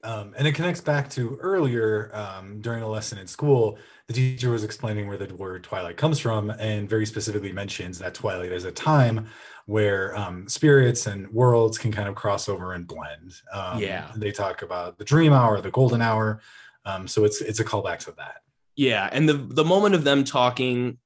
Um, 0.02 0.34
and 0.38 0.48
it 0.48 0.54
connects 0.54 0.80
back 0.80 1.11
to 1.11 1.36
earlier 1.42 2.11
um, 2.14 2.61
during 2.62 2.82
a 2.82 2.88
lesson 2.88 3.18
in 3.18 3.26
school. 3.26 3.78
The 4.06 4.14
teacher 4.14 4.50
was 4.50 4.64
explaining 4.64 5.08
where 5.08 5.18
the 5.18 5.34
word 5.34 5.62
twilight 5.62 5.98
comes 5.98 6.18
from, 6.18 6.48
and 6.50 6.88
very 6.88 7.04
specifically 7.04 7.52
mentions 7.52 7.98
that 7.98 8.14
twilight 8.14 8.50
is 8.50 8.64
a 8.64 8.72
time 8.72 9.28
where 9.66 10.16
um, 10.16 10.48
spirits 10.48 11.06
and 11.06 11.28
worlds 11.28 11.76
can 11.76 11.92
kind 11.92 12.08
of 12.08 12.14
cross 12.14 12.48
over 12.48 12.72
and 12.72 12.86
blend. 12.86 13.34
Um, 13.52 13.78
Yeah. 13.78 14.11
they 14.16 14.32
talk 14.32 14.62
about 14.62 14.96
the 14.96 15.04
dream 15.04 15.34
hour, 15.34 15.61
the 15.61 15.70
golden 15.70 16.00
hour. 16.00 16.40
Um, 16.86 17.06
so 17.06 17.24
it's 17.24 17.42
it's 17.42 17.61
a 17.61 17.64
callback 17.64 17.98
to 18.06 18.12
that. 18.16 18.36
Yeah, 18.74 19.08
and 19.12 19.28
the 19.28 19.34
the 19.34 19.64
moment 19.64 19.94
of 19.94 20.02
them 20.04 20.24
talking 20.24 20.96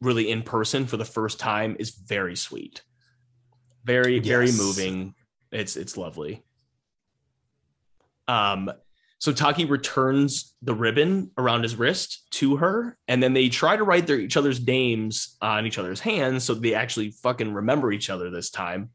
really 0.00 0.28
in 0.28 0.42
person 0.42 0.86
for 0.86 0.96
the 0.96 1.04
first 1.04 1.38
time 1.38 1.76
is 1.78 1.90
very 1.90 2.34
sweet. 2.34 2.82
Very 3.84 4.18
very 4.18 4.52
moving. 4.52 5.14
It's 5.50 5.76
it's 5.76 5.96
lovely. 5.96 6.42
Um 8.28 8.70
so 9.18 9.32
Taki 9.32 9.66
returns 9.66 10.54
the 10.62 10.74
ribbon 10.74 11.30
around 11.36 11.62
his 11.62 11.76
wrist 11.76 12.30
to 12.30 12.56
her 12.56 12.96
and 13.06 13.22
then 13.22 13.34
they 13.34 13.50
try 13.50 13.76
to 13.76 13.84
write 13.84 14.06
their 14.06 14.18
each 14.18 14.36
other's 14.36 14.64
names 14.66 15.36
on 15.42 15.66
each 15.66 15.78
other's 15.78 16.00
hands 16.00 16.44
so 16.44 16.54
they 16.54 16.74
actually 16.74 17.10
fucking 17.10 17.52
remember 17.52 17.92
each 17.92 18.08
other 18.08 18.30
this 18.30 18.50
time. 18.50 18.90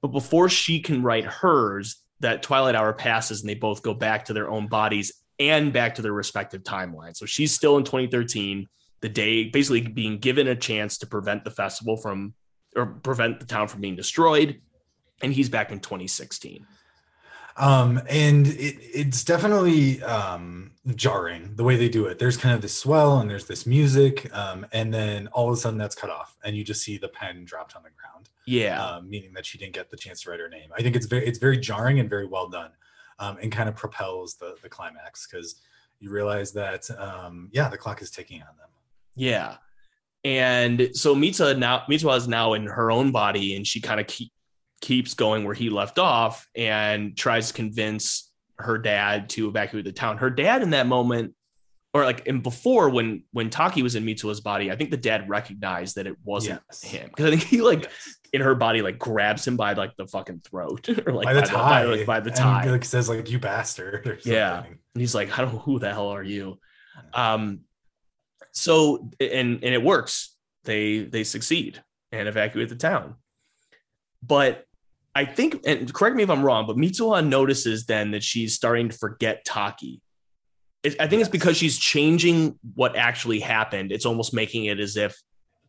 But 0.00 0.08
before 0.08 0.48
she 0.48 0.80
can 0.80 1.02
write 1.02 1.24
hers, 1.24 2.02
that 2.22 2.42
twilight 2.42 2.74
hour 2.74 2.92
passes 2.92 3.40
and 3.40 3.50
they 3.50 3.54
both 3.54 3.82
go 3.82 3.94
back 3.94 4.24
to 4.24 4.32
their 4.32 4.48
own 4.48 4.68
bodies 4.68 5.12
and 5.38 5.72
back 5.72 5.96
to 5.96 6.02
their 6.02 6.12
respective 6.12 6.62
timelines. 6.62 7.16
So 7.16 7.26
she's 7.26 7.52
still 7.52 7.76
in 7.76 7.84
2013, 7.84 8.68
the 9.00 9.08
day 9.08 9.44
basically 9.44 9.82
being 9.82 10.18
given 10.18 10.46
a 10.48 10.56
chance 10.56 10.98
to 10.98 11.06
prevent 11.06 11.44
the 11.44 11.50
festival 11.50 11.96
from 11.96 12.34
or 12.76 12.86
prevent 12.86 13.40
the 13.40 13.46
town 13.46 13.68
from 13.68 13.80
being 13.80 13.96
destroyed. 13.96 14.60
And 15.22 15.32
he's 15.32 15.48
back 15.48 15.70
in 15.70 15.78
2016. 15.80 16.66
um 17.58 18.00
and 18.08 18.46
it, 18.46 18.76
it's 18.80 19.24
definitely 19.24 20.02
um 20.04 20.70
jarring 20.96 21.54
the 21.56 21.62
way 21.62 21.76
they 21.76 21.88
do 21.88 22.06
it 22.06 22.18
there's 22.18 22.38
kind 22.38 22.54
of 22.54 22.62
this 22.62 22.74
swell 22.74 23.18
and 23.20 23.28
there's 23.28 23.44
this 23.46 23.66
music 23.66 24.14
um 24.34 24.64
and 24.72 24.92
then 24.92 25.26
all 25.34 25.48
of 25.50 25.52
a 25.52 25.56
sudden 25.60 25.78
that's 25.78 25.94
cut 25.94 26.08
off 26.08 26.34
and 26.44 26.56
you 26.56 26.64
just 26.64 26.82
see 26.82 26.96
the 26.96 27.08
pen 27.08 27.44
dropped 27.44 27.76
on 27.76 27.82
the 27.82 27.90
ground 27.90 28.30
Yeah. 28.46 28.82
um, 28.82 29.10
meaning 29.10 29.34
that 29.34 29.44
she 29.44 29.58
didn't 29.58 29.74
get 29.74 29.90
the 29.90 29.98
chance 29.98 30.22
to 30.22 30.30
write 30.30 30.40
her 30.40 30.48
name 30.48 30.70
i 30.78 30.80
think 30.82 30.96
it's 30.96 31.04
very 31.04 31.26
it's 31.26 31.38
very 31.38 31.58
jarring 31.58 32.00
and 32.00 32.08
very 32.08 32.26
well 32.26 32.48
done 32.48 32.70
um 33.18 33.36
and 33.42 33.52
kind 33.52 33.68
of 33.68 33.76
propels 33.76 34.36
the 34.36 34.56
the 34.62 34.70
climax 34.70 35.26
because 35.26 35.56
you 36.00 36.08
realize 36.10 36.52
that 36.52 36.88
um 36.98 37.50
yeah 37.52 37.68
the 37.68 37.76
clock 37.76 38.00
is 38.00 38.10
ticking 38.10 38.40
on 38.40 38.56
them 38.56 38.70
Yeah. 39.14 39.56
And 40.24 40.90
so 40.92 41.14
Mita 41.14 41.54
now 41.54 41.84
Mitsuha 41.90 42.16
is 42.16 42.28
now 42.28 42.52
in 42.54 42.66
her 42.66 42.90
own 42.90 43.10
body 43.10 43.56
and 43.56 43.66
she 43.66 43.80
kind 43.80 44.00
of 44.00 44.06
keep, 44.06 44.30
keeps 44.80 45.14
going 45.14 45.44
where 45.44 45.54
he 45.54 45.68
left 45.70 45.98
off 45.98 46.46
and 46.54 47.16
tries 47.16 47.48
to 47.48 47.54
convince 47.54 48.30
her 48.58 48.78
dad 48.78 49.28
to 49.30 49.48
evacuate 49.48 49.84
the 49.84 49.92
town. 49.92 50.18
Her 50.18 50.30
dad 50.30 50.62
in 50.62 50.70
that 50.70 50.86
moment 50.86 51.34
or 51.94 52.04
like 52.04 52.26
and 52.26 52.42
before 52.42 52.88
when 52.88 53.24
when 53.32 53.50
Taki 53.50 53.82
was 53.82 53.96
in 53.96 54.04
Mitsuha's 54.04 54.40
body, 54.40 54.70
I 54.70 54.76
think 54.76 54.90
the 54.90 54.96
dad 54.96 55.28
recognized 55.28 55.96
that 55.96 56.06
it 56.06 56.16
wasn't 56.24 56.62
Yes. 56.70 56.82
him 56.82 57.08
because 57.08 57.26
I 57.26 57.30
think 57.30 57.42
he 57.42 57.60
like 57.60 57.90
in 58.32 58.40
her 58.40 58.54
body 58.54 58.80
like 58.80 58.98
grabs 58.98 59.46
him 59.46 59.56
by 59.56 59.74
like 59.74 59.94
the 59.96 60.06
fucking 60.06 60.40
throat 60.40 60.88
or 61.06 61.12
like 61.12 61.24
by 61.24 61.34
the 61.34 61.42
tie 61.42 61.84
by, 61.84 61.96
like, 61.96 62.06
by 62.06 62.20
the 62.20 62.30
and, 62.30 62.36
tie. 62.38 62.70
like 62.70 62.84
says 62.84 63.08
like 63.08 63.28
you 63.30 63.38
bastard 63.38 64.06
or 64.06 64.18
Yeah. 64.24 64.62
And 64.64 64.78
he's 64.94 65.14
like, 65.14 65.36
I 65.36 65.42
don't 65.42 65.52
know 65.54 65.58
who 65.60 65.78
the 65.78 65.90
hell 65.92 66.08
are 66.08 66.22
you. 66.22 66.58
Um, 67.12 67.60
so 68.52 69.10
and 69.20 69.64
and 69.64 69.74
it 69.74 69.82
works. 69.82 70.36
They 70.64 71.00
they 71.00 71.24
succeed 71.24 71.82
and 72.12 72.28
evacuate 72.28 72.68
the 72.68 72.76
town. 72.76 73.16
But 74.22 74.64
I 75.14 75.24
think, 75.24 75.60
and 75.66 75.92
correct 75.92 76.16
me 76.16 76.22
if 76.22 76.30
I'm 76.30 76.44
wrong, 76.44 76.66
but 76.66 76.76
Mitsuha 76.76 77.26
notices 77.26 77.86
then 77.86 78.12
that 78.12 78.22
she's 78.22 78.54
starting 78.54 78.88
to 78.88 78.96
forget 78.96 79.44
Taki. 79.44 80.00
I 80.84 81.06
think 81.06 81.20
it's 81.20 81.28
because 81.28 81.56
she's 81.56 81.78
changing 81.78 82.58
what 82.74 82.96
actually 82.96 83.40
happened. 83.40 83.92
It's 83.92 84.06
almost 84.06 84.34
making 84.34 84.64
it 84.64 84.80
as 84.80 84.96
if 84.96 85.16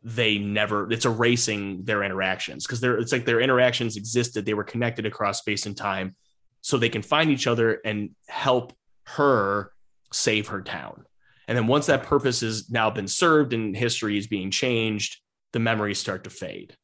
they 0.04 0.38
never 0.38 0.92
it's 0.92 1.06
erasing 1.06 1.84
their 1.86 2.04
interactions 2.04 2.66
because 2.66 2.82
they're 2.82 2.98
it's 2.98 3.14
like 3.14 3.24
their 3.24 3.40
interactions 3.40 3.96
existed 3.96 4.46
they 4.46 4.54
were 4.54 4.64
connected 4.64 5.06
across 5.06 5.40
space 5.40 5.66
and 5.66 5.78
time 5.78 6.14
so 6.60 6.78
they 6.78 6.90
can 6.90 7.02
find 7.02 7.30
each 7.30 7.48
other 7.48 7.80
and 7.86 8.10
help 8.28 8.74
her 9.06 9.72
save 10.12 10.48
her 10.48 10.62
town 10.62 11.06
and 11.48 11.58
then 11.58 11.68
once 11.68 11.86
that 11.88 12.04
purpose 12.04 12.42
has 12.42 12.70
now 12.70 12.90
been 12.90 13.08
served 13.08 13.54
and 13.54 13.76
history 13.76 14.18
is 14.18 14.28
being 14.28 14.50
changed 14.52 15.22
the 15.52 15.60
memories 15.60 16.00
start 16.00 16.24
to 16.24 16.30
fade 16.30 16.76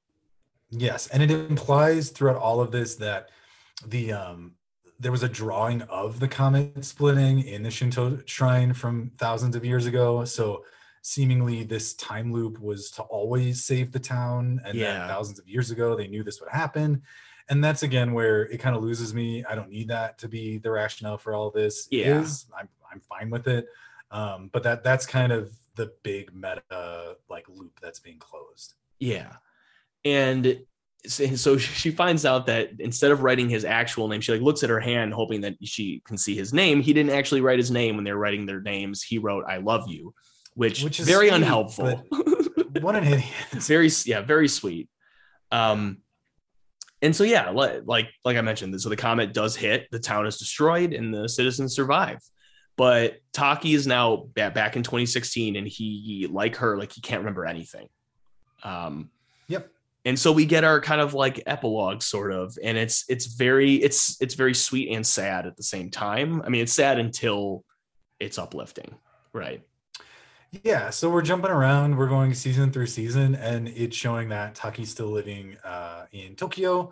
Yes, 0.72 1.08
and 1.08 1.24
it 1.24 1.32
implies 1.32 2.12
throughout 2.12 2.36
all 2.36 2.62
of 2.62 2.72
this 2.72 2.96
that 2.98 3.30
the 3.88 4.14
um 4.14 4.52
there 5.00 5.12
was 5.12 5.24
a 5.24 5.30
drawing 5.30 5.82
of 5.84 6.20
the 6.20 6.28
comet 6.28 6.84
splitting 6.86 7.40
in 7.48 7.64
the 7.64 7.72
Shinto 7.72 8.20
shrine 8.26 8.74
from 8.74 9.12
thousands 9.18 9.56
of 9.56 9.64
years 9.66 9.86
ago. 9.86 10.26
So 10.26 10.64
seemingly 11.02 11.64
this 11.64 11.94
time 11.96 12.34
loop 12.34 12.60
was 12.60 12.92
to 12.92 13.02
always 13.04 13.64
save 13.66 13.92
the 13.94 14.00
town 14.00 14.60
and 14.66 14.78
Yeah. 14.78 15.08
thousands 15.08 15.40
of 15.40 15.48
years 15.48 15.72
ago 15.72 15.96
they 15.96 16.08
knew 16.08 16.24
this 16.24 16.40
would 16.42 16.50
happen. 16.52 17.02
And 17.50 17.64
that's 17.64 17.82
again 17.82 18.14
where 18.14 18.44
it 18.44 18.60
kind 18.60 18.76
of 18.76 18.84
loses 18.84 19.12
me. 19.14 19.44
I 19.46 19.56
don't 19.56 19.70
need 19.72 19.88
that 19.88 20.18
to 20.20 20.28
be 20.28 20.58
the 20.60 20.70
rationale 20.70 21.18
for 21.18 21.34
all 21.34 21.50
this. 21.50 21.88
Yeah. 21.90 22.20
is. 22.22 22.46
I'm 22.56 22.70
I'm 22.92 23.00
fine 23.00 23.30
with 23.32 23.48
it. 23.48 23.66
Um, 24.12 24.50
but 24.52 24.64
that 24.64 24.84
that's 24.84 25.06
kind 25.06 25.32
of 25.32 25.52
the 25.76 25.92
big 26.04 26.34
meta 26.34 27.16
like 27.30 27.48
loop 27.48 27.80
that's 27.82 28.00
being 28.00 28.20
closed. 28.20 28.74
Yeah. 29.00 29.34
And 30.04 30.62
so 31.08 31.58
she 31.58 31.92
finds 31.92 32.26
out 32.26 32.46
that 32.48 32.72
instead 32.80 33.12
of 33.12 33.24
writing 33.24 33.50
his 33.50 33.66
actual 33.66 34.08
name, 34.08 34.22
she 34.22 34.32
like 34.32 34.42
looks 34.42 34.64
at 34.64 34.70
her 34.70 34.80
hand 34.80 35.14
hoping 35.14 35.42
that 35.42 35.56
she 35.64 36.02
can 36.06 36.18
see 36.18 36.36
his 36.36 36.54
name. 36.54 36.82
He 36.82 36.94
didn't 36.94 37.12
actually 37.12 37.42
write 37.42 37.60
his 37.60 37.72
name 37.72 37.96
when 37.96 38.04
they 38.04 38.12
were 38.12 38.20
writing 38.20 38.46
their 38.46 38.62
names. 38.62 39.04
He 39.04 39.18
wrote 39.18 39.46
I 39.48 39.58
love 39.58 39.88
you, 39.88 40.14
which, 40.56 40.84
Which 40.84 41.00
is 41.00 41.08
very 41.08 41.30
sweet, 41.30 41.38
unhelpful. 41.38 42.04
what 42.82 42.96
an 42.96 43.06
idiot. 43.06 43.26
very 43.52 43.90
yeah, 44.06 44.22
very 44.22 44.48
sweet. 44.48 44.90
Um 45.52 46.00
and 47.02 47.16
so 47.16 47.24
yeah, 47.24 47.50
like 47.52 48.08
like 48.26 48.38
I 48.38 48.42
mentioned, 48.42 48.80
so 48.82 48.90
the 48.90 48.98
comet 48.98 49.34
does 49.34 49.56
hit, 49.56 49.88
the 49.92 50.00
town 50.00 50.28
is 50.28 50.38
destroyed 50.38 50.94
and 50.94 51.14
the 51.14 51.30
citizens 51.30 51.74
survive. 51.74 52.20
But 52.80 53.18
Taki 53.34 53.74
is 53.74 53.86
now 53.86 54.28
back 54.36 54.78
in 54.78 54.84
2016 54.84 55.58
and 55.58 55.68
he 55.68 56.30
like 56.32 56.56
her 56.56 56.78
like 56.78 56.94
he 56.94 57.02
can't 57.02 57.20
remember 57.20 57.46
anything. 57.46 57.90
Um 58.64 59.10
Yep. 59.50 59.70
and 60.06 60.18
so 60.18 60.32
we 60.32 60.46
get 60.46 60.64
our 60.64 60.80
kind 60.80 61.02
of 61.02 61.14
like 61.14 61.44
epilogue 61.46 62.02
sort 62.02 62.32
of 62.32 62.58
and 62.64 62.78
it's 62.78 63.04
it's 63.10 63.26
very 63.26 63.76
it's 63.76 64.16
it's 64.22 64.36
very 64.36 64.54
sweet 64.54 64.96
and 64.96 65.06
sad 65.06 65.46
at 65.46 65.58
the 65.58 65.64
same 65.64 65.90
time 65.90 66.42
i 66.46 66.50
mean 66.50 66.62
it's 66.62 66.72
sad 66.74 67.00
until 67.00 67.66
it's 68.20 68.38
uplifting 68.38 68.96
right 69.34 69.62
Yeah, 70.64 70.90
so 70.92 71.10
we're 71.10 71.22
jumping 71.32 71.52
around. 71.52 71.98
We're 71.98 72.08
going 72.18 72.34
season 72.34 72.72
through 72.72 72.88
season, 72.88 73.36
and 73.36 73.68
it's 73.68 73.96
showing 73.96 74.30
that 74.30 74.56
Taki's 74.56 74.90
still 74.90 75.12
living 75.20 75.58
uh, 75.64 76.06
in 76.12 76.36
Tokyo, 76.36 76.92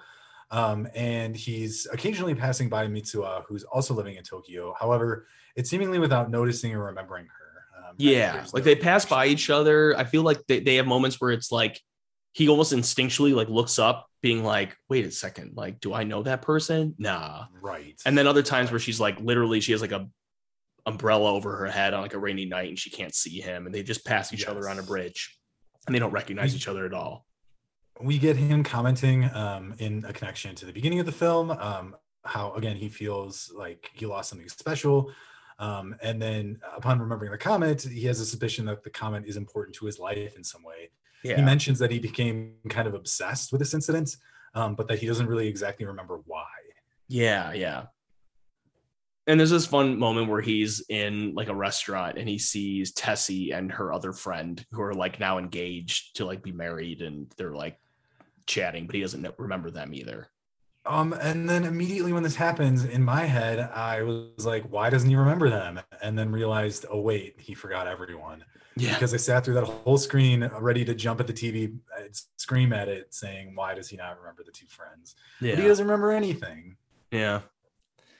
um, 0.51 0.87
and 0.93 1.35
he's 1.35 1.87
occasionally 1.91 2.35
passing 2.35 2.69
by 2.69 2.87
Mitsuha, 2.87 3.43
who's 3.47 3.63
also 3.63 3.93
living 3.95 4.15
in 4.15 4.23
Tokyo. 4.23 4.75
However, 4.79 5.25
it's 5.57 5.69
seemingly 5.69 5.99
without 5.99 6.29
noticing 6.29 6.73
or 6.73 6.85
remembering 6.85 7.25
her. 7.25 7.87
Um, 7.89 7.95
yeah 7.97 8.45
like 8.53 8.63
no 8.63 8.65
they 8.65 8.75
pass 8.75 9.05
by 9.05 9.25
each 9.25 9.49
other. 9.49 9.97
I 9.97 10.05
feel 10.05 10.21
like 10.21 10.45
they, 10.47 10.61
they 10.61 10.75
have 10.75 10.87
moments 10.87 11.19
where 11.19 11.31
it's 11.31 11.51
like 11.51 11.81
he 12.33 12.47
almost 12.47 12.71
instinctually 12.71 13.35
like 13.35 13.49
looks 13.49 13.79
up 13.79 14.07
being 14.21 14.43
like 14.43 14.75
wait 14.89 15.05
a 15.05 15.11
second 15.11 15.51
like 15.55 15.79
do 15.79 15.93
i 15.93 16.03
know 16.03 16.23
that 16.23 16.41
person? 16.41 16.95
Nah. 16.97 17.45
Right. 17.61 17.99
and 18.05 18.17
then 18.17 18.27
other 18.27 18.43
times 18.43 18.71
where 18.71 18.79
she's 18.79 18.99
like 18.99 19.19
literally 19.19 19.59
she 19.59 19.73
has 19.73 19.81
like 19.81 19.91
a 19.91 20.07
umbrella 20.85 21.33
over 21.33 21.57
her 21.57 21.67
head 21.67 21.93
on 21.93 22.01
like 22.01 22.13
a 22.13 22.19
rainy 22.19 22.45
night 22.45 22.69
and 22.69 22.79
she 22.79 22.89
can't 22.89 23.13
see 23.13 23.41
him 23.41 23.65
and 23.65 23.75
they 23.75 23.83
just 23.83 24.05
pass 24.05 24.31
each 24.33 24.47
other 24.47 24.69
on 24.69 24.79
a 24.79 24.83
bridge 24.83 25.37
and 25.85 25.95
they 25.95 25.99
don't 25.99 26.11
recognize 26.11 26.55
each 26.55 26.67
other 26.67 26.85
at 26.85 26.93
all. 26.93 27.25
We 27.99 28.19
get 28.19 28.37
him 28.37 28.63
commenting 28.63 29.29
um, 29.33 29.73
in 29.79 30.05
a 30.05 30.13
connection 30.13 30.53
to 30.55 30.65
the 30.65 30.71
beginning 30.71 30.99
of 30.99 31.05
the 31.05 31.11
film 31.11 31.49
um, 31.51 31.95
how 32.23 32.53
again 32.53 32.75
he 32.75 32.89
feels 32.89 33.51
like 33.55 33.89
he 33.93 34.05
lost 34.05 34.29
something 34.29 34.47
special 34.49 35.11
Um, 35.59 35.95
and 36.01 36.21
then 36.21 36.59
upon 36.75 36.99
remembering 36.99 37.31
the 37.31 37.37
comet, 37.37 37.81
he 37.81 38.05
has 38.05 38.19
a 38.19 38.25
suspicion 38.25 38.65
that 38.65 38.83
the 38.83 38.89
comet 38.89 39.25
is 39.25 39.37
important 39.37 39.75
to 39.77 39.85
his 39.85 39.97
life 39.99 40.35
in 40.35 40.43
some 40.43 40.63
way. 40.63 40.91
Yeah. 41.23 41.37
He 41.37 41.41
mentions 41.41 41.79
that 41.79 41.91
he 41.91 41.99
became 41.99 42.53
kind 42.69 42.87
of 42.87 42.93
obsessed 42.93 43.51
with 43.51 43.59
this 43.59 43.73
incident, 43.73 44.15
um, 44.53 44.75
but 44.75 44.87
that 44.87 44.99
he 44.99 45.07
doesn't 45.07 45.27
really 45.27 45.47
exactly 45.47 45.85
remember 45.85 46.21
why. 46.25 46.45
Yeah, 47.07 47.53
yeah. 47.53 47.85
And 49.25 49.37
there's 49.39 49.49
this 49.49 49.65
fun 49.65 49.99
moment 49.99 50.29
where 50.29 50.41
he's 50.41 50.83
in 50.87 51.33
like 51.33 51.49
a 51.49 51.55
restaurant 51.55 52.17
and 52.17 52.29
he 52.29 52.37
sees 52.37 52.93
Tessie 52.93 53.51
and 53.51 53.69
her 53.71 53.91
other 53.91 54.13
friend 54.13 54.65
who 54.71 54.81
are 54.81 54.93
like 54.93 55.19
now 55.19 55.37
engaged 55.37 56.15
to 56.15 56.25
like 56.25 56.41
be 56.41 56.53
married 56.53 57.01
and 57.01 57.29
they're 57.35 57.53
like 57.53 57.77
chatting, 58.45 58.85
but 58.85 58.95
he 58.95 59.01
doesn't 59.01 59.27
remember 59.37 59.69
them 59.69 59.93
either. 59.93 60.29
Um, 60.87 61.13
and 61.13 61.49
then 61.49 61.65
immediately 61.65 62.13
when 62.13 62.23
this 62.23 62.35
happens 62.35 62.85
in 62.85 63.03
my 63.03 63.25
head, 63.25 63.59
I 63.59 64.03
was 64.03 64.45
like, 64.45 64.63
why 64.69 64.89
doesn't 64.89 65.09
he 65.09 65.15
remember 65.15 65.49
them? 65.49 65.79
And 66.01 66.17
then 66.17 66.31
realized, 66.31 66.85
oh 66.89 67.01
wait, 67.01 67.35
he 67.39 67.53
forgot 67.53 67.87
everyone. 67.87 68.45
Yeah. 68.77 68.93
Because 68.93 69.13
I 69.13 69.17
sat 69.17 69.43
through 69.43 69.55
that 69.55 69.65
whole 69.65 69.97
screen 69.97 70.49
ready 70.59 70.85
to 70.85 70.93
jump 70.93 71.19
at 71.19 71.27
the 71.27 71.33
TV, 71.33 71.77
and 71.97 72.21
scream 72.37 72.73
at 72.73 72.87
it, 72.87 73.13
saying, 73.13 73.55
why 73.55 73.73
does 73.73 73.89
he 73.89 73.97
not 73.97 74.17
remember 74.19 74.43
the 74.43 74.51
two 74.51 74.67
friends? 74.67 75.15
But 75.41 75.57
he 75.57 75.67
doesn't 75.67 75.85
remember 75.85 76.11
anything. 76.11 76.77
Yeah. 77.11 77.41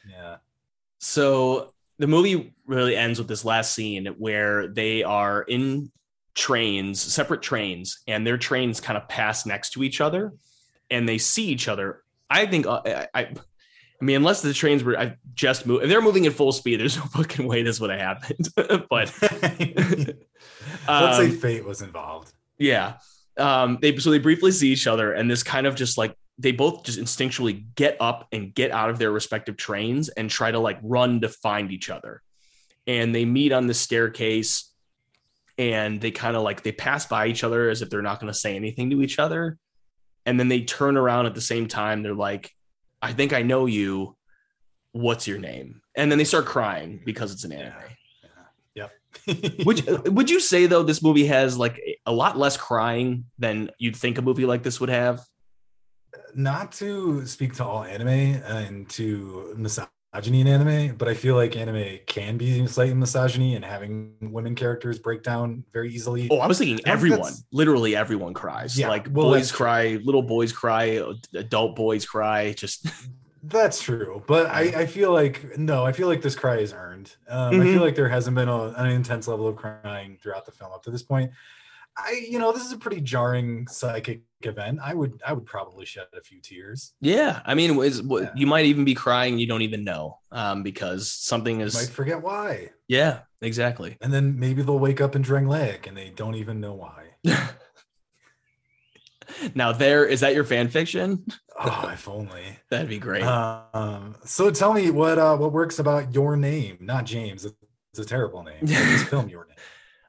Yeah. 0.09 0.37
So 0.99 1.73
the 1.99 2.07
movie 2.07 2.53
really 2.65 2.95
ends 2.95 3.19
with 3.19 3.27
this 3.27 3.45
last 3.45 3.73
scene 3.73 4.07
where 4.17 4.67
they 4.67 5.03
are 5.03 5.43
in 5.43 5.91
trains, 6.33 7.01
separate 7.01 7.41
trains, 7.41 7.99
and 8.07 8.25
their 8.25 8.37
trains 8.37 8.79
kind 8.79 8.97
of 8.97 9.07
pass 9.07 9.45
next 9.45 9.71
to 9.71 9.83
each 9.83 10.01
other 10.01 10.33
and 10.89 11.07
they 11.07 11.17
see 11.17 11.47
each 11.47 11.67
other. 11.67 12.03
I 12.29 12.45
think 12.45 12.65
uh, 12.65 12.81
I, 12.85 13.07
I, 13.13 13.21
I 13.99 14.05
mean, 14.05 14.15
unless 14.17 14.41
the 14.41 14.53
trains 14.53 14.83
were 14.83 14.97
I 14.97 15.15
just 15.33 15.65
moved, 15.65 15.83
if 15.83 15.89
they're 15.89 16.01
moving 16.01 16.25
at 16.25 16.33
full 16.33 16.51
speed, 16.51 16.79
there's 16.79 16.97
no 16.97 17.03
fucking 17.13 17.47
way 17.47 17.63
this 17.63 17.79
would 17.79 17.89
have 17.89 17.99
happened. 17.99 18.49
but 18.55 19.13
Let's 20.87 21.17
say 21.17 21.25
um, 21.25 21.37
fate 21.37 21.65
was 21.65 21.81
involved. 21.81 22.33
yeah, 22.57 22.97
um, 23.37 23.79
they 23.81 23.95
so 23.97 24.11
they 24.11 24.19
briefly 24.19 24.51
see 24.51 24.69
each 24.71 24.87
other, 24.87 25.13
and 25.13 25.29
this 25.29 25.43
kind 25.43 25.65
of 25.67 25.75
just 25.75 25.97
like 25.97 26.15
they 26.37 26.51
both 26.51 26.83
just 26.83 26.99
instinctually 26.99 27.65
get 27.75 27.97
up 27.99 28.27
and 28.31 28.53
get 28.53 28.71
out 28.71 28.89
of 28.89 28.99
their 28.99 29.11
respective 29.11 29.57
trains 29.57 30.09
and 30.09 30.29
try 30.29 30.51
to 30.51 30.59
like 30.59 30.77
run 30.83 31.21
to 31.21 31.29
find 31.29 31.71
each 31.71 31.89
other. 31.89 32.21
And 32.85 33.13
they 33.13 33.25
meet 33.25 33.51
on 33.51 33.67
the 33.67 33.73
staircase, 33.73 34.71
and 35.57 35.99
they 35.99 36.11
kind 36.11 36.37
of 36.37 36.43
like 36.43 36.61
they 36.61 36.71
pass 36.71 37.05
by 37.05 37.27
each 37.27 37.43
other 37.43 37.69
as 37.69 37.81
if 37.81 37.89
they're 37.89 38.03
not 38.03 38.19
going 38.19 38.31
to 38.31 38.37
say 38.37 38.55
anything 38.55 38.91
to 38.91 39.01
each 39.01 39.17
other, 39.17 39.57
and 40.27 40.39
then 40.39 40.47
they 40.47 40.61
turn 40.61 40.97
around 40.97 41.25
at 41.25 41.33
the 41.33 41.41
same 41.41 41.67
time. 41.67 42.03
They're 42.03 42.13
like, 42.13 42.53
"I 43.01 43.13
think 43.13 43.33
I 43.33 43.41
know 43.41 43.65
you. 43.65 44.15
What's 44.91 45.27
your 45.27 45.39
name?" 45.39 45.81
And 45.95 46.11
then 46.11 46.19
they 46.19 46.23
start 46.23 46.45
crying 46.45 47.01
because 47.03 47.31
it's 47.31 47.43
an 47.43 47.53
anime. 47.53 47.73
Yep. 48.75 48.91
Would 49.65 50.07
would 50.15 50.29
you 50.29 50.39
say 50.39 50.67
though 50.67 50.83
this 50.83 51.01
movie 51.01 51.25
has 51.25 51.57
like 51.57 51.81
a 52.05 52.11
lot 52.11 52.37
less 52.37 52.55
crying 52.57 53.25
than 53.39 53.71
you'd 53.79 53.95
think 53.95 54.19
a 54.19 54.21
movie 54.21 54.45
like 54.45 54.61
this 54.61 54.79
would 54.79 54.89
have? 54.89 55.25
not 56.35 56.71
to 56.71 57.25
speak 57.25 57.55
to 57.55 57.65
all 57.65 57.83
anime 57.83 58.07
and 58.07 58.87
to 58.89 59.53
misogyny 59.57 59.89
in 60.25 60.47
anime, 60.47 60.95
but 60.97 61.07
I 61.07 61.13
feel 61.13 61.35
like 61.35 61.55
anime 61.55 61.99
can 62.07 62.37
be 62.37 62.65
slightly 62.67 62.95
misogyny 62.95 63.55
and 63.55 63.63
having 63.63 64.13
women 64.21 64.55
characters 64.55 64.97
break 64.99 65.21
down 65.21 65.63
very 65.73 65.93
easily. 65.93 66.27
Oh, 66.31 66.39
I 66.39 66.47
was 66.47 66.57
thinking 66.57 66.81
everyone, 66.87 67.33
literally 67.51 67.95
everyone 67.95 68.33
cries. 68.33 68.77
Yeah, 68.79 68.89
like 68.89 69.07
well, 69.11 69.27
boys 69.29 69.51
cry, 69.51 69.99
little 70.03 70.23
boys 70.23 70.51
cry, 70.51 71.01
adult 71.35 71.75
boys 71.75 72.05
cry. 72.05 72.53
Just 72.53 72.87
That's 73.43 73.81
true, 73.81 74.23
but 74.27 74.47
I, 74.47 74.61
I 74.81 74.85
feel 74.87 75.13
like 75.13 75.57
no, 75.57 75.85
I 75.85 75.91
feel 75.91 76.07
like 76.07 76.21
this 76.21 76.35
cry 76.35 76.57
is 76.57 76.73
earned. 76.73 77.15
Um, 77.29 77.61
I 77.61 77.63
Mhm. 77.63 77.73
feel 77.73 77.81
like 77.81 77.95
there 77.95 78.09
hasn't 78.09 78.35
been 78.35 78.49
a, 78.49 78.69
an 78.75 78.87
intense 78.89 79.27
level 79.27 79.47
of 79.47 79.55
crying 79.55 80.17
throughout 80.21 80.45
the 80.45 80.51
film 80.51 80.71
up 80.73 80.83
to 80.83 80.91
this 80.91 81.03
point. 81.03 81.31
I, 81.97 82.23
you 82.29 82.37
know, 82.37 82.51
this 82.51 82.63
is 82.63 82.71
a 82.71 82.77
pretty 82.77 83.01
jarring 83.01 83.67
psychic 83.67 84.21
event. 84.41 84.79
I 84.83 84.93
would, 84.93 85.19
I 85.25 85.33
would 85.33 85.47
probably 85.47 85.85
shed 85.85 86.05
a 86.15 86.21
few 86.21 86.39
tears. 86.41 86.93
yeah, 87.01 87.41
I 87.45 87.55
mean, 87.55 87.75
Yeah. 87.75 88.31
you 88.35 88.45
might 88.45 88.65
even 88.65 88.85
be 88.85 88.93
crying, 88.93 89.39
you 89.39 89.47
don't 89.47 89.63
even 89.63 89.83
know, 89.83 90.19
um, 90.31 90.61
because 90.61 91.11
something 91.11 91.61
is. 91.61 91.73
Might 91.73 91.89
forget 91.89 92.21
why, 92.21 92.69
yeah, 92.87 93.21
exactly. 93.41 93.97
and 94.01 94.13
then 94.13 94.39
maybe 94.39 94.61
they'll 94.61 94.77
wake 94.79 95.01
up 95.01 95.15
in 95.15 95.23
Drangleic 95.23 95.87
and 95.87 95.97
they 95.97 96.11
don't 96.15 96.35
even 96.35 96.61
know 96.61 96.73
why. 96.73 97.05
now, 99.55 99.71
there 99.73 100.05
is 100.05 100.21
that 100.21 100.33
your 100.35 100.43
fan 100.43 100.69
fiction? 100.69 101.25
Oh, 101.59 101.89
if 101.93 102.07
only. 102.07 102.59
That'd 102.69 102.89
be 102.89 102.99
great. 102.99 103.23
Um, 103.23 104.15
so 104.23 104.51
tell 104.51 104.73
me 104.73 104.91
what 104.91 105.17
uh, 105.17 105.35
what 105.37 105.51
works 105.51 105.79
about 105.79 106.13
your 106.13 106.37
name, 106.37 106.77
not 106.81 107.05
James. 107.05 107.45
It's 107.45 107.99
a 107.99 108.05
terrible 108.05 108.43
name. 108.43 108.59
This 108.61 109.03
film, 109.03 109.29
your 109.29 109.47
name. 109.47 109.57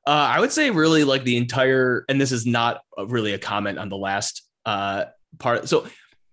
Uh, 0.09 0.33
I 0.35 0.41
would 0.41 0.51
say 0.51 0.71
really 0.71 1.05
like 1.05 1.25
the 1.25 1.37
entire, 1.37 2.07
and 2.09 2.19
this 2.19 2.33
is 2.33 2.47
not 2.47 2.81
really 3.09 3.35
a 3.35 3.39
comment 3.39 3.79
on 3.79 3.91
the 3.91 3.97
last 3.99 4.49
uh, 4.65 5.05
part. 5.39 5.69
So 5.69 5.87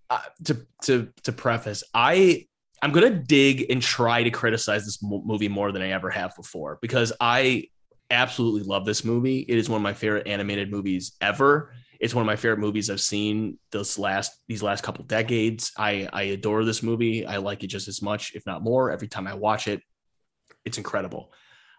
uh, 0.10 0.22
to 0.46 0.66
to 0.84 1.10
to 1.24 1.34
preface, 1.34 1.84
I 1.94 2.46
I'm 2.82 2.94
gonna 2.94 3.10
dig 3.10 3.70
and 3.70 3.82
try 3.82 4.24
to 4.24 4.30
criticize 4.30 4.86
this 4.86 5.04
mo- 5.04 5.24
movie 5.26 5.50
more 5.50 5.74
than 5.74 5.82
I 5.82 5.90
ever 5.90 6.10
have 6.10 6.34
before 6.38 6.80
because 6.82 7.12
I 7.20 7.68
absolutely 8.10 8.64
love 8.64 8.86
this 8.86 9.04
movie. 9.04 9.40
It 9.40 9.58
is 9.58 9.68
one 9.68 9.82
of 9.82 9.84
my 9.84 9.94
favorite 9.94 10.26
animated 10.26 10.72
movies 10.72 11.18
ever. 11.20 11.74
It's 12.00 12.16
one 12.16 12.22
of 12.22 12.28
my 12.28 12.38
favorite 12.38 12.60
movies 12.60 12.90
I've 12.90 13.02
seen 13.02 13.60
this 13.74 14.00
last 14.00 14.40
these 14.48 14.64
last 14.64 14.86
couple 14.86 15.04
decades. 15.04 15.74
I 15.78 16.08
I 16.14 16.24
adore 16.24 16.64
this 16.64 16.82
movie. 16.82 17.26
I 17.26 17.38
like 17.38 17.66
it 17.66 17.68
just 17.68 17.90
as 17.90 18.02
much, 18.02 18.36
if 18.36 18.46
not 18.46 18.64
more, 18.64 18.90
every 18.90 19.10
time 19.10 19.28
I 19.28 19.34
watch 19.34 19.68
it. 19.68 19.82
It's 20.64 20.78
incredible. 20.78 21.34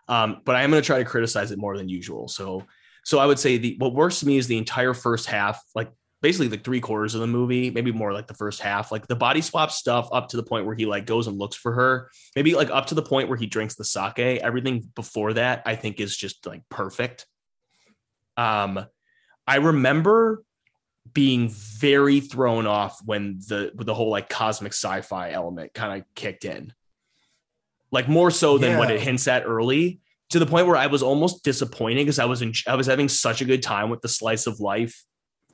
Um, 0.09 0.41
but 0.45 0.57
I 0.57 0.63
am 0.63 0.71
going 0.71 0.83
to 0.83 0.87
try 0.87 0.99
to 0.99 1.05
criticize 1.05 1.51
it 1.51 1.59
more 1.59 1.77
than 1.77 1.89
usual. 1.89 2.29
So, 2.29 2.65
so 3.05 3.19
I 3.19 3.27
would 3.27 3.39
say 3.39 3.59
the 3.59 3.77
what 3.79 3.95
works 3.95 4.21
to 4.21 4.27
me 4.27 4.37
is 4.37 4.47
the 4.47 4.59
entire 4.59 4.95
first 4.95 5.27
half, 5.27 5.63
like 5.75 5.91
basically 6.23 6.49
like 6.49 6.65
three 6.65 6.81
quarters 6.81 7.15
of 7.15 7.21
the 7.21 7.27
movie, 7.27 7.71
maybe 7.71 7.93
more 7.93 8.13
like 8.13 8.27
the 8.27 8.35
first 8.35 8.61
half, 8.61 8.91
like 8.91 9.07
the 9.07 9.17
body 9.17 9.41
swap 9.41 9.71
stuff 9.71 10.09
up 10.13 10.29
to 10.29 10.37
the 10.37 10.43
point 10.43 10.67
where 10.67 10.75
he 10.75 10.87
like 10.87 11.07
goes 11.07 11.27
and 11.27 11.39
looks 11.39 11.57
for 11.57 11.73
her, 11.73 12.11
maybe 12.35 12.55
like 12.55 12.71
up 12.71 12.87
to 12.87 12.95
the 12.95 13.03
point 13.03 13.29
where 13.29 13.39
he 13.39 13.47
drinks 13.47 13.75
the 13.75 13.85
sake. 13.85 14.19
Everything 14.19 14.91
before 14.95 15.35
that, 15.35 15.63
I 15.67 15.77
think, 15.77 16.01
is 16.01 16.17
just 16.17 16.47
like 16.47 16.63
perfect. 16.69 17.27
Um, 18.37 18.85
I 19.47 19.57
remember 19.57 20.43
being 21.13 21.49
very 21.49 22.21
thrown 22.21 22.67
off 22.67 22.99
when 23.05 23.39
the 23.49 23.71
the 23.75 23.95
whole 23.95 24.11
like 24.11 24.29
cosmic 24.29 24.73
sci-fi 24.73 25.31
element 25.31 25.73
kind 25.73 26.01
of 26.01 26.07
kicked 26.15 26.45
in 26.45 26.73
like 27.91 28.09
more 28.09 28.31
so 28.31 28.59
than 28.59 28.79
what 28.79 28.91
it 28.91 29.01
hints 29.01 29.29
at 29.29 29.45
early 29.45 30.01
to 30.31 30.39
the 30.39 30.47
point 30.47 30.67
where 30.67 30.77
I 30.77 30.87
was 30.87 31.03
almost 31.03 31.45
disappointed 31.45 32.03
because 32.03 32.19
I 32.19 32.25
was 32.25 32.43
in, 32.43 32.53
I 32.67 32.75
was 32.75 32.87
having 32.87 33.09
such 33.09 33.41
a 33.41 33.45
good 33.45 33.63
time 33.63 33.91
with 33.91 34.01
the 34.01 34.09
slice 34.09 34.47
of 34.47 34.61
life, 34.61 35.05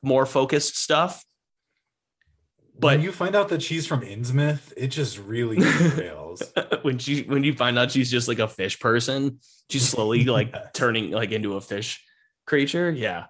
more 0.02 0.26
focused 0.26 0.76
stuff. 0.76 1.24
But 2.74 2.96
But 2.96 3.00
you 3.02 3.12
find 3.12 3.36
out 3.36 3.50
that 3.50 3.62
she's 3.62 3.86
from 3.86 4.00
Innsmouth, 4.00 4.72
it 4.76 4.88
just 4.88 5.18
really 5.18 5.56
derails. 5.58 6.42
when 6.84 6.98
she 6.98 7.22
when 7.22 7.44
you 7.44 7.54
find 7.54 7.78
out 7.78 7.92
she's 7.92 8.10
just 8.10 8.28
like 8.28 8.38
a 8.38 8.48
fish 8.48 8.80
person, 8.80 9.38
she's 9.70 9.88
slowly 9.88 10.24
like 10.24 10.54
turning 10.72 11.10
like 11.10 11.32
into 11.32 11.56
a 11.56 11.60
fish 11.60 12.02
creature. 12.46 12.90
Yeah. 12.90 13.26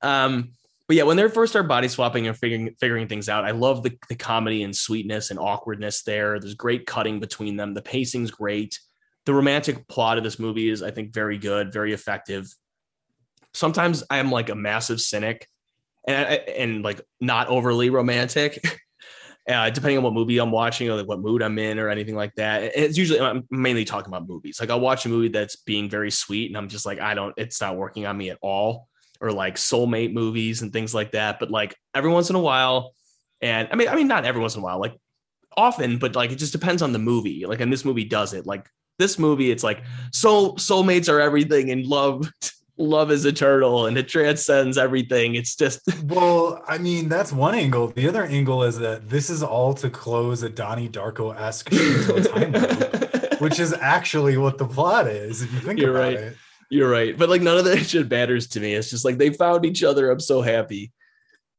Um, 0.00 0.52
but 0.86 0.96
yeah, 0.96 1.04
when 1.04 1.16
they 1.16 1.28
first 1.28 1.52
start 1.52 1.68
body 1.68 1.88
swapping 1.88 2.26
and 2.26 2.36
figuring 2.36 2.74
figuring 2.80 3.08
things 3.08 3.28
out, 3.28 3.44
I 3.44 3.52
love 3.52 3.82
the, 3.82 3.96
the 4.08 4.14
comedy 4.14 4.62
and 4.62 4.76
sweetness 4.76 5.30
and 5.30 5.38
awkwardness 5.38 6.02
there. 6.02 6.38
There's 6.38 6.54
great 6.54 6.86
cutting 6.86 7.20
between 7.20 7.56
them. 7.56 7.74
The 7.74 7.82
pacing's 7.82 8.30
great. 8.30 8.78
The 9.24 9.34
romantic 9.34 9.86
plot 9.88 10.18
of 10.18 10.24
this 10.24 10.38
movie 10.38 10.68
is, 10.68 10.82
I 10.82 10.90
think, 10.90 11.12
very 11.12 11.38
good, 11.38 11.72
very 11.72 11.92
effective. 11.92 12.52
Sometimes 13.54 14.02
I'm 14.10 14.30
like 14.30 14.48
a 14.48 14.54
massive 14.54 15.00
cynic 15.00 15.46
and 16.06 16.26
I- 16.26 16.52
and 16.56 16.82
like 16.82 17.00
not 17.20 17.48
overly 17.48 17.90
romantic. 17.90 18.62
Uh, 19.48 19.70
depending 19.70 19.98
on 19.98 20.04
what 20.04 20.12
movie 20.12 20.38
I'm 20.38 20.52
watching 20.52 20.88
or 20.88 20.94
like 20.94 21.08
what 21.08 21.18
mood 21.18 21.42
I'm 21.42 21.58
in 21.58 21.80
or 21.80 21.88
anything 21.88 22.14
like 22.14 22.32
that. 22.36 22.62
And 22.62 22.72
It's 22.76 22.96
usually 22.96 23.18
I'm 23.18 23.42
mainly 23.50 23.84
talking 23.84 24.06
about 24.08 24.28
movies. 24.28 24.60
Like 24.60 24.70
I'll 24.70 24.78
watch 24.78 25.04
a 25.04 25.08
movie 25.08 25.30
that's 25.30 25.56
being 25.56 25.90
very 25.90 26.12
sweet 26.12 26.48
and 26.48 26.56
I'm 26.56 26.68
just 26.68 26.86
like, 26.86 27.00
I 27.00 27.14
don't, 27.14 27.34
it's 27.36 27.60
not 27.60 27.76
working 27.76 28.06
on 28.06 28.16
me 28.16 28.30
at 28.30 28.38
all. 28.40 28.88
Or 29.22 29.32
like 29.32 29.54
soulmate 29.54 30.12
movies 30.12 30.62
and 30.62 30.72
things 30.72 30.92
like 30.92 31.12
that. 31.12 31.38
But 31.38 31.50
like 31.50 31.76
every 31.94 32.10
once 32.10 32.28
in 32.28 32.36
a 32.36 32.40
while, 32.40 32.92
and 33.40 33.68
I 33.70 33.76
mean, 33.76 33.88
I 33.88 33.94
mean, 33.94 34.08
not 34.08 34.24
every 34.24 34.40
once 34.40 34.56
in 34.56 34.60
a 34.60 34.64
while, 34.64 34.80
like 34.80 34.94
often, 35.56 35.98
but 35.98 36.16
like 36.16 36.32
it 36.32 36.36
just 36.36 36.52
depends 36.52 36.82
on 36.82 36.92
the 36.92 36.98
movie. 36.98 37.46
Like, 37.46 37.60
and 37.60 37.72
this 37.72 37.84
movie 37.84 38.04
does 38.04 38.34
it. 38.34 38.46
Like 38.46 38.68
this 38.98 39.18
movie, 39.18 39.50
it's 39.50 39.62
like 39.62 39.82
soul 40.12 40.56
soulmates 40.56 41.08
are 41.08 41.20
everything 41.20 41.70
and 41.70 41.86
love 41.86 42.30
love 42.78 43.10
is 43.10 43.24
eternal 43.24 43.86
and 43.86 43.96
it 43.96 44.08
transcends 44.08 44.76
everything. 44.78 45.34
It's 45.34 45.54
just 45.54 45.80
Well, 46.04 46.62
I 46.66 46.78
mean, 46.78 47.08
that's 47.08 47.32
one 47.32 47.54
angle. 47.54 47.88
The 47.88 48.08
other 48.08 48.24
angle 48.24 48.64
is 48.64 48.78
that 48.78 49.08
this 49.08 49.30
is 49.30 49.42
all 49.42 49.74
to 49.74 49.90
close 49.90 50.42
a 50.42 50.48
Donnie 50.48 50.88
Darko 50.88 51.38
esque 51.38 51.70
time 51.70 52.52
loop, 52.52 53.34
which 53.40 53.60
is 53.60 53.72
actually 53.72 54.36
what 54.36 54.58
the 54.58 54.66
plot 54.66 55.06
is, 55.06 55.42
if 55.42 55.52
you 55.52 55.60
think 55.60 55.78
You're 55.78 55.90
about 55.90 56.14
right. 56.14 56.14
it. 56.14 56.36
You're 56.72 56.88
right. 56.88 57.14
But 57.18 57.28
like 57.28 57.42
none 57.42 57.58
of 57.58 57.66
that 57.66 57.78
shit 57.86 58.10
matters 58.10 58.46
to 58.48 58.60
me. 58.60 58.72
It's 58.72 58.88
just 58.88 59.04
like 59.04 59.18
they 59.18 59.28
found 59.28 59.66
each 59.66 59.84
other. 59.84 60.10
I'm 60.10 60.20
so 60.20 60.40
happy. 60.40 60.90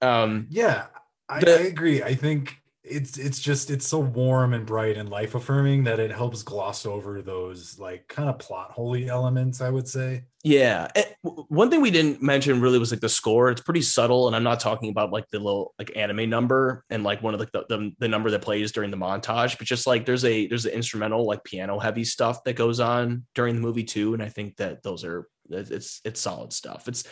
Um 0.02 0.48
Yeah, 0.50 0.88
I, 1.30 1.40
The- 1.40 1.60
I 1.60 1.62
agree. 1.66 2.02
I 2.02 2.16
think 2.16 2.60
it's 2.84 3.18
it's 3.18 3.40
just 3.40 3.72
it's 3.72 3.88
so 3.88 4.00
warm 4.00 4.54
and 4.54 4.66
bright 4.66 4.98
and 4.98 5.10
life 5.10 5.36
affirming 5.36 5.86
that 5.86 6.00
it 6.00 6.12
helps 6.12 6.44
gloss 6.44 6.86
over 6.86 7.22
those 7.22 7.80
like 7.80 8.08
kind 8.08 8.30
of 8.30 8.38
plot 8.38 8.72
holy 8.72 9.08
elements 9.08 9.62
i 9.62 9.70
would 9.70 9.88
say. 9.88 10.24
Yeah 10.44 10.90
eh, 10.96 11.06
one 11.22 11.70
thing 11.70 11.80
we 11.80 11.92
didn't 11.92 12.22
mention 12.22 12.60
really 12.60 12.78
was 12.78 12.92
like 12.92 13.00
the 13.00 13.08
score. 13.08 13.50
It's 13.50 13.62
pretty 13.62 13.82
subtle 13.82 14.28
and 14.28 14.36
i'm 14.36 14.44
not 14.44 14.60
talking 14.60 14.90
about 14.90 15.12
like 15.12 15.30
the 15.30 15.40
little 15.40 15.74
like 15.80 15.96
anime 15.96 16.30
number 16.30 16.84
and 16.90 17.04
like 17.04 17.24
one 17.24 17.34
of 17.34 17.40
the 17.40 17.66
the, 17.70 17.92
the 18.00 18.08
number 18.10 18.30
that 18.32 18.42
plays 18.42 18.74
during 18.74 18.92
the 18.92 18.98
montage 18.98 19.58
but 19.58 19.66
just 19.66 19.88
like 19.88 20.06
there's 20.06 20.26
a 20.26 20.48
there's 20.48 20.66
an 20.66 20.74
instrumental 20.74 21.26
like 21.26 21.44
piano 21.46 21.80
heavy 21.80 22.04
stuff 22.04 22.44
that 22.44 22.58
goes 22.58 22.82
on 22.82 23.26
during 23.34 23.56
the 23.56 23.62
movie 23.62 23.86
too 23.86 24.14
and 24.14 24.22
i 24.22 24.28
think 24.28 24.58
that 24.58 24.84
those 24.84 25.06
are 25.06 25.28
it's 25.50 26.02
it's 26.04 26.22
solid 26.22 26.54
stuff. 26.54 26.88
It's 26.88 27.04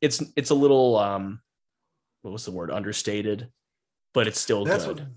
it's 0.00 0.22
it's 0.36 0.50
a 0.50 0.54
little 0.54 0.96
um 0.96 1.40
what 2.22 2.32
was 2.32 2.44
the 2.44 2.52
word? 2.52 2.70
Understated 2.70 3.48
but 4.14 4.26
it's 4.26 4.40
still 4.40 4.64
That's 4.64 4.86
good. 4.86 5.00
What, 5.00 5.08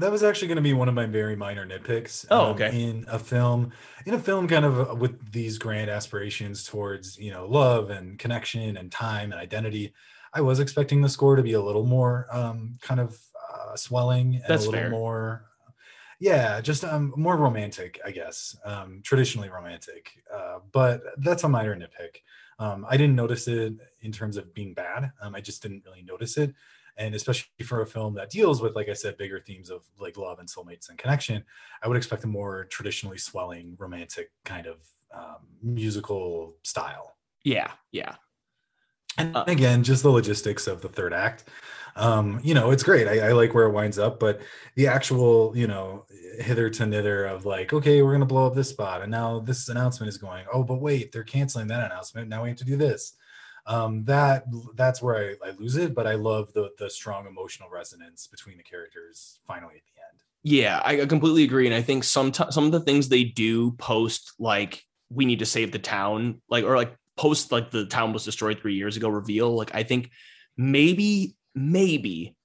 that 0.00 0.10
was 0.10 0.22
actually 0.22 0.48
going 0.48 0.56
to 0.56 0.62
be 0.62 0.72
one 0.72 0.88
of 0.88 0.94
my 0.94 1.06
very 1.06 1.36
minor 1.36 1.66
nitpicks. 1.66 2.26
Oh, 2.30 2.46
um, 2.46 2.54
okay. 2.54 2.82
In 2.82 3.04
a 3.08 3.18
film, 3.18 3.72
in 4.06 4.14
a 4.14 4.18
film, 4.18 4.48
kind 4.48 4.64
of 4.64 4.90
uh, 4.90 4.94
with 4.94 5.32
these 5.32 5.58
grand 5.58 5.90
aspirations 5.90 6.64
towards 6.64 7.18
you 7.18 7.30
know 7.30 7.46
love 7.46 7.90
and 7.90 8.18
connection 8.18 8.76
and 8.76 8.90
time 8.90 9.30
and 9.32 9.40
identity, 9.40 9.92
I 10.32 10.40
was 10.40 10.58
expecting 10.58 11.02
the 11.02 11.08
score 11.08 11.36
to 11.36 11.42
be 11.42 11.52
a 11.52 11.62
little 11.62 11.84
more 11.84 12.26
um, 12.32 12.78
kind 12.80 13.00
of 13.00 13.18
uh, 13.52 13.76
swelling 13.76 14.36
and 14.36 14.44
That's 14.48 14.64
a 14.64 14.70
little 14.70 14.80
fair. 14.80 14.90
more. 14.90 15.46
Yeah, 16.18 16.60
just 16.60 16.84
um, 16.84 17.14
more 17.16 17.36
romantic, 17.38 17.98
I 18.04 18.10
guess, 18.10 18.54
um, 18.64 19.00
traditionally 19.02 19.48
romantic. 19.48 20.22
Uh, 20.32 20.58
but 20.70 21.02
that's 21.16 21.44
a 21.44 21.48
minor 21.48 21.74
nitpick. 21.74 22.18
Um, 22.58 22.86
I 22.88 22.98
didn't 22.98 23.16
notice 23.16 23.48
it 23.48 23.72
in 24.02 24.12
terms 24.12 24.36
of 24.36 24.52
being 24.52 24.74
bad. 24.74 25.12
Um, 25.22 25.34
I 25.34 25.40
just 25.40 25.62
didn't 25.62 25.82
really 25.86 26.02
notice 26.02 26.36
it 26.36 26.54
and 27.00 27.14
especially 27.16 27.48
for 27.64 27.80
a 27.80 27.86
film 27.86 28.14
that 28.14 28.30
deals 28.30 28.62
with 28.62 28.76
like 28.76 28.88
i 28.88 28.92
said 28.92 29.16
bigger 29.16 29.40
themes 29.40 29.70
of 29.70 29.82
like 29.98 30.16
love 30.16 30.38
and 30.38 30.48
soulmates 30.48 30.88
and 30.88 30.98
connection 30.98 31.42
i 31.82 31.88
would 31.88 31.96
expect 31.96 32.22
a 32.22 32.26
more 32.28 32.66
traditionally 32.66 33.18
swelling 33.18 33.74
romantic 33.78 34.30
kind 34.44 34.66
of 34.66 34.76
um, 35.14 35.46
musical 35.62 36.54
style. 36.62 37.16
Yeah, 37.44 37.72
yeah. 37.92 38.16
and 39.18 39.34
Uh, 39.34 39.44
again 39.46 39.82
just 39.82 40.02
the 40.02 40.10
logistics 40.10 40.66
of 40.66 40.82
the 40.82 40.88
third 40.88 41.12
act. 41.12 41.44
Um, 41.96 42.40
you 42.44 42.54
know 42.54 42.70
it's 42.70 42.82
great. 42.82 43.08
I, 43.08 43.28
I 43.28 43.32
like 43.32 43.54
where 43.54 43.66
it 43.66 43.72
winds 43.72 43.98
up 43.98 44.20
but 44.20 44.40
the 44.76 44.86
actual 44.86 45.52
you 45.56 45.66
know 45.66 46.06
hither 46.38 46.70
to 46.70 46.84
nither 46.84 47.28
of 47.28 47.44
like 47.44 47.72
okay 47.72 48.02
we're 48.02 48.12
gonna 48.12 48.26
blow 48.26 48.46
up 48.46 48.54
this 48.54 48.68
spot 48.68 49.02
and 49.02 49.10
now 49.10 49.40
this 49.40 49.68
announcement 49.68 50.08
is 50.08 50.16
going 50.16 50.44
oh 50.52 50.62
but 50.62 50.76
wait 50.76 51.10
they're 51.10 51.24
canceling 51.24 51.66
that 51.68 51.84
announcement. 51.84 52.28
Now 52.28 52.44
we 52.44 52.50
have 52.50 52.58
to 52.58 52.64
do 52.64 52.76
this 52.76 53.14
um, 53.70 54.04
that 54.04 54.44
that's 54.74 55.00
where 55.00 55.36
I, 55.42 55.48
I 55.48 55.50
lose 55.52 55.76
it 55.76 55.94
but 55.94 56.06
i 56.06 56.14
love 56.14 56.52
the 56.52 56.70
the 56.78 56.90
strong 56.90 57.26
emotional 57.26 57.68
resonance 57.70 58.26
between 58.26 58.56
the 58.56 58.62
characters 58.62 59.40
finally 59.46 59.76
at 59.76 59.84
the 59.84 60.00
end 60.10 60.20
Yeah, 60.42 60.80
I 60.82 61.04
completely 61.04 61.44
agree, 61.44 61.66
and 61.66 61.74
I 61.74 61.82
think 61.82 62.02
some 62.04 62.32
some 62.32 62.64
of 62.64 62.72
the 62.72 62.80
things 62.80 63.08
they 63.08 63.24
do 63.24 63.72
post 63.72 64.32
like 64.38 64.82
we 65.10 65.26
need 65.26 65.40
to 65.40 65.46
save 65.46 65.70
the 65.70 65.78
town, 65.78 66.40
like 66.48 66.64
or 66.64 66.76
like 66.76 66.96
post 67.16 67.52
like 67.52 67.70
the 67.70 67.84
town 67.86 68.14
was 68.14 68.24
destroyed 68.24 68.58
three 68.58 68.74
years 68.74 68.96
ago 68.96 69.10
reveal. 69.10 69.54
Like 69.54 69.74
I 69.74 69.82
think 69.82 70.10
maybe 70.56 71.36
maybe 71.54 72.36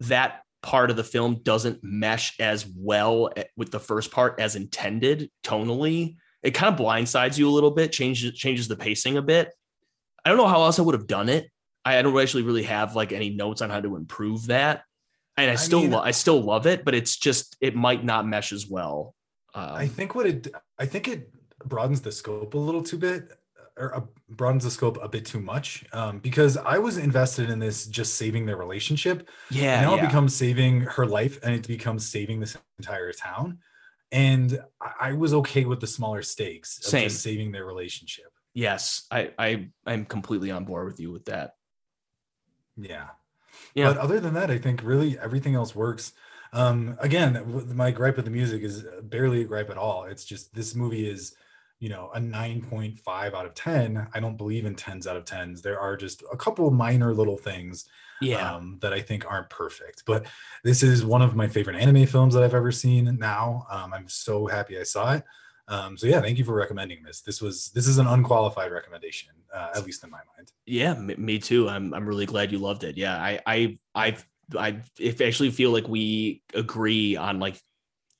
that 0.00 0.42
part 0.62 0.90
of 0.90 0.96
the 0.96 1.04
film 1.04 1.40
doesn't 1.42 1.80
mesh 1.82 2.40
as 2.40 2.64
well 2.74 3.30
eh, 3.36 3.44
with 3.56 3.70
the 3.70 3.80
first 3.80 4.10
part 4.10 4.40
as 4.40 4.56
intended 4.56 5.30
tonally. 5.44 6.16
It 6.42 6.52
kind 6.52 6.72
of 6.72 6.80
blindsides 6.80 7.36
you 7.36 7.48
a 7.48 7.52
little 7.52 7.72
bit, 7.72 7.92
changes 7.92 8.32
changes 8.32 8.66
the 8.66 8.76
pacing 8.76 9.18
a 9.18 9.22
bit. 9.22 9.52
I 10.24 10.28
don't 10.28 10.38
know 10.38 10.46
how 10.48 10.62
else 10.62 10.78
I 10.78 10.82
would 10.82 10.94
have 10.94 11.06
done 11.06 11.28
it. 11.28 11.50
I 11.84 12.00
don't 12.02 12.18
actually 12.18 12.44
really 12.44 12.62
have 12.62 12.94
like 12.94 13.12
any 13.12 13.30
notes 13.30 13.60
on 13.60 13.70
how 13.70 13.80
to 13.80 13.96
improve 13.96 14.46
that 14.46 14.84
and 15.36 15.50
I 15.50 15.54
I 15.54 15.56
still 15.56 15.80
mean- 15.80 15.92
lo- 15.92 16.00
I 16.00 16.10
still 16.10 16.40
love 16.40 16.66
it, 16.66 16.84
but 16.84 16.94
it's 16.94 17.16
just 17.16 17.56
it 17.60 17.74
might 17.74 18.04
not 18.04 18.26
mesh 18.26 18.52
as 18.52 18.66
well. 18.66 19.14
Um, 19.54 19.72
I 19.74 19.86
think 19.86 20.14
what 20.14 20.26
it 20.26 20.48
I 20.78 20.86
think 20.86 21.08
it 21.08 21.30
broadens 21.64 22.00
the 22.00 22.12
scope 22.12 22.54
a 22.54 22.58
little 22.58 22.82
too 22.82 22.98
bit 22.98 23.30
or 23.78 23.96
uh, 23.96 24.00
broadens 24.28 24.64
the 24.64 24.70
scope 24.70 24.98
a 25.02 25.08
bit 25.08 25.24
too 25.24 25.40
much 25.40 25.84
um, 25.92 26.18
because 26.18 26.56
I 26.58 26.78
was 26.78 26.98
invested 26.98 27.48
in 27.48 27.58
this 27.58 27.86
just 27.86 28.14
saving 28.14 28.44
their 28.44 28.56
relationship. 28.56 29.28
yeah, 29.50 29.80
now 29.80 29.94
yeah. 29.94 30.02
it 30.02 30.06
becomes 30.06 30.36
saving 30.36 30.82
her 30.82 31.06
life 31.06 31.38
and 31.42 31.54
it 31.54 31.66
becomes 31.66 32.06
saving 32.06 32.40
this 32.40 32.56
entire 32.78 33.12
town. 33.12 33.58
And 34.10 34.60
I, 34.80 34.92
I 35.00 35.12
was 35.12 35.32
okay 35.32 35.64
with 35.64 35.80
the 35.80 35.86
smaller 35.86 36.22
stakes 36.22 36.78
of 36.78 36.84
Same. 36.84 37.08
just 37.08 37.22
saving 37.22 37.52
their 37.52 37.64
relationship. 37.64 38.30
Yes, 38.54 39.06
I 39.10 39.32
I 39.38 39.70
I'm 39.86 40.04
completely 40.06 40.50
on 40.50 40.64
board 40.64 40.86
with 40.86 41.00
you 41.00 41.10
with 41.12 41.26
that. 41.26 41.56
Yeah. 42.76 43.10
Yeah. 43.74 43.94
But 43.94 43.98
other 43.98 44.20
than 44.20 44.34
that, 44.34 44.50
I 44.50 44.58
think 44.58 44.82
really 44.82 45.18
everything 45.18 45.54
else 45.54 45.74
works. 45.74 46.12
Um, 46.52 46.96
again, 47.00 47.64
my 47.74 47.90
gripe 47.90 48.16
with 48.16 48.26
the 48.26 48.30
music 48.30 48.62
is 48.62 48.84
barely 49.02 49.42
a 49.42 49.44
gripe 49.44 49.70
at 49.70 49.78
all. 49.78 50.04
It's 50.04 50.24
just 50.24 50.54
this 50.54 50.74
movie 50.74 51.08
is, 51.08 51.34
you 51.80 51.88
know, 51.88 52.10
a 52.14 52.20
9.5 52.20 53.34
out 53.34 53.46
of 53.46 53.54
10. 53.54 54.08
I 54.14 54.20
don't 54.20 54.36
believe 54.36 54.66
in 54.66 54.76
10s 54.76 55.06
out 55.06 55.16
of 55.16 55.24
10s. 55.24 55.62
There 55.62 55.80
are 55.80 55.96
just 55.96 56.22
a 56.32 56.36
couple 56.36 56.70
minor 56.70 57.14
little 57.14 57.38
things 57.38 57.86
Yeah, 58.20 58.52
um, 58.56 58.78
that 58.82 58.92
I 58.92 59.00
think 59.00 59.30
aren't 59.30 59.50
perfect. 59.50 60.04
But 60.06 60.26
this 60.64 60.82
is 60.82 61.04
one 61.04 61.22
of 61.22 61.36
my 61.36 61.48
favorite 61.48 61.76
anime 61.76 62.06
films 62.06 62.34
that 62.34 62.42
I've 62.44 62.54
ever 62.54 62.72
seen 62.72 63.16
now. 63.18 63.66
Um, 63.70 63.94
I'm 63.94 64.08
so 64.08 64.46
happy 64.46 64.78
I 64.78 64.84
saw 64.84 65.14
it. 65.14 65.24
Um, 65.72 65.96
so 65.96 66.06
yeah, 66.06 66.20
thank 66.20 66.36
you 66.36 66.44
for 66.44 66.54
recommending 66.54 67.02
this. 67.02 67.22
This 67.22 67.40
was 67.40 67.70
this 67.70 67.88
is 67.88 67.96
an 67.96 68.06
unqualified 68.06 68.70
recommendation, 68.70 69.30
uh, 69.54 69.70
at 69.74 69.86
least 69.86 70.04
in 70.04 70.10
my 70.10 70.20
mind. 70.36 70.52
yeah, 70.66 70.92
me, 70.92 71.14
me 71.16 71.38
too. 71.38 71.66
I'm 71.66 71.94
I'm 71.94 72.06
really 72.06 72.26
glad 72.26 72.52
you 72.52 72.58
loved 72.58 72.84
it. 72.84 72.98
Yeah, 72.98 73.16
I 73.16 73.40
I 73.46 73.78
I 73.94 74.16
I 74.54 74.80
if 74.98 75.22
actually 75.22 75.50
feel 75.50 75.70
like 75.70 75.88
we 75.88 76.42
agree 76.52 77.16
on 77.16 77.40
like 77.40 77.58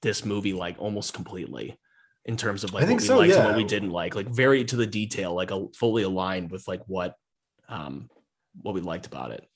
this 0.00 0.24
movie 0.24 0.54
like 0.54 0.76
almost 0.78 1.12
completely 1.12 1.78
in 2.24 2.38
terms 2.38 2.64
of 2.64 2.72
like 2.72 2.88
what 2.88 2.96
we 2.96 3.06
so, 3.06 3.18
liked 3.18 3.34
and 3.34 3.44
what 3.44 3.56
we 3.56 3.64
didn't 3.64 3.90
like, 3.90 4.14
like 4.14 4.28
very 4.28 4.64
to 4.64 4.76
the 4.76 4.86
detail, 4.86 5.34
like 5.34 5.50
a, 5.50 5.66
fully 5.76 6.04
aligned 6.04 6.50
with 6.50 6.66
like 6.66 6.80
what 6.86 7.16
um 7.68 8.08
what 8.62 8.74
we 8.74 8.80
liked 8.80 9.06
about 9.06 9.30
it. 9.30 9.46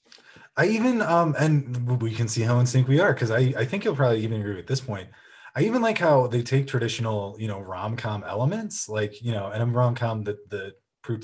I 0.54 0.66
even 0.66 1.00
um 1.00 1.34
and 1.38 2.02
we 2.02 2.10
can 2.10 2.28
see 2.28 2.42
how 2.42 2.58
in 2.58 2.66
sync 2.66 2.88
we 2.88 3.00
are 3.00 3.14
because 3.14 3.30
I 3.30 3.54
I 3.56 3.64
think 3.64 3.84
you'll 3.84 3.96
probably 3.96 4.22
even 4.22 4.38
agree 4.38 4.58
at 4.58 4.66
this 4.66 4.82
point. 4.82 5.08
I 5.56 5.62
even 5.62 5.80
like 5.82 5.98
how 5.98 6.26
they 6.26 6.42
take 6.42 6.66
traditional 6.66 7.34
you 7.40 7.48
know 7.48 7.60
rom 7.60 7.96
com 7.96 8.22
elements 8.24 8.88
like 8.88 9.22
you 9.22 9.32
know 9.32 9.46
and 9.48 9.62
in 9.62 9.72
rom 9.72 9.94
com 9.94 10.22
that 10.24 10.50
the 10.50 10.74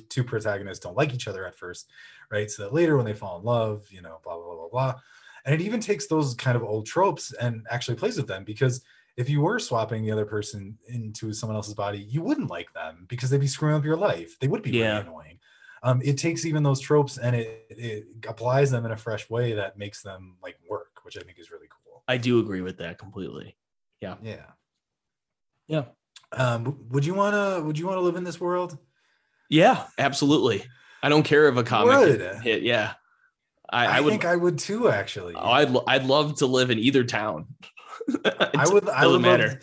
two 0.08 0.24
protagonists 0.24 0.82
don't 0.82 0.96
like 0.96 1.12
each 1.12 1.26
other 1.28 1.44
at 1.46 1.56
first, 1.56 1.90
right? 2.30 2.50
So 2.50 2.62
that 2.62 2.72
later 2.72 2.96
when 2.96 3.04
they 3.04 3.14
fall 3.14 3.38
in 3.38 3.44
love, 3.44 3.90
you 3.90 4.00
know, 4.00 4.20
blah 4.22 4.36
blah 4.36 4.44
blah 4.44 4.54
blah 4.56 4.68
blah, 4.68 5.00
and 5.44 5.54
it 5.54 5.60
even 5.60 5.80
takes 5.80 6.06
those 6.06 6.34
kind 6.34 6.56
of 6.56 6.62
old 6.62 6.86
tropes 6.86 7.32
and 7.32 7.66
actually 7.70 7.96
plays 7.96 8.16
with 8.16 8.28
them 8.28 8.44
because 8.44 8.84
if 9.16 9.28
you 9.28 9.40
were 9.42 9.58
swapping 9.58 10.02
the 10.02 10.10
other 10.10 10.24
person 10.24 10.78
into 10.88 11.32
someone 11.34 11.56
else's 11.56 11.74
body, 11.74 11.98
you 11.98 12.22
wouldn't 12.22 12.48
like 12.48 12.72
them 12.72 13.04
because 13.08 13.28
they'd 13.28 13.40
be 13.40 13.46
screwing 13.46 13.74
up 13.74 13.84
your 13.84 13.96
life. 13.96 14.38
They 14.38 14.48
would 14.48 14.62
be 14.62 14.70
Yeah. 14.70 14.92
really 14.92 15.00
annoying. 15.02 15.38
Um, 15.82 16.00
it 16.02 16.16
takes 16.16 16.46
even 16.46 16.62
those 16.62 16.80
tropes 16.80 17.18
and 17.18 17.36
it, 17.36 17.66
it 17.68 18.06
applies 18.26 18.70
them 18.70 18.86
in 18.86 18.92
a 18.92 18.96
fresh 18.96 19.28
way 19.28 19.52
that 19.54 19.76
makes 19.76 20.00
them 20.00 20.38
like 20.42 20.56
work, 20.70 21.04
which 21.04 21.18
I 21.18 21.20
think 21.20 21.38
is 21.38 21.50
really 21.50 21.66
cool. 21.68 22.04
I 22.08 22.16
do 22.16 22.38
agree 22.38 22.62
with 22.62 22.78
that 22.78 22.98
completely. 22.98 23.56
Yeah. 24.02 24.16
Yeah. 24.22 24.44
Yeah 25.68 25.84
um, 26.32 26.78
would 26.90 27.04
you 27.04 27.14
wanna 27.14 27.62
would 27.62 27.78
you 27.78 27.86
wanna 27.86 28.00
live 28.00 28.16
in 28.16 28.24
this 28.24 28.40
world? 28.40 28.78
Yeah, 29.50 29.84
absolutely. 29.98 30.64
I 31.02 31.08
don't 31.08 31.24
care 31.24 31.48
if 31.48 31.56
a 31.56 31.64
comic 31.64 31.98
Would. 31.98 32.42
hit. 32.42 32.62
Yeah, 32.62 32.94
I, 33.68 33.86
I, 33.86 33.96
I, 33.96 34.00
would. 34.00 34.10
think 34.10 34.24
I 34.24 34.36
would 34.36 34.58
too, 34.58 34.88
actually. 34.88 35.34
oh, 35.34 35.50
I'd 35.50 35.74
I'd 35.86 36.04
love 36.04 36.36
to 36.38 36.46
live 36.46 36.70
in 36.70 36.78
either 36.78 37.04
town. 37.04 37.46
I 38.24 38.66
would 38.66 38.88
I 38.88 39.06
would 39.06 39.20
matter. 39.20 39.48
Love, 39.48 39.58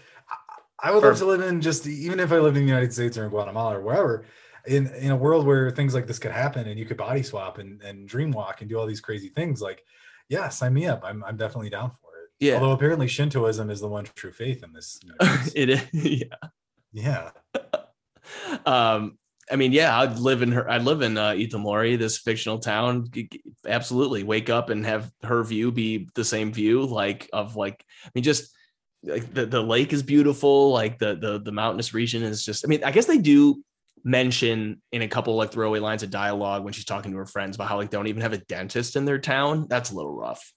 I 0.82 0.92
would 0.92 1.04
love 1.04 1.18
to 1.18 1.26
live 1.26 1.42
in 1.42 1.62
just 1.62 1.88
even 1.88 2.20
if 2.20 2.32
I 2.32 2.40
lived 2.40 2.58
in 2.58 2.64
the 2.64 2.70
United 2.70 2.94
States 2.94 3.18
or 3.18 3.24
in 3.24 3.30
Guatemala 3.30 3.78
or 3.78 3.82
wherever, 3.82 4.26
in 4.68 4.88
in 4.88 5.12
a 5.12 5.16
world 5.16 5.46
where 5.46 5.72
things 5.72 5.94
like 5.94 6.08
this 6.08 6.20
could 6.20 6.32
happen 6.32 6.68
and 6.68 6.80
you 6.80 6.86
could 6.86 6.98
body 6.98 7.24
swap 7.24 7.58
and, 7.58 7.82
and 7.82 8.08
dream 8.08 8.32
walk 8.32 8.62
and 8.62 8.70
do 8.70 8.78
all 8.78 8.86
these 8.86 9.02
crazy 9.02 9.30
things. 9.30 9.62
Like, 9.62 9.84
yeah, 10.30 10.50
sign 10.50 10.74
me 10.74 10.86
up. 10.86 11.02
I'm 11.04 11.24
I'm 11.24 11.38
definitely 11.38 11.70
down 11.70 11.90
for 11.90 11.96
it. 11.96 12.09
Yeah. 12.40 12.56
Although 12.56 12.72
apparently 12.72 13.08
Shintoism 13.08 13.70
is 13.70 13.82
the 13.82 13.88
one 13.88 14.06
true 14.16 14.32
faith 14.32 14.64
in 14.64 14.74
this. 14.74 15.00
it 15.56 15.70
is. 15.70 15.82
Yeah. 15.94 16.36
yeah. 16.94 17.32
Um. 18.66 19.18
I 19.52 19.56
mean, 19.56 19.72
yeah, 19.72 20.00
I'd 20.00 20.20
live 20.20 20.44
in 20.44 20.52
her. 20.52 20.70
I'd 20.70 20.84
live 20.84 21.02
in 21.02 21.18
uh, 21.18 21.32
Itomori, 21.32 21.98
this 21.98 22.20
fictional 22.20 22.60
town. 22.60 23.10
Absolutely, 23.68 24.22
wake 24.22 24.52
up 24.52 24.70
and 24.70 24.86
have 24.86 25.12
her 25.24 25.44
view 25.44 25.72
be 25.72 26.08
the 26.14 26.24
same 26.24 26.54
view, 26.54 26.86
like 26.86 27.28
of 27.34 27.56
like. 27.56 27.84
I 28.06 28.10
mean, 28.14 28.24
just 28.24 28.56
like 29.02 29.34
the, 29.34 29.48
the 29.48 29.62
lake 29.62 29.94
is 29.94 30.04
beautiful. 30.04 30.72
Like 30.72 31.00
the 31.00 31.16
the 31.16 31.40
the 31.40 31.52
mountainous 31.52 31.96
region 31.96 32.22
is 32.22 32.46
just. 32.46 32.64
I 32.64 32.68
mean, 32.68 32.84
I 32.84 32.92
guess 32.92 33.06
they 33.06 33.18
do 33.18 33.64
mention 34.04 34.82
in 34.92 35.02
a 35.02 35.08
couple 35.08 35.36
like 35.36 35.52
throwaway 35.52 35.80
lines 35.80 36.04
of 36.04 36.12
dialogue 36.12 36.64
when 36.64 36.74
she's 36.74 36.86
talking 36.86 37.12
to 37.12 37.18
her 37.18 37.26
friends 37.26 37.56
about 37.56 37.68
how 37.68 37.78
like 37.78 37.90
they 37.90 37.98
don't 37.98 38.08
even 38.08 38.22
have 38.22 38.34
a 38.34 38.38
dentist 38.38 38.96
in 38.96 39.06
their 39.06 39.20
town. 39.20 39.66
That's 39.68 39.92
a 39.92 39.96
little 39.96 40.16
rough. 40.16 40.54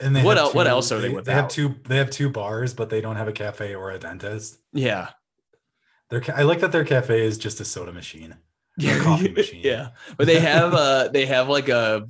And 0.00 0.14
they 0.16 0.22
What 0.22 0.36
have 0.36 0.46
el- 0.46 0.52
what 0.52 0.66
else 0.66 0.90
are 0.92 1.00
they 1.00 1.08
They 1.08 1.14
without? 1.14 1.34
have 1.34 1.48
two. 1.48 1.74
They 1.86 1.96
have 1.98 2.10
two 2.10 2.28
bars, 2.30 2.74
but 2.74 2.90
they 2.90 3.00
don't 3.00 3.16
have 3.16 3.28
a 3.28 3.32
cafe 3.32 3.74
or 3.74 3.90
a 3.90 3.98
dentist. 3.98 4.58
Yeah. 4.72 5.10
Their 6.10 6.22
I 6.36 6.42
like 6.42 6.60
that 6.60 6.72
their 6.72 6.84
cafe 6.84 7.24
is 7.24 7.38
just 7.38 7.60
a 7.60 7.64
soda 7.64 7.92
machine. 7.92 8.34
a 8.80 8.98
coffee 8.98 9.30
machine. 9.30 9.60
yeah, 9.64 9.90
but 10.16 10.26
they 10.26 10.40
have 10.40 10.74
uh 10.84 11.08
they 11.08 11.26
have 11.26 11.48
like 11.48 11.68
a 11.68 12.08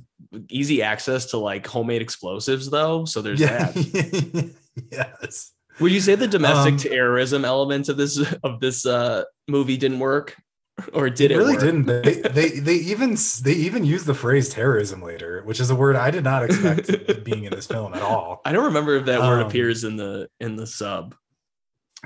easy 0.49 0.81
access 0.81 1.27
to 1.27 1.37
like 1.37 1.65
homemade 1.67 2.01
explosives 2.01 2.69
though. 2.69 3.05
So 3.05 3.21
there's 3.21 3.39
yeah. 3.39 3.71
that. 3.71 4.51
yes. 4.91 5.51
Would 5.79 5.91
you 5.91 5.99
say 6.01 6.15
the 6.15 6.27
domestic 6.27 6.73
Um, 6.73 6.77
terrorism 6.79 7.45
element 7.45 7.87
of 7.89 7.97
this 7.97 8.17
of 8.43 8.59
this 8.61 8.85
uh 8.85 9.23
movie 9.47 9.77
didn't 9.77 9.99
work, 9.99 10.35
or 10.93 11.09
did 11.09 11.31
it, 11.31 11.37
really 11.37 11.53
work? 11.53 11.61
didn't. 11.61 11.85
They, 11.85 12.01
they 12.21 12.49
they 12.59 12.75
even 12.75 13.15
they 13.43 13.53
even 13.53 13.85
used 13.85 14.05
the 14.05 14.13
phrase 14.13 14.49
terrorism 14.49 15.01
later, 15.01 15.41
which 15.43 15.59
is 15.59 15.69
a 15.69 15.75
word 15.75 15.95
I 15.95 16.11
did 16.11 16.23
not 16.23 16.43
expect 16.43 17.23
being 17.23 17.45
in 17.45 17.51
this 17.51 17.67
film 17.67 17.93
at 17.93 18.01
all. 18.01 18.41
I 18.45 18.51
don't 18.51 18.65
remember 18.65 18.95
if 18.97 19.05
that 19.05 19.19
word 19.21 19.41
Um, 19.41 19.47
appears 19.47 19.83
in 19.83 19.95
the 19.95 20.29
in 20.39 20.55
the 20.55 20.67
sub. 20.67 21.15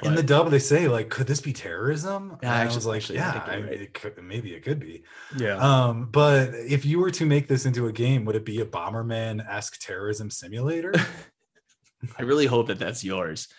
In 0.02 0.16
the 0.16 0.24
dub, 0.24 0.50
they 0.50 0.60
say 0.60 0.88
like, 0.88 1.10
"Could 1.10 1.28
this 1.28 1.42
be 1.42 1.52
terrorism?" 1.52 2.30
Yeah, 2.30 2.38
And 2.44 2.52
I 2.52 2.62
actually- 2.62 2.76
was 2.76 2.86
like, 2.86 2.96
actually, 3.02 3.16
"Yeah, 3.18 3.32
think 3.34 3.46
you're 3.48 3.56
I, 3.56 3.60
right. 3.70 3.82
it 3.82 3.94
could, 3.94 4.24
maybe 4.24 4.54
it 4.54 4.64
could 4.64 4.80
be." 4.80 5.04
yeah, 5.36 5.58
Um, 5.58 6.06
but 6.10 6.54
if 6.54 6.86
you 6.86 7.00
were 7.00 7.12
to 7.12 7.26
make 7.26 7.50
this 7.50 7.66
into 7.66 7.88
a 7.88 7.92
game, 7.92 8.24
would 8.24 8.38
it 8.38 8.46
be 8.46 8.62
a 8.62 8.66
Bomberman 8.66 9.46
esque 9.46 9.78
terrorism 9.82 10.30
simulator? 10.30 10.94
I 12.18 12.22
really 12.22 12.46
hope 12.46 12.68
that 12.68 12.80
that's 12.80 13.04
yours. 13.04 13.50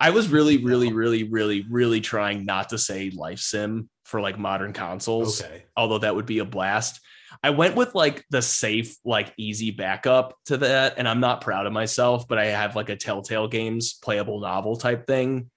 I 0.00 0.10
was 0.10 0.28
really, 0.30 0.56
really, 0.64 0.92
really, 0.92 1.22
really, 1.24 1.64
really 1.70 2.00
trying 2.00 2.44
not 2.44 2.70
to 2.70 2.78
say 2.78 3.10
life 3.10 3.38
sim 3.38 3.88
for 4.04 4.20
like 4.20 4.38
modern 4.38 4.72
consoles. 4.72 5.42
okay. 5.42 5.64
although 5.76 5.98
that 5.98 6.14
would 6.14 6.26
be 6.26 6.38
a 6.38 6.44
blast. 6.44 7.00
I 7.42 7.50
went 7.50 7.74
with 7.74 7.94
like 7.94 8.24
the 8.30 8.42
safe, 8.42 8.96
like 9.04 9.32
easy 9.36 9.70
backup 9.70 10.36
to 10.46 10.58
that, 10.58 10.94
and 10.98 11.08
I'm 11.08 11.20
not 11.20 11.40
proud 11.40 11.66
of 11.66 11.72
myself, 11.72 12.28
but 12.28 12.38
I 12.38 12.46
have 12.46 12.76
like 12.76 12.88
a 12.90 12.96
Telltale 12.96 13.48
Games 13.48 13.94
playable 13.94 14.40
novel 14.40 14.76
type 14.76 15.06
thing, 15.06 15.50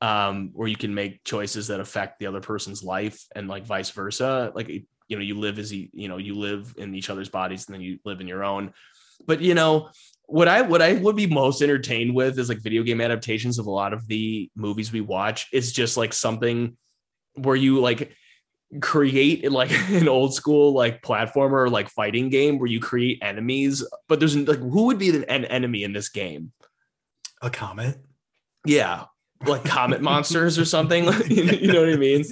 um, 0.00 0.50
where 0.54 0.68
you 0.68 0.76
can 0.76 0.94
make 0.94 1.22
choices 1.24 1.68
that 1.68 1.80
affect 1.80 2.18
the 2.18 2.26
other 2.26 2.40
person's 2.40 2.82
life 2.82 3.24
and 3.36 3.48
like 3.48 3.66
vice 3.66 3.90
versa. 3.90 4.52
Like 4.54 4.68
you 4.68 5.16
know, 5.16 5.22
you 5.22 5.38
live 5.38 5.58
as 5.58 5.72
you 5.72 5.88
you 5.92 6.08
know 6.08 6.16
you 6.16 6.34
live 6.34 6.74
in 6.78 6.94
each 6.94 7.10
other's 7.10 7.28
bodies, 7.28 7.66
and 7.66 7.74
then 7.74 7.82
you 7.82 7.98
live 8.04 8.20
in 8.20 8.28
your 8.28 8.42
own. 8.42 8.72
But 9.26 9.40
you 9.40 9.54
know, 9.54 9.90
what 10.26 10.48
I 10.48 10.62
what 10.62 10.82
I 10.82 10.94
would 10.94 11.16
be 11.16 11.26
most 11.26 11.62
entertained 11.62 12.14
with 12.14 12.38
is 12.38 12.48
like 12.48 12.62
video 12.62 12.82
game 12.82 13.00
adaptations 13.00 13.58
of 13.58 13.66
a 13.66 13.70
lot 13.70 13.92
of 13.92 14.06
the 14.06 14.50
movies 14.56 14.92
we 14.92 15.00
watch. 15.00 15.48
It's 15.52 15.72
just 15.72 15.96
like 15.96 16.12
something 16.12 16.76
where 17.38 17.56
you 17.56 17.80
like 17.80 18.12
create 18.80 19.50
like 19.50 19.70
an 19.90 20.08
old 20.08 20.34
school 20.34 20.72
like 20.72 21.00
platformer 21.02 21.70
like 21.70 21.88
fighting 21.88 22.28
game 22.28 22.58
where 22.58 22.68
you 22.68 22.80
create 22.80 23.18
enemies 23.22 23.82
but 24.08 24.18
there's 24.18 24.36
like 24.36 24.58
who 24.58 24.84
would 24.86 24.98
be 24.98 25.10
the, 25.10 25.30
an 25.30 25.44
enemy 25.46 25.84
in 25.84 25.92
this 25.92 26.08
game 26.10 26.52
A 27.40 27.48
comet. 27.50 27.96
yeah 28.66 29.04
like 29.46 29.64
comet 29.64 30.02
monsters 30.12 30.58
or 30.58 30.64
something 30.66 31.04
you 31.28 31.72
know 31.72 31.80
what 31.80 31.88
i 31.88 31.96
mean 31.96 32.24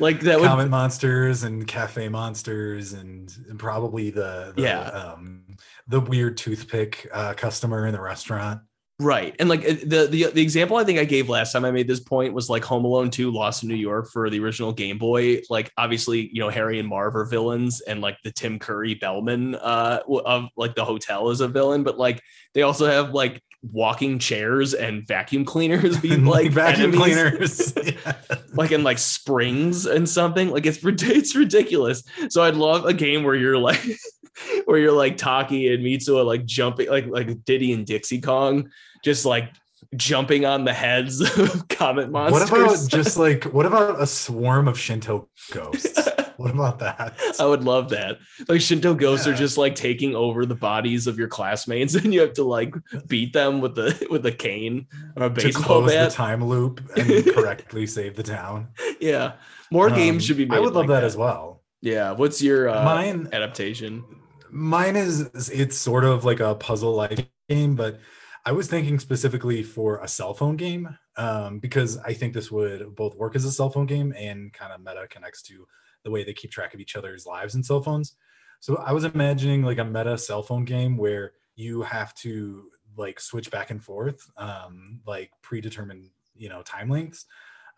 like 0.00 0.18
that 0.20 0.40
would 0.40 0.48
comet 0.48 0.68
monsters 0.68 1.44
and 1.44 1.66
cafe 1.68 2.08
monsters 2.08 2.92
and, 2.94 3.32
and 3.48 3.58
probably 3.58 4.10
the, 4.10 4.52
the 4.56 4.62
Yeah. 4.62 4.80
um 4.88 5.56
the 5.86 6.00
weird 6.00 6.36
toothpick 6.38 7.06
uh, 7.12 7.34
customer 7.34 7.86
in 7.86 7.92
the 7.92 8.00
restaurant. 8.00 8.62
Right. 9.00 9.34
And 9.40 9.48
like 9.48 9.62
the, 9.62 10.06
the 10.08 10.30
the 10.32 10.42
example 10.42 10.76
I 10.76 10.84
think 10.84 11.00
I 11.00 11.04
gave 11.04 11.28
last 11.28 11.52
time 11.52 11.64
I 11.64 11.72
made 11.72 11.88
this 11.88 11.98
point 11.98 12.32
was 12.32 12.48
like 12.48 12.62
Home 12.64 12.84
Alone 12.84 13.10
2 13.10 13.32
Lost 13.32 13.64
in 13.64 13.68
New 13.68 13.74
York 13.74 14.08
for 14.08 14.30
the 14.30 14.38
original 14.38 14.72
Game 14.72 14.98
Boy. 14.98 15.40
Like 15.50 15.72
obviously, 15.76 16.30
you 16.32 16.38
know, 16.40 16.48
Harry 16.48 16.78
and 16.78 16.88
Marv 16.88 17.16
are 17.16 17.24
villains 17.24 17.80
and 17.80 18.00
like 18.00 18.18
the 18.22 18.30
Tim 18.30 18.60
Curry 18.60 18.94
Bellman 18.94 19.56
uh 19.56 20.00
of 20.06 20.46
like 20.56 20.76
the 20.76 20.84
hotel 20.84 21.30
is 21.30 21.40
a 21.40 21.48
villain, 21.48 21.82
but 21.82 21.98
like 21.98 22.22
they 22.54 22.62
also 22.62 22.86
have 22.86 23.12
like 23.12 23.42
walking 23.72 24.18
chairs 24.18 24.74
and 24.74 25.06
vacuum 25.06 25.44
cleaners 25.44 25.98
being 26.00 26.24
like 26.24 26.52
vacuum 26.52 26.94
enemies. 26.94 27.72
cleaners. 27.72 27.74
Yeah. 28.04 28.12
like 28.54 28.72
in 28.72 28.82
like 28.82 28.98
springs 28.98 29.86
and 29.86 30.08
something 30.08 30.50
like 30.50 30.66
it's 30.66 30.78
it's 30.82 31.34
ridiculous 31.34 32.02
so 32.28 32.42
i'd 32.42 32.56
love 32.56 32.84
a 32.84 32.92
game 32.94 33.24
where 33.24 33.34
you're 33.34 33.58
like 33.58 33.82
where 34.64 34.78
you're 34.78 34.92
like 34.92 35.16
taki 35.16 35.72
and 35.72 35.84
mitsuha 35.84 36.24
like 36.24 36.44
jumping 36.44 36.88
like 36.88 37.06
like 37.06 37.44
diddy 37.44 37.72
and 37.72 37.86
dixie 37.86 38.20
kong 38.20 38.70
just 39.04 39.24
like 39.24 39.50
jumping 39.96 40.44
on 40.44 40.64
the 40.64 40.72
heads 40.72 41.20
of 41.38 41.68
comet 41.68 42.10
monsters 42.10 42.50
What 42.50 42.60
about 42.60 42.88
just 42.88 43.16
like 43.16 43.44
what 43.44 43.66
about 43.66 44.00
a 44.00 44.06
swarm 44.06 44.66
of 44.66 44.78
Shinto 44.78 45.28
ghosts? 45.52 46.08
what 46.36 46.50
about 46.52 46.78
that? 46.80 47.14
I 47.38 47.46
would 47.46 47.62
love 47.62 47.90
that. 47.90 48.18
Like 48.48 48.60
Shinto 48.60 48.94
ghosts 48.94 49.26
are 49.26 49.34
just 49.34 49.56
like 49.58 49.74
taking 49.76 50.16
over 50.16 50.46
the 50.46 50.54
bodies 50.56 51.06
of 51.06 51.18
your 51.18 51.28
classmates, 51.28 51.94
and 52.00 52.12
you 52.12 52.20
have 52.22 52.32
to 52.34 52.44
like 52.44 52.74
beat 53.06 53.32
them 53.32 53.60
with 53.60 53.74
the 53.76 54.06
with 54.10 54.26
a 54.26 54.32
cane 54.32 54.86
or 55.16 55.26
a 55.26 55.34
to 55.34 55.52
close 55.52 55.92
bat. 55.92 56.10
the 56.10 56.16
time 56.16 56.42
loop 56.44 56.80
and 56.96 57.26
correctly 57.34 57.86
save 57.86 58.16
the 58.16 58.22
town. 58.24 58.68
Yeah, 59.00 59.34
more 59.70 59.90
Um, 59.90 59.94
games 59.94 60.24
should 60.24 60.38
be 60.38 60.46
made. 60.46 60.56
I 60.56 60.60
would 60.60 60.74
love 60.74 60.88
like 60.88 61.00
that, 61.00 61.04
as 61.04 61.16
well. 61.16 61.62
Yeah, 61.82 62.12
what's 62.12 62.40
your 62.42 62.68
uh, 62.70 62.84
Mine 62.84 63.28
adaptation? 63.32 64.02
Mine 64.50 64.96
is 64.96 65.50
it's 65.50 65.76
sort 65.76 66.04
of 66.04 66.24
like 66.24 66.40
a 66.40 66.54
puzzle 66.54 66.94
like 66.94 67.28
game, 67.48 67.76
but 67.76 68.00
I 68.46 68.52
was 68.52 68.68
thinking 68.68 68.98
specifically 68.98 69.62
for 69.62 70.00
a 70.00 70.08
cell 70.08 70.34
phone 70.34 70.56
game 70.56 70.98
um, 71.16 71.60
because 71.60 71.96
I 71.98 72.12
think 72.12 72.34
this 72.34 72.50
would 72.50 72.94
both 72.94 73.16
work 73.16 73.36
as 73.36 73.44
a 73.44 73.52
cell 73.52 73.70
phone 73.70 73.86
game 73.86 74.12
and 74.16 74.52
kind 74.52 74.72
of 74.72 74.80
meta 74.80 75.06
connects 75.08 75.40
to 75.42 75.66
the 76.02 76.10
way 76.10 76.24
they 76.24 76.34
keep 76.34 76.50
track 76.50 76.74
of 76.74 76.80
each 76.80 76.94
other's 76.94 77.24
lives 77.24 77.54
in 77.54 77.62
cell 77.62 77.80
phones. 77.80 78.16
So 78.60 78.76
I 78.76 78.92
was 78.92 79.04
imagining 79.04 79.62
like 79.62 79.78
a 79.78 79.84
meta 79.84 80.18
cell 80.18 80.42
phone 80.42 80.64
game 80.64 80.98
where 80.98 81.32
you 81.56 81.82
have 81.82 82.14
to 82.16 82.70
like 82.96 83.18
switch 83.18 83.50
back 83.50 83.70
and 83.70 83.82
forth, 83.82 84.30
um, 84.36 85.00
like 85.06 85.30
predetermined, 85.40 86.10
you 86.36 86.50
know, 86.50 86.62
time 86.62 86.90
lengths 86.90 87.24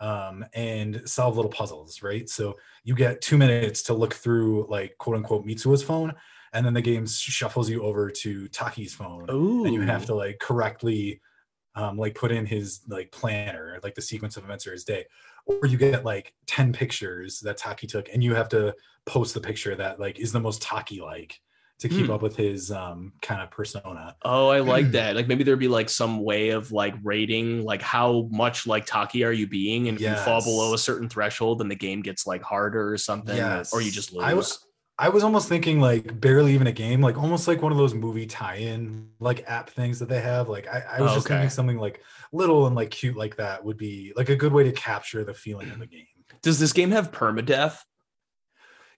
um, 0.01 0.45
and 0.53 1.03
solve 1.09 1.37
little 1.37 1.51
puzzles, 1.51 2.03
right? 2.03 2.29
So 2.29 2.57
you 2.85 2.95
get 2.95 3.21
two 3.21 3.39
minutes 3.39 3.83
to 3.85 3.95
look 3.95 4.15
through 4.15 4.67
like 4.69 4.99
quote 4.99 5.17
unquote 5.17 5.47
Mitsuha's 5.47 5.83
phone 5.83 6.15
and 6.53 6.65
then 6.65 6.75
the 6.75 6.83
game 6.83 7.07
shuffles 7.07 7.69
you 7.71 7.83
over 7.83 8.11
to 8.11 8.49
Taki's 8.49 8.95
phone, 8.95 9.27
Ooh, 9.31 9.65
and 9.65 9.75
you 9.75 9.81
have 9.83 10.07
to 10.07 10.15
like 10.15 10.39
correctly, 10.39 11.21
um, 11.75 11.97
like 11.99 12.15
put 12.15 12.33
in 12.33 12.47
his 12.47 12.81
like 12.89 13.11
planner, 13.13 13.79
like 13.83 13.95
the 13.95 14.03
sequence 14.03 14.37
of 14.37 14.45
events 14.45 14.67
or 14.67 14.73
his 14.73 14.85
day, 14.85 15.05
or 15.47 15.67
you 15.67 15.77
get 15.79 16.05
like 16.05 16.35
ten 16.47 16.73
pictures 16.73 17.41
that 17.41 17.57
Taki 17.57 17.87
took, 17.87 18.09
and 18.13 18.23
you 18.23 18.35
have 18.35 18.49
to 18.51 18.75
post 19.05 19.35
the 19.35 19.41
picture 19.41 19.75
that 19.77 20.01
like 20.01 20.19
is 20.19 20.33
the 20.33 20.41
most 20.41 20.63
Taki 20.63 21.01
like 21.01 21.41
to 21.79 21.91
keep 21.91 22.07
Hmm. 22.07 22.13
up 22.13 22.23
with 22.23 22.37
his 22.37 22.71
um 22.73 23.13
kind 23.21 23.43
of 23.43 23.51
persona. 23.51 24.17
Oh, 24.23 24.49
I 24.49 24.61
like 24.61 24.91
that. 24.93 25.15
Like 25.15 25.29
maybe 25.29 25.45
there'd 25.45 25.59
be 25.59 25.69
like 25.69 25.91
some 25.91 26.25
way 26.25 26.49
of 26.49 26.73
like 26.73 26.95
rating 27.05 27.65
like 27.65 27.83
how 27.83 28.29
much 28.33 28.67
like 28.67 28.87
Taki 28.87 29.23
are 29.25 29.33
you 29.33 29.47
being, 29.47 29.89
and 29.89 29.99
if 29.99 30.03
you 30.03 30.17
fall 30.25 30.43
below 30.43 30.73
a 30.73 30.79
certain 30.79 31.09
threshold, 31.11 31.59
then 31.59 31.69
the 31.69 31.75
game 31.77 32.01
gets 32.01 32.27
like 32.27 32.41
harder 32.43 32.91
or 32.91 32.97
something, 32.97 33.39
or- 33.39 33.63
or, 33.75 33.83
you 33.83 33.91
just 33.91 34.15
lose. 34.15 34.25
I 34.25 34.33
was 34.33 34.66
I 34.99 35.11
was 35.11 35.23
almost 35.23 35.49
thinking 35.49 35.79
like 35.81 36.21
barely 36.21 36.55
even 36.55 36.67
a 36.67 36.73
game, 36.73 37.03
like 37.03 37.19
almost 37.19 37.47
like 37.47 37.61
one 37.61 37.71
of 37.71 37.77
those 37.79 37.93
movie 37.93 38.25
tie-in 38.27 39.11
like 39.21 39.45
app 39.47 39.69
things 39.69 39.99
that 39.99 40.09
they 40.09 40.21
have. 40.23 40.49
Like 40.49 40.67
I, 40.67 40.85
I 40.99 41.01
was 41.03 41.13
Oh, 41.13 41.15
just 41.17 41.27
okay. 41.27 41.35
thinking 41.35 41.51
something 41.51 41.77
like 41.77 42.03
little 42.33 42.67
and 42.67 42.75
like 42.75 42.91
cute 42.91 43.17
like 43.17 43.37
that 43.37 43.63
would 43.65 43.77
be 43.77 44.13
like 44.17 44.31
a 44.31 44.37
good 44.37 44.53
way 44.55 44.65
to 44.65 44.73
capture 44.73 45.23
the 45.23 45.35
feeling 45.35 45.71
of 45.71 45.79
the 45.79 45.87
game. 45.87 46.07
Does 46.43 46.59
this 46.59 46.73
game 46.73 46.91
have 46.93 47.13
permadeath? 47.13 47.79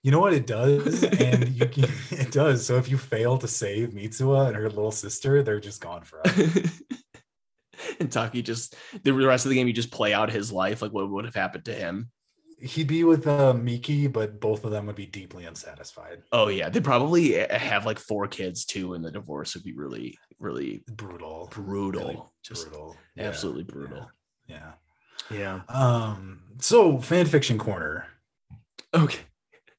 You 0.04 0.12
know 0.12 0.20
what 0.20 0.32
it 0.32 0.46
does, 0.46 1.02
and 1.02 1.48
you 1.48 1.66
can, 1.68 1.86
it 2.12 2.30
does. 2.30 2.64
So 2.64 2.76
if 2.76 2.88
you 2.88 2.96
fail 2.96 3.36
to 3.38 3.48
save 3.48 3.88
Mitsuha 3.90 4.46
and 4.46 4.56
her 4.56 4.68
little 4.68 4.92
sister, 4.92 5.42
they're 5.42 5.58
just 5.58 5.80
gone 5.80 6.04
forever. 6.04 6.52
and 8.00 8.10
Taki 8.10 8.42
just 8.42 8.76
the 9.02 9.12
rest 9.12 9.44
of 9.44 9.50
the 9.50 9.56
game, 9.56 9.66
you 9.66 9.72
just 9.72 9.90
play 9.90 10.14
out 10.14 10.30
his 10.30 10.52
life, 10.52 10.80
like 10.82 10.92
what 10.92 11.10
would 11.10 11.24
have 11.24 11.34
happened 11.34 11.64
to 11.64 11.74
him. 11.74 12.10
He'd 12.60 12.88
be 12.88 13.04
with 13.04 13.26
uh, 13.26 13.54
Miki, 13.54 14.08
but 14.08 14.40
both 14.40 14.64
of 14.64 14.70
them 14.72 14.86
would 14.86 14.96
be 14.96 15.06
deeply 15.06 15.44
unsatisfied. 15.44 16.22
Oh 16.32 16.48
yeah, 16.48 16.68
they 16.68 16.80
probably 16.80 17.34
have 17.34 17.86
like 17.86 17.98
four 17.98 18.26
kids 18.26 18.64
too, 18.64 18.94
and 18.94 19.04
the 19.04 19.12
divorce 19.12 19.54
would 19.54 19.62
be 19.64 19.74
really, 19.74 20.18
really 20.40 20.82
Brutal, 20.88 21.48
brutal. 21.52 22.00
Really 22.02 22.22
just 22.42 22.68
brutal, 22.68 22.96
Yeah, 23.14 23.24
absolutely 23.24 23.62
brutal. 23.64 24.10
Yeah. 24.48 24.72
Yeah. 25.30 25.60
Um. 25.68 26.40
So 26.58 26.98
fan 26.98 27.26
fiction 27.26 27.58
corner. 27.58 28.06
Okay. 28.92 29.20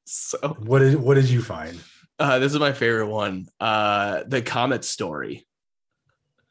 So 0.05 0.37
What 0.59 0.79
did 0.79 0.95
what 0.95 1.15
did 1.15 1.29
you 1.29 1.41
find? 1.41 1.79
uh, 2.17 2.39
this 2.39 2.53
is 2.53 2.59
my 2.59 2.71
favorite 2.73 3.07
one. 3.07 3.47
Uh, 3.59 4.23
the 4.27 4.41
comet 4.41 4.85
story. 4.85 5.45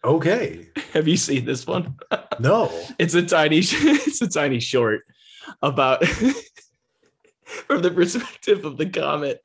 Okay. 0.04 0.68
Have 0.92 1.08
you 1.08 1.16
seen 1.16 1.44
this 1.44 1.66
one? 1.66 1.96
No. 2.38 2.70
It's 2.98 3.14
a 3.14 3.22
tiny, 3.22 3.58
it's 3.62 4.20
a 4.22 4.28
tiny 4.28 4.60
short 4.60 5.02
about 5.62 6.04
from 7.44 7.82
the 7.82 7.90
perspective 7.90 8.64
of 8.64 8.76
the 8.76 8.88
comet. 8.88 9.40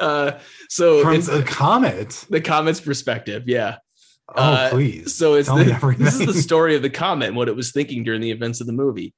Uh, 0.00 0.38
so 0.68 1.02
From 1.02 1.14
it's 1.14 1.26
the 1.28 1.42
comet. 1.42 2.26
the 2.30 2.40
comet's 2.40 2.80
perspective, 2.80 3.44
yeah. 3.46 3.76
Oh, 4.28 4.42
Uh, 4.42 4.70
please. 4.70 5.14
So 5.16 5.34
it's 5.34 5.48
the, 5.48 5.94
this 5.98 6.18
is 6.20 6.26
the 6.26 6.34
story 6.34 6.74
of 6.74 6.82
the 6.82 6.90
comet 6.90 7.28
and 7.28 7.36
what 7.36 7.48
it 7.48 7.54
was 7.56 7.70
thinking 7.72 8.02
during 8.02 8.20
the 8.20 8.30
events 8.32 8.60
of 8.60 8.66
the 8.66 8.72
movie. 8.72 9.14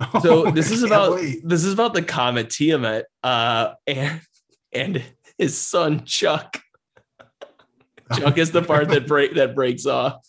So 0.22 0.46
Oh, 0.46 0.50
this 0.50 0.70
is 0.70 0.82
about 0.82 1.16
wait. 1.16 1.40
this 1.44 1.62
is 1.64 1.74
about 1.74 1.92
the 1.94 2.00
comet 2.02 2.48
Tiamat 2.50 3.04
uh, 3.22 3.72
and 3.86 4.20
and 4.72 5.02
his 5.36 5.58
son 5.58 6.04
Chuck. 6.06 6.58
Chuck 8.16 8.38
is 8.38 8.50
the 8.50 8.62
part 8.62 8.88
that 8.88 9.06
break 9.06 9.34
that 9.34 9.54
breaks 9.54 9.84
off. 9.86 10.26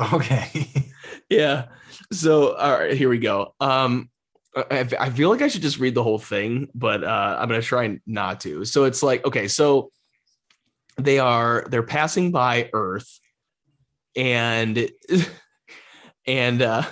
Okay. 0.00 0.66
Yeah. 1.28 1.66
So 2.12 2.54
all 2.54 2.78
right, 2.78 2.96
here 2.96 3.08
we 3.08 3.18
go. 3.18 3.54
Um 3.60 4.10
I, 4.54 4.86
I 5.00 5.10
feel 5.10 5.30
like 5.30 5.42
I 5.42 5.48
should 5.48 5.62
just 5.62 5.78
read 5.78 5.94
the 5.94 6.02
whole 6.02 6.18
thing, 6.18 6.68
but 6.74 7.02
uh, 7.02 7.36
I'm 7.38 7.48
gonna 7.48 7.62
try 7.62 7.98
not 8.06 8.40
to. 8.40 8.64
So 8.64 8.84
it's 8.84 9.02
like, 9.02 9.24
okay, 9.24 9.48
so 9.48 9.90
they 10.98 11.18
are 11.18 11.64
they're 11.68 11.82
passing 11.82 12.32
by 12.32 12.68
Earth, 12.72 13.18
and 14.14 14.90
and 16.26 16.62
uh, 16.62 16.82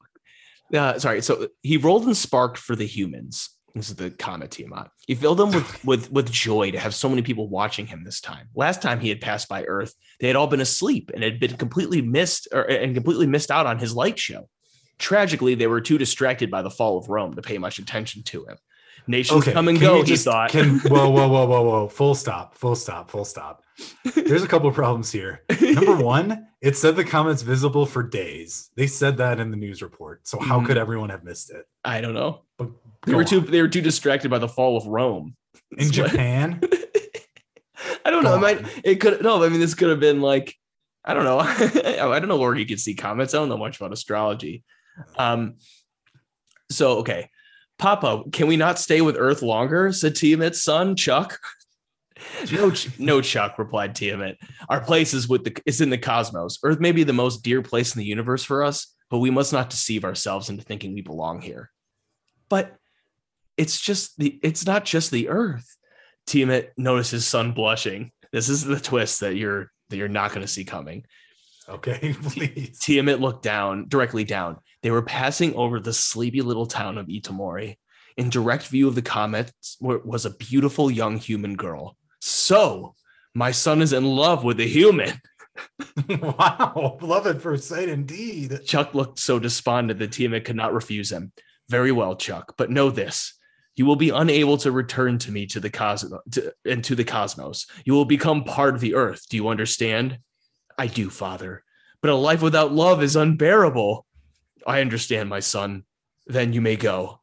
uh 0.74 0.98
sorry, 0.98 1.22
so 1.22 1.48
he 1.62 1.78
rolled 1.78 2.04
and 2.04 2.16
sparked 2.16 2.58
for 2.58 2.76
the 2.76 2.86
humans. 2.86 3.48
This 3.74 3.88
is 3.88 3.96
the 3.96 4.10
comet 4.10 4.52
Tiamat. 4.52 4.90
He 5.06 5.14
filled 5.14 5.38
them 5.38 5.50
with 5.50 5.84
with 5.84 6.12
with 6.12 6.30
joy 6.30 6.70
to 6.70 6.78
have 6.78 6.94
so 6.94 7.08
many 7.08 7.22
people 7.22 7.48
watching 7.48 7.86
him 7.86 8.04
this 8.04 8.20
time. 8.20 8.48
Last 8.54 8.80
time 8.80 9.00
he 9.00 9.08
had 9.08 9.20
passed 9.20 9.48
by 9.48 9.64
Earth, 9.64 9.94
they 10.20 10.28
had 10.28 10.36
all 10.36 10.46
been 10.46 10.60
asleep 10.60 11.10
and 11.12 11.24
had 11.24 11.40
been 11.40 11.56
completely 11.56 12.00
missed 12.00 12.48
or 12.52 12.62
and 12.62 12.94
completely 12.94 13.26
missed 13.26 13.50
out 13.50 13.66
on 13.66 13.78
his 13.78 13.94
light 13.94 14.18
show. 14.18 14.48
Tragically, 14.98 15.56
they 15.56 15.66
were 15.66 15.80
too 15.80 15.98
distracted 15.98 16.50
by 16.50 16.62
the 16.62 16.70
fall 16.70 16.98
of 16.98 17.08
Rome 17.08 17.34
to 17.34 17.42
pay 17.42 17.58
much 17.58 17.78
attention 17.80 18.22
to 18.24 18.46
him. 18.46 18.56
Nations 19.06 19.42
okay, 19.42 19.52
come 19.52 19.68
and 19.68 19.78
go, 19.78 19.98
he 19.98 20.04
just, 20.04 20.24
thought. 20.24 20.50
Can, 20.50 20.78
whoa, 20.78 21.10
whoa, 21.10 21.28
whoa, 21.28 21.46
whoa, 21.46 21.62
whoa. 21.62 21.88
Full 21.94 22.14
stop, 22.14 22.54
full 22.54 22.74
stop, 22.74 23.10
full 23.10 23.24
stop. 23.24 23.62
There's 24.14 24.42
a 24.42 24.48
couple 24.48 24.68
of 24.68 24.74
problems 24.74 25.12
here. 25.12 25.42
Number 25.60 25.96
one, 26.02 26.46
it 26.62 26.76
said 26.76 26.96
the 26.96 27.04
comet's 27.04 27.42
visible 27.42 27.84
for 27.84 28.02
days. 28.02 28.70
They 28.76 28.86
said 28.86 29.18
that 29.18 29.40
in 29.40 29.50
the 29.50 29.56
news 29.56 29.82
report. 29.82 30.26
So 30.26 30.38
how 30.38 30.60
mm. 30.60 30.66
could 30.66 30.78
everyone 30.78 31.10
have 31.10 31.22
missed 31.22 31.50
it? 31.50 31.66
I 31.84 32.00
don't 32.00 32.14
know. 32.14 32.42
But 32.56 32.70
they 33.06 33.14
were 33.14 33.20
on. 33.20 33.26
too 33.26 33.40
they 33.40 33.62
were 33.62 33.68
too 33.68 33.80
distracted 33.80 34.30
by 34.30 34.38
the 34.38 34.48
fall 34.48 34.76
of 34.76 34.86
Rome. 34.86 35.36
In 35.76 35.90
Japan? 35.90 36.60
I 38.04 38.10
don't 38.10 38.22
go 38.22 38.30
know. 38.30 38.36
It 38.36 38.40
might 38.40 38.80
it 38.84 38.96
could 38.96 39.22
no, 39.22 39.42
I 39.42 39.48
mean 39.48 39.60
this 39.60 39.74
could 39.74 39.90
have 39.90 40.00
been 40.00 40.20
like 40.20 40.54
I 41.04 41.14
don't 41.14 41.24
know. 41.24 41.38
I 41.40 42.18
don't 42.18 42.28
know 42.28 42.38
where 42.38 42.54
you 42.54 42.66
could 42.66 42.80
see 42.80 42.94
comets. 42.94 43.34
I 43.34 43.38
don't 43.38 43.48
know 43.48 43.58
much 43.58 43.76
about 43.78 43.92
astrology. 43.92 44.64
Um, 45.18 45.56
so 46.70 46.98
okay, 46.98 47.28
Papa, 47.78 48.24
can 48.32 48.46
we 48.46 48.56
not 48.56 48.78
stay 48.78 49.00
with 49.00 49.16
Earth 49.18 49.42
longer? 49.42 49.92
said 49.92 50.14
Tiamat's 50.14 50.62
son, 50.62 50.96
Chuck. 50.96 51.38
no, 52.52 52.72
no, 52.98 53.20
Chuck 53.20 53.58
replied 53.58 53.94
Tiamat. 53.94 54.38
Our 54.68 54.80
place 54.80 55.14
is 55.14 55.28
with 55.28 55.44
the 55.44 55.56
is 55.66 55.80
in 55.80 55.90
the 55.90 55.98
cosmos. 55.98 56.58
Earth 56.62 56.80
may 56.80 56.92
be 56.92 57.04
the 57.04 57.12
most 57.12 57.42
dear 57.42 57.62
place 57.62 57.94
in 57.94 57.98
the 57.98 58.06
universe 58.06 58.44
for 58.44 58.62
us, 58.62 58.94
but 59.10 59.18
we 59.18 59.30
must 59.30 59.52
not 59.52 59.70
deceive 59.70 60.04
ourselves 60.04 60.48
into 60.48 60.62
thinking 60.62 60.94
we 60.94 61.02
belong 61.02 61.40
here. 61.40 61.70
But 62.48 62.76
it's 63.56 63.80
just 63.80 64.18
the 64.18 64.38
it's 64.42 64.66
not 64.66 64.84
just 64.84 65.10
the 65.10 65.28
Earth. 65.28 65.76
Tiamat 66.26 66.72
notices 66.76 67.26
son 67.26 67.52
blushing. 67.52 68.10
This 68.32 68.48
is 68.48 68.64
the 68.64 68.80
twist 68.80 69.20
that 69.20 69.36
you're 69.36 69.70
that 69.90 69.96
you're 69.96 70.08
not 70.08 70.30
going 70.30 70.42
to 70.42 70.52
see 70.52 70.64
coming. 70.64 71.04
Okay, 71.68 72.14
please. 72.22 72.78
Tiamat 72.80 73.20
looked 73.20 73.42
down, 73.42 73.86
directly 73.88 74.24
down. 74.24 74.58
They 74.82 74.90
were 74.90 75.02
passing 75.02 75.54
over 75.54 75.80
the 75.80 75.92
sleepy 75.92 76.42
little 76.42 76.66
town 76.66 76.98
of 76.98 77.06
Itomori. 77.06 77.76
In 78.16 78.30
direct 78.30 78.66
view 78.68 78.86
of 78.86 78.94
the 78.94 79.02
comet 79.02 79.50
was 79.80 80.24
a 80.24 80.36
beautiful 80.36 80.90
young 80.90 81.16
human 81.16 81.56
girl. 81.56 81.96
So, 82.20 82.94
my 83.34 83.50
son 83.50 83.82
is 83.82 83.92
in 83.92 84.04
love 84.04 84.44
with 84.44 84.60
a 84.60 84.68
human. 84.68 85.20
wow, 86.08 86.98
love 87.00 87.26
at 87.26 87.42
first 87.42 87.66
sight 87.68 87.88
indeed. 87.88 88.60
Chuck 88.64 88.94
looked 88.94 89.18
so 89.18 89.38
despondent 89.38 89.98
that 89.98 90.12
Tiamat 90.12 90.44
could 90.44 90.56
not 90.56 90.72
refuse 90.72 91.10
him. 91.10 91.32
Very 91.68 91.92
well, 91.92 92.14
Chuck, 92.14 92.54
but 92.56 92.70
know 92.70 92.90
this. 92.90 93.34
You 93.76 93.86
will 93.86 93.96
be 93.96 94.10
unable 94.10 94.56
to 94.58 94.70
return 94.70 95.18
to 95.18 95.32
me 95.32 95.46
to 95.46 95.60
the 95.60 95.70
cosmos 95.70 96.20
and 96.64 96.84
to 96.84 96.94
the 96.94 97.04
cosmos. 97.04 97.66
You 97.84 97.94
will 97.94 98.04
become 98.04 98.44
part 98.44 98.74
of 98.74 98.80
the 98.80 98.94
earth. 98.94 99.28
Do 99.28 99.36
you 99.36 99.48
understand? 99.48 100.18
I 100.78 100.86
do, 100.86 101.10
father. 101.10 101.64
But 102.00 102.10
a 102.10 102.14
life 102.14 102.42
without 102.42 102.72
love 102.72 103.02
is 103.02 103.16
unbearable. 103.16 104.06
I 104.66 104.80
understand, 104.80 105.28
my 105.28 105.40
son. 105.40 105.84
Then 106.26 106.52
you 106.52 106.60
may 106.60 106.76
go. 106.76 107.20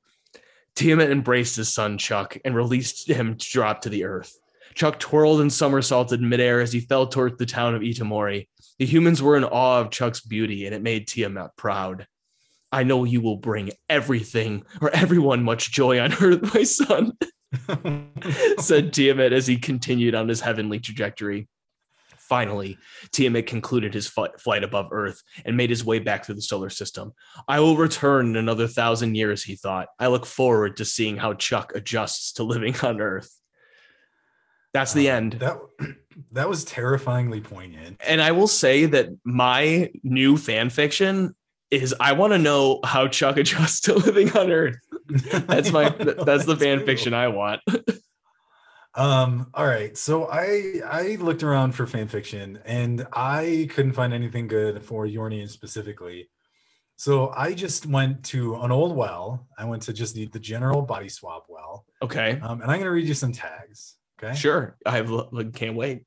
Tiamat 0.76 1.11
embraced 1.11 1.56
his 1.56 1.73
son, 1.73 1.98
Chuck, 1.98 2.38
and 2.44 2.56
released 2.56 3.07
him 3.07 3.38
to 3.38 3.49
drop 3.49 3.82
to 3.82 3.90
the 3.90 4.06
earth. 4.06 4.38
Chuck 4.73 4.99
twirled 4.99 5.41
and 5.41 5.52
somersaulted 5.52 6.22
midair 6.22 6.61
as 6.61 6.72
he 6.72 6.80
fell 6.80 7.07
toward 7.07 7.38
the 7.38 7.45
town 7.45 7.76
of 7.76 7.82
Itomori. 7.82 8.48
The 8.80 8.86
humans 8.86 9.22
were 9.22 9.36
in 9.36 9.44
awe 9.44 9.80
of 9.80 9.91
Chuck's 9.91 10.22
beauty, 10.22 10.65
and 10.65 10.73
it 10.73 10.82
made 10.82 11.07
Tiamat 11.07 11.56
proud. 11.56 12.07
I 12.72 12.84
know 12.84 13.03
you 13.03 13.22
will 13.22 13.38
bring 13.38 13.72
everything 13.89 14.64
or 14.81 14.89
everyone 14.91 15.43
much 15.43 15.72
joy 15.72 15.99
on 15.99 16.14
earth, 16.14 16.53
my 16.53 16.64
son, 16.64 17.14
said 18.60 18.93
Tiamat 18.93 19.34
as 19.34 19.48
he 19.48 19.57
continued 19.57 20.15
on 20.15 20.30
his 20.30 20.41
heavenly 20.41 20.80
trajectory. 20.80 21.48
Finally, 22.18 22.77
Tiamat 23.11 23.45
concluded 23.45 23.93
his 23.93 24.07
flight 24.07 24.64
above 24.64 24.88
Earth 24.91 25.22
and 25.43 25.57
made 25.57 25.69
his 25.69 25.84
way 25.84 25.99
back 25.99 26.23
through 26.23 26.35
the 26.35 26.41
solar 26.41 26.69
system. 26.69 27.11
I 27.45 27.60
will 27.60 27.76
return 27.76 28.27
in 28.27 28.35
another 28.38 28.68
thousand 28.68 29.15
years, 29.15 29.43
he 29.43 29.57
thought. 29.57 29.89
I 29.99 30.07
look 30.07 30.26
forward 30.26 30.77
to 30.77 30.85
seeing 30.85 31.18
how 31.18 31.34
Chuck 31.34 31.73
adjusts 31.76 32.31
to 32.34 32.43
living 32.43 32.73
on 32.84 33.02
Earth. 33.02 33.38
That's 34.73 34.93
the 34.93 35.10
uh, 35.10 35.15
end. 35.18 35.34
That 35.34 35.57
that 36.31 36.48
was 36.48 36.64
terrifyingly 36.64 37.41
poignant. 37.41 37.99
And 38.07 38.22
I 38.22 38.31
will 38.31 38.48
say 38.48 38.85
that 38.85 39.10
my 39.26 39.91
new 40.02 40.38
fan 40.38 40.69
fiction 40.69 41.35
is 41.72 41.95
I 41.99 42.11
want 42.11 42.34
to 42.34 42.38
know 42.38 42.80
how 42.84 43.07
Chuck 43.07 43.38
adjusts 43.38 43.81
to 43.81 43.93
living 43.95 44.35
on 44.38 44.52
Earth. 44.52 44.77
That's 45.07 45.72
my 45.72 45.89
that's 46.26 46.45
the 46.45 46.57
fan 46.57 46.85
fiction 46.85 47.14
I 47.14 47.30
want. 47.30 47.61
Um, 48.93 49.48
all 49.53 49.65
right. 49.65 49.98
So 49.98 50.27
I 50.30 50.81
I 50.85 51.15
looked 51.15 51.43
around 51.43 51.72
for 51.72 51.88
fan 51.88 52.10
fiction 52.10 52.60
and 52.65 53.07
I 53.14 53.69
couldn't 53.72 53.93
find 53.93 54.14
anything 54.14 54.49
good 54.49 54.84
for 54.84 55.06
Your 55.06 55.30
Name 55.30 55.48
specifically. 55.48 56.30
So 56.98 57.30
I 57.30 57.53
just 57.53 57.85
went 57.85 58.26
to 58.26 58.56
an 58.57 58.69
old 58.69 58.93
well. 58.93 59.48
I 59.57 59.64
went 59.64 59.84
to 59.84 59.93
just 59.93 60.14
the, 60.14 60.26
the 60.26 60.39
general 60.39 60.81
body 60.81 61.07
swap 61.07 61.45
well. 61.48 61.85
Okay. 62.02 62.38
Um, 62.41 62.61
and 62.61 62.69
I'm 62.69 62.80
gonna 62.80 62.91
read 62.91 63.07
you 63.07 63.14
some 63.14 63.31
tags. 63.31 63.95
Okay. 64.22 64.35
Sure. 64.35 64.76
i 64.85 64.98
have, 64.98 65.10
can't 65.53 65.76
wait. 65.76 66.03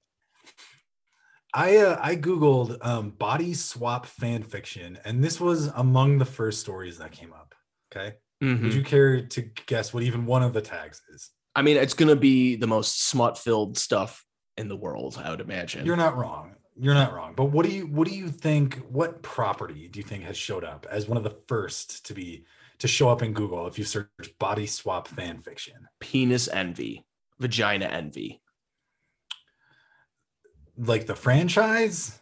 I 1.55 1.76
uh, 1.76 1.98
I 2.02 2.16
googled 2.16 2.85
um, 2.85 3.10
body 3.10 3.55
swap 3.55 4.06
fan 4.06 4.43
fiction, 4.43 4.98
and 5.05 5.22
this 5.22 5.40
was 5.40 5.68
among 5.68 6.18
the 6.18 6.24
first 6.24 6.60
stories 6.60 6.98
that 6.98 7.12
came 7.12 7.32
up. 7.32 7.55
Okay. 7.94 8.16
Mm-hmm. 8.43 8.64
Would 8.64 8.74
you 8.74 8.82
care 8.82 9.22
to 9.24 9.43
guess 9.66 9.94
what 9.94 10.02
even 10.02 10.26
one 10.26 10.43
of 10.43 10.52
the 10.52 10.60
tags 10.60 11.01
is? 11.14 11.31
I 11.55 11.62
mean, 11.62 11.76
it's 11.76 11.94
going 11.94 12.09
to 12.09 12.16
be 12.16 12.56
the 12.56 12.66
most 12.66 13.06
smut 13.06 13.39
filled 13.39 13.78
stuff 13.78 14.26
in 14.56 14.68
the 14.68 14.76
world, 14.76 15.20
I 15.22 15.31
would 15.31 15.40
imagine. 15.40 15.86
You're 15.86 15.97
not 15.97 16.16
wrong. 16.16 16.56
You're 16.76 16.94
not 16.94 17.14
wrong. 17.14 17.35
But 17.36 17.47
what 17.47 17.64
do 17.64 17.72
you 17.72 17.86
what 17.86 18.09
do 18.09 18.14
you 18.14 18.28
think? 18.28 18.78
What 18.89 19.22
property 19.22 19.89
do 19.89 20.01
you 20.01 20.05
think 20.05 20.24
has 20.24 20.36
showed 20.36 20.64
up 20.64 20.86
as 20.90 21.06
one 21.06 21.16
of 21.16 21.22
the 21.22 21.31
first 21.31 22.05
to 22.06 22.14
be 22.14 22.44
to 22.78 22.89
show 22.89 23.09
up 23.09 23.22
in 23.22 23.32
Google 23.32 23.68
if 23.68 23.78
you 23.78 23.85
search 23.85 24.09
body 24.40 24.66
swap 24.66 25.06
fan 25.06 25.39
fiction? 25.39 25.89
Penis 26.01 26.48
envy, 26.48 27.05
vagina 27.39 27.86
envy. 27.86 28.43
Like 30.76 31.06
the 31.06 31.14
franchise? 31.14 32.18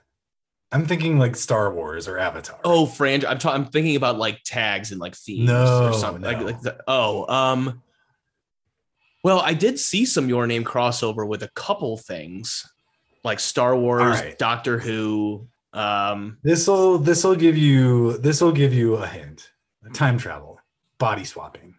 I'm 0.73 0.87
thinking 0.87 1.19
like 1.19 1.37
Star 1.37 1.73
Wars 1.73 2.09
or 2.09 2.19
Avatar. 2.19 2.59
Oh, 2.65 2.87
franchise. 2.87 3.31
I'm, 3.31 3.39
ta- 3.39 3.53
I'm 3.53 3.67
thinking 3.67 3.97
about 3.97 4.19
like 4.19 4.43
tags 4.43 4.91
and 4.91 5.01
like 5.01 5.15
themes 5.15 5.49
no, 5.49 5.89
or 5.89 5.93
something. 5.93 6.23
No. 6.23 6.29
Like, 6.29 6.41
like 6.41 6.61
the, 6.63 6.83
oh, 6.89 7.27
um, 7.33 7.83
well, 9.23 9.41
I 9.41 9.55
did 9.55 9.79
see 9.79 10.05
some 10.05 10.29
Your 10.29 10.47
Name 10.47 10.65
crossover 10.65 11.27
with 11.27 11.43
a 11.43 11.51
couple 11.55 11.97
things, 11.97 12.67
like 13.23 13.39
Star 13.39 13.77
Wars, 13.77 14.21
right. 14.21 14.39
Doctor 14.39 14.79
Who. 14.79 15.49
Um, 15.75 16.39
this 16.43 16.67
will 16.67 16.99
this 16.99 17.23
will 17.25 17.37
give 17.37 17.57
you 17.57 18.19
this 18.19 18.41
will 18.41 18.53
give 18.53 18.75
you 18.75 18.97
a 18.97 19.07
hint. 19.07 19.51
Time 19.93 20.19
travel, 20.19 20.61
body 20.99 21.25
swapping, 21.25 21.75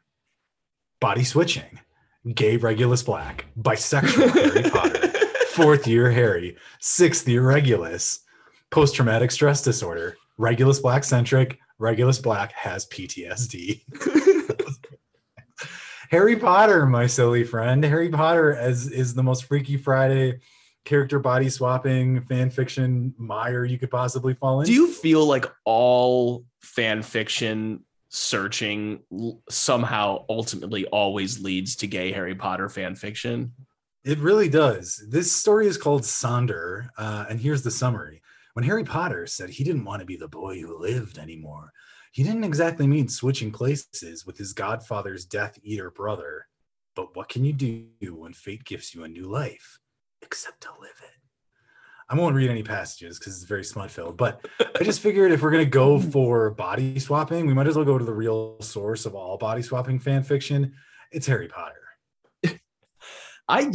body 1.00 1.24
switching, 1.24 1.80
gay 2.34 2.58
Regulus 2.58 3.04
Black, 3.04 3.46
bisexual 3.60 4.30
Harry 4.30 4.70
Potter, 4.70 5.03
fourth 5.54 5.86
year 5.86 6.10
Harry, 6.10 6.58
sixth 6.80 7.28
year 7.28 7.44
Regulus, 7.44 8.22
post 8.72 8.96
traumatic 8.96 9.30
stress 9.30 9.62
disorder, 9.62 10.18
Regulus 10.38 10.80
Black 10.80 11.04
centric, 11.04 11.60
Regulus 11.78 12.18
Black 12.18 12.52
has 12.54 12.88
PTSD. 12.88 13.82
Harry 16.10 16.36
Potter, 16.38 16.86
my 16.88 17.06
silly 17.06 17.44
friend. 17.44 17.84
Harry 17.84 18.10
Potter 18.10 18.54
as 18.54 18.88
is 18.88 19.14
the 19.14 19.24
most 19.24 19.46
Freaky 19.46 19.78
Friday 19.78 20.40
character 20.86 21.20
body 21.20 21.50
swapping 21.50 22.22
fan 22.26 22.50
fiction 22.50 23.14
mire 23.18 23.64
you 23.64 23.78
could 23.78 23.92
possibly 23.92 24.34
fall 24.34 24.62
into. 24.62 24.72
Do 24.72 24.76
you 24.76 24.92
feel 24.92 25.26
like 25.26 25.46
all 25.66 26.46
fan 26.62 27.04
fiction 27.04 27.86
searching 28.10 29.00
somehow 29.50 30.26
ultimately 30.30 30.86
always 30.88 31.40
leads 31.42 31.76
to 31.78 31.88
gay 31.88 32.12
Harry 32.12 32.36
Potter 32.36 32.70
fan 32.70 32.96
fiction? 32.96 33.54
It 34.04 34.20
really 34.20 34.50
does. 34.50 35.02
This 35.08 35.32
story 35.32 35.66
is 35.66 35.78
called 35.78 36.02
Sonder, 36.02 36.90
uh, 36.98 37.26
and 37.30 37.40
here's 37.40 37.64
the 37.64 37.72
summary. 37.72 38.22
When 38.52 38.66
Harry 38.66 38.84
Potter 38.84 39.26
said 39.28 39.50
he 39.50 39.64
didn't 39.64 39.86
want 39.86 40.02
to 40.02 40.06
be 40.06 40.18
the 40.18 40.28
boy 40.28 40.60
who 40.60 40.78
lived 40.78 41.18
anymore, 41.18 41.72
he 42.12 42.22
didn't 42.22 42.44
exactly 42.44 42.86
mean 42.86 43.08
switching 43.08 43.52
places 43.52 44.26
with 44.26 44.38
his 44.38 44.52
godfather's 44.52 45.24
Death 45.24 45.58
Eater 45.64 45.90
brother. 45.90 46.48
But 46.96 47.16
what 47.16 47.30
can 47.30 47.46
you 47.46 47.54
do 47.54 47.88
when 48.14 48.34
fate 48.34 48.66
gives 48.66 48.94
you 48.94 49.06
a 49.06 49.08
new 49.08 49.30
life? 49.30 49.80
Except 50.22 50.60
to 50.62 50.70
live 50.82 51.02
it. 51.02 51.22
I 52.10 52.16
won't 52.16 52.36
read 52.36 52.50
any 52.50 52.62
passages 52.62 53.18
because 53.18 53.38
it's 53.38 53.46
very 53.46 53.64
smut 53.64 53.90
filled. 53.90 54.18
But 54.18 54.46
I 54.60 54.84
just 54.84 55.00
figured 55.00 55.32
if 55.32 55.42
we're 55.42 55.52
gonna 55.52 55.66
go 55.66 55.98
for 56.12 56.52
body 56.52 57.00
swapping, 57.00 57.48
we 57.48 57.54
might 57.54 57.68
as 57.68 57.78
well 57.78 57.86
go 57.86 57.98
to 57.98 58.06
the 58.06 58.14
real 58.14 58.60
source 58.60 59.06
of 59.06 59.16
all 59.16 59.38
body 59.38 59.62
swapping 59.62 59.98
fan 59.98 60.24
fiction. 60.24 60.74
It's 61.14 61.26
Harry 61.26 61.48
Potter. 61.48 61.83
I, 63.48 63.72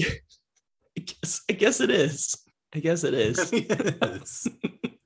I 0.97 1.01
guess 1.01 1.43
I 1.49 1.53
guess 1.53 1.81
it 1.81 1.91
is. 1.91 2.37
I 2.75 2.81
guess 2.81 3.05
it 3.05 3.15
is. 3.15 3.53
It 3.53 3.99
is. 4.03 4.49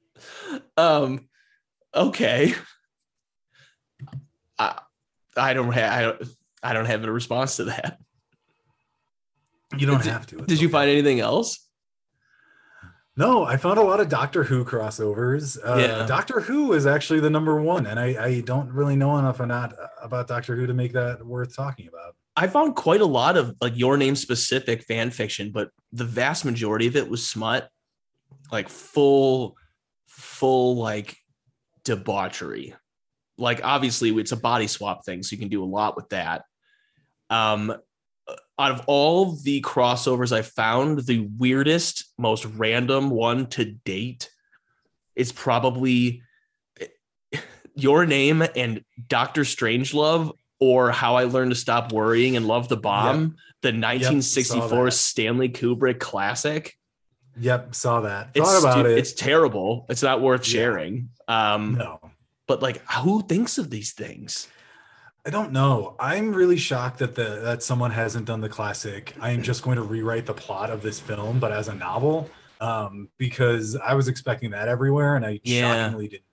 um, 0.76 1.28
okay. 1.94 2.54
I 4.58 4.78
I 5.36 5.54
don't 5.54 5.72
have 5.72 5.92
I 5.92 6.02
don't 6.02 6.28
I 6.62 6.72
don't 6.72 6.86
have 6.86 7.04
a 7.04 7.12
response 7.12 7.56
to 7.56 7.64
that. 7.64 7.98
You 9.76 9.86
don't 9.86 10.02
Did- 10.02 10.12
have 10.12 10.26
to. 10.28 10.38
It's 10.38 10.46
Did 10.46 10.60
you 10.60 10.68
find 10.68 10.90
anything 10.90 11.20
else? 11.20 11.58
No, 13.14 13.44
I 13.44 13.58
found 13.58 13.78
a 13.78 13.82
lot 13.82 14.00
of 14.00 14.08
Doctor 14.08 14.44
Who 14.44 14.64
crossovers. 14.64 15.58
Uh, 15.62 15.76
Yeah. 15.78 16.06
Doctor 16.06 16.40
Who 16.40 16.72
is 16.72 16.86
actually 16.86 17.20
the 17.20 17.28
number 17.28 17.60
one, 17.60 17.86
and 17.86 18.00
I, 18.00 18.24
I 18.24 18.40
don't 18.40 18.72
really 18.72 18.96
know 18.96 19.18
enough 19.18 19.38
or 19.38 19.46
not 19.46 19.74
about 20.02 20.28
Doctor 20.28 20.56
Who 20.56 20.66
to 20.66 20.72
make 20.72 20.92
that 20.94 21.24
worth 21.24 21.54
talking 21.54 21.88
about. 21.88 22.16
I 22.34 22.46
found 22.46 22.76
quite 22.76 23.00
a 23.00 23.06
lot 23.06 23.36
of 23.36 23.54
like 23.60 23.76
your 23.76 23.96
name 23.96 24.16
specific 24.16 24.84
fan 24.84 25.10
fiction, 25.10 25.50
but 25.52 25.70
the 25.92 26.04
vast 26.04 26.44
majority 26.44 26.86
of 26.86 26.96
it 26.96 27.08
was 27.08 27.26
smut, 27.26 27.68
like 28.50 28.68
full, 28.68 29.56
full 30.06 30.76
like 30.76 31.16
debauchery. 31.84 32.74
Like 33.36 33.60
obviously 33.62 34.10
it's 34.10 34.32
a 34.32 34.36
body 34.36 34.66
swap 34.66 35.04
thing, 35.04 35.22
so 35.22 35.34
you 35.34 35.38
can 35.38 35.48
do 35.48 35.62
a 35.62 35.66
lot 35.66 35.96
with 35.96 36.08
that. 36.10 36.44
Um, 37.28 37.74
out 38.58 38.70
of 38.70 38.84
all 38.86 39.32
the 39.32 39.60
crossovers 39.62 40.32
I 40.32 40.42
found, 40.42 41.00
the 41.00 41.28
weirdest, 41.38 42.12
most 42.18 42.44
random 42.44 43.10
one 43.10 43.46
to 43.48 43.64
date 43.64 44.30
is 45.16 45.32
probably 45.32 46.22
your 47.74 48.06
name 48.06 48.42
and 48.54 48.84
Doctor 49.08 49.42
Strangelove 49.42 50.32
or 50.62 50.92
How 50.92 51.16
I 51.16 51.24
Learned 51.24 51.50
to 51.50 51.56
Stop 51.56 51.90
Worrying 51.92 52.36
and 52.36 52.46
Love 52.46 52.68
the 52.68 52.76
Bomb, 52.76 53.34
the 53.62 53.72
1964 53.72 54.84
that. 54.84 54.92
Stanley 54.92 55.48
Kubrick 55.48 55.98
classic. 55.98 56.78
Yep, 57.36 57.74
saw 57.74 58.02
that. 58.02 58.30
It's 58.34 58.48
Thought 58.48 58.60
about 58.60 58.84
stu- 58.86 58.92
it. 58.92 58.98
It's 58.98 59.12
terrible. 59.12 59.86
It's 59.88 60.04
not 60.04 60.20
worth 60.20 60.46
Yeah. 60.46 60.52
sharing. 60.52 61.08
Um, 61.26 61.74
no, 61.74 61.98
but 62.46 62.62
like, 62.62 62.80
who 62.92 63.22
thinks 63.26 63.58
of 63.58 63.70
these 63.70 63.90
things? 63.92 64.46
I 65.26 65.30
don't 65.30 65.50
know. 65.50 65.96
I'm 65.98 66.32
really 66.32 66.56
shocked 66.58 66.98
that 67.00 67.16
the 67.16 67.40
that 67.42 67.64
someone 67.64 67.90
hasn't 67.90 68.26
done 68.26 68.40
the 68.40 68.48
classic. 68.48 69.14
I 69.20 69.30
am 69.30 69.42
just 69.42 69.64
going 69.64 69.76
to 69.78 69.82
rewrite 69.82 70.26
the 70.26 70.34
plot 70.34 70.70
of 70.70 70.82
this 70.82 71.00
film, 71.00 71.40
but 71.40 71.50
as 71.50 71.66
a 71.66 71.74
novel, 71.74 72.30
um, 72.60 73.08
because 73.18 73.74
I 73.76 73.94
was 73.94 74.06
expecting 74.06 74.50
that 74.50 74.68
everywhere, 74.68 75.16
and 75.16 75.26
I 75.26 75.40
Yeah. 75.42 75.86
shockingly 75.86 76.06
didn't. 76.08 76.24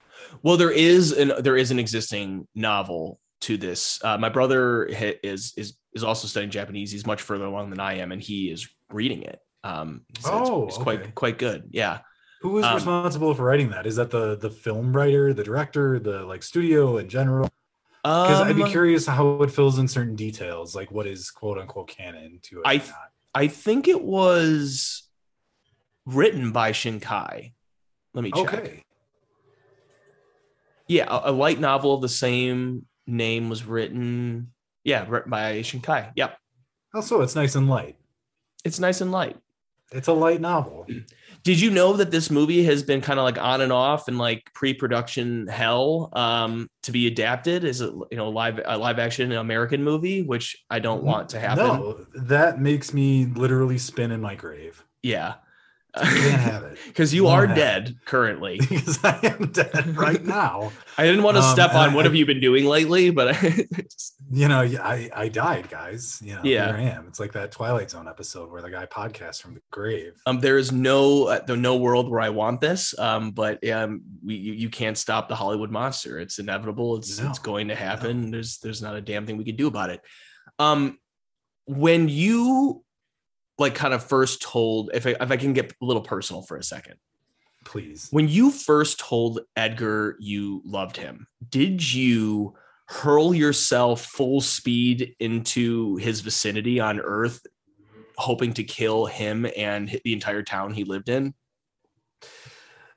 Well, 0.43 0.57
there 0.57 0.71
is 0.71 1.13
an 1.13 1.31
there 1.39 1.57
is 1.57 1.71
an 1.71 1.79
existing 1.79 2.47
novel 2.53 3.19
to 3.41 3.57
this. 3.57 4.03
Uh, 4.03 4.17
my 4.17 4.29
brother 4.29 4.85
is 4.85 5.53
is 5.57 5.77
is 5.93 6.03
also 6.03 6.27
studying 6.27 6.51
Japanese. 6.51 6.91
He's 6.91 7.05
much 7.05 7.21
further 7.21 7.45
along 7.45 7.69
than 7.71 7.79
I 7.79 7.95
am, 7.95 8.11
and 8.11 8.21
he 8.21 8.49
is 8.51 8.67
reading 8.91 9.23
it. 9.23 9.39
Um, 9.63 10.01
so 10.19 10.29
it's- 10.29 10.49
Oh, 10.49 10.67
it's, 10.67 10.75
okay. 10.75 10.83
quite 10.83 11.15
quite 11.15 11.37
good. 11.39 11.69
Yeah. 11.71 11.99
Who 12.41 12.57
is 12.59 12.65
Um, 12.65 12.75
responsible 12.75 13.33
for 13.33 13.43
writing 13.43 13.69
that? 13.71 13.85
Is 13.85 13.95
that 13.97 14.11
the 14.11 14.35
the 14.37 14.49
film 14.49 14.95
writer, 14.95 15.33
the 15.33 15.43
director, 15.43 15.99
the 15.99 16.23
like 16.25 16.43
studio 16.43 16.97
in 16.97 17.09
general? 17.09 17.49
Because 18.03 18.39
I'd 18.41 18.55
be 18.55 18.63
Um, 18.63 18.69
curious 18.69 19.05
how 19.07 19.41
it 19.43 19.51
fills 19.51 19.77
in 19.77 19.87
certain 19.89 20.15
details, 20.15 20.73
like 20.73 20.89
what 20.89 21.05
is 21.05 21.31
quote 21.31 21.57
unquote 21.57 21.89
canon 21.89 22.39
to 22.43 22.59
it. 22.59 22.63
I. 22.65 22.81
I 23.35 23.47
think 23.47 23.87
it 23.87 24.01
was 24.03 25.03
written 26.07 26.51
by 26.51 26.71
Shinkai. 26.71 27.53
Let 28.15 28.23
me 28.23 28.31
check. 28.31 28.53
okay. 28.53 28.83
Yeah, 30.87 31.05
a, 31.07 31.29
a 31.29 31.31
light 31.31 31.59
novel 31.59 31.93
of 31.93 32.01
the 32.01 32.09
same 32.09 32.87
name 33.09 33.49
was 33.49 33.65
written. 33.65 34.51
Yeah, 34.83 35.05
written 35.07 35.29
by 35.29 35.59
Shinkai. 35.59 36.11
Yep, 36.15 36.37
Also, 36.93 37.21
it's 37.21 37.35
nice 37.35 37.55
and 37.55 37.67
light. 37.69 37.97
it's 38.63 38.79
nice 38.79 39.01
and 39.01 39.11
light. 39.11 39.37
It's 39.91 40.07
a 40.07 40.13
light 40.13 40.39
novel. 40.41 40.85
Did 41.43 41.59
you 41.61 41.71
know 41.71 41.93
that 41.93 42.11
this 42.11 42.29
movie 42.29 42.63
has 42.65 42.83
been 42.83 42.99
kind 43.01 43.17
of 43.17 43.23
like 43.23 43.37
on 43.37 43.61
and 43.61 43.71
off 43.71 44.07
in 44.09 44.17
like 44.17 44.51
pre-production 44.53 45.47
hell 45.47 46.09
um, 46.13 46.67
to 46.83 46.91
be 46.91 47.07
adapted 47.07 47.63
as 47.63 47.81
a 47.81 47.85
you 48.11 48.17
know 48.17 48.29
live 48.29 48.59
a 48.65 48.77
live 48.77 48.99
action 48.99 49.31
American 49.31 49.83
movie, 49.83 50.21
which 50.21 50.55
I 50.69 50.79
don't 50.79 51.03
want 51.03 51.29
to 51.29 51.39
happen. 51.39 51.65
No, 51.65 52.05
that 52.13 52.59
makes 52.59 52.93
me 52.93 53.25
literally 53.25 53.77
spin 53.77 54.11
in 54.11 54.19
my 54.21 54.35
grave. 54.35 54.83
Yeah, 55.01 55.35
I 55.95 56.01
can't 56.03 56.41
have 56.41 56.63
it 56.63 56.77
because 56.87 57.13
you 57.13 57.27
are 57.27 57.47
dead 57.47 57.95
currently. 58.05 58.57
because 58.69 59.03
I 59.03 59.19
am 59.23 59.51
dead 59.51 59.97
right 59.97 60.23
now. 60.23 60.71
I 60.97 61.05
didn't 61.05 61.23
want 61.23 61.37
to 61.37 61.43
Um, 61.43 61.51
step 61.53 61.73
on 61.73 61.89
I- 61.89 61.95
what 61.95 62.05
have 62.05 62.13
you 62.15 62.25
been 62.25 62.39
doing 62.39 62.65
lately, 62.65 63.09
but 63.09 63.29
I 63.35 63.65
just, 63.89 64.15
You 64.31 64.47
know, 64.47 64.59
I 64.61 65.09
I 65.15 65.27
died, 65.29 65.69
guys. 65.69 66.21
You 66.23 66.35
know, 66.35 66.41
Yeah. 66.43 66.67
here 66.67 66.75
I 66.77 66.81
am. 66.95 67.07
It's 67.07 67.19
like 67.19 67.31
that 67.33 67.51
Twilight 67.51 67.89
Zone 67.89 68.07
episode 68.07 68.51
where 68.51 68.61
the 68.61 68.69
guy 68.69 68.85
podcasts 68.85 69.41
from 69.41 69.55
the 69.55 69.61
grave. 69.71 70.13
um, 70.27 70.39
there 70.39 70.57
is 70.59 70.71
no 70.71 71.25
uh, 71.27 71.39
no 71.49 71.77
world 71.77 72.09
where 72.09 72.21
I 72.21 72.29
want 72.29 72.61
this. 72.61 72.97
Um, 72.99 73.31
but 73.31 73.67
um, 73.67 74.01
we 74.23 74.35
you, 74.35 74.53
you 74.53 74.69
can't 74.69 74.97
stop 74.97 75.27
the 75.27 75.35
Hollywood 75.35 75.71
monster. 75.71 76.19
It's 76.19 76.37
inevitable. 76.37 76.97
It's 76.97 77.19
No, 77.19 77.29
it's 77.29 77.39
going 77.39 77.69
to 77.69 77.75
happen. 77.75 78.29
There's 78.29 78.59
there's 78.59 78.81
not 78.81 78.95
a 78.95 79.01
damn 79.01 79.25
thing 79.25 79.37
we 79.37 79.43
can 79.43 79.55
do 79.55 79.67
about 79.67 79.89
it. 79.89 80.01
Um, 80.59 80.99
when 81.65 82.09
you 82.09 82.83
like 83.59 83.75
kind 83.75 83.93
of 83.93 84.03
first 84.03 84.41
told, 84.41 84.91
if 84.93 85.05
I, 85.05 85.15
if 85.19 85.31
I 85.31 85.37
can 85.37 85.53
get 85.53 85.71
a 85.71 85.85
little 85.85 86.01
personal 86.01 86.41
for 86.41 86.57
a 86.57 86.63
second, 86.63 86.95
Please. 87.65 88.07
when 88.11 88.27
you 88.27 88.51
first 88.51 88.99
told 88.99 89.41
Edgar 89.55 90.15
you 90.19 90.61
loved 90.65 90.97
him, 90.97 91.27
did 91.49 91.93
you 91.93 92.55
hurl 92.87 93.33
yourself 93.35 94.05
full 94.05 94.41
speed 94.41 95.15
into 95.19 95.97
his 95.97 96.21
vicinity 96.21 96.79
on 96.79 96.99
Earth, 96.99 97.45
hoping 98.17 98.53
to 98.53 98.63
kill 98.63 99.05
him 99.05 99.45
and 99.55 99.99
the 100.03 100.13
entire 100.13 100.41
town 100.41 100.73
he 100.73 100.83
lived 100.83 101.09
in? 101.09 101.33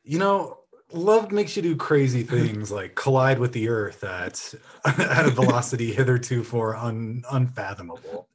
You 0.04 0.18
know, 0.18 0.61
love 0.92 1.32
makes 1.32 1.56
you 1.56 1.62
do 1.62 1.76
crazy 1.76 2.22
things 2.22 2.70
like 2.70 2.94
collide 2.94 3.38
with 3.38 3.52
the 3.52 3.68
earth 3.68 4.04
at 4.04 4.54
at 4.84 5.26
a 5.26 5.30
velocity 5.30 5.92
hitherto 5.92 6.42
for 6.42 6.76
un, 6.76 7.22
unfathomable. 7.30 8.28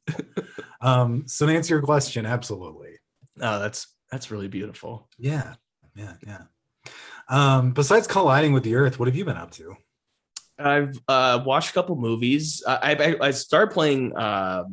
Um, 0.80 1.24
so 1.26 1.46
to 1.46 1.52
answer 1.52 1.74
your 1.74 1.82
question, 1.82 2.26
absolutely. 2.26 2.98
Oh, 3.40 3.58
that's 3.58 3.88
that's 4.10 4.30
really 4.30 4.48
beautiful. 4.48 5.08
Yeah, 5.18 5.54
yeah, 5.94 6.14
yeah. 6.26 6.42
Um, 7.28 7.72
besides 7.72 8.06
colliding 8.06 8.52
with 8.52 8.62
the 8.62 8.74
earth, 8.74 8.98
what 8.98 9.08
have 9.08 9.16
you 9.16 9.24
been 9.24 9.36
up 9.36 9.50
to? 9.52 9.76
I've 10.58 10.98
uh, 11.06 11.42
watched 11.44 11.70
a 11.70 11.72
couple 11.72 11.96
movies. 11.96 12.62
I 12.66 12.94
I, 12.94 13.26
I 13.28 13.30
started 13.32 13.72
playing 13.72 14.16
uh, 14.16 14.64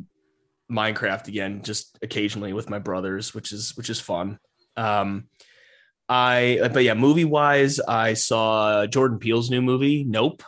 Minecraft 0.70 1.28
again, 1.28 1.62
just 1.62 1.98
occasionally 2.02 2.52
with 2.52 2.70
my 2.70 2.78
brothers, 2.78 3.34
which 3.34 3.52
is 3.52 3.76
which 3.76 3.90
is 3.90 4.00
fun. 4.00 4.38
Um, 4.76 5.28
I 6.08 6.60
but 6.72 6.84
yeah, 6.84 6.94
movie 6.94 7.24
wise, 7.24 7.80
I 7.80 8.14
saw 8.14 8.86
Jordan 8.86 9.18
Peele's 9.18 9.50
new 9.50 9.62
movie, 9.62 10.04
Nope. 10.04 10.42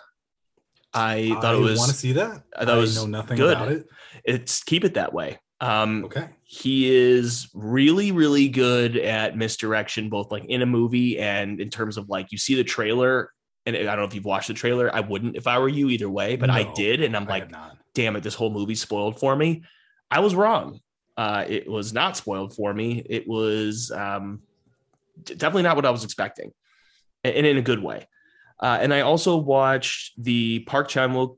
I 0.95 1.37
thought 1.41 1.55
it 1.55 1.59
was 1.59 1.79
want 1.79 1.91
to 1.91 1.97
see 1.97 2.13
that. 2.13 2.43
I 2.57 2.65
thought 2.65 2.79
it 2.79 2.81
was 2.81 2.97
know 2.97 3.07
nothing 3.07 3.37
good. 3.37 3.57
about 3.57 3.71
it. 3.73 3.87
it's 4.25 4.63
keep 4.65 4.85
it 4.85 4.95
that 4.95 5.13
way. 5.13 5.39
Um, 5.61 6.05
Okay. 6.05 6.29
he 6.45 6.89
is 6.89 7.49
really 7.53 8.13
really 8.13 8.49
good 8.49 8.97
at 8.97 9.37
misdirection 9.37 10.09
both 10.09 10.31
like 10.31 10.45
in 10.47 10.63
a 10.63 10.67
movie 10.67 11.19
and 11.19 11.61
in 11.61 11.69
terms 11.69 11.97
of 11.97 12.09
like 12.09 12.31
you 12.31 12.39
see 12.39 12.55
the 12.55 12.63
trailer 12.63 13.33
and 13.67 13.77
i 13.77 13.83
don't 13.83 13.97
know 13.99 14.05
if 14.05 14.15
you've 14.15 14.25
watched 14.25 14.47
the 14.47 14.55
trailer 14.55 14.89
i 14.95 15.01
wouldn't 15.01 15.35
if 15.37 15.49
i 15.49 15.59
were 15.59 15.69
you 15.69 15.89
either 15.91 16.09
way 16.09 16.37
but 16.37 16.49
i 16.49 16.63
did 16.75 17.03
and 17.03 17.17
i'm 17.17 17.25
I 17.25 17.41
like 17.41 17.53
damn 17.93 18.15
it 18.15 18.23
this 18.23 18.37
whole 18.37 18.51
movie 18.51 18.77
spoiled 18.77 19.19
for 19.19 19.35
me 19.35 19.65
i 20.13 20.21
was 20.21 20.33
wrong 20.37 20.79
uh 21.17 21.45
it 21.49 21.69
was 21.69 21.93
not 21.93 22.17
spoiled 22.17 22.55
for 22.55 22.73
me 22.73 23.05
it 23.11 23.27
was 23.27 23.91
um 23.91 24.41
definitely 25.25 25.63
not 25.63 25.77
what 25.77 25.87
i 25.87 25.91
was 25.91 26.05
expecting 26.05 26.53
and 27.25 27.47
in 27.47 27.57
a 27.57 27.63
good 27.63 27.83
way 27.83 28.07
uh, 28.61 28.79
and 28.81 28.93
i 28.93 29.01
also 29.01 29.37
watched 29.37 30.13
the 30.23 30.61
park 30.61 30.89
chan-wook 30.89 31.37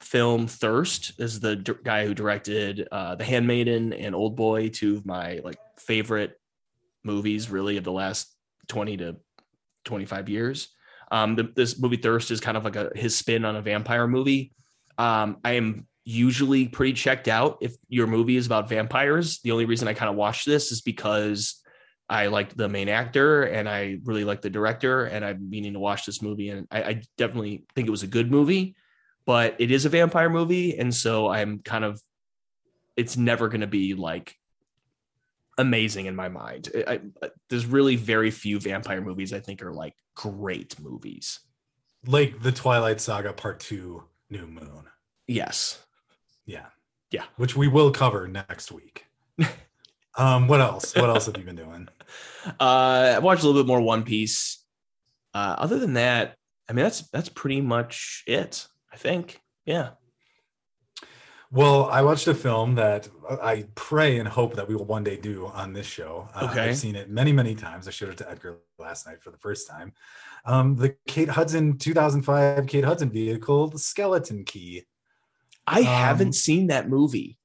film 0.00 0.46
Thirst 0.46 1.18
is 1.18 1.40
the 1.40 1.56
d- 1.56 1.72
guy 1.84 2.06
who 2.06 2.14
directed 2.14 2.86
uh, 2.92 3.14
The 3.14 3.24
Handmaiden 3.24 3.92
and 3.92 4.14
Old 4.14 4.36
Boy, 4.36 4.68
two 4.68 4.96
of 4.96 5.06
my 5.06 5.40
like 5.42 5.58
favorite 5.78 6.38
movies, 7.04 7.50
really 7.50 7.76
of 7.76 7.84
the 7.84 7.92
last 7.92 8.34
twenty 8.68 8.96
to 8.98 9.16
twenty 9.84 10.04
five 10.04 10.28
years. 10.28 10.68
Um, 11.10 11.36
the, 11.36 11.52
this 11.54 11.78
movie 11.78 11.96
Thirst 11.96 12.30
is 12.30 12.40
kind 12.40 12.56
of 12.56 12.64
like 12.64 12.76
a 12.76 12.90
his 12.94 13.16
spin 13.16 13.44
on 13.44 13.56
a 13.56 13.62
vampire 13.62 14.06
movie. 14.06 14.52
Um, 14.98 15.38
I 15.44 15.52
am 15.52 15.86
usually 16.04 16.68
pretty 16.68 16.92
checked 16.92 17.28
out 17.28 17.58
if 17.60 17.74
your 17.88 18.06
movie 18.06 18.36
is 18.36 18.46
about 18.46 18.68
vampires. 18.68 19.40
The 19.40 19.52
only 19.52 19.64
reason 19.64 19.88
I 19.88 19.94
kind 19.94 20.10
of 20.10 20.16
watch 20.16 20.44
this 20.44 20.72
is 20.72 20.80
because 20.80 21.62
I 22.08 22.28
like 22.28 22.54
the 22.54 22.68
main 22.68 22.88
actor 22.88 23.42
and 23.44 23.68
I 23.68 23.98
really 24.04 24.24
like 24.24 24.40
the 24.40 24.50
director, 24.50 25.04
and 25.04 25.24
I'm 25.24 25.50
meaning 25.50 25.72
to 25.72 25.80
watch 25.80 26.06
this 26.06 26.22
movie, 26.22 26.50
and 26.50 26.66
I, 26.70 26.82
I 26.82 27.02
definitely 27.16 27.64
think 27.74 27.88
it 27.88 27.92
was 27.92 28.02
a 28.02 28.08
good 28.08 28.30
movie 28.30 28.76
but 29.24 29.56
it 29.58 29.72
is 29.72 29.84
a 29.84 29.88
vampire 29.88 30.30
movie 30.30 30.78
and 30.78 30.94
so 30.94 31.28
i'm 31.28 31.58
kind 31.58 31.84
of 31.84 32.00
it's 32.96 33.16
never 33.16 33.48
going 33.48 33.60
to 33.60 33.66
be 33.66 33.94
like 33.94 34.36
amazing 35.58 36.06
in 36.06 36.16
my 36.16 36.28
mind. 36.28 36.70
I, 36.86 37.00
I, 37.22 37.30
there's 37.48 37.66
really 37.66 37.96
very 37.96 38.30
few 38.30 38.58
vampire 38.58 39.00
movies 39.00 39.32
I 39.32 39.40
think 39.40 39.62
are 39.62 39.72
like 39.72 39.94
great 40.14 40.78
movies. 40.80 41.40
Like 42.06 42.42
the 42.42 42.52
Twilight 42.52 43.00
Saga 43.00 43.32
Part 43.32 43.60
Two, 43.60 44.04
New 44.30 44.46
Moon. 44.46 44.84
Yes. 45.26 45.82
Yeah. 46.44 46.66
Yeah. 47.10 47.24
Which 47.36 47.56
we 47.56 47.68
will 47.68 47.90
cover 47.90 48.28
next 48.28 48.70
week. 48.70 49.06
um, 50.16 50.46
what 50.46 50.60
else? 50.60 50.94
What 50.94 51.10
else 51.10 51.26
have 51.26 51.36
you 51.36 51.44
been 51.44 51.56
doing? 51.56 51.88
Uh, 52.60 53.14
I 53.16 53.18
watched 53.18 53.42
a 53.42 53.46
little 53.46 53.62
bit 53.62 53.68
more 53.68 53.80
One 53.80 54.02
Piece. 54.04 54.62
Uh, 55.34 55.56
other 55.58 55.78
than 55.78 55.94
that, 55.94 56.36
I 56.68 56.72
mean 56.72 56.84
that's 56.84 57.02
that's 57.10 57.28
pretty 57.28 57.60
much 57.60 58.22
it. 58.26 58.66
I 58.92 58.96
think. 58.96 59.40
Yeah. 59.64 59.90
Well, 61.52 61.84
I 61.86 62.02
watched 62.02 62.26
a 62.26 62.34
film 62.34 62.74
that 62.74 63.08
I 63.42 63.66
pray 63.76 64.18
and 64.18 64.26
hope 64.26 64.56
that 64.56 64.68
we 64.68 64.74
will 64.74 64.84
one 64.84 65.04
day 65.04 65.16
do 65.16 65.46
on 65.46 65.72
this 65.72 65.86
show. 65.86 66.28
Uh, 66.34 66.48
Okay. 66.50 66.70
I've 66.70 66.76
seen 66.76 66.96
it 66.96 67.08
many, 67.08 67.32
many 67.32 67.54
times. 67.54 67.86
I 67.86 67.92
showed 67.92 68.08
it 68.10 68.18
to 68.18 68.30
Edgar 68.30 68.58
last 68.78 69.06
night 69.06 69.22
for 69.22 69.30
the 69.30 69.38
first 69.38 69.68
time. 69.68 69.92
Um, 70.44 70.74
the 70.76 70.96
Kate 71.06 71.28
Hudson 71.28 71.78
2005 71.78 72.66
Kate 72.66 72.84
Hudson 72.84 73.10
vehicle, 73.10 73.68
the 73.68 73.78
Skeleton 73.78 74.44
Key, 74.44 74.84
I 75.66 75.80
Um, 75.80 75.84
haven't 75.86 76.32
seen 76.34 76.66
that 76.68 76.88
movie. 76.88 77.38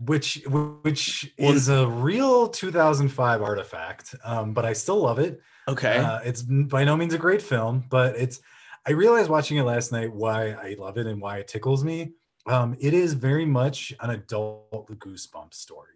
Which 0.00 0.42
which 0.46 1.32
Well- 1.38 1.54
is 1.54 1.68
a 1.68 1.88
real 1.88 2.48
2005 2.48 3.42
artifact, 3.42 4.14
um, 4.24 4.54
but 4.54 4.64
I 4.64 4.72
still 4.72 5.00
love 5.00 5.18
it. 5.18 5.40
Okay. 5.66 5.98
Uh, 5.98 6.20
it's 6.20 6.42
by 6.42 6.84
no 6.84 6.96
means 6.96 7.14
a 7.14 7.18
great 7.18 7.42
film, 7.42 7.84
but 7.90 8.16
it's. 8.16 8.40
I 8.86 8.92
realized 8.92 9.28
watching 9.28 9.58
it 9.58 9.64
last 9.64 9.90
night 9.92 10.12
why 10.14 10.52
I 10.52 10.76
love 10.78 10.96
it 10.98 11.06
and 11.06 11.20
why 11.20 11.38
it 11.38 11.48
tickles 11.48 11.84
me. 11.84 12.12
Um, 12.46 12.76
it 12.80 12.94
is 12.94 13.12
very 13.12 13.44
much 13.44 13.92
an 14.00 14.10
adult 14.10 14.88
Goosebumps 14.98 15.54
story. 15.54 15.88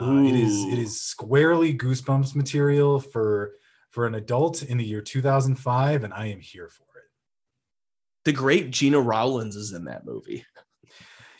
Uh, 0.00 0.22
it 0.24 0.34
is 0.34 0.64
it 0.72 0.78
is 0.78 1.00
squarely 1.02 1.76
Goosebumps 1.76 2.34
material 2.34 3.00
for 3.00 3.52
for 3.90 4.06
an 4.06 4.14
adult 4.14 4.62
in 4.62 4.78
the 4.78 4.84
year 4.84 5.02
2005, 5.02 6.04
and 6.04 6.14
I 6.14 6.26
am 6.26 6.40
here 6.40 6.68
for 6.68 6.84
it. 6.84 6.88
the 8.24 8.32
great 8.32 8.70
Gena 8.70 9.00
Rowlands 9.00 9.56
is 9.56 9.72
in 9.72 9.84
that 9.86 10.04
movie. 10.06 10.46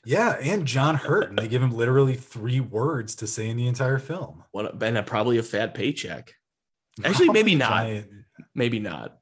Yeah, 0.05 0.37
and 0.43 0.67
John 0.67 0.97
Hurt, 0.97 1.29
and 1.31 1.39
they 1.39 1.47
give 1.49 1.63
him 1.63 1.71
literally 1.71 2.15
three 2.15 2.61
words 2.61 3.15
to 3.17 3.27
say 3.27 3.49
in 3.49 3.57
the 3.57 3.69
entire 3.69 3.99
film. 3.99 4.43
What 4.51 4.83
and 4.83 4.99
a, 4.99 5.03
probably 5.03 5.39
a 5.39 5.43
fat 5.43 5.75
paycheck. 5.75 6.35
Actually, 7.05 7.31
maybe 7.31 7.55
not. 7.55 7.85
Giant- 7.85 8.09
Maybe 8.55 8.81
not. 8.81 9.19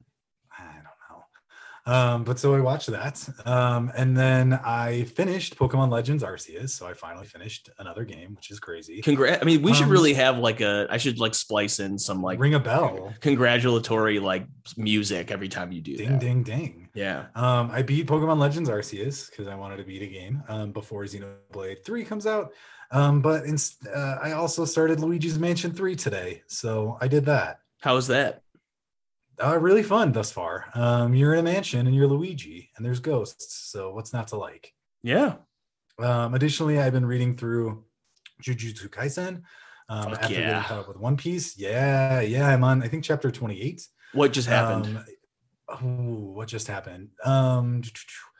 I 1.85 1.91
don't 1.91 2.09
know. 2.09 2.15
Um, 2.15 2.23
but 2.23 2.39
so 2.39 2.53
I 2.55 2.59
watched 2.59 2.87
that. 2.87 3.27
Um, 3.45 3.91
and 3.95 4.15
then 4.15 4.53
I 4.53 5.03
finished 5.03 5.57
Pokemon 5.57 5.91
Legends 5.91 6.23
Arceus. 6.23 6.69
So 6.71 6.87
I 6.87 6.93
finally 6.93 7.25
finished 7.25 7.69
another 7.79 8.03
game, 8.05 8.35
which 8.35 8.51
is 8.51 8.59
crazy. 8.59 9.01
Congrats. 9.01 9.41
I 9.41 9.45
mean, 9.45 9.61
we 9.61 9.73
should 9.73 9.85
Um, 9.85 9.89
really 9.91 10.13
have 10.13 10.37
like 10.37 10.61
a. 10.61 10.87
I 10.89 10.97
should 10.97 11.19
like 11.19 11.33
splice 11.33 11.79
in 11.79 11.97
some 11.97 12.21
like 12.21 12.39
Ring 12.39 12.53
a 12.53 12.59
bell. 12.59 13.13
congratulatory 13.21 14.19
like 14.19 14.45
music 14.77 15.31
every 15.31 15.49
time 15.49 15.71
you 15.71 15.81
do 15.81 15.97
Ding 15.97 16.11
that. 16.11 16.19
ding 16.19 16.43
ding. 16.43 16.89
Yeah. 16.93 17.25
Um, 17.35 17.71
I 17.71 17.81
beat 17.81 18.07
Pokemon 18.07 18.37
Legends 18.39 18.69
Arceus 18.69 19.29
because 19.29 19.47
I 19.47 19.55
wanted 19.55 19.77
to 19.77 19.83
beat 19.83 20.01
a 20.01 20.07
game 20.07 20.43
um, 20.49 20.71
before 20.73 21.03
Xenoblade 21.05 21.85
3 21.85 22.03
comes 22.05 22.27
out. 22.27 22.51
Um, 22.91 23.21
but 23.21 23.45
in, 23.45 23.57
uh, 23.95 24.17
I 24.21 24.33
also 24.33 24.65
started 24.65 24.99
Luigi's 24.99 25.39
Mansion 25.39 25.73
3 25.73 25.95
today. 25.95 26.41
So 26.47 26.97
I 26.99 27.07
did 27.07 27.25
that. 27.25 27.59
How 27.79 27.95
was 27.95 28.07
that? 28.07 28.41
Uh, 29.43 29.57
really 29.57 29.83
fun 29.83 30.11
thus 30.11 30.31
far. 30.31 30.65
Um, 30.75 31.13
you're 31.13 31.33
in 31.33 31.39
a 31.39 31.43
mansion 31.43 31.87
and 31.87 31.95
you're 31.95 32.07
Luigi, 32.07 32.69
and 32.75 32.85
there's 32.85 32.99
ghosts. 32.99 33.69
So 33.71 33.93
what's 33.93 34.13
not 34.13 34.27
to 34.29 34.37
like? 34.37 34.73
Yeah. 35.03 35.35
Um, 35.99 36.33
additionally, 36.33 36.79
I've 36.79 36.93
been 36.93 37.05
reading 37.05 37.35
through 37.35 37.85
Jujutsu 38.43 38.87
Kaisen 38.89 39.43
um, 39.91 40.03
Fuck 40.03 40.23
after 40.23 40.33
yeah. 40.33 40.39
getting 40.39 40.63
caught 40.63 40.79
up 40.79 40.87
with 40.87 40.97
One 40.97 41.17
Piece. 41.17 41.57
Yeah, 41.57 42.21
yeah, 42.21 42.47
I'm 42.47 42.63
on. 42.63 42.81
I 42.81 42.87
think 42.87 43.03
chapter 43.03 43.29
28. 43.29 43.85
What 44.13 44.31
just 44.31 44.47
happened? 44.47 44.99
Um, 45.67 45.85
ooh, 45.85 46.31
what 46.31 46.47
just 46.47 46.67
happened? 46.67 47.09
Um, 47.25 47.81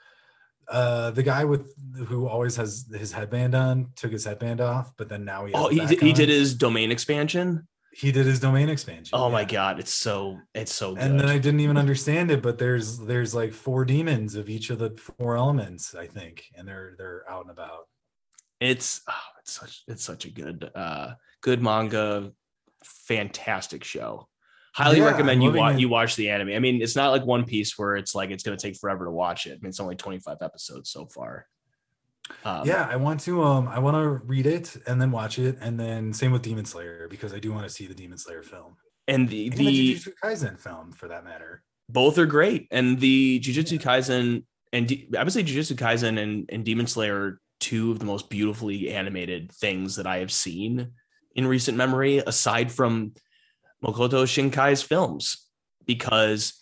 uh, 0.69 1.11
the 1.11 1.23
guy 1.23 1.43
with 1.43 1.73
who 2.07 2.25
always 2.27 2.55
has 2.55 2.85
his 2.93 3.11
headband 3.11 3.53
on 3.53 3.89
took 3.97 4.13
his 4.13 4.23
headband 4.23 4.61
off, 4.61 4.93
but 4.97 5.09
then 5.09 5.25
now 5.25 5.45
he 5.45 5.51
has 5.51 5.61
oh, 5.61 5.67
he 5.67 5.85
did, 5.85 6.01
he 6.01 6.13
did 6.13 6.29
his 6.29 6.55
domain 6.55 6.89
expansion. 6.89 7.67
He 7.93 8.11
did 8.11 8.25
his 8.25 8.39
domain 8.39 8.69
expansion. 8.69 9.09
Oh 9.13 9.29
my 9.29 9.43
god, 9.43 9.79
it's 9.79 9.93
so 9.93 10.39
it's 10.53 10.73
so 10.73 10.95
good. 10.95 11.03
And 11.03 11.19
then 11.19 11.27
I 11.29 11.37
didn't 11.37 11.59
even 11.59 11.77
understand 11.77 12.31
it, 12.31 12.41
but 12.41 12.57
there's 12.57 12.97
there's 12.99 13.35
like 13.35 13.53
four 13.53 13.83
demons 13.85 14.35
of 14.35 14.49
each 14.49 14.69
of 14.69 14.79
the 14.79 14.91
four 14.91 15.35
elements, 15.35 15.93
I 15.95 16.07
think, 16.07 16.45
and 16.55 16.67
they're 16.67 16.95
they're 16.97 17.23
out 17.29 17.41
and 17.41 17.51
about. 17.51 17.87
it's 18.59 19.01
oh, 19.09 19.13
it's 19.39 19.51
such 19.51 19.83
it's 19.87 20.03
such 20.03 20.25
a 20.25 20.29
good 20.31 20.69
uh 20.75 21.13
good 21.41 21.61
manga, 21.61 22.31
fantastic 22.83 23.83
show. 23.83 24.27
Highly 24.73 24.99
Yeah, 24.99 25.05
recommend 25.05 25.43
you 25.43 25.51
watch 25.51 25.75
it. 25.75 25.79
you 25.81 25.89
watch 25.89 26.15
the 26.15 26.29
anime. 26.29 26.49
I 26.55 26.59
mean, 26.59 26.81
it's 26.81 26.95
not 26.95 27.09
like 27.11 27.25
One 27.25 27.43
Piece 27.43 27.77
where 27.77 27.97
it's 27.97 28.15
like 28.15 28.29
it's 28.31 28.43
gonna 28.43 28.55
take 28.57 28.77
forever 28.77 29.05
to 29.05 29.11
watch 29.11 29.45
it. 29.47 29.51
I 29.51 29.55
mean, 29.61 29.69
it's 29.69 29.81
only 29.81 29.95
25 29.97 30.37
episodes 30.41 30.89
so 30.91 31.07
far. 31.07 31.45
Um, 32.45 32.67
yeah, 32.67 32.87
I 32.89 32.95
want 32.95 33.19
to 33.21 33.43
um 33.43 33.67
I 33.67 33.79
want 33.79 33.95
to 33.95 34.25
read 34.25 34.45
it 34.45 34.75
and 34.87 35.01
then 35.01 35.11
watch 35.11 35.39
it, 35.39 35.57
and 35.61 35.79
then 35.79 36.13
same 36.13 36.31
with 36.31 36.41
Demon 36.41 36.65
Slayer 36.65 37.07
because 37.09 37.33
I 37.33 37.39
do 37.39 37.51
want 37.51 37.65
to 37.67 37.69
see 37.69 37.87
the 37.87 37.93
Demon 37.93 38.17
Slayer 38.17 38.43
film 38.43 38.77
and 39.07 39.27
the 39.29 39.47
and 39.47 39.57
the 39.57 39.65
the 39.65 39.95
Jujutsu 39.95 40.13
Kaisen 40.23 40.59
film 40.59 40.91
for 40.91 41.07
that 41.07 41.23
matter. 41.23 41.63
both 41.89 42.17
are 42.17 42.25
great. 42.25 42.67
And 42.71 42.99
the 42.99 43.39
Jujutsu 43.39 43.79
Kaisen 43.79 44.43
and 44.73 44.87
D- 44.87 45.09
I 45.17 45.23
would 45.23 45.33
say 45.33 45.43
Jujutsu 45.43 45.75
Kaisen 45.75 46.17
and, 46.17 46.49
and 46.49 46.63
Demon 46.63 46.87
Slayer 46.87 47.15
are 47.15 47.41
two 47.59 47.91
of 47.91 47.99
the 47.99 48.05
most 48.05 48.29
beautifully 48.29 48.89
animated 48.89 49.51
things 49.51 49.97
that 49.97 50.07
I 50.07 50.19
have 50.19 50.31
seen 50.31 50.91
in 51.35 51.47
recent 51.47 51.77
memory, 51.77 52.17
aside 52.19 52.71
from 52.71 53.13
Makoto 53.83 54.25
Shinkai's 54.25 54.81
films. 54.81 55.47
Because 55.85 56.60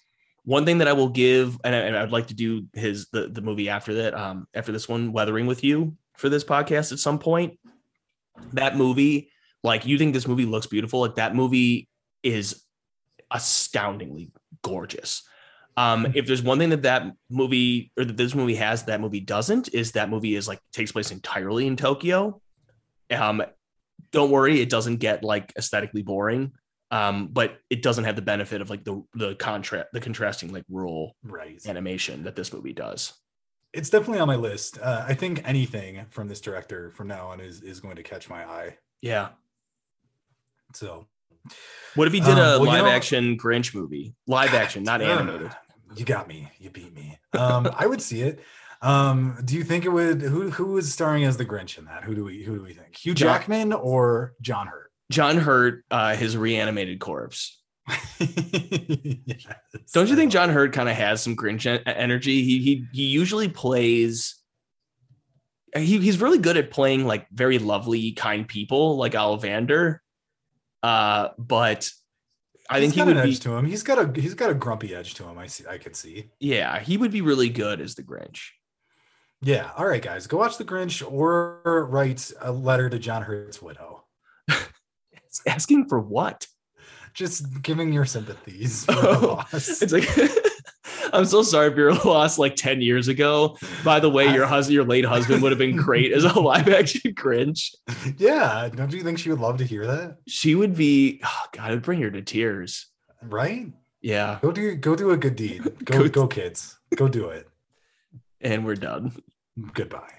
one 0.50 0.66
thing 0.66 0.80
that 0.80 0.88
I 0.88 0.94
will 0.94 1.10
give, 1.10 1.60
and, 1.64 1.76
I, 1.76 2.02
I'd 2.02 2.10
like 2.10 2.26
to 2.30 2.34
do 2.34 2.66
his 2.74 3.08
the, 3.10 3.28
the 3.28 3.40
movie 3.40 3.70
after 3.70 3.94
that, 3.94 4.16
um, 4.16 4.48
after 4.56 4.72
this 4.72 4.90
one, 4.90 5.12
Weathering 5.12 5.46
with 5.46 5.64
You 5.64 5.96
for 6.18 6.28
this 6.28 6.44
podcast 6.44 6.92
at 6.92 6.98
some 6.98 7.20
point. 7.20 7.60
That 8.54 8.76
movie, 8.76 9.30
like 9.64 9.86
you 9.86 10.00
think 10.00 10.16
this 10.16 10.28
movie 10.28 10.46
looks 10.46 10.66
beautiful, 10.66 11.02
like 11.02 11.16
that 11.16 11.36
movie 11.36 11.88
is 12.24 12.64
astoundingly 13.30 14.32
gorgeous. 14.64 15.22
Um, 15.78 16.14
if 16.16 16.26
there's 16.26 16.42
one 16.42 16.58
thing 16.58 16.72
that 16.72 16.82
that 16.82 17.04
movie 17.30 17.92
or 17.96 18.04
that 18.04 18.18
this 18.18 18.34
movie 18.34 18.56
has 18.56 18.86
that 18.86 19.02
movie 19.02 19.20
doesn't 19.20 19.72
is 19.72 19.92
that 19.92 20.10
movie 20.10 20.36
is 20.36 20.48
like 20.48 20.62
takes 20.74 20.92
place 20.92 21.12
entirely 21.12 21.68
in 21.68 21.76
Tokyo. 21.76 22.42
Um, 23.12 23.44
don't 24.12 24.32
worry, 24.32 24.62
it 24.62 24.70
doesn't 24.72 24.98
get 24.98 25.24
like 25.24 25.54
aesthetically 25.56 26.02
boring. 26.02 26.54
Um, 26.92 27.28
but 27.28 27.60
it 27.70 27.82
doesn't 27.84 28.06
have 28.06 28.16
the 28.16 28.22
benefit 28.24 28.62
of 28.62 28.70
like 28.70 28.84
the 28.84 29.04
the 29.14 29.36
contrast 29.36 29.90
the 29.94 30.00
contrasting 30.00 30.52
like 30.52 30.64
rural 30.70 31.16
Right. 31.24 31.60
animation 31.68 32.24
that 32.24 32.36
this 32.36 32.52
movie 32.52 32.74
does. 32.74 33.14
It's 33.74 33.90
definitely 33.92 34.20
on 34.20 34.28
my 34.28 34.36
list. 34.38 34.80
Uh, 34.82 35.06
I 35.08 35.14
think 35.14 35.42
anything 35.48 36.06
from 36.10 36.28
this 36.28 36.42
director 36.42 36.90
from 36.92 37.08
now 37.08 37.28
on 37.28 37.40
is 37.42 37.62
is 37.62 37.80
going 37.80 37.98
to 37.98 38.04
catch 38.04 38.28
my 38.30 38.44
eye. 38.44 38.78
Yeah. 39.02 39.30
So 40.74 41.08
What 41.96 42.08
if 42.08 42.14
he 42.14 42.20
did 42.20 42.30
Um, 42.32 42.38
a 42.38 42.42
well, 42.60 42.66
you 42.66 42.68
live 42.72 42.86
know- 42.86 42.92
action 42.92 43.38
Grinch 43.38 43.74
movie? 43.76 44.16
Live 44.28 44.54
action, 44.54 44.84
not 44.84 45.02
animated. 45.02 45.52
You 45.96 46.06
got 46.06 46.28
me. 46.28 46.52
You 46.60 46.70
beat 46.70 46.94
me. 46.94 47.18
Um, 47.34 47.70
I 47.76 47.88
would 47.88 48.02
see 48.02 48.22
it. 48.22 48.40
Um, 48.82 49.38
do 49.44 49.56
you 49.56 49.64
think 49.64 49.86
it 49.86 49.90
would? 49.90 50.22
Who 50.22 50.50
who 50.52 50.78
is 50.78 50.92
starring 50.94 51.24
as 51.24 51.38
the 51.38 51.46
Grinch 51.46 51.78
in 51.78 51.86
that? 51.86 52.04
Who 52.04 52.16
do 52.16 52.24
we 52.24 52.44
who 52.44 52.56
do 52.58 52.64
we 52.64 52.74
think? 52.74 52.96
Hugh 52.96 53.14
Jackman 53.14 53.74
or 53.74 54.34
John 54.42 54.68
Hurt? 54.68 54.89
John 55.12 55.38
Hurt, 55.38 55.84
uh, 55.92 56.16
his 56.16 56.38
reanimated 56.38 57.00
corpse. 57.00 57.60
Yes, 58.20 59.46
Don't 59.94 60.08
you 60.10 60.16
think 60.16 60.32
John 60.32 60.50
Hurt 60.50 60.74
kind 60.74 60.88
of 60.90 60.96
has 60.96 61.22
some 61.22 61.36
Grinch 61.36 61.66
en- 61.66 61.82
energy? 61.88 62.44
He 62.44 62.60
he 62.60 62.86
he 62.92 63.04
usually 63.04 63.48
plays. 63.48 64.36
He, 65.76 65.98
he's 66.00 66.20
really 66.22 66.38
good 66.40 66.58
at 66.58 66.72
playing 66.72 67.06
like 67.06 67.28
very 67.32 67.60
lovely, 67.60 68.12
kind 68.14 68.48
people 68.48 68.98
like 68.98 69.14
Ollivander. 69.14 70.00
Uh, 70.82 71.30
but 71.38 71.92
I 72.70 72.80
He's 72.80 72.94
think 72.94 73.08
he 73.08 73.14
would 73.14 73.24
be. 73.24 73.30
edge 73.32 73.40
to 73.42 73.56
him. 73.56 73.66
He's 73.66 73.84
got 73.84 73.98
a 74.18 74.22
he's 74.22 74.34
got 74.36 74.50
a 74.52 74.56
grumpy 74.56 74.94
edge 74.96 75.16
to 75.16 75.24
him. 75.26 75.38
I 75.38 75.48
see. 75.48 75.66
I 75.68 75.78
could 75.80 75.96
see. 75.96 76.30
Yeah, 76.40 76.80
he 76.80 76.98
would 76.98 77.12
be 77.12 77.22
really 77.22 77.50
good 77.50 77.82
as 77.82 77.96
the 77.96 78.04
Grinch. 78.04 78.50
Yeah. 79.42 79.72
All 79.78 79.88
right, 79.88 80.02
guys, 80.02 80.28
go 80.28 80.38
watch 80.38 80.58
The 80.58 80.66
Grinch 80.66 81.02
or 81.10 81.86
write 81.90 82.32
a 82.42 82.52
letter 82.52 82.90
to 82.90 83.00
John 83.00 83.24
Hurt's 83.24 83.62
widow. 83.62 84.04
Asking 85.48 85.88
for 85.88 86.00
what? 86.00 86.48
Just 87.14 87.62
giving 87.64 87.92
your 87.92 88.06
sympathies. 88.06 88.86
For 88.86 88.94
the 88.94 89.18
Oh, 89.20 89.34
loss. 89.52 89.82
It's 89.82 89.92
like 89.92 90.08
I'm 91.14 91.26
so 91.26 91.42
sorry 91.42 91.72
for 91.72 91.80
your 91.80 91.94
loss 91.94 92.38
like 92.38 92.56
10 92.56 92.82
years 92.82 93.08
ago. 93.08 93.58
By 93.84 94.00
the 94.00 94.10
way, 94.10 94.32
your 94.32 94.46
husband, 94.46 94.76
your 94.76 94.84
late 94.86 95.06
husband 95.06 95.42
would 95.42 95.52
have 95.52 95.58
been 95.58 95.76
great 95.76 96.12
as 96.12 96.24
a 96.24 96.40
live 96.40 96.68
action 96.70 97.02
Grinch. 97.16 97.74
yeah. 98.18 98.70
Don't 98.74 98.94
you 98.94 99.02
think 99.02 99.18
she 99.18 99.30
would 99.32 99.40
love 99.40 99.58
to 99.58 99.64
hear 99.66 99.88
that? 99.88 100.18
She 100.28 100.54
would 100.56 100.76
be 100.76 101.20
oh 101.26 101.44
god, 101.52 101.72
it 101.72 101.76
would 101.76 101.84
bring 101.84 102.02
her 102.02 102.12
to 102.12 102.22
tears. 102.22 102.88
Right? 103.24 103.68
Yeah. 104.02 104.38
Go 104.42 104.52
do 104.52 104.76
go 104.76 104.96
do 104.96 105.10
a 105.12 105.18
good 105.18 105.36
deed. 105.36 105.64
Go 105.86 106.04
Go- 106.04 106.10
go 106.10 106.28
kids. 106.28 106.78
Go 106.96 107.08
do 107.08 107.30
it. 107.30 107.48
And 108.40 108.66
we're 108.66 108.76
done. 108.76 109.14
Goodbye. 109.74 110.19